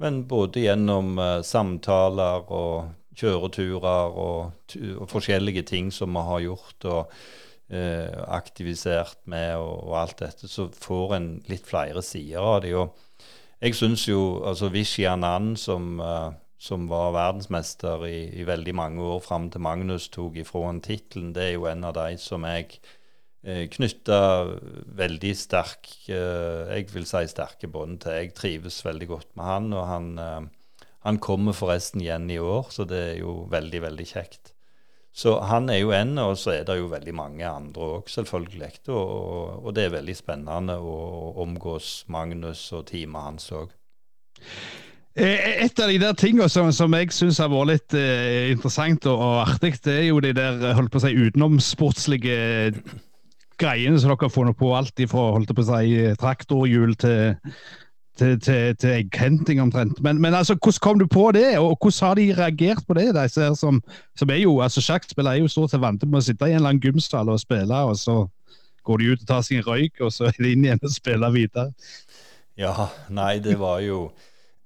men 0.01 0.23
både 0.29 0.67
gjennom 0.67 1.17
uh, 1.19 1.41
samtaler 1.45 2.47
og 2.47 2.95
kjøreturer 3.19 4.15
og, 4.15 4.71
og, 4.77 5.05
forskjellige 5.11 5.65
ting 5.73 5.91
som 5.91 6.15
vi 6.15 6.25
har 6.29 6.47
gjort. 6.47 6.79
og 6.87 7.19
uh, 7.73 8.23
aktivisert 8.39 9.19
med 9.29 9.57
og, 9.57 9.75
og, 9.89 9.93
alt 10.05 10.23
dette, 10.23 10.47
så 10.47 10.69
får 10.71 11.15
en 11.17 11.29
litt 11.51 11.67
flere 11.67 12.05
sider 12.05 12.45
av 12.55 12.63
det. 12.63 12.75
Og 12.77 12.95
jeg 13.61 13.75
syns 13.75 14.07
jo 14.07 14.43
altså 14.47 14.69
Vishy 14.73 15.05
Anand, 15.07 15.57
som 15.57 15.99
uh, 15.99 16.31
som 16.59 16.89
var 16.91 17.13
verdensmester 17.15 18.03
i, 18.09 18.17
i 18.41 18.45
veldig 18.47 18.73
mange 18.75 19.03
år 19.15 19.21
fram 19.23 19.47
til 19.51 19.63
Magnus 19.63 20.09
tok 20.11 20.41
ifra 20.41 20.65
han 20.67 20.81
tittelen, 20.83 21.31
det 21.35 21.45
er 21.45 21.53
jo 21.55 21.69
en 21.71 21.85
av 21.87 21.95
de 21.95 22.17
som 22.19 22.43
jeg 22.47 22.81
uh, 23.47 23.63
knytta 23.71 24.19
veldig 24.99 25.31
sterk 25.39 25.87
uh, 26.11 26.67
Jeg 26.75 26.89
vil 26.91 27.07
si 27.07 27.23
sterke 27.31 27.71
bånd 27.71 28.01
til. 28.03 28.17
Jeg 28.19 28.35
trives 28.35 28.83
veldig 28.83 29.07
godt 29.07 29.31
med 29.39 29.47
han, 29.47 29.71
og 29.73 29.87
han, 29.87 30.09
eh, 30.19 30.83
han 31.07 31.19
kommer 31.23 31.55
forresten 31.55 32.03
igjen 32.03 32.27
i 32.29 32.41
år, 32.43 32.67
så 32.75 32.83
det 32.83 32.99
er 33.13 33.17
jo 33.21 33.45
veldig, 33.51 33.81
veldig 33.87 34.07
kjekt. 34.11 34.53
Så 35.19 35.33
han 35.43 35.67
er 35.67 35.81
jo 35.81 35.91
en, 35.91 36.13
og 36.23 36.37
så 36.39 36.53
er 36.53 36.67
det 36.67 36.77
jo 36.79 36.91
veldig 36.93 37.13
mange 37.15 37.47
andre 37.47 37.87
òg, 37.97 38.11
selvfølgelig. 38.11 38.69
Og, 38.87 39.65
og, 39.65 39.73
det 39.75 39.87
er 39.87 39.97
veldig 39.97 40.15
spennende 40.15 40.77
å 40.79 40.93
omgås 41.43 42.05
Magnus 42.07 42.61
og 42.77 42.85
teamet 42.87 43.25
hans 43.25 43.49
òg. 43.51 43.73
Eh, 45.19 45.65
et 45.65 45.81
av 45.83 45.91
de 45.91 45.97
der 45.99 46.15
tingene 46.15 46.47
som, 46.51 46.71
som 46.71 46.95
jeg 46.95 47.11
syns 47.11 47.41
har 47.43 47.51
vært 47.51 47.71
litt 47.73 47.97
eh, 47.99 48.53
interessant 48.53 49.09
og, 49.11 49.19
og, 49.19 49.35
artig, 49.43 49.73
det 49.83 49.97
er 49.97 50.07
jo 50.07 50.23
de 50.23 50.31
der 50.37 50.63
holdt 50.77 50.93
på 50.93 51.01
å 51.01 51.03
si, 51.03 51.11
utenomsportslige 51.17 52.39
greiene 53.59 53.99
som 53.99 54.13
dere 54.13 54.23
har 54.23 54.31
funnet 54.31 54.55
på. 54.55 54.71
Alt 54.77 55.03
fra 55.11 55.29
holdt 55.35 55.51
på 55.51 55.65
å 55.65 55.69
si, 55.73 55.99
traktorhjul 56.21 56.95
til, 57.01 57.51
til, 58.19 58.39
til, 58.43 58.75
til 58.79 58.91
egghenting 58.97 59.61
omtrent. 59.63 60.01
Men, 60.03 60.21
men, 60.21 60.33
altså, 60.33 60.55
hvordan 60.55 60.81
kom 60.81 60.99
du 60.99 61.07
på 61.07 61.31
det, 61.35 61.57
og 61.57 61.77
hvordan 61.81 62.07
har 62.07 62.15
de 62.19 62.27
reagert 62.37 62.83
på 62.87 62.97
det? 62.97 63.07
disse 63.15 63.55
som, 63.55 63.81
som 64.19 64.29
er 64.29 64.41
jo, 64.43 64.59
altså 64.61 64.81
Sjakkspillere 64.81 65.37
er 65.37 65.45
jo 65.45 65.51
stort 65.51 65.71
sett 65.71 65.81
vant 65.81 66.01
til 66.01 66.15
å 66.15 66.23
sitte 66.23 66.47
i 66.47 66.53
en 66.53 66.61
eller 66.61 66.75
annen 66.75 66.83
gymstall 66.83 67.31
og 67.31 67.39
spille, 67.41 67.83
og 67.89 67.97
så 67.97 68.21
går 68.87 69.01
de 69.01 69.11
ut 69.11 69.23
og 69.23 69.29
tar 69.29 69.45
seg 69.45 69.59
en 69.59 69.67
røyk, 69.67 70.01
og 70.01 70.13
så 70.13 70.29
er 70.29 70.39
de 70.39 70.53
inn 70.53 70.65
igjen 70.65 70.83
og 70.83 70.93
spiller 70.93 71.33
videre. 71.35 71.71
Ja, 72.59 72.89
nei, 73.13 73.37
det 73.43 73.55
var 73.59 73.79
jo 73.85 74.09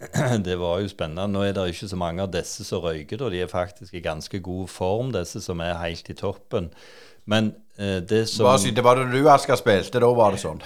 det 0.48 0.58
var 0.60 0.82
jo 0.82 0.90
spennende. 0.92 1.30
Nå 1.32 1.46
er 1.46 1.54
det 1.56 1.70
ikke 1.72 1.88
så 1.92 2.00
mange 2.00 2.26
av 2.26 2.32
disse 2.34 2.66
som 2.68 2.84
røyker, 2.84 3.22
og 3.24 3.32
de 3.32 3.44
er 3.44 3.52
faktisk 3.52 3.96
i 3.96 4.04
ganske 4.04 4.42
god 4.44 4.68
form, 4.72 5.14
disse 5.16 5.42
som 5.44 5.62
er 5.64 5.80
helt 5.80 6.10
i 6.10 6.18
toppen. 6.18 6.72
Men 7.26 7.54
eh, 7.78 8.00
det 8.04 8.26
som 8.30 8.48
Det 8.76 8.84
var 8.84 9.00
da 9.00 9.06
du, 9.08 9.30
Asker, 9.30 9.56
spilte, 9.56 10.02
da 10.04 10.12
var 10.14 10.36
det 10.36 10.44
sånn? 10.44 10.62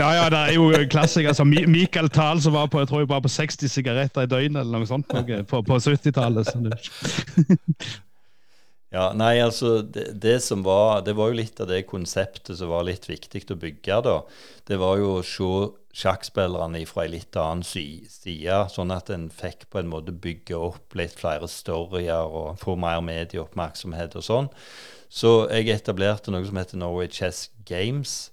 Ja, 0.00 0.08
ja, 0.16 0.28
det 0.32 0.38
er 0.38 0.54
jo 0.56 0.70
klassiker. 0.88 1.32
Altså, 1.32 1.44
Michael 1.44 2.08
Thal 2.12 2.40
som 2.40 2.56
var 2.56 2.70
på 2.72 2.80
jeg 2.80 2.88
tror 2.88 3.02
jeg 3.02 3.10
bare 3.10 3.24
på 3.26 3.32
60 3.32 3.68
sigaretter 3.68 4.24
i 4.24 4.30
døgnet 4.30 4.62
eller 4.62 4.80
noe 4.80 4.88
sånt 4.88 5.12
noe, 5.12 5.42
på, 5.48 5.60
på 5.68 5.78
70-tallet. 5.84 6.48
ja, 8.96 9.10
nei, 9.16 9.34
altså 9.44 9.82
det, 9.84 10.06
det, 10.22 10.38
som 10.44 10.64
var 10.64 11.04
Det 11.04 11.16
var 11.18 11.28
jo 11.28 11.40
litt 11.42 11.60
av 11.60 11.68
det 11.68 11.82
konseptet 11.90 12.56
som 12.56 12.72
var 12.72 12.88
litt 12.88 13.08
viktig 13.10 13.44
å 13.52 13.60
bygge, 13.60 14.00
da. 14.08 14.16
Det 14.68 14.80
var 14.80 14.96
jo 15.02 15.18
å 15.18 15.26
se 15.26 15.52
sjakkspillerne 15.92 16.80
fra 16.88 17.04
en 17.04 17.12
litt 17.12 17.36
annen 17.36 17.66
side, 17.66 18.62
sånn 18.72 18.94
at 18.94 19.12
en 19.12 19.28
fikk 19.28 19.66
på 19.68 19.82
en 19.82 19.92
måte 19.92 20.14
bygge 20.16 20.56
opp 20.56 20.96
litt 20.96 21.18
flere 21.20 21.48
storyer 21.52 22.32
og 22.32 22.56
få 22.62 22.78
mer 22.80 23.04
medieoppmerksomhet 23.04 24.16
og 24.16 24.24
sånn. 24.24 24.48
Så 25.12 25.42
jeg 25.52 25.68
etablerte 25.74 26.32
noe 26.32 26.46
som 26.48 26.56
heter 26.56 26.80
Norway 26.80 27.10
Chess 27.12 27.50
Games. 27.68 28.30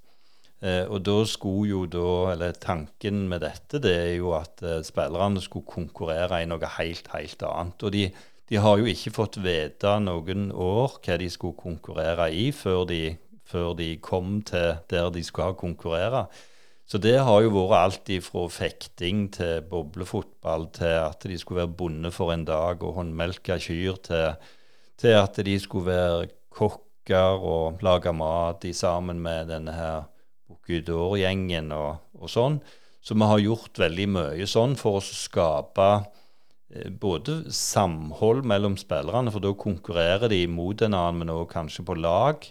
Eh, 0.64 0.86
og 0.88 1.02
da 1.08 1.18
skulle 1.28 1.68
jo 1.74 1.82
da, 1.92 2.34
eller 2.34 2.56
tanken 2.56 3.26
med 3.32 3.44
dette, 3.44 3.82
det 3.84 3.96
er 3.96 4.14
jo 4.18 4.32
at 4.38 4.64
eh, 4.64 4.80
spillerne 4.88 5.44
skulle 5.44 5.68
konkurrere 5.68 6.42
i 6.44 6.48
noe 6.48 6.72
helt, 6.78 7.12
helt 7.12 7.44
annet. 7.48 7.84
Og 7.84 7.96
de, 7.96 8.06
de 8.52 8.62
har 8.64 8.80
jo 8.80 8.88
ikke 8.88 9.14
fått 9.16 9.42
vite 9.44 9.98
noen 10.04 10.50
år 10.56 10.96
hva 11.04 11.20
de 11.20 11.28
skulle 11.32 11.60
konkurrere 11.60 12.30
i, 12.32 12.48
før 12.56 12.86
de, 12.88 13.04
før 13.48 13.76
de 13.80 13.92
kom 14.04 14.40
til 14.48 14.80
der 14.92 15.12
de 15.16 15.24
skal 15.28 15.60
konkurrere. 15.60 16.28
Så 16.90 16.98
det 16.98 17.20
har 17.22 17.44
jo 17.44 17.52
vært 17.54 17.76
alt 17.78 18.16
fra 18.26 18.48
fekting 18.50 19.28
til 19.36 19.60
boblefotball 19.70 20.72
til 20.74 20.96
at 21.04 21.28
de 21.28 21.36
skulle 21.38 21.66
være 21.66 21.78
bonde 21.84 22.10
for 22.16 22.34
en 22.34 22.48
dag 22.48 22.82
og 22.82 22.96
håndmelke 22.98 23.60
kyr, 23.62 24.00
til, 24.08 24.32
til, 24.98 25.20
at 25.20 25.38
de 25.46 25.60
skulle 25.62 25.92
være 25.92 26.39
kokker 26.60 27.40
og 27.40 27.84
lage 27.86 28.14
mat 28.14 28.66
i 28.68 28.76
sammen 28.76 29.22
med 29.24 29.50
denne 29.54 29.74
her 29.76 30.08
Bocuse 30.50 30.94
og, 30.94 31.90
og 32.20 32.30
sånn. 32.30 32.60
Så 33.02 33.16
vi 33.16 33.28
har 33.32 33.42
gjort 33.42 33.80
veldig 33.80 34.08
mye 34.12 34.48
sånn 34.50 34.76
for 34.78 35.00
å 35.00 35.04
skape 35.06 35.90
eh, 36.74 36.90
både 36.92 37.54
samhold 37.56 38.44
mellom 38.50 38.76
spillerne, 38.78 39.32
for 39.32 39.44
da 39.44 39.54
konkurrerer 39.56 40.30
de 40.32 40.44
mot 40.52 40.82
en 40.82 40.98
annen, 40.98 41.22
men 41.22 41.34
også 41.34 41.54
kanskje 41.54 41.86
på 41.88 41.96
lag. 41.98 42.50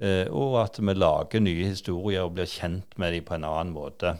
Eh, 0.00 0.26
og 0.30 0.60
at 0.62 0.78
vi 0.80 0.96
lager 0.96 1.44
nye 1.44 1.72
historier 1.72 2.24
og 2.24 2.36
blir 2.38 2.48
kjent 2.48 2.96
med 2.96 3.16
dem 3.16 3.26
på 3.26 3.36
en 3.36 3.48
annen 3.48 3.74
måte. 3.74 4.14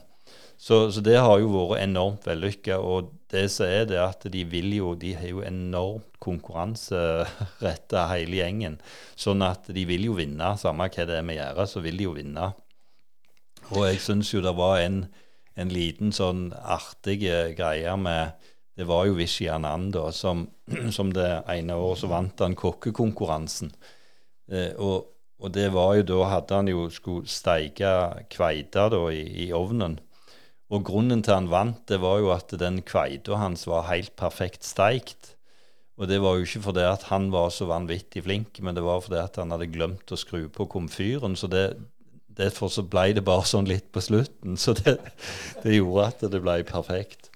Så, 0.61 0.91
så 0.93 1.01
det 1.01 1.17
har 1.17 1.39
jo 1.41 1.55
vært 1.55 1.87
enormt 1.87 2.27
vellykka. 2.29 2.81
Og 2.85 3.15
det 3.33 3.47
som 3.55 3.71
er 3.71 3.87
det 3.89 4.01
at 4.03 4.27
de 4.29 4.45
vil 4.45 4.75
jo 4.77 4.93
De 4.99 5.15
har 5.17 5.31
jo 5.31 5.41
enormt 5.47 6.10
konkurranseretta 6.21 8.07
hele 8.13 8.41
gjengen. 8.41 8.79
Sånn 9.19 9.43
at 9.47 9.71
de 9.73 9.85
vil 9.89 10.07
jo 10.11 10.17
vinne. 10.19 10.53
Samme 10.61 10.91
hva 10.93 11.07
det 11.09 11.19
er 11.19 11.27
vi 11.27 11.39
gjør, 11.39 11.63
så 11.69 11.83
vil 11.85 12.01
de 12.01 12.09
jo 12.09 12.17
vinne. 12.17 12.53
Og 13.71 13.87
jeg 13.87 14.01
syns 14.03 14.33
jo 14.35 14.43
det 14.45 14.55
var 14.59 14.81
en, 14.83 15.05
en 15.59 15.71
liten 15.73 16.15
sånn 16.15 16.51
artig 16.53 17.23
greie 17.23 17.97
med 18.01 18.49
Det 18.81 18.87
var 18.89 19.05
jo 19.05 19.17
Vishy 19.19 19.45
Ananda 19.51 20.07
da, 20.07 20.13
som, 20.15 20.47
som, 20.97 21.11
det 21.13 21.43
ene 21.53 21.75
året 21.77 22.01
så 22.01 22.09
vant 22.09 22.41
han 22.41 22.55
kokkekonkurransen. 22.57 23.73
Eh, 24.49 24.73
og, 24.79 25.11
og, 25.43 25.51
det 25.53 25.67
var 25.75 25.99
jo 25.99 26.07
da 26.09 26.21
hadde 26.31 26.61
han 26.63 26.71
jo 26.71 26.87
skulle 26.95 27.29
steike 27.29 27.91
kveita 28.33 28.89
da 28.95 29.03
i, 29.13 29.27
i 29.45 29.51
ovnen. 29.53 29.99
Og 30.71 30.87
grunnen 30.87 31.21
til 31.27 31.35
han 31.35 31.51
vant, 31.51 31.83
det 31.91 31.99
var 32.01 32.23
jo 32.23 32.31
at 32.33 32.55
den 32.57 32.81
kveita 32.87 33.37
hans 33.43 33.67
var 33.69 33.89
helt 33.91 34.15
perfekt 34.17 34.65
steikt. 34.65 35.35
Og 36.01 36.09
det 36.09 36.21
var 36.25 36.39
jo 36.39 36.47
ikke 36.47 36.65
fordi 36.65 36.85
at 36.89 37.03
han 37.11 37.29
var 37.33 37.51
så 37.53 37.69
vanvittig 37.69 38.25
flink, 38.25 38.61
men 38.65 38.77
det 38.77 38.85
var 38.85 39.03
fordi 39.05 39.21
at 39.21 39.37
han 39.37 39.53
hadde 39.53 39.69
glemt 39.69 40.13
å 40.13 40.19
skru 40.19 40.47
på 40.49 40.65
komfyren. 40.73 41.37
Så 41.37 41.51
det, 41.53 41.67
derfor 42.41 42.73
så 42.73 42.87
ble 42.89 43.11
det 43.17 43.27
bare 43.27 43.45
sånn 43.49 43.69
litt 43.69 43.91
på 43.93 44.01
slutten. 44.05 44.57
Så 44.61 44.73
det, 44.81 44.97
det 45.61 45.77
gjorde 45.77 46.07
at 46.09 46.25
det 46.33 46.41
ble 46.41 46.63
perfekt. 46.69 47.29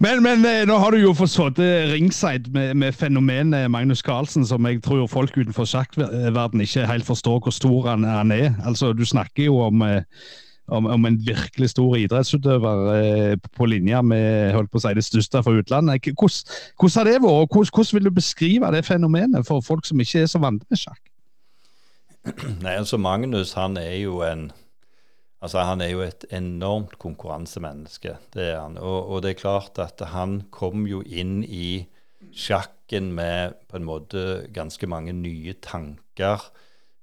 Men, 0.00 0.22
men 0.24 0.44
eh, 0.48 0.62
nå 0.68 0.78
har 0.80 0.92
du 0.92 1.02
jo 1.02 1.12
fått 1.16 1.32
sittet 1.34 1.90
ringside 1.92 2.52
med, 2.54 2.72
med, 2.80 2.96
fenomenet 2.96 3.68
Magnus 3.72 4.00
Carlsen, 4.04 4.46
som 4.48 4.64
jeg 4.68 4.80
tror 4.84 5.04
folk 5.12 5.36
utenfor 5.36 5.68
sjakkverden 5.68 6.64
ikke 6.64 6.86
helt 6.88 7.08
forstår 7.08 7.42
hvor 7.44 7.54
stor 7.54 7.90
han, 7.90 8.06
han 8.08 8.32
er. 8.32 8.54
Altså, 8.64 8.92
Du 8.96 9.04
snakker 9.08 9.50
jo 9.50 9.60
om 9.66 9.84
eh, 9.84 10.04
om, 10.66 10.86
om, 10.86 11.06
en 11.06 11.18
virkelig 11.26 11.70
stor 11.72 11.96
idrettsutøver 11.98 12.82
eh, 12.94 13.36
på 13.56 13.66
linje 13.66 14.02
med 14.06 14.54
holdt 14.54 14.70
på 14.72 14.80
å 14.80 14.84
si, 14.84 14.94
det 14.96 15.04
største 15.06 15.42
fra 15.42 15.54
utlandet. 15.58 16.08
Hvordan, 16.12 16.58
hvordan 16.78 16.98
har 16.98 17.08
det 17.08 17.16
vært, 17.18 17.30
og 17.30 17.56
hvordan, 17.56 17.72
hvordan, 17.74 17.94
vil 17.98 18.08
du 18.08 18.14
beskrive 18.14 18.72
det 18.74 18.84
fenomenet 18.86 19.48
for 19.48 19.64
folk 19.64 19.86
som 19.88 20.00
ikke 20.02 20.24
er 20.24 20.30
så 20.30 20.42
vant 20.42 20.64
med 20.70 20.80
sjakk? 20.80 21.02
Nei, 22.64 22.76
altså 22.76 23.00
Magnus 23.02 23.56
han 23.58 23.76
er 23.80 23.96
jo 24.04 24.20
en 24.26 24.50
altså 25.42 25.64
han 25.66 25.80
er 25.82 25.90
jo 25.90 26.04
et 26.04 26.24
enormt 26.30 26.94
konkurransemenneske. 27.02 28.14
det 28.34 28.44
er 28.52 28.60
han. 28.60 28.78
Og, 28.78 29.10
og 29.10 29.22
det 29.22 29.32
er 29.32 29.40
klart 29.40 29.80
at 29.82 29.98
han 30.12 30.44
kom 30.54 30.86
jo 30.86 31.02
inn 31.02 31.42
i 31.42 31.88
sjakken 32.30 33.10
med 33.16 33.58
på 33.66 33.80
en 33.80 33.88
måte 33.88 34.46
ganske 34.54 34.86
mange 34.86 35.12
nye 35.16 35.56
tanker 35.58 36.46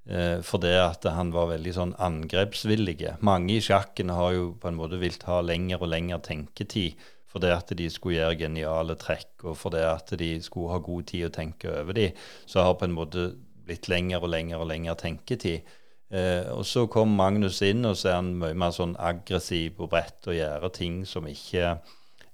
Eh, 0.10 0.40
for 0.42 0.62
det 0.64 0.74
at 0.82 1.06
han 1.14 1.30
var 1.36 1.52
veldig 1.52 1.76
sånn 1.76 1.94
angrepsvillige. 2.02 3.20
Mange 3.26 3.60
i 3.60 3.62
sjakken 3.62 4.10
har 4.10 4.34
jo 4.34 4.52
på 4.58 4.72
en 4.72 4.80
måte 4.80 4.98
vilt 5.02 5.28
ha 5.30 5.38
lengre 5.46 5.78
og 5.84 5.92
lengre 5.94 6.18
tenketid 6.26 6.98
for 7.30 7.44
det 7.44 7.52
at 7.54 7.70
de 7.78 7.86
skulle 7.94 8.18
gjøre 8.18 8.40
geniale 8.40 8.96
trekk, 8.98 9.44
og 9.46 9.58
for 9.60 9.76
det 9.76 9.84
at 9.86 10.16
de 10.18 10.32
skulle 10.42 10.74
ha 10.74 10.80
god 10.82 11.06
tid 11.12 11.28
å 11.28 11.36
tenke 11.36 11.70
over 11.70 11.94
de, 11.94 12.08
så 12.50 12.66
har 12.66 12.80
på 12.80 12.88
en 12.88 12.96
måte 12.98 13.28
blitt 13.70 13.86
lengre 13.92 14.24
og 14.24 14.32
lengre 14.34 14.58
og 14.58 14.72
lengre 14.72 14.98
tenketid. 14.98 15.70
Eh, 16.10 16.50
og 16.50 16.66
så 16.66 16.88
kom 16.90 17.14
Magnus 17.14 17.62
inn, 17.62 17.86
og 17.86 18.00
så 18.00 18.10
er 18.10 18.20
han 18.24 18.34
mye 18.42 18.58
mer 18.58 18.74
sånn 18.74 18.98
aggressiv 18.98 19.78
på 19.78 19.92
brett 19.92 20.26
og 20.26 20.40
gjør 20.40 20.66
ting 20.74 21.04
som 21.06 21.30
ikke 21.30 21.76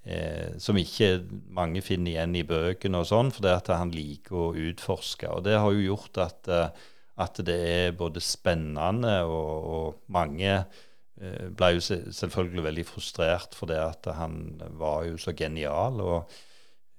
eh, 0.06 0.56
som 0.64 0.80
ikke 0.80 1.26
mange 1.52 1.84
finner 1.84 2.14
igjen 2.14 2.40
i 2.40 2.48
bøkene 2.48 3.04
og 3.04 3.10
sånn, 3.12 3.36
fordi 3.36 3.52
at 3.52 3.74
han 3.76 3.92
liker 3.92 4.40
å 4.46 4.54
utforske. 4.70 5.28
Og 5.28 5.44
det 5.44 5.60
har 5.60 5.76
jo 5.76 5.90
gjort 5.90 6.24
at 6.24 6.52
eh, 6.56 6.86
at 7.22 7.40
det 7.48 7.56
er 7.56 7.96
både 7.96 8.24
spennende 8.24 9.22
og, 9.24 9.70
og 9.76 10.12
mange 10.12 10.52
eh, 10.52 11.48
ble 11.48 11.72
jo 11.78 11.84
selvfølgelig 11.84 12.66
veldig 12.66 12.86
frustrert 12.90 13.56
for 13.56 13.72
det 13.72 13.80
at 13.80 14.10
han 14.18 14.60
var 14.76 15.06
jo 15.08 15.20
så 15.22 15.32
genial. 15.38 16.02
Og, 16.04 16.36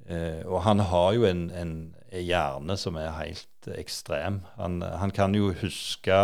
eh, 0.09 0.41
og 0.47 0.63
han 0.65 0.81
har 0.89 1.13
jo 1.19 1.29
en, 1.29 1.47
en, 1.51 1.77
hjerne 2.17 2.79
som 2.81 2.97
er 2.97 3.13
helt 3.19 3.71
ekstrem. 3.77 4.41
Han, 4.57 4.81
han, 4.81 5.13
kan 5.13 5.35
jo 5.37 5.53
huske 5.61 6.21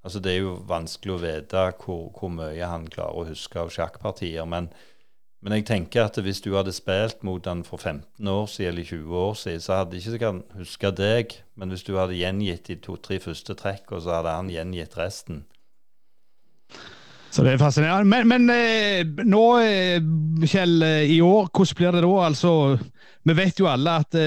Altså 0.00 0.16
Det 0.20 0.32
er 0.32 0.38
jo 0.40 0.52
vanskelig 0.64 1.12
å 1.12 1.20
vite 1.20 1.62
hvor, 1.82 2.06
hvor 2.16 2.30
mye 2.32 2.64
han 2.64 2.86
klarer 2.88 3.18
å 3.20 3.26
huske 3.28 3.60
av 3.60 3.68
sjakkpartier. 3.68 4.46
men 4.48 4.70
men 5.40 5.56
jeg 5.56 5.66
tenker 5.70 6.04
at 6.04 6.18
hvis 6.20 6.42
du 6.44 6.50
hadde 6.52 6.72
spilt 6.76 7.22
mot 7.24 7.46
han 7.48 7.62
for 7.64 7.80
15 7.80 8.28
år 8.28 8.48
siden 8.52 8.74
eller 8.74 8.88
20 8.90 9.16
år 9.16 9.38
siden, 9.40 9.62
så 9.64 9.78
hadde 9.78 9.96
ikke 9.96 10.26
han 10.26 10.42
huska 10.58 10.90
deg, 10.92 11.32
men 11.56 11.72
hvis 11.72 11.86
du 11.86 11.94
hadde 11.96 12.18
gjengitt 12.18 12.68
de 12.68 12.76
to-tre 12.76 13.16
første 13.24 13.56
trekkene, 13.56 14.02
så 14.04 14.18
hadde 14.18 14.34
han 14.36 14.52
gjengitt 14.52 14.98
resten. 15.00 15.44
Så 17.30 17.44
det 17.46 17.54
er 17.54 17.62
fascinerende. 17.62 18.10
Men, 18.10 18.28
men 18.28 18.50
eh, 18.52 19.06
nå, 19.24 19.44
eh, 19.62 20.00
Kjell, 20.50 20.80
eh, 20.82 21.12
i 21.14 21.20
år, 21.22 21.46
hvordan 21.54 21.76
blir 21.78 21.94
det 21.94 22.02
da? 22.04 22.14
Altså, 22.26 22.52
vi 23.24 23.36
vet 23.38 23.60
jo 23.62 23.68
alle 23.70 23.94
at 24.02 24.18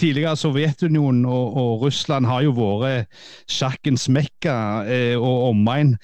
tidligere 0.00 0.36
Sovjetunionen 0.36 1.24
og, 1.28 1.56
og, 1.56 1.84
Russland 1.84 2.26
har 2.26 2.42
jo 2.42 2.54
vært 2.56 3.08
sjakkens 3.50 4.08
mekka 4.12 4.54
og 5.20 5.50
omegn. 5.50 5.94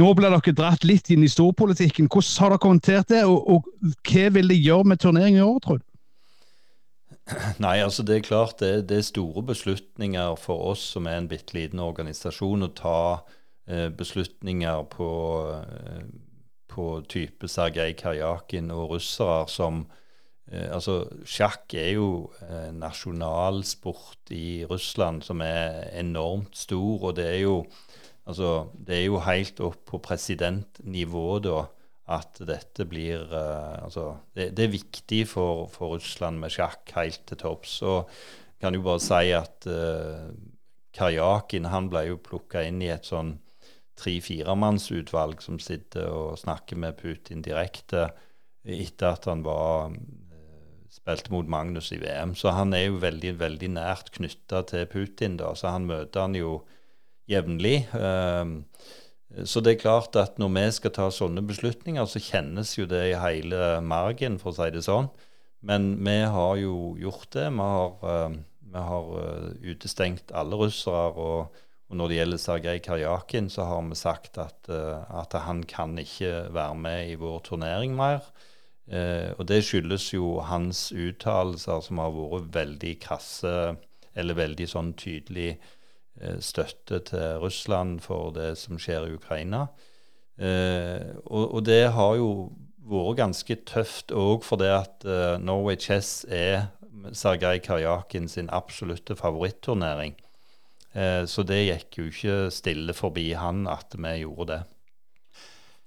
Nå 0.00 0.14
blir 0.16 0.32
dere 0.32 0.56
dratt 0.56 0.84
litt 0.86 1.10
inn 1.12 1.26
i 1.26 1.30
storpolitikken. 1.30 2.08
Hvordan 2.08 2.42
har 2.44 2.54
dere 2.54 2.68
håndtert 2.70 3.12
det, 3.12 3.24
og, 3.28 3.40
og 3.52 3.96
hva 4.08 4.26
vil 4.32 4.52
det 4.52 4.60
gjøre 4.62 4.92
med 4.92 5.02
turneringen 5.02 5.42
i 5.42 5.46
år, 5.46 5.58
tror 5.64 5.80
du? 5.80 5.86
Nei, 7.62 7.76
altså 7.84 8.02
det 8.06 8.16
er 8.16 8.26
klart 8.26 8.58
det, 8.62 8.88
det, 8.90 8.96
er 8.98 9.06
store 9.06 9.42
beslutninger 9.46 10.34
for 10.40 10.72
oss 10.72 10.82
som 10.96 11.06
er 11.06 11.20
en 11.20 11.28
bitte 11.30 11.54
liten 11.54 11.82
organisasjon, 11.82 12.66
å 12.66 12.72
ta 12.74 13.02
eh, 13.70 13.88
beslutninger 13.94 14.82
på, 14.90 15.10
eh, 15.60 16.02
på 16.70 16.86
type 17.10 17.50
Sergej 17.50 17.94
Karjakin 18.00 18.72
og 18.74 18.96
russere 18.96 19.44
som 19.52 19.84
eh, 20.50 20.66
Altså, 20.72 21.04
sjakk 21.28 21.76
er 21.78 21.92
jo 22.00 22.10
eh, 22.48 22.72
nasjonalsport 22.74 24.34
i 24.34 24.64
Russland 24.70 25.22
som 25.26 25.44
er 25.44 25.84
enormt 26.00 26.58
stor, 26.58 27.10
og 27.10 27.16
det 27.20 27.28
er 27.36 27.40
jo 27.44 27.56
Altså, 28.28 28.68
det 28.74 28.98
er 28.98 29.06
jo 29.06 29.20
helt 29.24 29.60
opp 29.64 29.84
på 29.88 30.00
presidentnivå 30.04 31.26
da 31.44 31.64
at 32.10 32.40
dette 32.46 32.86
blir 32.90 33.26
uh, 33.30 33.80
Altså, 33.84 34.14
det, 34.34 34.50
det, 34.58 34.66
er 34.66 34.76
viktig 34.76 35.24
for, 35.30 35.68
for, 35.72 35.96
Russland 35.96 36.40
med 36.42 36.52
sjakk 36.54 36.90
helt 36.96 37.22
til 37.26 37.40
topps. 37.40 37.80
Og 37.86 38.10
kan 38.60 38.76
jo 38.76 38.84
bare 38.84 39.02
si 39.02 39.30
at 39.36 39.68
uh, 39.70 40.30
Karjakin 40.96 41.70
han 41.70 41.88
ble 41.92 42.08
jo 42.10 42.22
plukka 42.22 42.64
inn 42.66 42.82
i 42.82 42.90
et 42.92 43.06
sånn 43.08 43.36
tre-firemannsutvalg 44.00 45.42
som 45.44 45.60
sitter 45.60 46.08
og 46.08 46.40
snakker 46.40 46.78
med 46.80 46.96
Putin 46.98 47.44
direkte 47.44 48.08
etter 48.64 49.14
at 49.14 49.28
han 49.30 49.44
var 49.46 49.92
uh, 49.92 50.90
spilte 50.90 51.32
mot 51.32 51.48
Magnus 51.48 51.92
i 51.94 52.00
VM. 52.02 52.34
Så 52.34 52.52
han 52.56 52.74
er 52.76 52.88
jo 52.88 53.00
veldig, 53.02 53.36
veldig 53.40 53.70
nært 53.78 54.12
knytta 54.18 54.64
til 54.72 54.86
Putin, 54.90 55.38
da. 55.40 55.54
Så 55.54 55.70
han 55.72 55.86
møter 55.88 56.26
han 56.26 56.36
jo 56.38 56.58
jevnlig. 57.30 57.88
Ehm, 57.96 58.64
så 59.46 59.62
det 59.62 59.76
er 59.76 59.82
klart 59.84 60.16
at 60.18 60.38
når 60.42 60.50
vi 60.56 60.66
skal 60.74 60.94
ta 60.96 61.08
sånne 61.14 61.42
beslutninger, 61.46 62.06
så 62.10 62.22
kjennes 62.22 62.74
jo 62.78 62.86
det 62.90 63.04
i 63.12 63.18
hele 63.18 63.78
margen, 63.86 64.40
for 64.42 64.50
å 64.50 64.58
si 64.58 64.70
det 64.74 64.82
sånn. 64.86 65.10
Men 65.62 65.92
vi 66.04 66.18
har 66.34 66.54
jo 66.58 66.94
gjort 66.98 67.30
det. 67.36 67.48
Vi 67.54 67.66
har, 67.74 67.90
ehm, 68.10 68.38
vi 68.72 68.84
har 68.90 69.10
eh, 69.22 69.72
utestengt 69.72 70.32
alle 70.32 70.56
russere. 70.56 71.10
Og, 71.14 71.58
og, 71.90 71.96
når 71.98 72.08
det 72.08 72.18
gjelder 72.20 72.42
Sergej 72.42 72.82
Karjakin, 72.86 73.50
så 73.50 73.66
har 73.68 73.82
vi 73.88 73.98
sagt 73.98 74.38
at, 74.38 74.70
eh, 74.70 75.18
at, 75.20 75.34
han 75.46 75.62
kan 75.62 75.98
ikke 75.98 76.48
være 76.54 76.78
med 76.78 77.10
i 77.10 77.18
vår 77.20 77.42
turnering 77.50 77.94
mer. 77.98 78.24
Eh, 78.90 79.30
og 79.38 79.46
det 79.46 79.62
skyldes 79.66 80.12
jo 80.14 80.40
hans 80.42 80.88
uttalelser 80.90 81.84
som 81.86 82.02
har 82.02 82.14
vært 82.14 82.50
veldig 82.54 82.94
krasse, 83.02 83.76
eller 84.18 84.34
veldig 84.34 84.66
sånn 84.66 84.94
tydelig 84.98 85.60
støtte 86.44 87.00
til 87.10 87.38
Russland 87.42 88.00
for 88.04 88.32
det 88.36 88.52
som 88.60 88.78
skjer 88.80 89.08
i 89.08 89.14
Ukraina. 89.16 89.66
Eh, 90.40 91.16
og, 91.26 91.54
og, 91.54 91.62
det 91.66 91.92
har 91.96 92.16
jo 92.16 92.30
vært 92.90 93.20
ganske 93.20 93.56
tøft 93.68 94.14
òg 94.16 94.42
fordi 94.46 94.70
at 94.72 95.04
uh, 95.06 95.36
Norway 95.38 95.76
Chess 95.78 96.24
er 96.26 96.70
Sergej 97.12 97.60
Karjakin 97.64 98.28
sin 98.28 98.50
absolutte 98.52 99.14
favoritturnering. 99.16 100.16
Så 100.90 101.44
det 101.46 101.60
gikk 101.68 101.96
jo 102.00 102.04
ikke 102.10 102.32
stille 102.50 102.92
forbi 102.98 103.28
han 103.38 103.62
at 103.70 103.94
vi 103.94 104.10
gjorde 104.24 104.48
det. 104.50 104.58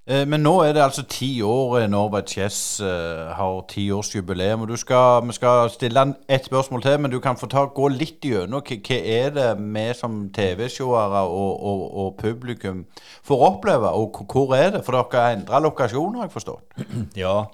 Eh, 0.04 0.26
men 0.28 0.42
nå 0.44 0.52
er 0.66 0.74
det 0.76 0.82
altså 0.84 1.06
ti 1.08 1.30
år 1.48 1.78
eh, 1.80 1.86
Norway 1.88 2.26
Chess 2.28 2.82
uh, 2.84 3.30
har 3.38 3.62
tiårsjubileum. 3.72 4.66
og 4.66 4.78
skal, 4.78 5.28
Vi 5.28 5.34
skal 5.34 5.70
stille 5.70 6.04
ett 6.28 6.46
spørsmål 6.46 6.82
til, 6.82 7.00
men 7.00 7.12
du 7.12 7.20
kan 7.24 7.38
få 7.40 7.48
ta, 7.48 7.64
gå 7.66 7.88
litt 7.88 8.20
gjennom 8.20 8.60
hva 8.60 8.98
er 9.00 9.32
det 9.32 9.48
vi 9.60 9.86
som 9.96 10.18
TV-seere 10.36 11.24
og, 11.24 11.64
og, 11.64 11.86
og, 11.96 12.18
publikum 12.20 12.84
får 13.24 13.48
oppleve, 13.48 13.94
og 13.96 14.26
hvor 14.28 14.56
er 14.56 14.76
det? 14.76 14.84
For 14.84 14.92
dere 14.92 15.24
har 15.24 15.38
endra 15.38 15.64
lokasjon, 15.64 16.20
har 16.20 16.28
jeg 16.28 16.36
forstått? 16.36 16.84
Ja, 17.24 17.46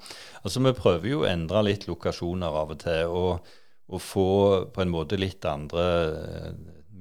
altså 0.42 0.66
vi 0.66 0.74
prøver 0.74 1.08
jo 1.10 1.22
å 1.22 1.30
endre 1.30 1.64
litt 1.70 1.86
lokasjoner 1.88 2.62
av 2.64 2.74
og 2.74 2.82
til. 2.82 3.06
og, 3.14 3.56
og 3.90 4.02
få 4.02 4.30
på 4.70 4.84
en 4.84 4.92
måte 4.94 5.18
litt 5.18 5.46
andre 5.50 5.86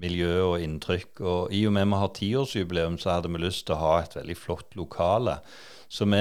miljø 0.00 0.34
og 0.52 0.64
inntrykk. 0.64 1.20
Og 1.20 1.54
i 1.54 1.64
og 1.68 1.74
med 1.76 1.88
vi 1.90 2.02
har 2.02 2.12
tiårsjubileum, 2.18 2.98
så 2.98 3.16
hadde 3.16 3.32
vi 3.32 3.42
lyst 3.42 3.66
til 3.66 3.76
å 3.76 3.82
ha 3.82 3.94
et 4.02 4.16
veldig 4.18 4.36
flott 4.38 4.76
lokale. 4.78 5.38
Så 5.88 6.04
vi 6.08 6.20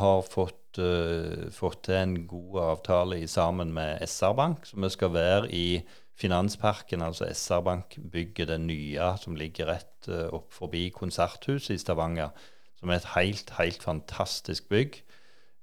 har 0.00 0.26
fått, 0.32 0.80
uh, 0.80 1.46
fått 1.52 1.84
til 1.88 2.00
en 2.00 2.16
god 2.28 2.58
avtale 2.70 3.20
sammen 3.28 3.72
med 3.76 4.02
SR 4.06 4.36
Bank. 4.38 4.66
Så 4.66 4.80
vi 4.80 4.92
skal 4.92 5.14
være 5.14 5.52
i 5.52 5.68
Finansparken, 6.16 7.02
altså 7.04 7.26
SR-Bank, 7.28 7.98
bygger 8.12 8.46
det 8.48 8.60
nye 8.60 9.10
som 9.20 9.36
ligger 9.36 9.68
rett 9.68 10.08
uh, 10.08 10.30
opp 10.32 10.54
forbi 10.56 10.88
Konserthuset 10.94 11.74
i 11.74 11.82
Stavanger. 11.82 12.32
Som 12.80 12.88
er 12.88 13.02
et 13.02 13.10
helt, 13.16 13.52
helt 13.58 13.84
fantastisk 13.84 14.70
bygg. 14.72 15.02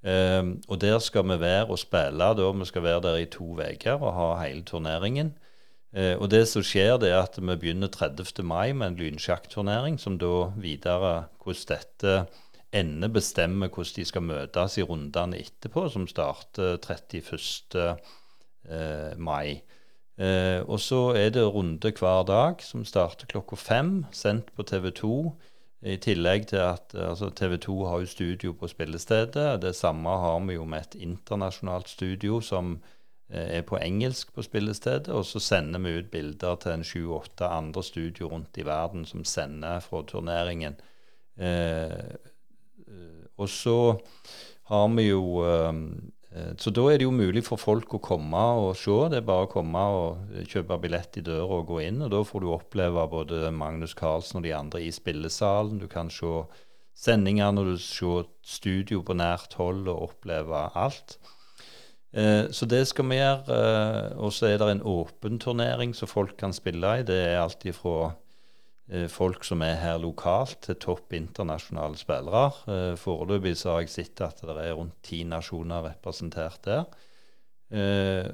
Um, 0.04 0.58
og 0.68 0.82
der 0.82 1.00
skal 1.00 1.24
vi 1.24 1.40
være 1.40 1.72
og 1.72 1.80
spille. 1.80 2.30
da 2.38 2.52
Vi 2.52 2.66
skal 2.66 2.84
være 2.84 3.02
der 3.02 3.18
i 3.18 3.26
to 3.26 3.58
uker 3.58 3.98
og 4.02 4.14
ha 4.14 4.46
hele 4.46 4.62
turneringen. 4.62 5.34
Uh, 5.94 6.16
og 6.18 6.30
det 6.34 6.46
som 6.50 6.66
skjer, 6.66 6.96
det 7.02 7.12
er 7.12 7.22
at 7.22 7.38
vi 7.38 7.58
begynner 7.60 7.92
30. 7.94 8.42
mai 8.44 8.74
med 8.74 8.88
en 8.94 8.98
lynsjakkturnering, 9.02 10.00
som 10.02 10.18
da 10.22 10.50
videre 10.58 11.14
hvordan 11.44 11.70
dette 11.70 12.16
ender, 12.74 13.14
bestemmer 13.14 13.70
hvordan 13.70 14.00
de 14.00 14.08
skal 14.10 14.26
møtes 14.26 14.80
i 14.82 14.88
rundene 14.90 15.44
etterpå, 15.44 15.86
som 15.94 16.10
starter 16.10 16.80
31. 16.82 17.94
Uh, 18.64 19.14
mai. 19.20 19.62
Eh, 20.18 20.62
og 20.70 20.78
så 20.80 21.16
er 21.18 21.32
det 21.34 21.42
runde 21.54 21.90
hver 21.90 22.24
dag 22.24 22.62
som 22.62 22.86
starter 22.86 23.26
klokka 23.26 23.58
fem, 23.58 24.06
sendt 24.12 24.54
på 24.54 24.64
TV 24.64 24.92
2. 24.92 25.16
I 25.84 25.98
tillegg 25.98 26.48
til 26.48 26.62
at 26.62 26.94
eh, 26.94 27.10
altså 27.10 27.30
TV 27.34 27.58
2 27.58 27.86
har 27.86 28.00
jo 28.00 28.06
studio 28.06 28.54
på 28.54 28.68
spillestedet. 28.68 29.62
Det 29.62 29.76
samme 29.76 30.10
har 30.10 30.40
vi 30.46 30.54
jo 30.54 30.66
med 30.66 30.82
et 30.86 30.96
internasjonalt 31.02 31.90
studio 31.90 32.42
som 32.42 32.76
eh, 32.76 33.03
er 33.34 33.66
på 33.68 33.80
engelsk 33.82 34.34
på 34.36 34.46
spillestedet. 34.46 35.10
Og 35.14 35.26
så 35.26 35.42
sender 35.44 35.82
vi 35.84 35.98
ut 36.00 36.12
bilder 36.12 36.60
til 36.62 36.76
en 36.76 36.88
sju-åtte 36.88 37.50
andre 37.50 37.84
studio 37.84 38.30
rundt 38.32 38.58
i 38.58 38.66
verden 38.68 39.06
som 39.10 39.26
sender 39.26 39.84
fra 39.84 40.04
turneringen. 40.08 40.80
Eh, 41.38 42.14
og 43.38 43.50
så 43.50 43.78
har 44.70 44.92
vi 44.94 45.10
jo 45.10 45.24
Eh, 46.34 46.54
så 46.58 46.72
da 46.74 46.88
er 46.90 47.00
det 47.00 47.06
jo 47.06 47.14
mulig 47.14 47.44
for 47.46 47.62
folk 47.62 47.94
å 47.94 48.02
komme 48.04 48.42
og 48.64 48.74
se. 48.80 48.96
Det 49.12 49.20
er 49.22 49.28
bare 49.28 49.48
å 49.48 49.52
komme 49.52 49.84
og 49.98 50.38
kjøpe 50.50 50.80
billett 50.82 51.20
i 51.22 51.26
døra 51.26 51.60
og 51.60 51.70
gå 51.70 51.84
inn. 51.86 52.02
Og 52.06 52.12
da 52.14 52.24
får 52.26 52.44
du 52.44 52.50
oppleve 52.54 53.08
både 53.12 53.54
Magnus 53.54 53.96
Carlsen 53.98 54.42
og 54.42 54.48
de 54.48 54.56
andre 54.58 54.84
i 54.84 54.92
spillesalen. 54.94 55.82
Du 55.82 55.88
kan 55.92 56.12
se 56.14 56.34
sendinger 56.98 57.54
når 57.54 57.74
du 57.74 57.78
ser 57.82 58.28
studio 58.46 59.04
på 59.06 59.18
nært 59.18 59.58
hold 59.60 59.88
og 59.88 60.10
oppleve 60.10 60.68
alt. 60.80 61.18
Eh, 62.14 62.50
så 62.54 62.66
det 62.70 62.86
skal 62.88 63.10
vi 63.10 63.20
gjøre. 63.20 63.60
Eh, 63.60 64.18
og 64.18 64.34
så 64.34 64.52
er 64.52 64.60
det 64.62 64.72
en 64.72 64.86
åpen 64.86 65.40
turnering 65.40 65.96
som 65.98 66.08
folk 66.08 66.38
kan 66.38 66.54
spille 66.54 67.00
i. 67.00 67.08
Det 67.08 67.20
er 67.28 67.42
alltid 67.42 67.74
fra 67.78 68.14
Eh, 68.92 69.08
folk 69.08 69.46
som 69.48 69.62
er 69.64 69.78
her 69.80 69.98
lokalt, 70.02 70.58
til 70.66 70.76
topp 70.76 71.14
internasjonale 71.16 71.98
spillere. 71.98 72.98
Foreløpig 73.00 73.56
så 73.58 73.72
har 73.78 73.86
jeg 73.86 73.94
sett 73.94 74.22
at 74.22 74.44
det 74.44 74.58
er 74.60 74.76
rundt 74.76 74.98
ti 75.04 75.24
nasjoner 75.24 75.88
representert 75.88 76.60
der. 76.68 76.86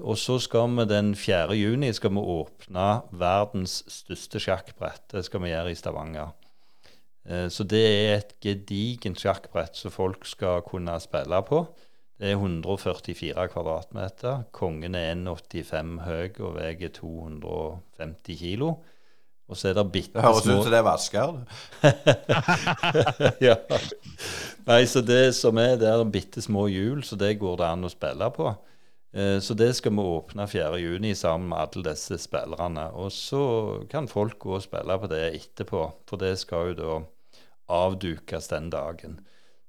Og 0.04 0.18
så 0.20 0.36
skal 0.44 0.68
vi 0.76 0.84
den 0.90 1.14
4. 1.16 1.56
juni 1.56 1.94
åpne 1.94 2.88
verdens 3.12 3.84
største 3.88 4.40
sjakkbrett. 4.40 5.06
Det 5.14 5.24
skal 5.24 5.42
vi 5.46 5.54
gjøre 5.54 5.72
i 5.72 5.76
Stavanger. 5.80 6.34
Så 7.48 7.64
det 7.64 7.86
er 7.86 8.18
et 8.18 8.34
gedigent 8.42 9.22
sjakkbrett 9.22 9.78
som 9.78 9.92
folk 9.92 10.26
skal 10.26 10.62
kunne 10.68 11.00
spille 11.00 11.40
på. 11.48 11.62
Det 12.20 12.34
er 12.34 12.36
144 12.36 13.48
kvadratmeter. 13.54 14.42
Kongen 14.52 14.96
er 15.00 15.14
1,85 15.16 16.00
høy 16.04 16.42
og 16.44 16.58
veier 16.58 16.92
250 16.92 18.40
kilo. 18.42 18.74
Og 19.50 19.58
så 19.58 19.72
er 19.72 19.78
det 19.80 19.86
bitte 19.90 20.12
små 20.12 20.20
Det 20.20 20.26
høres 20.28 20.46
ut 20.46 20.64
som 20.66 20.74
det 20.74 20.80
er 20.80 20.86
vasker. 20.86 21.38
ja. 23.48 23.56
Nei, 24.68 24.82
så 24.86 25.02
det 25.02 25.24
som 25.40 25.58
er, 25.58 25.78
det 25.82 25.88
er 25.90 26.04
bitte 26.12 26.44
små 26.44 26.68
hjul, 26.70 27.02
så 27.08 27.18
det 27.18 27.38
går 27.42 27.56
det 27.62 27.70
an 27.72 27.88
å 27.88 27.94
spille 27.94 28.30
på. 28.36 28.52
Eh, 29.16 29.40
så 29.42 29.56
det 29.58 29.72
skal 29.80 29.96
vi 29.96 30.06
åpne 30.06 30.46
4.6 30.46 31.24
sammen 31.24 31.50
med 31.50 31.64
alle 31.64 31.86
disse 31.88 32.20
spillerne. 32.22 32.90
Og 33.00 33.10
så 33.16 33.42
kan 33.90 34.12
folk 34.12 34.38
gå 34.44 34.60
og 34.60 34.68
spille 34.68 35.00
på 35.02 35.10
det 35.10 35.24
etterpå, 35.32 35.88
for 36.06 36.22
det 36.22 36.36
skal 36.44 36.74
jo 36.74 36.78
da 36.84 37.00
avdukes 37.80 38.52
den 38.52 38.70
dagen. 38.74 39.20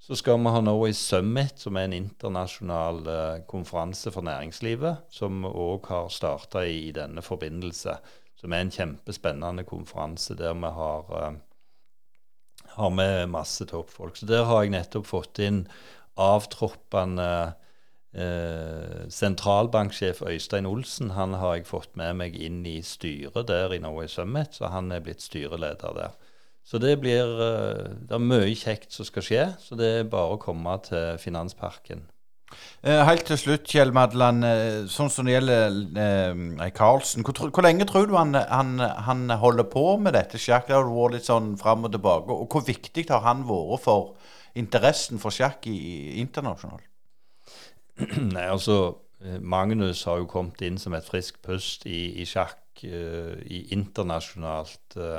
Så 0.00 0.16
skal 0.16 0.40
vi 0.40 0.50
ha 0.50 0.60
Norway 0.64 0.94
Summit, 0.96 1.60
som 1.60 1.76
er 1.76 1.88
en 1.88 1.96
internasjonal 1.98 3.02
eh, 3.06 3.42
konferanse 3.48 4.10
for 4.14 4.24
næringslivet, 4.24 5.04
som 5.12 5.44
òg 5.44 5.90
har 5.92 6.08
starta 6.08 6.64
i, 6.64 6.88
i 6.88 6.94
denne 6.96 7.22
forbindelse 7.22 7.98
som 8.40 8.54
er 8.54 8.64
en 8.64 8.72
kjempespennende 8.72 9.66
konferanse 9.68 10.34
der 10.38 10.54
vi 10.56 10.72
har, 10.76 11.10
uh, 11.12 11.32
har 12.76 12.92
med 12.94 13.26
masse 13.28 13.66
toppfolk. 13.68 14.16
Så 14.16 14.26
der 14.26 14.46
har 14.48 14.64
jeg 14.64 14.72
nettopp 14.72 15.08
fått 15.10 15.42
inn 15.44 15.66
avtroppende 16.20 17.30
uh, 18.16 19.04
sentralbanksjef 19.12 20.22
Øystein 20.22 20.68
Olsen. 20.70 21.12
Han 21.18 21.36
har 21.36 21.58
jeg 21.58 21.68
fått 21.68 21.96
med 22.00 22.16
meg 22.22 22.40
inn 22.40 22.64
i 22.66 22.80
styret 22.86 23.48
der 23.52 23.76
i 23.76 23.82
Norway 23.82 24.08
Summit, 24.08 24.56
så 24.56 24.72
han 24.72 24.90
er 24.92 25.04
blitt 25.04 25.24
styreleder 25.24 25.96
der. 26.00 26.16
Så 26.70 26.78
det 26.78 27.00
blir 27.02 27.26
uh, 27.26 27.90
Det 28.06 28.14
er 28.14 28.22
mye 28.22 28.54
kjekt 28.54 28.94
som 28.94 29.06
skal 29.08 29.26
skje, 29.26 29.44
så 29.58 29.78
det 29.78 29.90
er 29.90 30.10
bare 30.10 30.36
å 30.36 30.42
komme 30.42 30.76
til 30.86 31.18
Finansparken. 31.18 32.06
Eh, 32.82 33.00
helt 33.06 33.26
til 33.28 33.38
slutt, 33.38 33.66
Kjell 33.68 33.92
Madland. 33.94 34.44
Eh, 34.46 34.78
sånn 34.90 35.10
som 35.12 35.28
det 35.28 35.36
gjelder 35.36 35.76
eh, 36.02 36.70
Karlsen. 36.74 37.24
Hvor, 37.26 37.50
hvor, 37.50 37.64
lenge 37.66 37.86
tror 37.88 38.08
du 38.08 38.16
han, 38.18 38.34
han, 38.34 38.78
han, 38.80 39.26
holder 39.42 39.68
på 39.70 39.84
med 40.02 40.16
dette 40.16 40.40
sjakk? 40.40 40.66
Det 40.68 40.76
har 40.76 40.88
vært 40.88 41.18
litt 41.18 41.28
sånn 41.28 41.52
fram 41.60 41.86
og 41.86 41.94
tilbake. 41.94 42.34
Og 42.34 42.50
hvor 42.50 42.64
viktig 42.66 43.06
har 43.12 43.24
han 43.26 43.44
vært 43.48 43.84
for 43.84 44.14
interessen 44.58 45.22
for 45.22 45.34
sjakk 45.34 45.68
i, 45.70 45.76
i 45.76 46.16
internasjonalt? 46.24 46.86
Nei, 48.34 48.46
altså 48.48 48.80
eh, 49.22 49.38
Magnus 49.38 50.06
har 50.08 50.22
jo 50.22 50.30
kommet 50.30 50.62
inn 50.66 50.80
som 50.80 50.96
et 50.96 51.06
friskt 51.06 51.42
pust 51.46 51.86
i, 51.86 52.22
i 52.22 52.28
sjakk 52.28 52.56
i 52.80 53.58
internasjonalt. 53.74 54.94
Uh, 54.96 55.18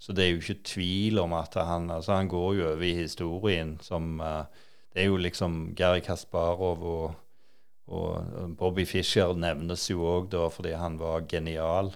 så 0.00 0.16
det 0.16 0.24
er 0.24 0.30
jo 0.32 0.40
ikke 0.40 0.62
tvil 0.64 1.20
om 1.20 1.34
at 1.36 1.54
han 1.60 1.90
altså 1.92 2.16
Han 2.16 2.28
går 2.32 2.54
jo 2.56 2.68
over 2.72 2.84
i 2.86 2.94
historien 2.96 3.74
som 3.84 4.16
uh, 4.20 4.48
det 4.94 5.02
er 5.02 5.10
jo 5.10 5.18
liksom 5.20 5.74
Gary 5.78 6.00
Kasparov 6.02 6.82
og, 6.82 7.12
og 7.86 8.56
Bobby 8.58 8.86
Fischer 8.88 9.36
nevnes 9.38 9.86
jo 9.90 10.02
òg 10.02 10.30
da 10.32 10.48
fordi 10.50 10.72
han 10.74 10.98
var 10.98 11.28
genial. 11.30 11.92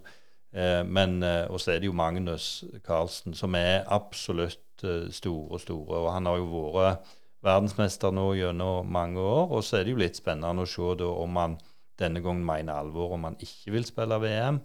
Eh, 0.55 0.85
men 0.86 1.22
eh, 1.22 1.51
Og 1.51 1.60
så 1.60 1.74
er 1.74 1.82
det 1.82 1.90
jo 1.90 1.97
Magnus 1.97 2.64
Carlsen, 2.86 3.35
som 3.35 3.55
er 3.59 3.85
absolutt 3.90 4.85
eh, 4.85 5.10
store, 5.10 5.59
store. 5.59 6.05
Og 6.05 6.12
han 6.14 6.26
har 6.31 6.39
jo 6.39 6.62
vært 6.76 7.14
verdensmester 7.44 8.14
nå 8.14 8.31
gjennom 8.39 8.86
mange 8.86 9.20
år. 9.20 9.51
Og 9.51 9.64
så 9.64 9.81
er 9.81 9.85
det 9.85 9.97
jo 9.97 10.02
litt 10.05 10.20
spennende 10.20 10.62
å 10.62 10.70
se 10.70 10.94
da 11.01 11.10
om 11.10 11.40
han 11.40 11.59
denne 11.98 12.22
gangen 12.22 12.47
mener 12.47 12.78
alvor 12.78 13.14
om 13.14 13.26
han 13.26 13.39
ikke 13.43 13.74
vil 13.74 13.86
spille 13.86 14.18
VM. 14.22 14.62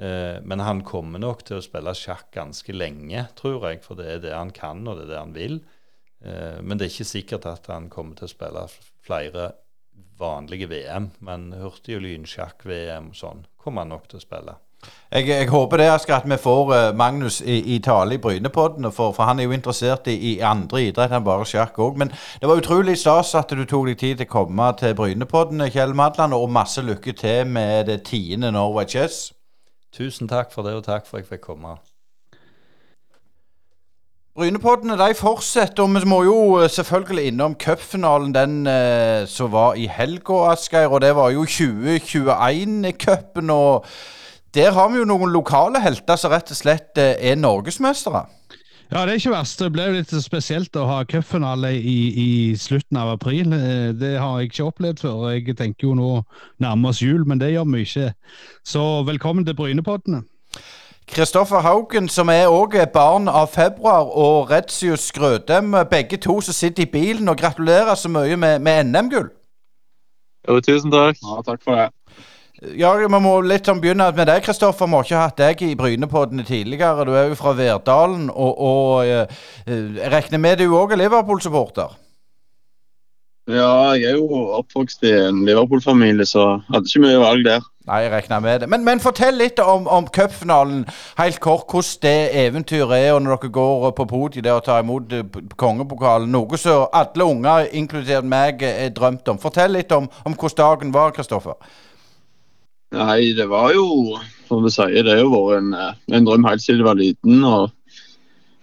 Eh, 0.00 0.40
men 0.42 0.64
han 0.64 0.80
kommer 0.86 1.20
nok 1.20 1.44
til 1.44 1.58
å 1.58 1.64
spille 1.64 1.92
sjakk 1.96 2.30
ganske 2.32 2.72
lenge, 2.72 3.26
tror 3.36 3.68
jeg, 3.68 3.82
for 3.84 4.00
det 4.00 4.08
er 4.08 4.22
det 4.24 4.32
han 4.36 4.52
kan, 4.56 4.86
og 4.88 4.96
det 4.96 5.08
er 5.08 5.12
det 5.12 5.20
han 5.20 5.36
vil. 5.36 5.60
Eh, 6.24 6.60
men 6.62 6.78
det 6.78 6.86
er 6.86 6.94
ikke 6.94 7.12
sikkert 7.12 7.50
at 7.50 7.68
han 7.72 7.90
kommer 7.92 8.16
til 8.16 8.30
å 8.30 8.32
spille 8.32 8.64
flere 9.04 9.52
vanlige 10.20 10.70
VM. 10.70 11.10
Men 11.20 11.52
hurtig- 11.60 11.98
og 11.98 12.04
lynsjakk-VM 12.06 13.12
og 13.12 13.16
sånn 13.16 13.46
kommer 13.60 13.84
han 13.84 13.92
nok 13.96 14.08
til 14.08 14.20
å 14.20 14.24
spille. 14.24 14.56
Jeg, 15.12 15.26
jeg 15.28 15.48
håper 15.52 15.76
det 15.76 15.90
Asker, 15.92 16.14
at 16.22 16.28
vi 16.30 16.36
får 16.40 16.70
uh, 16.72 16.96
Magnus 16.96 17.42
i, 17.44 17.58
i 17.74 17.80
tale 17.84 18.16
i 18.16 18.20
Brynepodden. 18.22 18.88
for, 18.92 19.12
for, 19.12 19.26
han 19.28 19.40
er 19.40 19.44
jo 19.44 19.52
interessert 19.52 20.08
i, 20.08 20.14
i 20.30 20.32
andre 20.40 20.86
idrett 20.86 21.12
enn 21.12 21.26
bare 21.26 21.44
sjakk 21.44 21.76
òg. 21.76 21.98
Men 22.00 22.12
det 22.40 22.48
var 22.48 22.62
utrolig 22.62 22.96
stas 22.96 23.34
at 23.36 23.52
du 23.52 23.66
tok 23.66 23.90
deg 23.90 23.98
tid 24.00 24.22
til 24.22 24.30
å 24.30 24.32
komme 24.32 24.70
til 24.80 24.96
Brynepodden, 24.96 25.66
Kjell 25.68 25.92
Madland, 25.92 26.32
og 26.32 26.48
masse 26.48 26.80
lykke 26.80 27.12
til 27.12 27.44
med 27.52 27.90
det 27.92 28.00
tiende 28.08 28.54
Norway 28.56 28.88
Chess. 28.88 29.26
Tusen 29.92 30.28
takk 30.30 30.52
for 30.54 30.62
det, 30.62 30.76
og 30.78 30.84
takk 30.86 31.06
for 31.06 31.18
at 31.18 31.24
jeg 31.24 31.28
fikk 31.32 31.40
komme. 31.50 31.74
Brynepoddene 34.38 34.94
de 34.94 35.14
fortsetter, 35.18 35.82
og 35.82 35.90
vi 35.90 36.08
må 36.08 36.22
jo 36.22 36.60
eh, 36.60 36.70
selvfølgelig 36.70 37.26
innom 37.32 37.56
cupfinalen, 37.58 38.34
den 38.34 38.66
eh, 38.70 39.26
som 39.28 39.52
var 39.52 39.74
i 39.74 39.88
helga, 39.90 40.52
Asgeir. 40.52 40.86
Og 40.86 41.00
det 41.02 41.16
var 41.18 41.30
jo 41.34 41.42
2021-cupen. 41.44 43.50
Og 43.50 43.84
der 44.54 44.70
har 44.72 44.88
vi 44.88 44.98
jo 45.02 45.08
noen 45.10 45.30
lokale 45.34 45.80
helter 45.82 46.16
som 46.16 46.30
rett 46.30 46.50
og 46.54 46.56
slett 46.56 46.98
eh, 47.02 47.18
er 47.18 47.34
norgesmestere. 47.42 48.22
Ja, 48.92 49.04
det 49.06 49.12
er 49.12 49.20
ikke 49.20 49.30
verst. 49.30 49.60
Det 49.62 49.70
ble 49.70 49.84
jo 49.86 49.94
litt 49.94 50.12
spesielt 50.18 50.74
å 50.74 50.82
ha 50.88 51.02
cupfinale 51.06 51.76
i, 51.78 51.98
i, 52.10 52.30
slutten 52.58 52.98
av 52.98 53.12
april. 53.12 53.52
Eh, 53.54 53.92
det 53.94 54.16
har 54.18 54.40
jeg 54.40 54.50
ikke 54.50 54.66
opplevd 54.66 55.02
før. 55.04 55.28
Jeg 55.30 55.54
tenker 55.60 55.86
jo 55.86 55.94
nå 55.94 56.08
nærmer 56.58 56.90
oss 56.90 57.02
jul, 57.02 57.22
men 57.22 57.38
det 57.38 57.52
gjør 57.52 57.68
vi 57.70 57.84
ikke. 57.86 58.08
Så 58.66 58.82
velkommen 59.06 59.46
til 59.46 59.54
Brynepoddene. 59.54 60.24
Kristoffer 61.10 61.62
Haugen, 61.62 62.08
som 62.08 62.28
er 62.34 62.50
òg 62.50 62.74
barn 62.92 63.30
av 63.30 63.52
februar, 63.54 64.10
og 64.10 64.50
Redsius 64.50 65.06
Skrødem. 65.10 65.74
Begge 65.90 66.18
to 66.18 66.40
som 66.40 66.54
sitter 66.54 66.82
i 66.82 66.90
bilen. 66.90 67.28
Og 67.30 67.38
gratulerer 67.38 67.94
så 67.94 68.10
mye 68.10 68.36
med, 68.36 68.58
med 68.58 68.90
NM-gull. 68.90 69.30
Jo, 70.48 70.60
tusen 70.60 70.90
takk. 70.90 71.18
Ja, 71.22 71.42
takk 71.46 71.62
for 71.62 71.78
det. 71.78 71.90
Ja, 72.60 72.92
Vi 72.92 73.08
må 73.08 73.38
litt 73.40 73.64
sånn 73.64 73.80
begynne 73.80 74.10
med 74.12 74.28
deg, 74.28 74.42
Kristoffer. 74.44 74.84
Vi 74.84 74.98
har 74.98 75.06
ikke 75.06 75.22
hatt 75.22 75.40
deg 75.40 75.62
i 75.64 75.72
Brynepoddene 75.78 76.44
tidligere. 76.44 77.06
Du 77.08 77.14
er 77.16 77.30
jo 77.30 77.38
fra 77.38 77.54
Verdalen. 77.56 78.28
Og, 78.28 78.60
og 78.60 79.08
eh, 79.08 79.40
jeg 79.64 80.12
regner 80.12 80.42
med 80.42 80.60
du 80.60 80.68
òg 80.76 80.92
er 80.92 81.00
Liverpool-supporter? 81.00 81.96
Ja, 83.50 83.96
jeg 83.96 84.12
er 84.12 84.18
jo 84.20 84.44
oppvokst 84.60 85.02
i 85.08 85.10
en 85.24 85.40
Liverpool-familie, 85.48 86.26
så 86.28 86.60
hadde 86.68 86.86
ikke 86.86 87.02
mye 87.06 87.18
valg 87.22 87.48
der. 87.48 87.64
Nei, 87.88 88.04
jeg 88.04 88.12
regner 88.12 88.44
med 88.44 88.60
det. 88.60 88.68
Men, 88.70 88.84
men 88.84 89.00
fortell 89.00 89.40
litt 89.40 89.58
om, 89.64 89.88
om 89.88 90.06
cupfinalen, 90.12 90.84
helt 91.18 91.40
kort. 91.40 91.64
Hvordan 91.72 92.04
det 92.04 92.44
eventyret 92.44 93.08
er 93.08 93.16
når 93.18 93.40
dere 93.40 93.54
går 93.56 93.90
på 93.96 94.10
podiet 94.12 94.44
der 94.44 94.60
og 94.60 94.66
tar 94.68 94.84
imot 94.84 95.16
eh, 95.16 95.24
kongepokalen. 95.56 96.28
Noe 96.30 96.60
som 96.60 96.92
alle 96.92 97.24
unger, 97.24 97.70
inkludert 97.72 98.28
meg, 98.28 98.62
er 98.62 98.92
drømt 98.94 99.32
om. 99.32 99.40
Fortell 99.40 99.72
litt 99.80 99.96
om, 99.96 100.12
om 100.28 100.36
hvordan 100.36 100.60
dagen 100.60 100.92
var, 100.94 101.16
Kristoffer. 101.16 101.56
Nei, 102.90 103.32
det 103.38 103.46
var 103.50 103.70
jo, 103.74 104.18
som 104.48 104.64
du 104.64 104.70
sier, 104.72 105.04
det 105.06 105.14
har 105.14 105.22
jo 105.22 105.30
vært 105.30 105.60
en, 105.60 105.74
eh, 105.78 105.94
en 106.16 106.26
drøm 106.26 106.46
helt 106.48 106.62
siden 106.64 106.82
jeg 106.82 106.88
var 106.88 106.98
liten. 106.98 107.44
og 107.44 107.70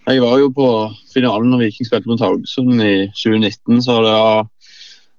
Jeg 0.08 0.20
var 0.24 0.38
jo 0.40 0.50
på 0.52 0.68
finalen 1.12 1.50
når 1.52 1.64
Viking 1.64 1.88
spilte 1.88 2.10
mot 2.10 2.20
Haugesund 2.20 2.82
i 2.84 3.08
2019, 3.16 3.80
så 3.84 3.98
det 4.04 4.12
har, 4.12 4.46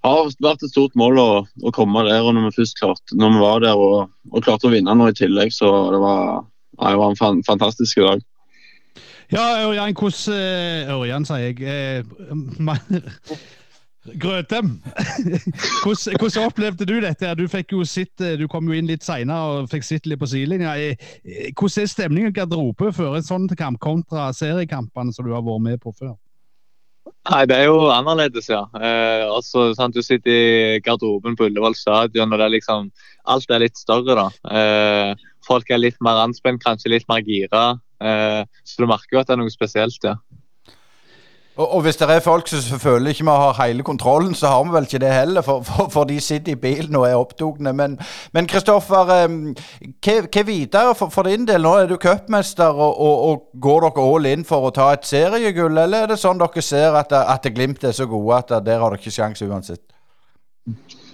har 0.06 0.32
vært 0.46 0.66
et 0.66 0.74
stort 0.74 0.94
mål 0.98 1.22
å, 1.22 1.30
å 1.66 1.74
komme 1.74 2.06
der. 2.06 2.22
og 2.22 2.36
Når 2.38 2.50
vi 2.50 2.58
først 2.62 2.78
klarte, 2.82 3.18
når 3.18 3.34
vi 3.34 3.44
var 3.46 3.66
der 3.66 3.82
og, 3.82 4.14
og 4.30 4.46
klarte 4.46 4.70
å 4.70 4.74
vinne 4.74 4.94
nå 4.94 5.10
i 5.10 5.18
tillegg, 5.18 5.54
så 5.54 5.72
det 5.94 6.02
var, 6.06 6.46
det 6.78 6.98
var 7.02 7.10
en 7.10 7.20
fan, 7.20 7.42
fantastisk 7.50 8.02
dag. 8.06 8.22
Ja, 9.30 9.46
Ørjan, 9.62 9.94
hvordan 9.94 10.38
eh, 10.38 10.94
Ørjan, 10.94 11.26
sier 11.26 11.50
jeg. 11.50 11.62
Eh, 11.66 13.38
Grøtem. 14.08 14.80
hvordan, 15.84 16.16
hvordan 16.20 16.46
opplevde 16.46 16.86
du 16.88 16.96
dette? 17.04 17.34
Du 17.36 17.46
sitt, 17.86 18.22
eh, 18.22 18.38
du 18.40 18.48
kom 18.48 18.70
jo 18.70 18.78
inn 18.78 18.88
litt 18.88 19.04
seinere 19.04 19.60
og 19.60 19.70
fikk 19.70 19.84
sitte 19.84 20.10
litt 20.10 20.22
på 20.22 20.30
sidelinja. 20.32 20.78
Eh, 20.80 20.96
eh, 21.26 21.52
Hvordan 21.52 21.84
er 21.84 21.92
stemningen 21.92 22.32
i 22.32 22.38
garderoben 22.38 22.96
før 22.96 23.18
en 23.20 23.28
sånn 23.28 23.50
kamp 23.60 23.80
kontra 23.84 24.32
seriekampene 24.34 25.14
som 25.14 25.28
du 25.28 25.34
har 25.36 25.44
vært 25.44 25.66
med 25.68 25.84
på 25.84 25.94
før? 26.00 26.16
Nei, 27.30 27.44
det 27.50 27.58
er 27.60 27.68
jo 27.68 27.90
annerledes, 27.92 28.48
ja. 28.50 28.64
Eh, 28.80 29.26
også, 29.28 29.74
sant, 29.78 29.98
du 29.98 30.02
sitter 30.06 30.32
i 30.32 30.80
garderoben 30.86 31.36
på 31.38 31.50
Ullevål 31.50 31.76
stadion, 31.78 32.32
og 32.34 32.42
er 32.42 32.56
liksom, 32.56 32.90
alt 33.30 33.52
er 33.52 33.66
litt 33.66 33.78
større. 33.78 34.16
da. 34.16 34.28
Eh, 34.56 35.28
folk 35.46 35.70
er 35.70 35.82
litt 35.82 36.00
mer 36.06 36.24
anspent, 36.24 36.64
kanskje 36.64 36.94
litt 36.96 37.08
mer 37.12 37.22
gira. 37.26 37.66
Eh, 38.00 38.42
så 38.64 38.82
du 38.82 38.88
merker 38.90 39.18
jo 39.18 39.22
at 39.22 39.30
det 39.30 39.36
er 39.36 39.42
noe 39.44 39.54
spesielt, 39.54 40.00
ja. 40.08 40.16
Og, 41.60 41.74
og 41.76 41.82
hvis 41.84 41.98
det 42.00 42.08
er 42.08 42.22
folk 42.24 42.48
som 42.48 42.80
føler 42.80 43.12
ikke 43.12 43.26
har 43.28 43.58
hele 43.60 43.84
kontrollen, 43.84 44.32
så 44.36 44.48
har 44.48 44.64
vi 44.64 44.72
vel 44.72 44.86
ikke 44.88 45.02
det 45.04 45.12
heller, 45.12 45.44
for, 45.44 45.64
for, 45.68 45.90
for 45.92 46.08
de 46.08 46.20
sitter 46.24 46.54
i 46.54 46.60
bilen 46.60 46.96
og 46.96 47.08
er 47.08 47.18
opptatt. 47.20 47.60
Men, 47.76 48.48
Kristoffer, 48.48 49.04
hva, 49.04 50.16
hva 50.24 50.44
videre 50.48 50.96
for, 50.96 51.12
for 51.12 51.28
din 51.28 51.48
del? 51.50 51.62
Nå 51.66 51.74
er 51.82 51.92
du 51.92 51.98
cupmester, 52.00 52.72
og, 52.72 52.96
og, 52.96 53.26
og 53.28 53.62
går 53.66 53.90
dere 53.90 54.06
all 54.06 54.30
in 54.32 54.46
for 54.48 54.70
å 54.70 54.74
ta 54.76 54.94
et 54.96 55.08
seriegull, 55.10 55.76
eller 55.76 56.06
er 56.06 56.14
det 56.14 56.20
sånn 56.22 56.40
dere 56.40 56.64
ser 56.64 56.96
at, 56.96 57.12
at 57.12 57.52
Glimt 57.52 57.84
er 57.84 57.98
så 57.98 58.08
gode 58.08 58.40
at 58.40 58.56
der 58.64 58.80
har 58.80 58.96
dere 58.96 59.04
ikke 59.04 59.18
sjanse 59.20 59.50
uansett? 59.50 59.84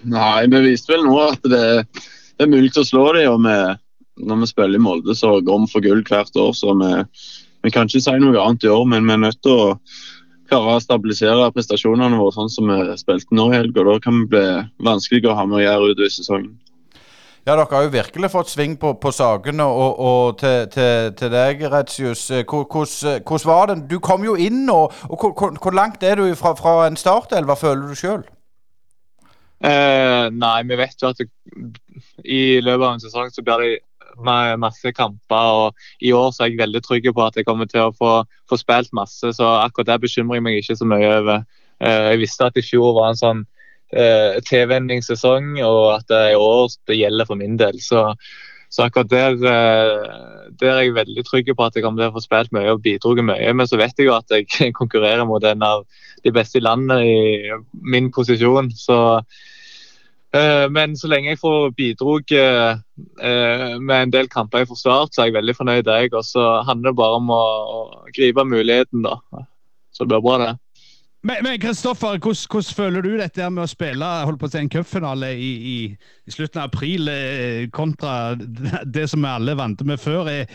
Nei, 0.05 0.45
vi 0.51 0.61
viste 0.67 0.93
vel 0.93 1.07
nå 1.07 1.17
at 1.23 1.49
det, 1.49 1.65
det 2.37 2.45
er 2.45 2.51
mulig 2.51 2.69
å 2.77 2.85
slå 2.85 3.07
dem. 3.17 3.33
Og 3.33 3.41
vi, 3.47 4.25
når 4.29 4.43
vi 4.43 4.51
spiller 4.53 4.77
i 4.77 4.85
Molde, 4.91 5.17
så 5.17 5.39
går 5.41 5.63
vi 5.63 5.71
for 5.73 5.85
gull 5.89 6.05
hvert 6.05 6.37
år. 6.37 6.53
Så 6.53 6.75
vi, 6.77 6.91
vi 7.65 7.73
kan 7.73 7.89
ikke 7.89 8.03
si 8.05 8.19
noe 8.21 8.43
annet 8.43 8.67
i 8.67 8.69
år, 8.69 8.85
men 8.93 9.09
vi 9.09 9.15
er 9.15 9.23
nødt 9.25 9.41
til 9.41 9.57
å 9.57 9.71
klare 10.49 10.75
å 10.75 10.83
stabilisere 10.83 11.49
prestasjonene 11.55 12.19
våre 12.19 12.35
sånn 12.35 12.51
som 12.51 12.69
vi 12.69 12.97
spilte 12.99 13.35
nå 13.35 13.49
i 13.51 13.57
helga. 13.57 13.85
Da 13.87 13.97
kan 14.03 14.21
vi 14.21 14.29
bli 14.35 14.45
vanskelig 14.85 15.29
å 15.29 15.35
ha 15.39 15.45
med 15.49 15.61
å 15.61 15.65
gjøre 15.65 15.91
utover 15.93 16.13
sesongen. 16.13 16.53
Ja, 17.45 17.53
dere 17.53 17.67
har 17.69 17.83
jo 17.85 17.91
virkelig 17.93 18.31
fått 18.33 18.49
sving 18.49 18.71
på, 18.81 18.95
på 18.97 19.11
sakene, 19.13 19.65
og, 19.69 19.99
og 20.01 20.37
til, 20.41 20.63
til, 20.73 21.11
til 21.13 21.29
deg, 21.29 21.59
Retsius. 21.69 22.23
eh, 22.33 22.41
Hvordan 22.41 23.21
hvordan 23.21 23.49
var 23.51 23.69
det? 23.69 23.75
Du 23.91 23.99
kom 23.99 24.25
jo 24.25 24.33
inn, 24.33 24.63
og, 24.73 24.95
og 25.09 25.27
hvor, 25.61 25.71
langt 25.77 26.01
er 26.03 26.17
du 26.17 26.33
fra, 26.35 26.55
fra 26.57 26.87
en 26.87 26.97
hva 26.97 27.55
føler 27.59 27.85
du 27.85 27.93
sjøl? 27.93 28.23
Eh, 29.61 30.25
nei, 30.33 30.57
vi 30.65 30.75
vet 30.77 31.01
jo 31.01 31.13
at 31.13 31.21
det, 31.21 31.29
i 32.25 32.59
løpet 32.65 32.87
av 32.87 32.93
en 32.95 33.05
sesong 33.05 33.29
så 33.31 33.45
blir 33.45 33.61
det 33.61 33.69
masse 34.23 34.91
kamper. 34.91 35.35
og 35.35 35.75
I 36.01 36.11
år 36.11 36.31
så 36.31 36.43
er 36.43 36.49
jeg 36.49 36.59
veldig 36.59 36.81
trygg 36.83 37.13
på 37.13 37.25
at 37.25 37.35
jeg 37.35 37.45
kommer 37.45 37.65
til 37.65 37.87
å 37.87 37.93
få, 37.95 38.23
få 38.49 38.57
spilt 38.57 38.93
masse, 38.93 39.33
så 39.33 39.45
akkurat 39.63 39.87
det 39.87 40.01
bekymrer 40.01 40.39
jeg 40.39 40.43
meg 40.43 40.57
ikke 40.61 40.75
så 40.75 40.85
mye 40.85 41.11
over. 41.19 41.45
Eh, 41.79 42.09
jeg 42.11 42.23
visste 42.23 42.45
at 42.47 42.57
i 42.57 42.65
fjor 42.65 42.95
var 42.95 43.11
en 43.11 43.21
sånn 43.21 43.45
eh, 43.91 44.41
tilvenningssesong, 44.47 45.55
og 45.63 45.95
at 45.97 46.07
det 46.11 46.23
i 46.33 46.35
år 46.39 46.67
det 46.87 46.99
gjelder 46.99 47.29
for 47.29 47.39
min 47.39 47.57
del. 47.57 47.79
Så, 47.83 48.07
så 48.69 48.87
akkurat 48.87 49.11
der, 49.11 49.35
eh, 49.35 50.51
der 50.59 50.71
er 50.75 50.85
jeg 50.85 50.95
veldig 50.95 51.25
trygg 51.27 51.51
på 51.55 51.67
at 51.67 51.75
jeg 51.75 51.83
kommer 51.83 52.03
til 52.03 52.13
å 52.13 52.15
få 52.15 52.23
spilt 52.23 52.55
mye 52.55 52.75
og 52.75 52.83
bidratt 52.85 53.25
mye. 53.25 53.51
Men 53.53 53.67
så 53.67 53.79
vet 53.81 53.97
jeg 53.97 54.09
jo 54.09 54.15
at 54.17 54.31
jeg 54.31 54.73
konkurrerer 54.79 55.27
mot 55.27 55.43
en 55.43 55.65
av 55.65 55.85
de 56.23 56.33
beste 56.33 56.57
i 56.57 56.63
landet 56.63 57.03
i 57.05 57.59
min 57.83 58.09
posisjon. 58.13 58.71
så 58.75 58.97
Eh, 59.19 59.54
Men 60.71 60.97
så 60.97 61.07
lenge 61.07 61.31
jeg 61.31 61.39
får 61.39 61.69
bidrog 61.77 62.31
eh, 62.35 62.77
eh, 63.21 63.75
med 63.79 63.95
en 63.95 64.11
del 64.13 64.27
kamper 64.31 64.63
jeg 64.63 64.71
får 64.71 64.81
start, 64.81 65.13
så 65.13 65.21
er 65.21 65.29
jeg 65.29 65.37
veldig 65.37 65.55
fornøyd. 65.55 65.87
Jeg. 65.87 66.11
Og 66.13 66.25
så 66.27 66.43
handler 66.67 66.91
det 66.91 66.99
bare 66.99 67.19
om 67.21 67.31
å, 67.31 67.43
gripe 68.15 68.43
muligheten, 68.47 69.05
da. 69.05 69.19
Så 69.95 70.03
det 70.03 70.11
blir 70.11 70.25
bra, 70.25 70.37
det. 70.41 70.53
Men 71.25 71.59
Kristoffer, 71.61 72.19
hvordan, 72.21 72.47
hvordan 72.51 72.75
føler 72.77 73.01
du 73.01 73.15
dette 73.17 73.47
med 73.49 73.63
å 73.63 73.69
spille 73.69 74.09
holdt 74.27 74.39
på 74.43 74.45
å 74.45 74.51
si, 74.53 74.59
en 74.61 74.69
cupfinale 74.69 75.31
i, 75.33 75.47
i, 75.71 75.77
i 76.29 76.33
slutten 76.33 76.61
av 76.61 76.69
april 76.69 77.09
eh, 77.09 77.63
kontra 77.73 78.35
det 78.35 79.07
som 79.09 79.25
vi 79.25 79.31
alle 79.31 79.55
vant 79.57 79.81
med 79.89 80.01
før? 80.01 80.29
Er, 80.29 80.45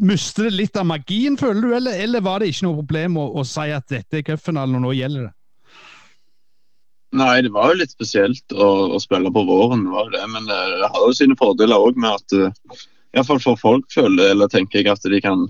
Mister 0.00 0.48
det 0.48 0.54
litt 0.56 0.76
av 0.80 0.86
magien, 0.88 1.36
føler 1.40 1.60
du, 1.60 1.74
eller, 1.76 2.00
eller 2.04 2.24
var 2.24 2.40
det 2.40 2.50
ikke 2.52 2.66
noe 2.68 2.80
problem 2.80 3.20
å, 3.20 3.26
å 3.40 3.44
si 3.48 3.68
at 3.72 3.88
dette 3.90 4.20
er 4.20 4.26
cupfinalen 4.30 4.80
og 4.80 4.86
nå 4.86 4.94
gjelder 4.96 5.28
det? 5.28 5.34
Nei, 7.16 7.40
det 7.40 7.54
var 7.54 7.72
jo 7.72 7.80
litt 7.80 7.94
spesielt 7.94 8.52
å, 8.52 8.68
å 8.92 8.98
spille 9.00 9.30
på 9.32 9.44
våren, 9.48 9.86
var 9.88 10.10
det. 10.12 10.24
Men 10.28 10.48
det, 10.48 10.58
det 10.82 10.90
har 10.92 11.06
jo 11.06 11.16
sine 11.16 11.36
fordeler 11.40 11.80
òg 11.80 11.96
med 11.96 12.18
at 12.18 12.36
uh, 12.36 12.82
iallfall 13.16 13.40
for 13.40 13.60
folk 13.60 13.88
føler 13.94 14.34
eller 14.34 14.50
tenker 14.52 14.82
jeg 14.82 14.92
at 14.92 15.08
de 15.08 15.20
kan 15.24 15.46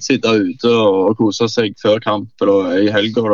sitte 0.00 0.30
ute 0.30 0.70
og, 0.70 1.16
kose 1.18 1.48
seg 1.50 1.74
før 1.82 1.98
kamp 2.04 2.44
eller 2.44 2.78
i 2.84 2.92
helga. 2.94 3.24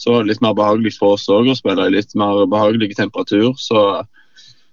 Så 0.00 0.10
var 0.10 0.24
det 0.24 0.32
litt 0.32 0.42
mer 0.42 0.58
behagelig 0.58 0.96
for 0.98 1.14
oss 1.14 1.28
òg 1.30 1.52
å 1.52 1.56
spille 1.56 1.86
i 1.86 1.94
litt 1.94 2.16
mer 2.18 2.42
behagelig 2.50 2.96
temperatur. 2.98 3.54
Så 3.62 4.02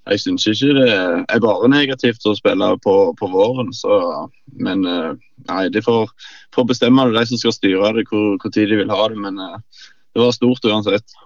jeg 0.09 0.23
syns 0.23 0.47
ikke 0.49 0.73
det 0.79 0.89
er 0.89 1.45
bare 1.45 1.69
negativt 1.69 2.25
å 2.25 2.33
spille 2.33 2.73
på, 2.81 2.97
på 3.21 3.29
våren. 3.29 3.69
Så, 3.75 4.01
men 4.57 4.81
uh, 4.89 5.13
nei, 5.51 5.63
de 5.69 5.85
får, 5.85 6.09
får 6.57 6.69
bestemme 6.73 7.05
det, 7.11 7.19
de 7.21 7.29
som 7.29 7.45
skal 7.45 7.53
styre 7.53 7.93
det, 7.99 8.09
hvor, 8.09 8.33
hvor 8.41 8.57
tid 8.57 8.73
de 8.73 8.81
vil 8.81 8.93
ha 8.97 9.09
det. 9.13 9.21
Men 9.29 9.37
uh, 9.37 9.59
det 10.17 10.25
var 10.25 10.33
stort 10.33 10.65
uansett. 10.65 11.19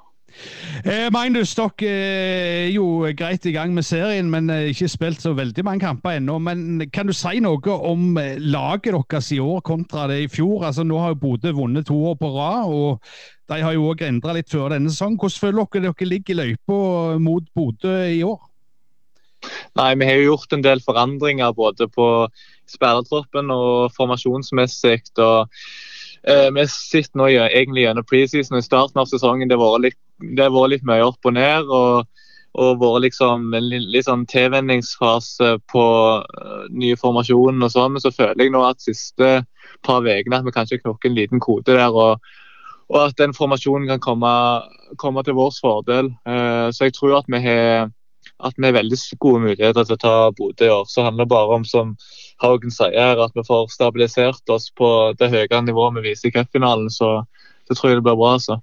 Eh, 0.84 1.08
Magnus, 1.14 1.54
dere 1.56 1.90
er 1.90 2.70
jo 2.74 2.86
greit 3.18 3.46
i 3.46 3.54
gang 3.56 3.74
med 3.76 3.86
serien, 3.88 4.30
men 4.32 4.50
eh, 4.52 4.72
ikke 4.72 4.90
spilt 4.92 5.22
så 5.24 5.36
veldig 5.38 5.66
mange 5.66 5.86
kamper 5.86 6.18
ennå. 6.18 6.40
Men 6.44 6.84
kan 6.94 7.08
du 7.08 7.14
si 7.16 7.40
noe 7.44 7.78
om 7.78 8.18
eh, 8.22 8.40
laget 8.40 8.94
deres 8.96 9.32
i 9.36 9.40
år 9.44 9.62
kontra 9.66 10.08
det 10.12 10.24
i 10.24 10.32
fjor? 10.32 10.66
Altså, 10.70 10.88
nå 10.88 11.00
har 11.00 11.14
jo 11.14 11.22
Bodø 11.24 11.54
vunnet 11.56 11.88
to 11.88 12.00
år 12.12 12.18
på 12.20 12.32
rad, 12.36 12.72
og 12.74 13.04
de 13.52 13.62
har 13.64 13.76
jo 13.76 13.92
òg 13.92 14.02
endra 14.08 14.34
litt 14.36 14.52
før 14.52 14.74
denne 14.74 14.92
sesongen. 14.92 15.20
Hvordan 15.22 15.46
føler 15.46 15.70
dere 15.70 15.94
dere 15.94 16.10
ligger 16.10 16.34
i 16.34 16.42
løypa 16.42 16.82
mot 17.22 17.48
Bodø 17.56 18.00
i 18.10 18.24
år? 18.28 18.42
Nei, 19.78 19.94
vi 20.00 20.08
har 20.08 20.20
jo 20.20 20.28
gjort 20.34 20.56
en 20.56 20.64
del 20.64 20.82
forandringer 20.84 21.56
både 21.58 21.88
på 21.92 22.08
spillertroppen 22.70 23.52
og 23.54 23.92
formasjonsmessig. 23.98 25.02
og 25.18 25.50
eh, 26.30 26.50
Vi 26.56 26.66
sitter 26.72 27.20
nå 27.20 27.30
egentlig 27.34 27.88
gjennom 27.88 28.08
preseason 28.10 28.58
og 28.58 28.64
i 28.64 28.68
starten 28.68 29.04
av 29.04 29.10
sesongen. 29.12 29.50
Det 29.50 29.58
har 29.58 29.66
vært 29.66 29.88
litt, 29.90 30.02
det 30.36 30.46
har 30.46 30.54
vært 30.56 30.74
litt 30.78 30.88
mye 30.88 31.06
opp 31.12 31.30
og 31.30 31.34
ned. 31.40 31.70
og 31.70 32.10
og 32.54 32.76
vært 32.78 33.02
liksom 33.08 33.48
en 33.58 33.66
li- 33.66 33.80
litt 33.96 34.06
sånn 34.06 34.28
tilvenningsfase 34.30 35.56
på 35.72 35.86
eh, 36.22 36.66
nye 36.70 36.96
formasjoner 37.02 37.66
og 37.66 37.72
sånn. 37.74 37.96
Men 37.96 38.04
så 38.04 38.12
føler 38.14 38.44
jeg 38.46 38.52
nå 38.54 38.62
at 38.68 38.84
siste 38.84 39.30
par 39.82 40.06
ukene 40.06 40.38
at 40.38 40.46
vi 40.46 40.54
kanskje 40.54 40.78
knokker 40.84 41.10
en 41.10 41.18
liten 41.18 41.42
kode 41.42 41.74
der. 41.74 41.90
og 41.90 42.20
og 42.94 43.00
at 43.08 43.18
den 43.18 43.34
formasjonen 43.34 43.88
kan 43.88 44.00
komme, 44.04 44.30
komme 45.02 45.24
til 45.24 45.34
vår 45.34 45.50
fordel. 45.58 46.12
Eh, 46.30 46.68
så 46.70 46.86
jeg 46.86 46.94
tror 46.94 47.18
at 47.18 47.26
vi 47.32 47.40
har 47.42 47.90
at 48.44 48.54
vi 48.58 48.66
har 48.68 48.74
veldig 48.76 48.98
gode 49.20 49.42
muligheter 49.42 49.84
til 49.88 49.96
å 49.96 50.02
ta 50.04 50.14
Bodø 50.38 50.66
i 50.68 50.70
år. 50.70 50.86
Så 50.86 51.02
handler 51.04 51.26
det 51.26 51.30
bare 51.34 51.56
om, 51.58 51.66
som 51.66 51.96
Haugen 52.44 52.72
sier, 52.72 53.18
at 53.24 53.32
vi 53.34 53.44
får 53.48 53.72
stabilisert 53.72 54.50
oss 54.50 54.70
på 54.78 55.14
det 55.18 55.32
høyere 55.32 55.62
nivået 55.64 55.96
vi 55.98 56.10
viser 56.12 56.30
i 56.30 56.36
cupfinalen. 56.38 56.90
Så 56.92 57.24
det 57.70 57.78
tror 57.78 57.90
jeg 57.90 57.98
det 57.98 58.06
blir 58.06 58.20
bra. 58.20 58.34
altså. 58.38 58.60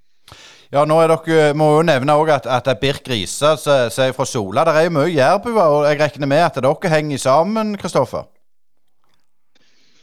Ja, 0.71 0.85
nå 0.87 1.01
er 1.03 1.11
dere, 1.11 1.55
må 1.59 1.73
jo 1.75 1.87
nevne 1.87 2.15
også 2.15 2.37
at, 2.37 2.45
at 2.47 2.67
det 2.69 2.77
er 2.77 2.83
Birk 2.85 3.09
Risa 3.11 3.57
som 3.59 4.05
er 4.05 4.13
fra 4.15 4.27
Sola. 4.29 4.63
Det 4.69 4.75
er 4.79 4.87
jo 4.87 4.93
mye 5.01 5.11
jærbuer, 5.11 5.65
og 5.65 5.89
jeg 5.89 5.99
regner 5.99 6.31
med 6.31 6.45
at 6.45 6.61
dere 6.63 6.93
henger 6.93 7.19
sammen, 7.19 7.73
Kristoffer? 7.81 8.29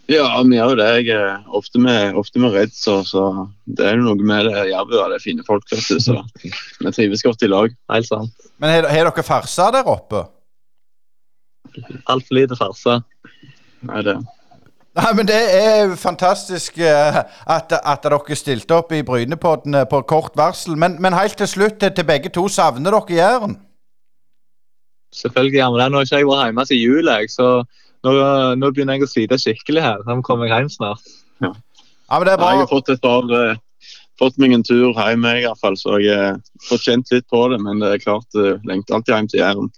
Ja, 0.07 0.27
vi 0.43 0.55
gjør 0.55 0.71
jo 0.71 0.75
det. 0.79 0.87
Jeg 1.03 1.15
er 1.15 1.55
ofte 1.55 1.79
med, 1.83 2.15
ofte 2.19 2.39
med 2.39 2.53
Redd, 2.55 2.71
så, 2.75 3.01
så 3.03 3.23
det 3.63 3.87
er 3.87 3.97
jo 3.97 4.05
noe 4.05 4.27
med 4.27 4.47
det. 4.47 4.69
Jærbuer 4.69 5.11
det 5.11 5.19
er 5.19 5.23
fine 5.23 5.43
folk, 5.47 5.67
vet 5.71 5.83
du, 5.87 5.99
så 6.03 6.21
vi 6.79 6.93
trives 6.95 7.23
godt 7.23 7.43
i 7.43 7.51
lag. 7.51 7.75
Helt 7.91 8.07
sant. 8.07 8.47
Men 8.59 8.71
har, 8.71 8.87
har 8.91 9.09
dere 9.09 9.27
farsa 9.27 9.67
der 9.75 9.87
oppe? 9.87 10.23
Altfor 12.07 12.39
lite 12.39 12.59
farsa. 12.59 13.01
Nei, 13.87 14.03
det. 14.07 14.15
Nei, 14.97 15.11
men 15.13 15.27
Det 15.29 15.37
er 15.37 15.95
fantastisk 15.99 16.79
uh, 16.81 17.21
at, 17.45 17.73
at, 17.73 18.03
dere 18.03 18.35
stilte 18.35 18.73
opp 18.79 18.91
i 18.97 19.03
Brynepodden 19.05 19.77
på 19.91 20.01
kort 20.09 20.33
varsel. 20.39 20.73
Men, 20.75 20.97
men 21.01 21.13
helt 21.13 21.37
til 21.37 21.47
slutt, 21.47 21.77
til, 21.81 21.93
til 21.93 22.07
begge 22.07 22.33
to, 22.33 22.47
savner 22.49 22.95
dere 22.95 23.17
Jæren? 23.19 23.57
Selvfølgelig 25.13 25.59
gjør 25.59 25.75
vi 25.75 25.81
det. 25.81 25.91
Nå 25.91 25.97
har 25.97 26.07
ikke 26.07 26.17
jeg 26.17 26.27
vært 26.27 26.47
hjemme 26.47 26.65
til 26.65 26.81
jul, 26.81 27.11
så 27.29 27.47
nå, 28.05 28.11
nå, 28.59 28.71
begynner 28.73 28.97
jeg 28.97 29.07
å 29.07 29.11
slite 29.11 29.39
skikkelig 29.41 29.85
her. 29.85 30.03
Nå 30.07 30.19
kommer 30.25 30.49
jeg 30.49 30.57
hjem 30.57 30.73
snart. 30.73 31.15
Ja. 31.41 31.53
ja 31.53 32.19
men 32.19 32.27
det 32.27 32.33
er 32.33 32.41
bra. 32.41 32.51
Jeg 32.53 32.65
har 32.65 32.71
fått 32.73 32.91
et 32.93 33.03
par 33.03 33.31
uh, 33.31 33.57
fått 34.21 34.37
meg 34.41 34.53
en 34.57 34.65
tur 34.65 34.97
hjem, 34.97 35.25
i 35.29 35.45
hvert 35.45 35.61
fall, 35.61 35.77
så 35.79 35.99
jeg 36.03 36.17
har 36.17 36.39
fått 36.67 36.85
kjent 36.89 37.13
litt 37.13 37.27
på 37.33 37.43
det. 37.53 37.61
Men 37.63 37.81
det 37.83 37.93
er 37.93 38.03
klart, 38.03 38.27
uh, 38.37 38.55
lengter 38.67 38.97
alltid 38.97 39.15
hjem 39.15 39.29
til 39.33 39.43
Jæren. 39.43 39.71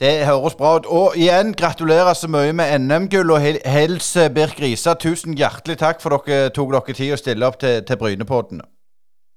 Det 0.00 0.26
høres 0.26 0.56
bra 0.58 0.76
ut. 0.76 0.86
Og 0.90 1.14
igjen, 1.16 1.52
gratulerer 1.54 2.16
så 2.18 2.28
mye 2.30 2.52
med 2.56 2.72
NM-gull. 2.82 3.30
Og 3.30 3.44
hils 3.44 4.10
Birk 4.34 4.58
Risa, 4.62 4.96
tusen 4.98 5.36
hjertelig 5.38 5.78
takk 5.82 6.02
for 6.02 6.18
dere 6.26 6.50
tok 6.54 6.74
dere 6.74 6.96
tid 6.96 7.14
å 7.14 7.20
stille 7.20 7.46
opp 7.46 7.60
til, 7.62 7.84
til 7.86 8.00
Brynepodden. 8.00 8.64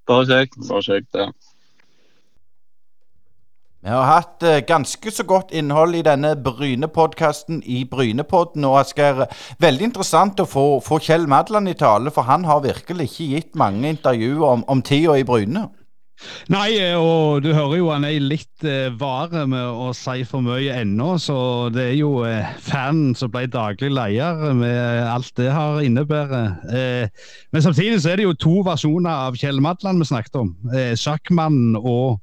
Bare 0.08 0.26
kjekt. 0.26 0.58
Bare 0.66 0.82
kjekt, 0.82 1.14
ja. 1.14 1.30
Vi 3.88 3.94
har 3.94 4.08
hatt 4.10 4.44
uh, 4.44 4.58
ganske 4.68 5.12
så 5.14 5.24
godt 5.24 5.54
innhold 5.56 5.96
i 5.96 6.02
denne 6.04 6.34
Bryne-podkasten 6.44 7.62
i 7.64 7.84
Brynepodden. 7.88 8.66
Og 8.68 8.80
Asgeir, 8.82 9.28
veldig 9.64 9.92
interessant 9.92 10.42
å 10.42 10.48
få, 10.50 10.66
få 10.84 10.98
Kjell 11.06 11.30
Madland 11.30 11.70
i 11.72 11.76
tale, 11.78 12.12
for 12.12 12.28
han 12.28 12.44
har 12.50 12.66
virkelig 12.66 13.12
ikke 13.12 13.28
gitt 13.36 13.56
mange 13.56 13.94
intervjuer 13.94 14.44
om, 14.50 14.66
om 14.68 14.82
tida 14.82 15.16
i 15.22 15.24
Bryne. 15.28 15.68
Nei, 16.50 16.78
eh, 16.82 16.96
og 16.98 17.44
du 17.46 17.52
hører 17.54 17.78
jo 17.78 17.90
han 17.92 18.06
er 18.08 18.18
litt 18.24 18.66
eh, 18.66 18.90
vare 18.98 19.46
med 19.50 19.62
å 19.62 19.92
si 19.96 20.24
for 20.28 20.42
mye 20.46 20.80
ennå, 20.82 21.14
så 21.22 21.38
det 21.74 21.84
er 21.92 21.98
jo 22.00 22.12
eh, 22.26 22.54
fanen 22.64 23.14
som 23.18 23.32
ble 23.34 23.46
daglig 23.54 23.92
leder 23.94 24.56
med 24.58 25.06
alt 25.06 25.34
det 25.38 25.52
har 25.54 25.82
innebærer. 25.86 26.56
Eh, 26.74 27.34
men 27.54 27.66
samtidig 27.66 28.02
så 28.02 28.14
er 28.14 28.22
det 28.22 28.28
jo 28.28 28.38
to 28.38 28.56
versjoner 28.66 29.28
av 29.28 29.38
Kjell 29.38 29.62
Madland 29.64 30.02
vi 30.02 30.10
snakket 30.10 30.42
om. 30.42 30.56
Eh, 30.74 30.96
Sjakkmannen 30.98 31.78
og 31.78 32.18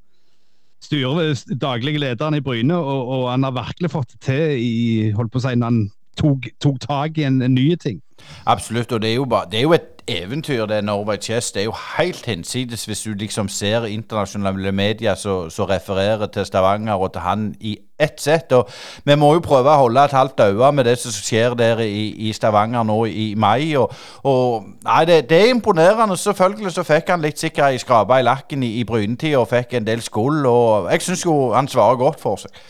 styre, 0.85 1.31
daglig 1.61 1.97
lederen 2.03 2.37
i 2.39 2.43
Bryne, 2.45 2.77
og, 2.77 3.09
og, 3.09 3.29
han 3.31 3.47
har 3.47 3.57
virkelig 3.57 3.95
fått 3.95 4.17
det 4.17 4.25
til 4.27 4.59
i 4.59 5.13
holdt 5.17 5.33
på 5.33 5.41
å 5.41 5.47
si, 5.47 5.55
når 5.57 5.71
han 5.71 5.85
tok, 6.19 6.51
tak 6.83 7.19
i 7.19 7.27
en, 7.29 7.41
en 7.43 7.55
ny 7.57 7.71
ting. 7.81 8.03
Absolutt, 8.51 8.93
og 8.93 9.03
det 9.03 9.15
er 9.15 9.19
jo, 9.19 9.29
bare, 9.29 9.51
det 9.51 9.61
er 9.61 9.69
jo 9.69 9.75
et 9.77 9.94
eventyr, 10.09 10.67
det 10.67 10.85
Norway 10.85 11.17
Chess. 11.17 11.53
Det 11.53 11.61
er 11.61 11.65
jo 11.65 11.75
helt 11.99 12.27
hinsides 12.27 12.85
hvis 12.85 13.03
du 13.03 13.13
liksom 13.13 13.49
ser 13.49 13.85
internasjonale 13.85 14.73
medier 14.73 15.15
som 15.15 15.65
refererer 15.69 16.27
til 16.27 16.47
Stavanger 16.47 16.93
og 16.93 17.13
til 17.13 17.21
han 17.21 17.55
i 17.61 17.77
ett 18.01 18.21
sett. 18.21 18.53
Og 18.53 18.69
vi 19.05 19.17
må 19.17 19.33
jo 19.35 19.41
prøve 19.45 19.71
å 19.71 19.83
holde 19.85 20.05
et 20.05 20.17
halvt 20.17 20.41
øye 20.41 20.73
med 20.73 20.85
det 20.85 20.99
som 20.99 21.15
skjer 21.15 21.57
der 21.59 21.81
i, 21.85 22.29
i 22.29 22.33
Stavanger 22.33 22.83
nå 22.83 22.99
i 23.05 23.35
mai. 23.37 23.75
Og, 23.81 23.93
og 24.23 24.69
nei, 24.85 25.05
det, 25.09 25.29
det, 25.31 25.41
er 25.41 25.55
imponerende. 25.55 26.17
Selvfølgelig 26.17 26.73
så 26.77 26.85
fikk 26.87 27.13
han 27.15 27.25
litt 27.25 27.41
sikkert 27.41 27.73
ei 27.73 27.83
skrape 27.83 28.21
i 28.21 28.27
lakken 28.27 28.63
i, 28.63 28.75
i 28.81 28.85
brynetida 28.85 29.41
og 29.41 29.51
fikk 29.53 29.79
en 29.79 29.87
del 29.87 30.03
skull. 30.05 30.45
Og 30.47 30.91
jeg 30.93 31.07
syns 31.09 31.25
jo 31.25 31.39
han 31.55 31.69
svarer 31.69 32.01
godt 32.01 32.21
for 32.21 32.45
seg. 32.45 32.65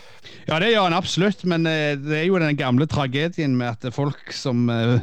Ja, 0.48 0.58
det 0.60 0.74
gjør 0.74 0.90
han 0.90 0.96
absolutt, 0.96 1.44
men 1.48 1.66
eh, 1.66 1.94
det 1.96 2.18
er 2.18 2.26
jo 2.28 2.38
den 2.40 2.56
gamle 2.56 2.86
tragedien 2.86 3.56
med 3.56 3.72
at 3.72 3.94
folk 3.94 4.32
som 4.36 4.68
eh, 4.72 5.00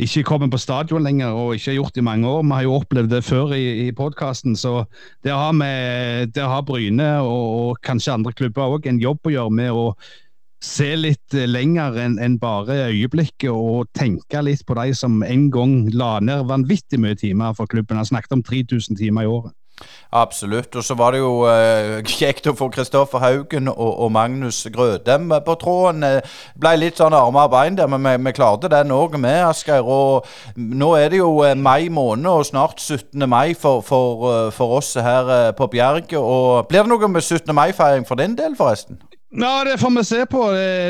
ikke 0.00 0.22
kommer 0.28 0.48
på 0.50 0.58
stadion 0.60 1.04
lenger 1.04 1.36
og 1.36 1.54
ikke 1.56 1.70
har 1.70 1.76
gjort 1.76 1.94
det 1.94 2.02
i 2.02 2.06
mange 2.06 2.28
år. 2.28 2.42
Vi 2.42 2.56
har 2.56 2.64
jo 2.66 2.78
opplevd 2.78 3.12
det 3.12 3.20
før 3.26 3.52
i, 3.56 3.64
i 3.86 3.92
podkasten. 3.96 4.56
Så 4.56 4.84
det 5.24 5.32
har, 5.32 5.52
vi, 5.52 6.30
der 6.34 6.48
har 6.48 6.64
Bryne 6.66 7.10
og, 7.20 7.44
og, 7.60 7.78
kanskje 7.84 8.16
andre 8.16 8.32
klubber 8.32 8.76
òg 8.76 8.88
en 8.88 9.00
jobb 9.02 9.26
å 9.26 9.34
gjøre 9.34 9.56
med 9.60 9.76
å 9.76 9.86
se 10.60 10.90
litt 10.96 11.32
lenger 11.32 11.96
enn 12.02 12.18
en 12.20 12.36
bare 12.40 12.76
øyeblikket 12.90 13.48
og 13.52 13.88
tenke 13.96 14.42
litt 14.44 14.66
på 14.68 14.76
de 14.76 14.90
som 14.96 15.22
en 15.24 15.46
gang 15.52 15.88
la 15.96 16.18
ned 16.20 16.44
vanvittig 16.50 17.00
mye 17.00 17.16
timer 17.16 17.56
for 17.56 17.70
klubben. 17.70 17.96
Han 17.96 18.08
snakket 18.08 18.36
om 18.36 18.44
3000 18.44 19.00
timer 19.00 19.24
i 19.24 19.32
året. 19.32 19.56
Absolutt. 20.12 20.74
Og 20.76 20.84
så 20.84 20.94
var 20.98 21.14
det 21.14 21.20
jo 21.22 21.44
uh, 21.46 22.00
kjekt 22.18 22.48
å 22.50 22.54
få 22.58 22.70
Kristoffer 22.74 23.22
Haugen 23.22 23.70
og, 23.70 23.90
og, 23.90 24.10
Magnus 24.12 24.62
Grødem 24.74 25.30
på 25.46 25.56
tråden. 25.60 26.06
Eh, 26.06 26.38
ble 26.58 26.74
litt 26.80 26.98
sånn 26.98 27.14
armer 27.14 27.46
og 27.46 27.54
bein 27.54 27.78
der, 27.78 27.90
men 27.90 28.02
vi, 28.06 28.16
vi 28.26 28.34
klarte 28.34 28.70
den 28.72 28.94
òg 28.94 29.14
med, 29.20 29.38
Asgeir. 29.46 29.86
Og 29.86 30.26
nå 30.56 30.92
er 30.98 31.14
det 31.14 31.22
jo 31.22 31.30
uh, 31.44 31.54
mai 31.54 31.88
måned, 31.92 32.26
og 32.30 32.48
snart 32.50 32.82
17. 32.82 33.28
mai 33.30 33.54
for, 33.54 33.84
for, 33.86 34.26
uh, 34.26 34.50
for 34.54 34.80
oss 34.80 34.96
her 34.98 35.54
på 35.56 35.70
Bjerget. 35.70 36.18
Og 36.18 36.66
blir 36.70 36.84
det 36.84 36.90
noe 36.90 37.12
med 37.12 37.22
17. 37.22 37.54
mai-feiring 37.54 38.08
for 38.08 38.18
din 38.18 38.36
del, 38.38 38.58
forresten? 38.58 38.98
Ja, 39.32 39.64
Det 39.64 39.78
får 39.78 39.90
vi 39.98 40.04
se 40.04 40.26
på. 40.26 40.40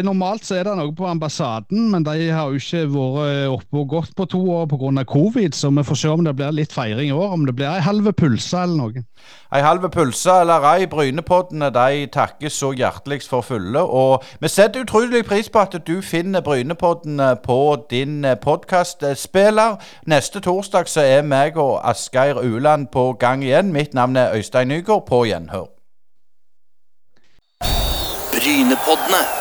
Normalt 0.03 0.47
så 0.49 0.55
er 0.57 0.65
det 0.65 0.73
noe 0.79 0.95
på 0.97 1.05
ambassaden, 1.05 1.91
men 1.93 2.05
de 2.07 2.31
har 2.33 2.49
jo 2.49 2.57
ikke 2.57 2.87
vært 2.89 3.51
oppe 3.53 3.77
og 3.83 3.89
gått 3.91 4.15
på 4.17 4.25
to 4.33 4.41
år 4.55 4.67
pga. 4.67 5.05
covid, 5.05 5.53
så 5.53 5.69
vi 5.69 5.83
får 5.85 5.95
se 5.95 6.09
om 6.09 6.25
det 6.25 6.37
blir 6.37 6.53
litt 6.53 6.73
feiring 6.73 7.11
i 7.11 7.13
år. 7.13 7.33
Om 7.33 7.45
det 7.47 7.55
blir 7.57 7.69
ei 7.69 7.81
halve 7.85 8.13
pølse 8.13 8.63
eller 8.63 8.77
noe. 8.77 9.03
Ei 9.53 9.61
halve 9.61 9.91
pølse 9.91 10.41
eller 10.41 10.65
ei. 10.73 10.87
Brynepoddene 10.87 11.69
de 11.71 12.07
takkes 12.07 12.53
så 12.53 12.73
hjerteligst 12.73 13.29
for 13.29 13.43
fulle. 13.45 13.81
Og 13.81 14.25
vi 14.41 14.49
setter 14.49 14.87
utrolig 14.87 15.27
pris 15.27 15.51
på 15.51 15.61
at 15.61 15.77
du 15.87 16.01
finner 16.01 16.41
Brynepoddene 16.41 17.37
på 17.45 17.77
din 17.91 18.25
podkastspiller. 18.41 19.77
Neste 20.07 20.41
torsdag 20.41 20.89
så 20.89 21.05
er 21.05 21.23
meg 21.23 21.61
og 21.61 21.83
Asgeir 21.85 22.41
Uland 22.41 22.89
på 22.89 23.13
gang 23.21 23.45
igjen. 23.45 23.73
Mitt 23.73 23.93
navn 23.93 24.17
er 24.17 24.33
Øystein 24.33 24.69
Nygaard. 24.69 25.05
På 25.07 25.27
gjenhør. 25.29 25.80
Brynepoddene. 28.61 29.40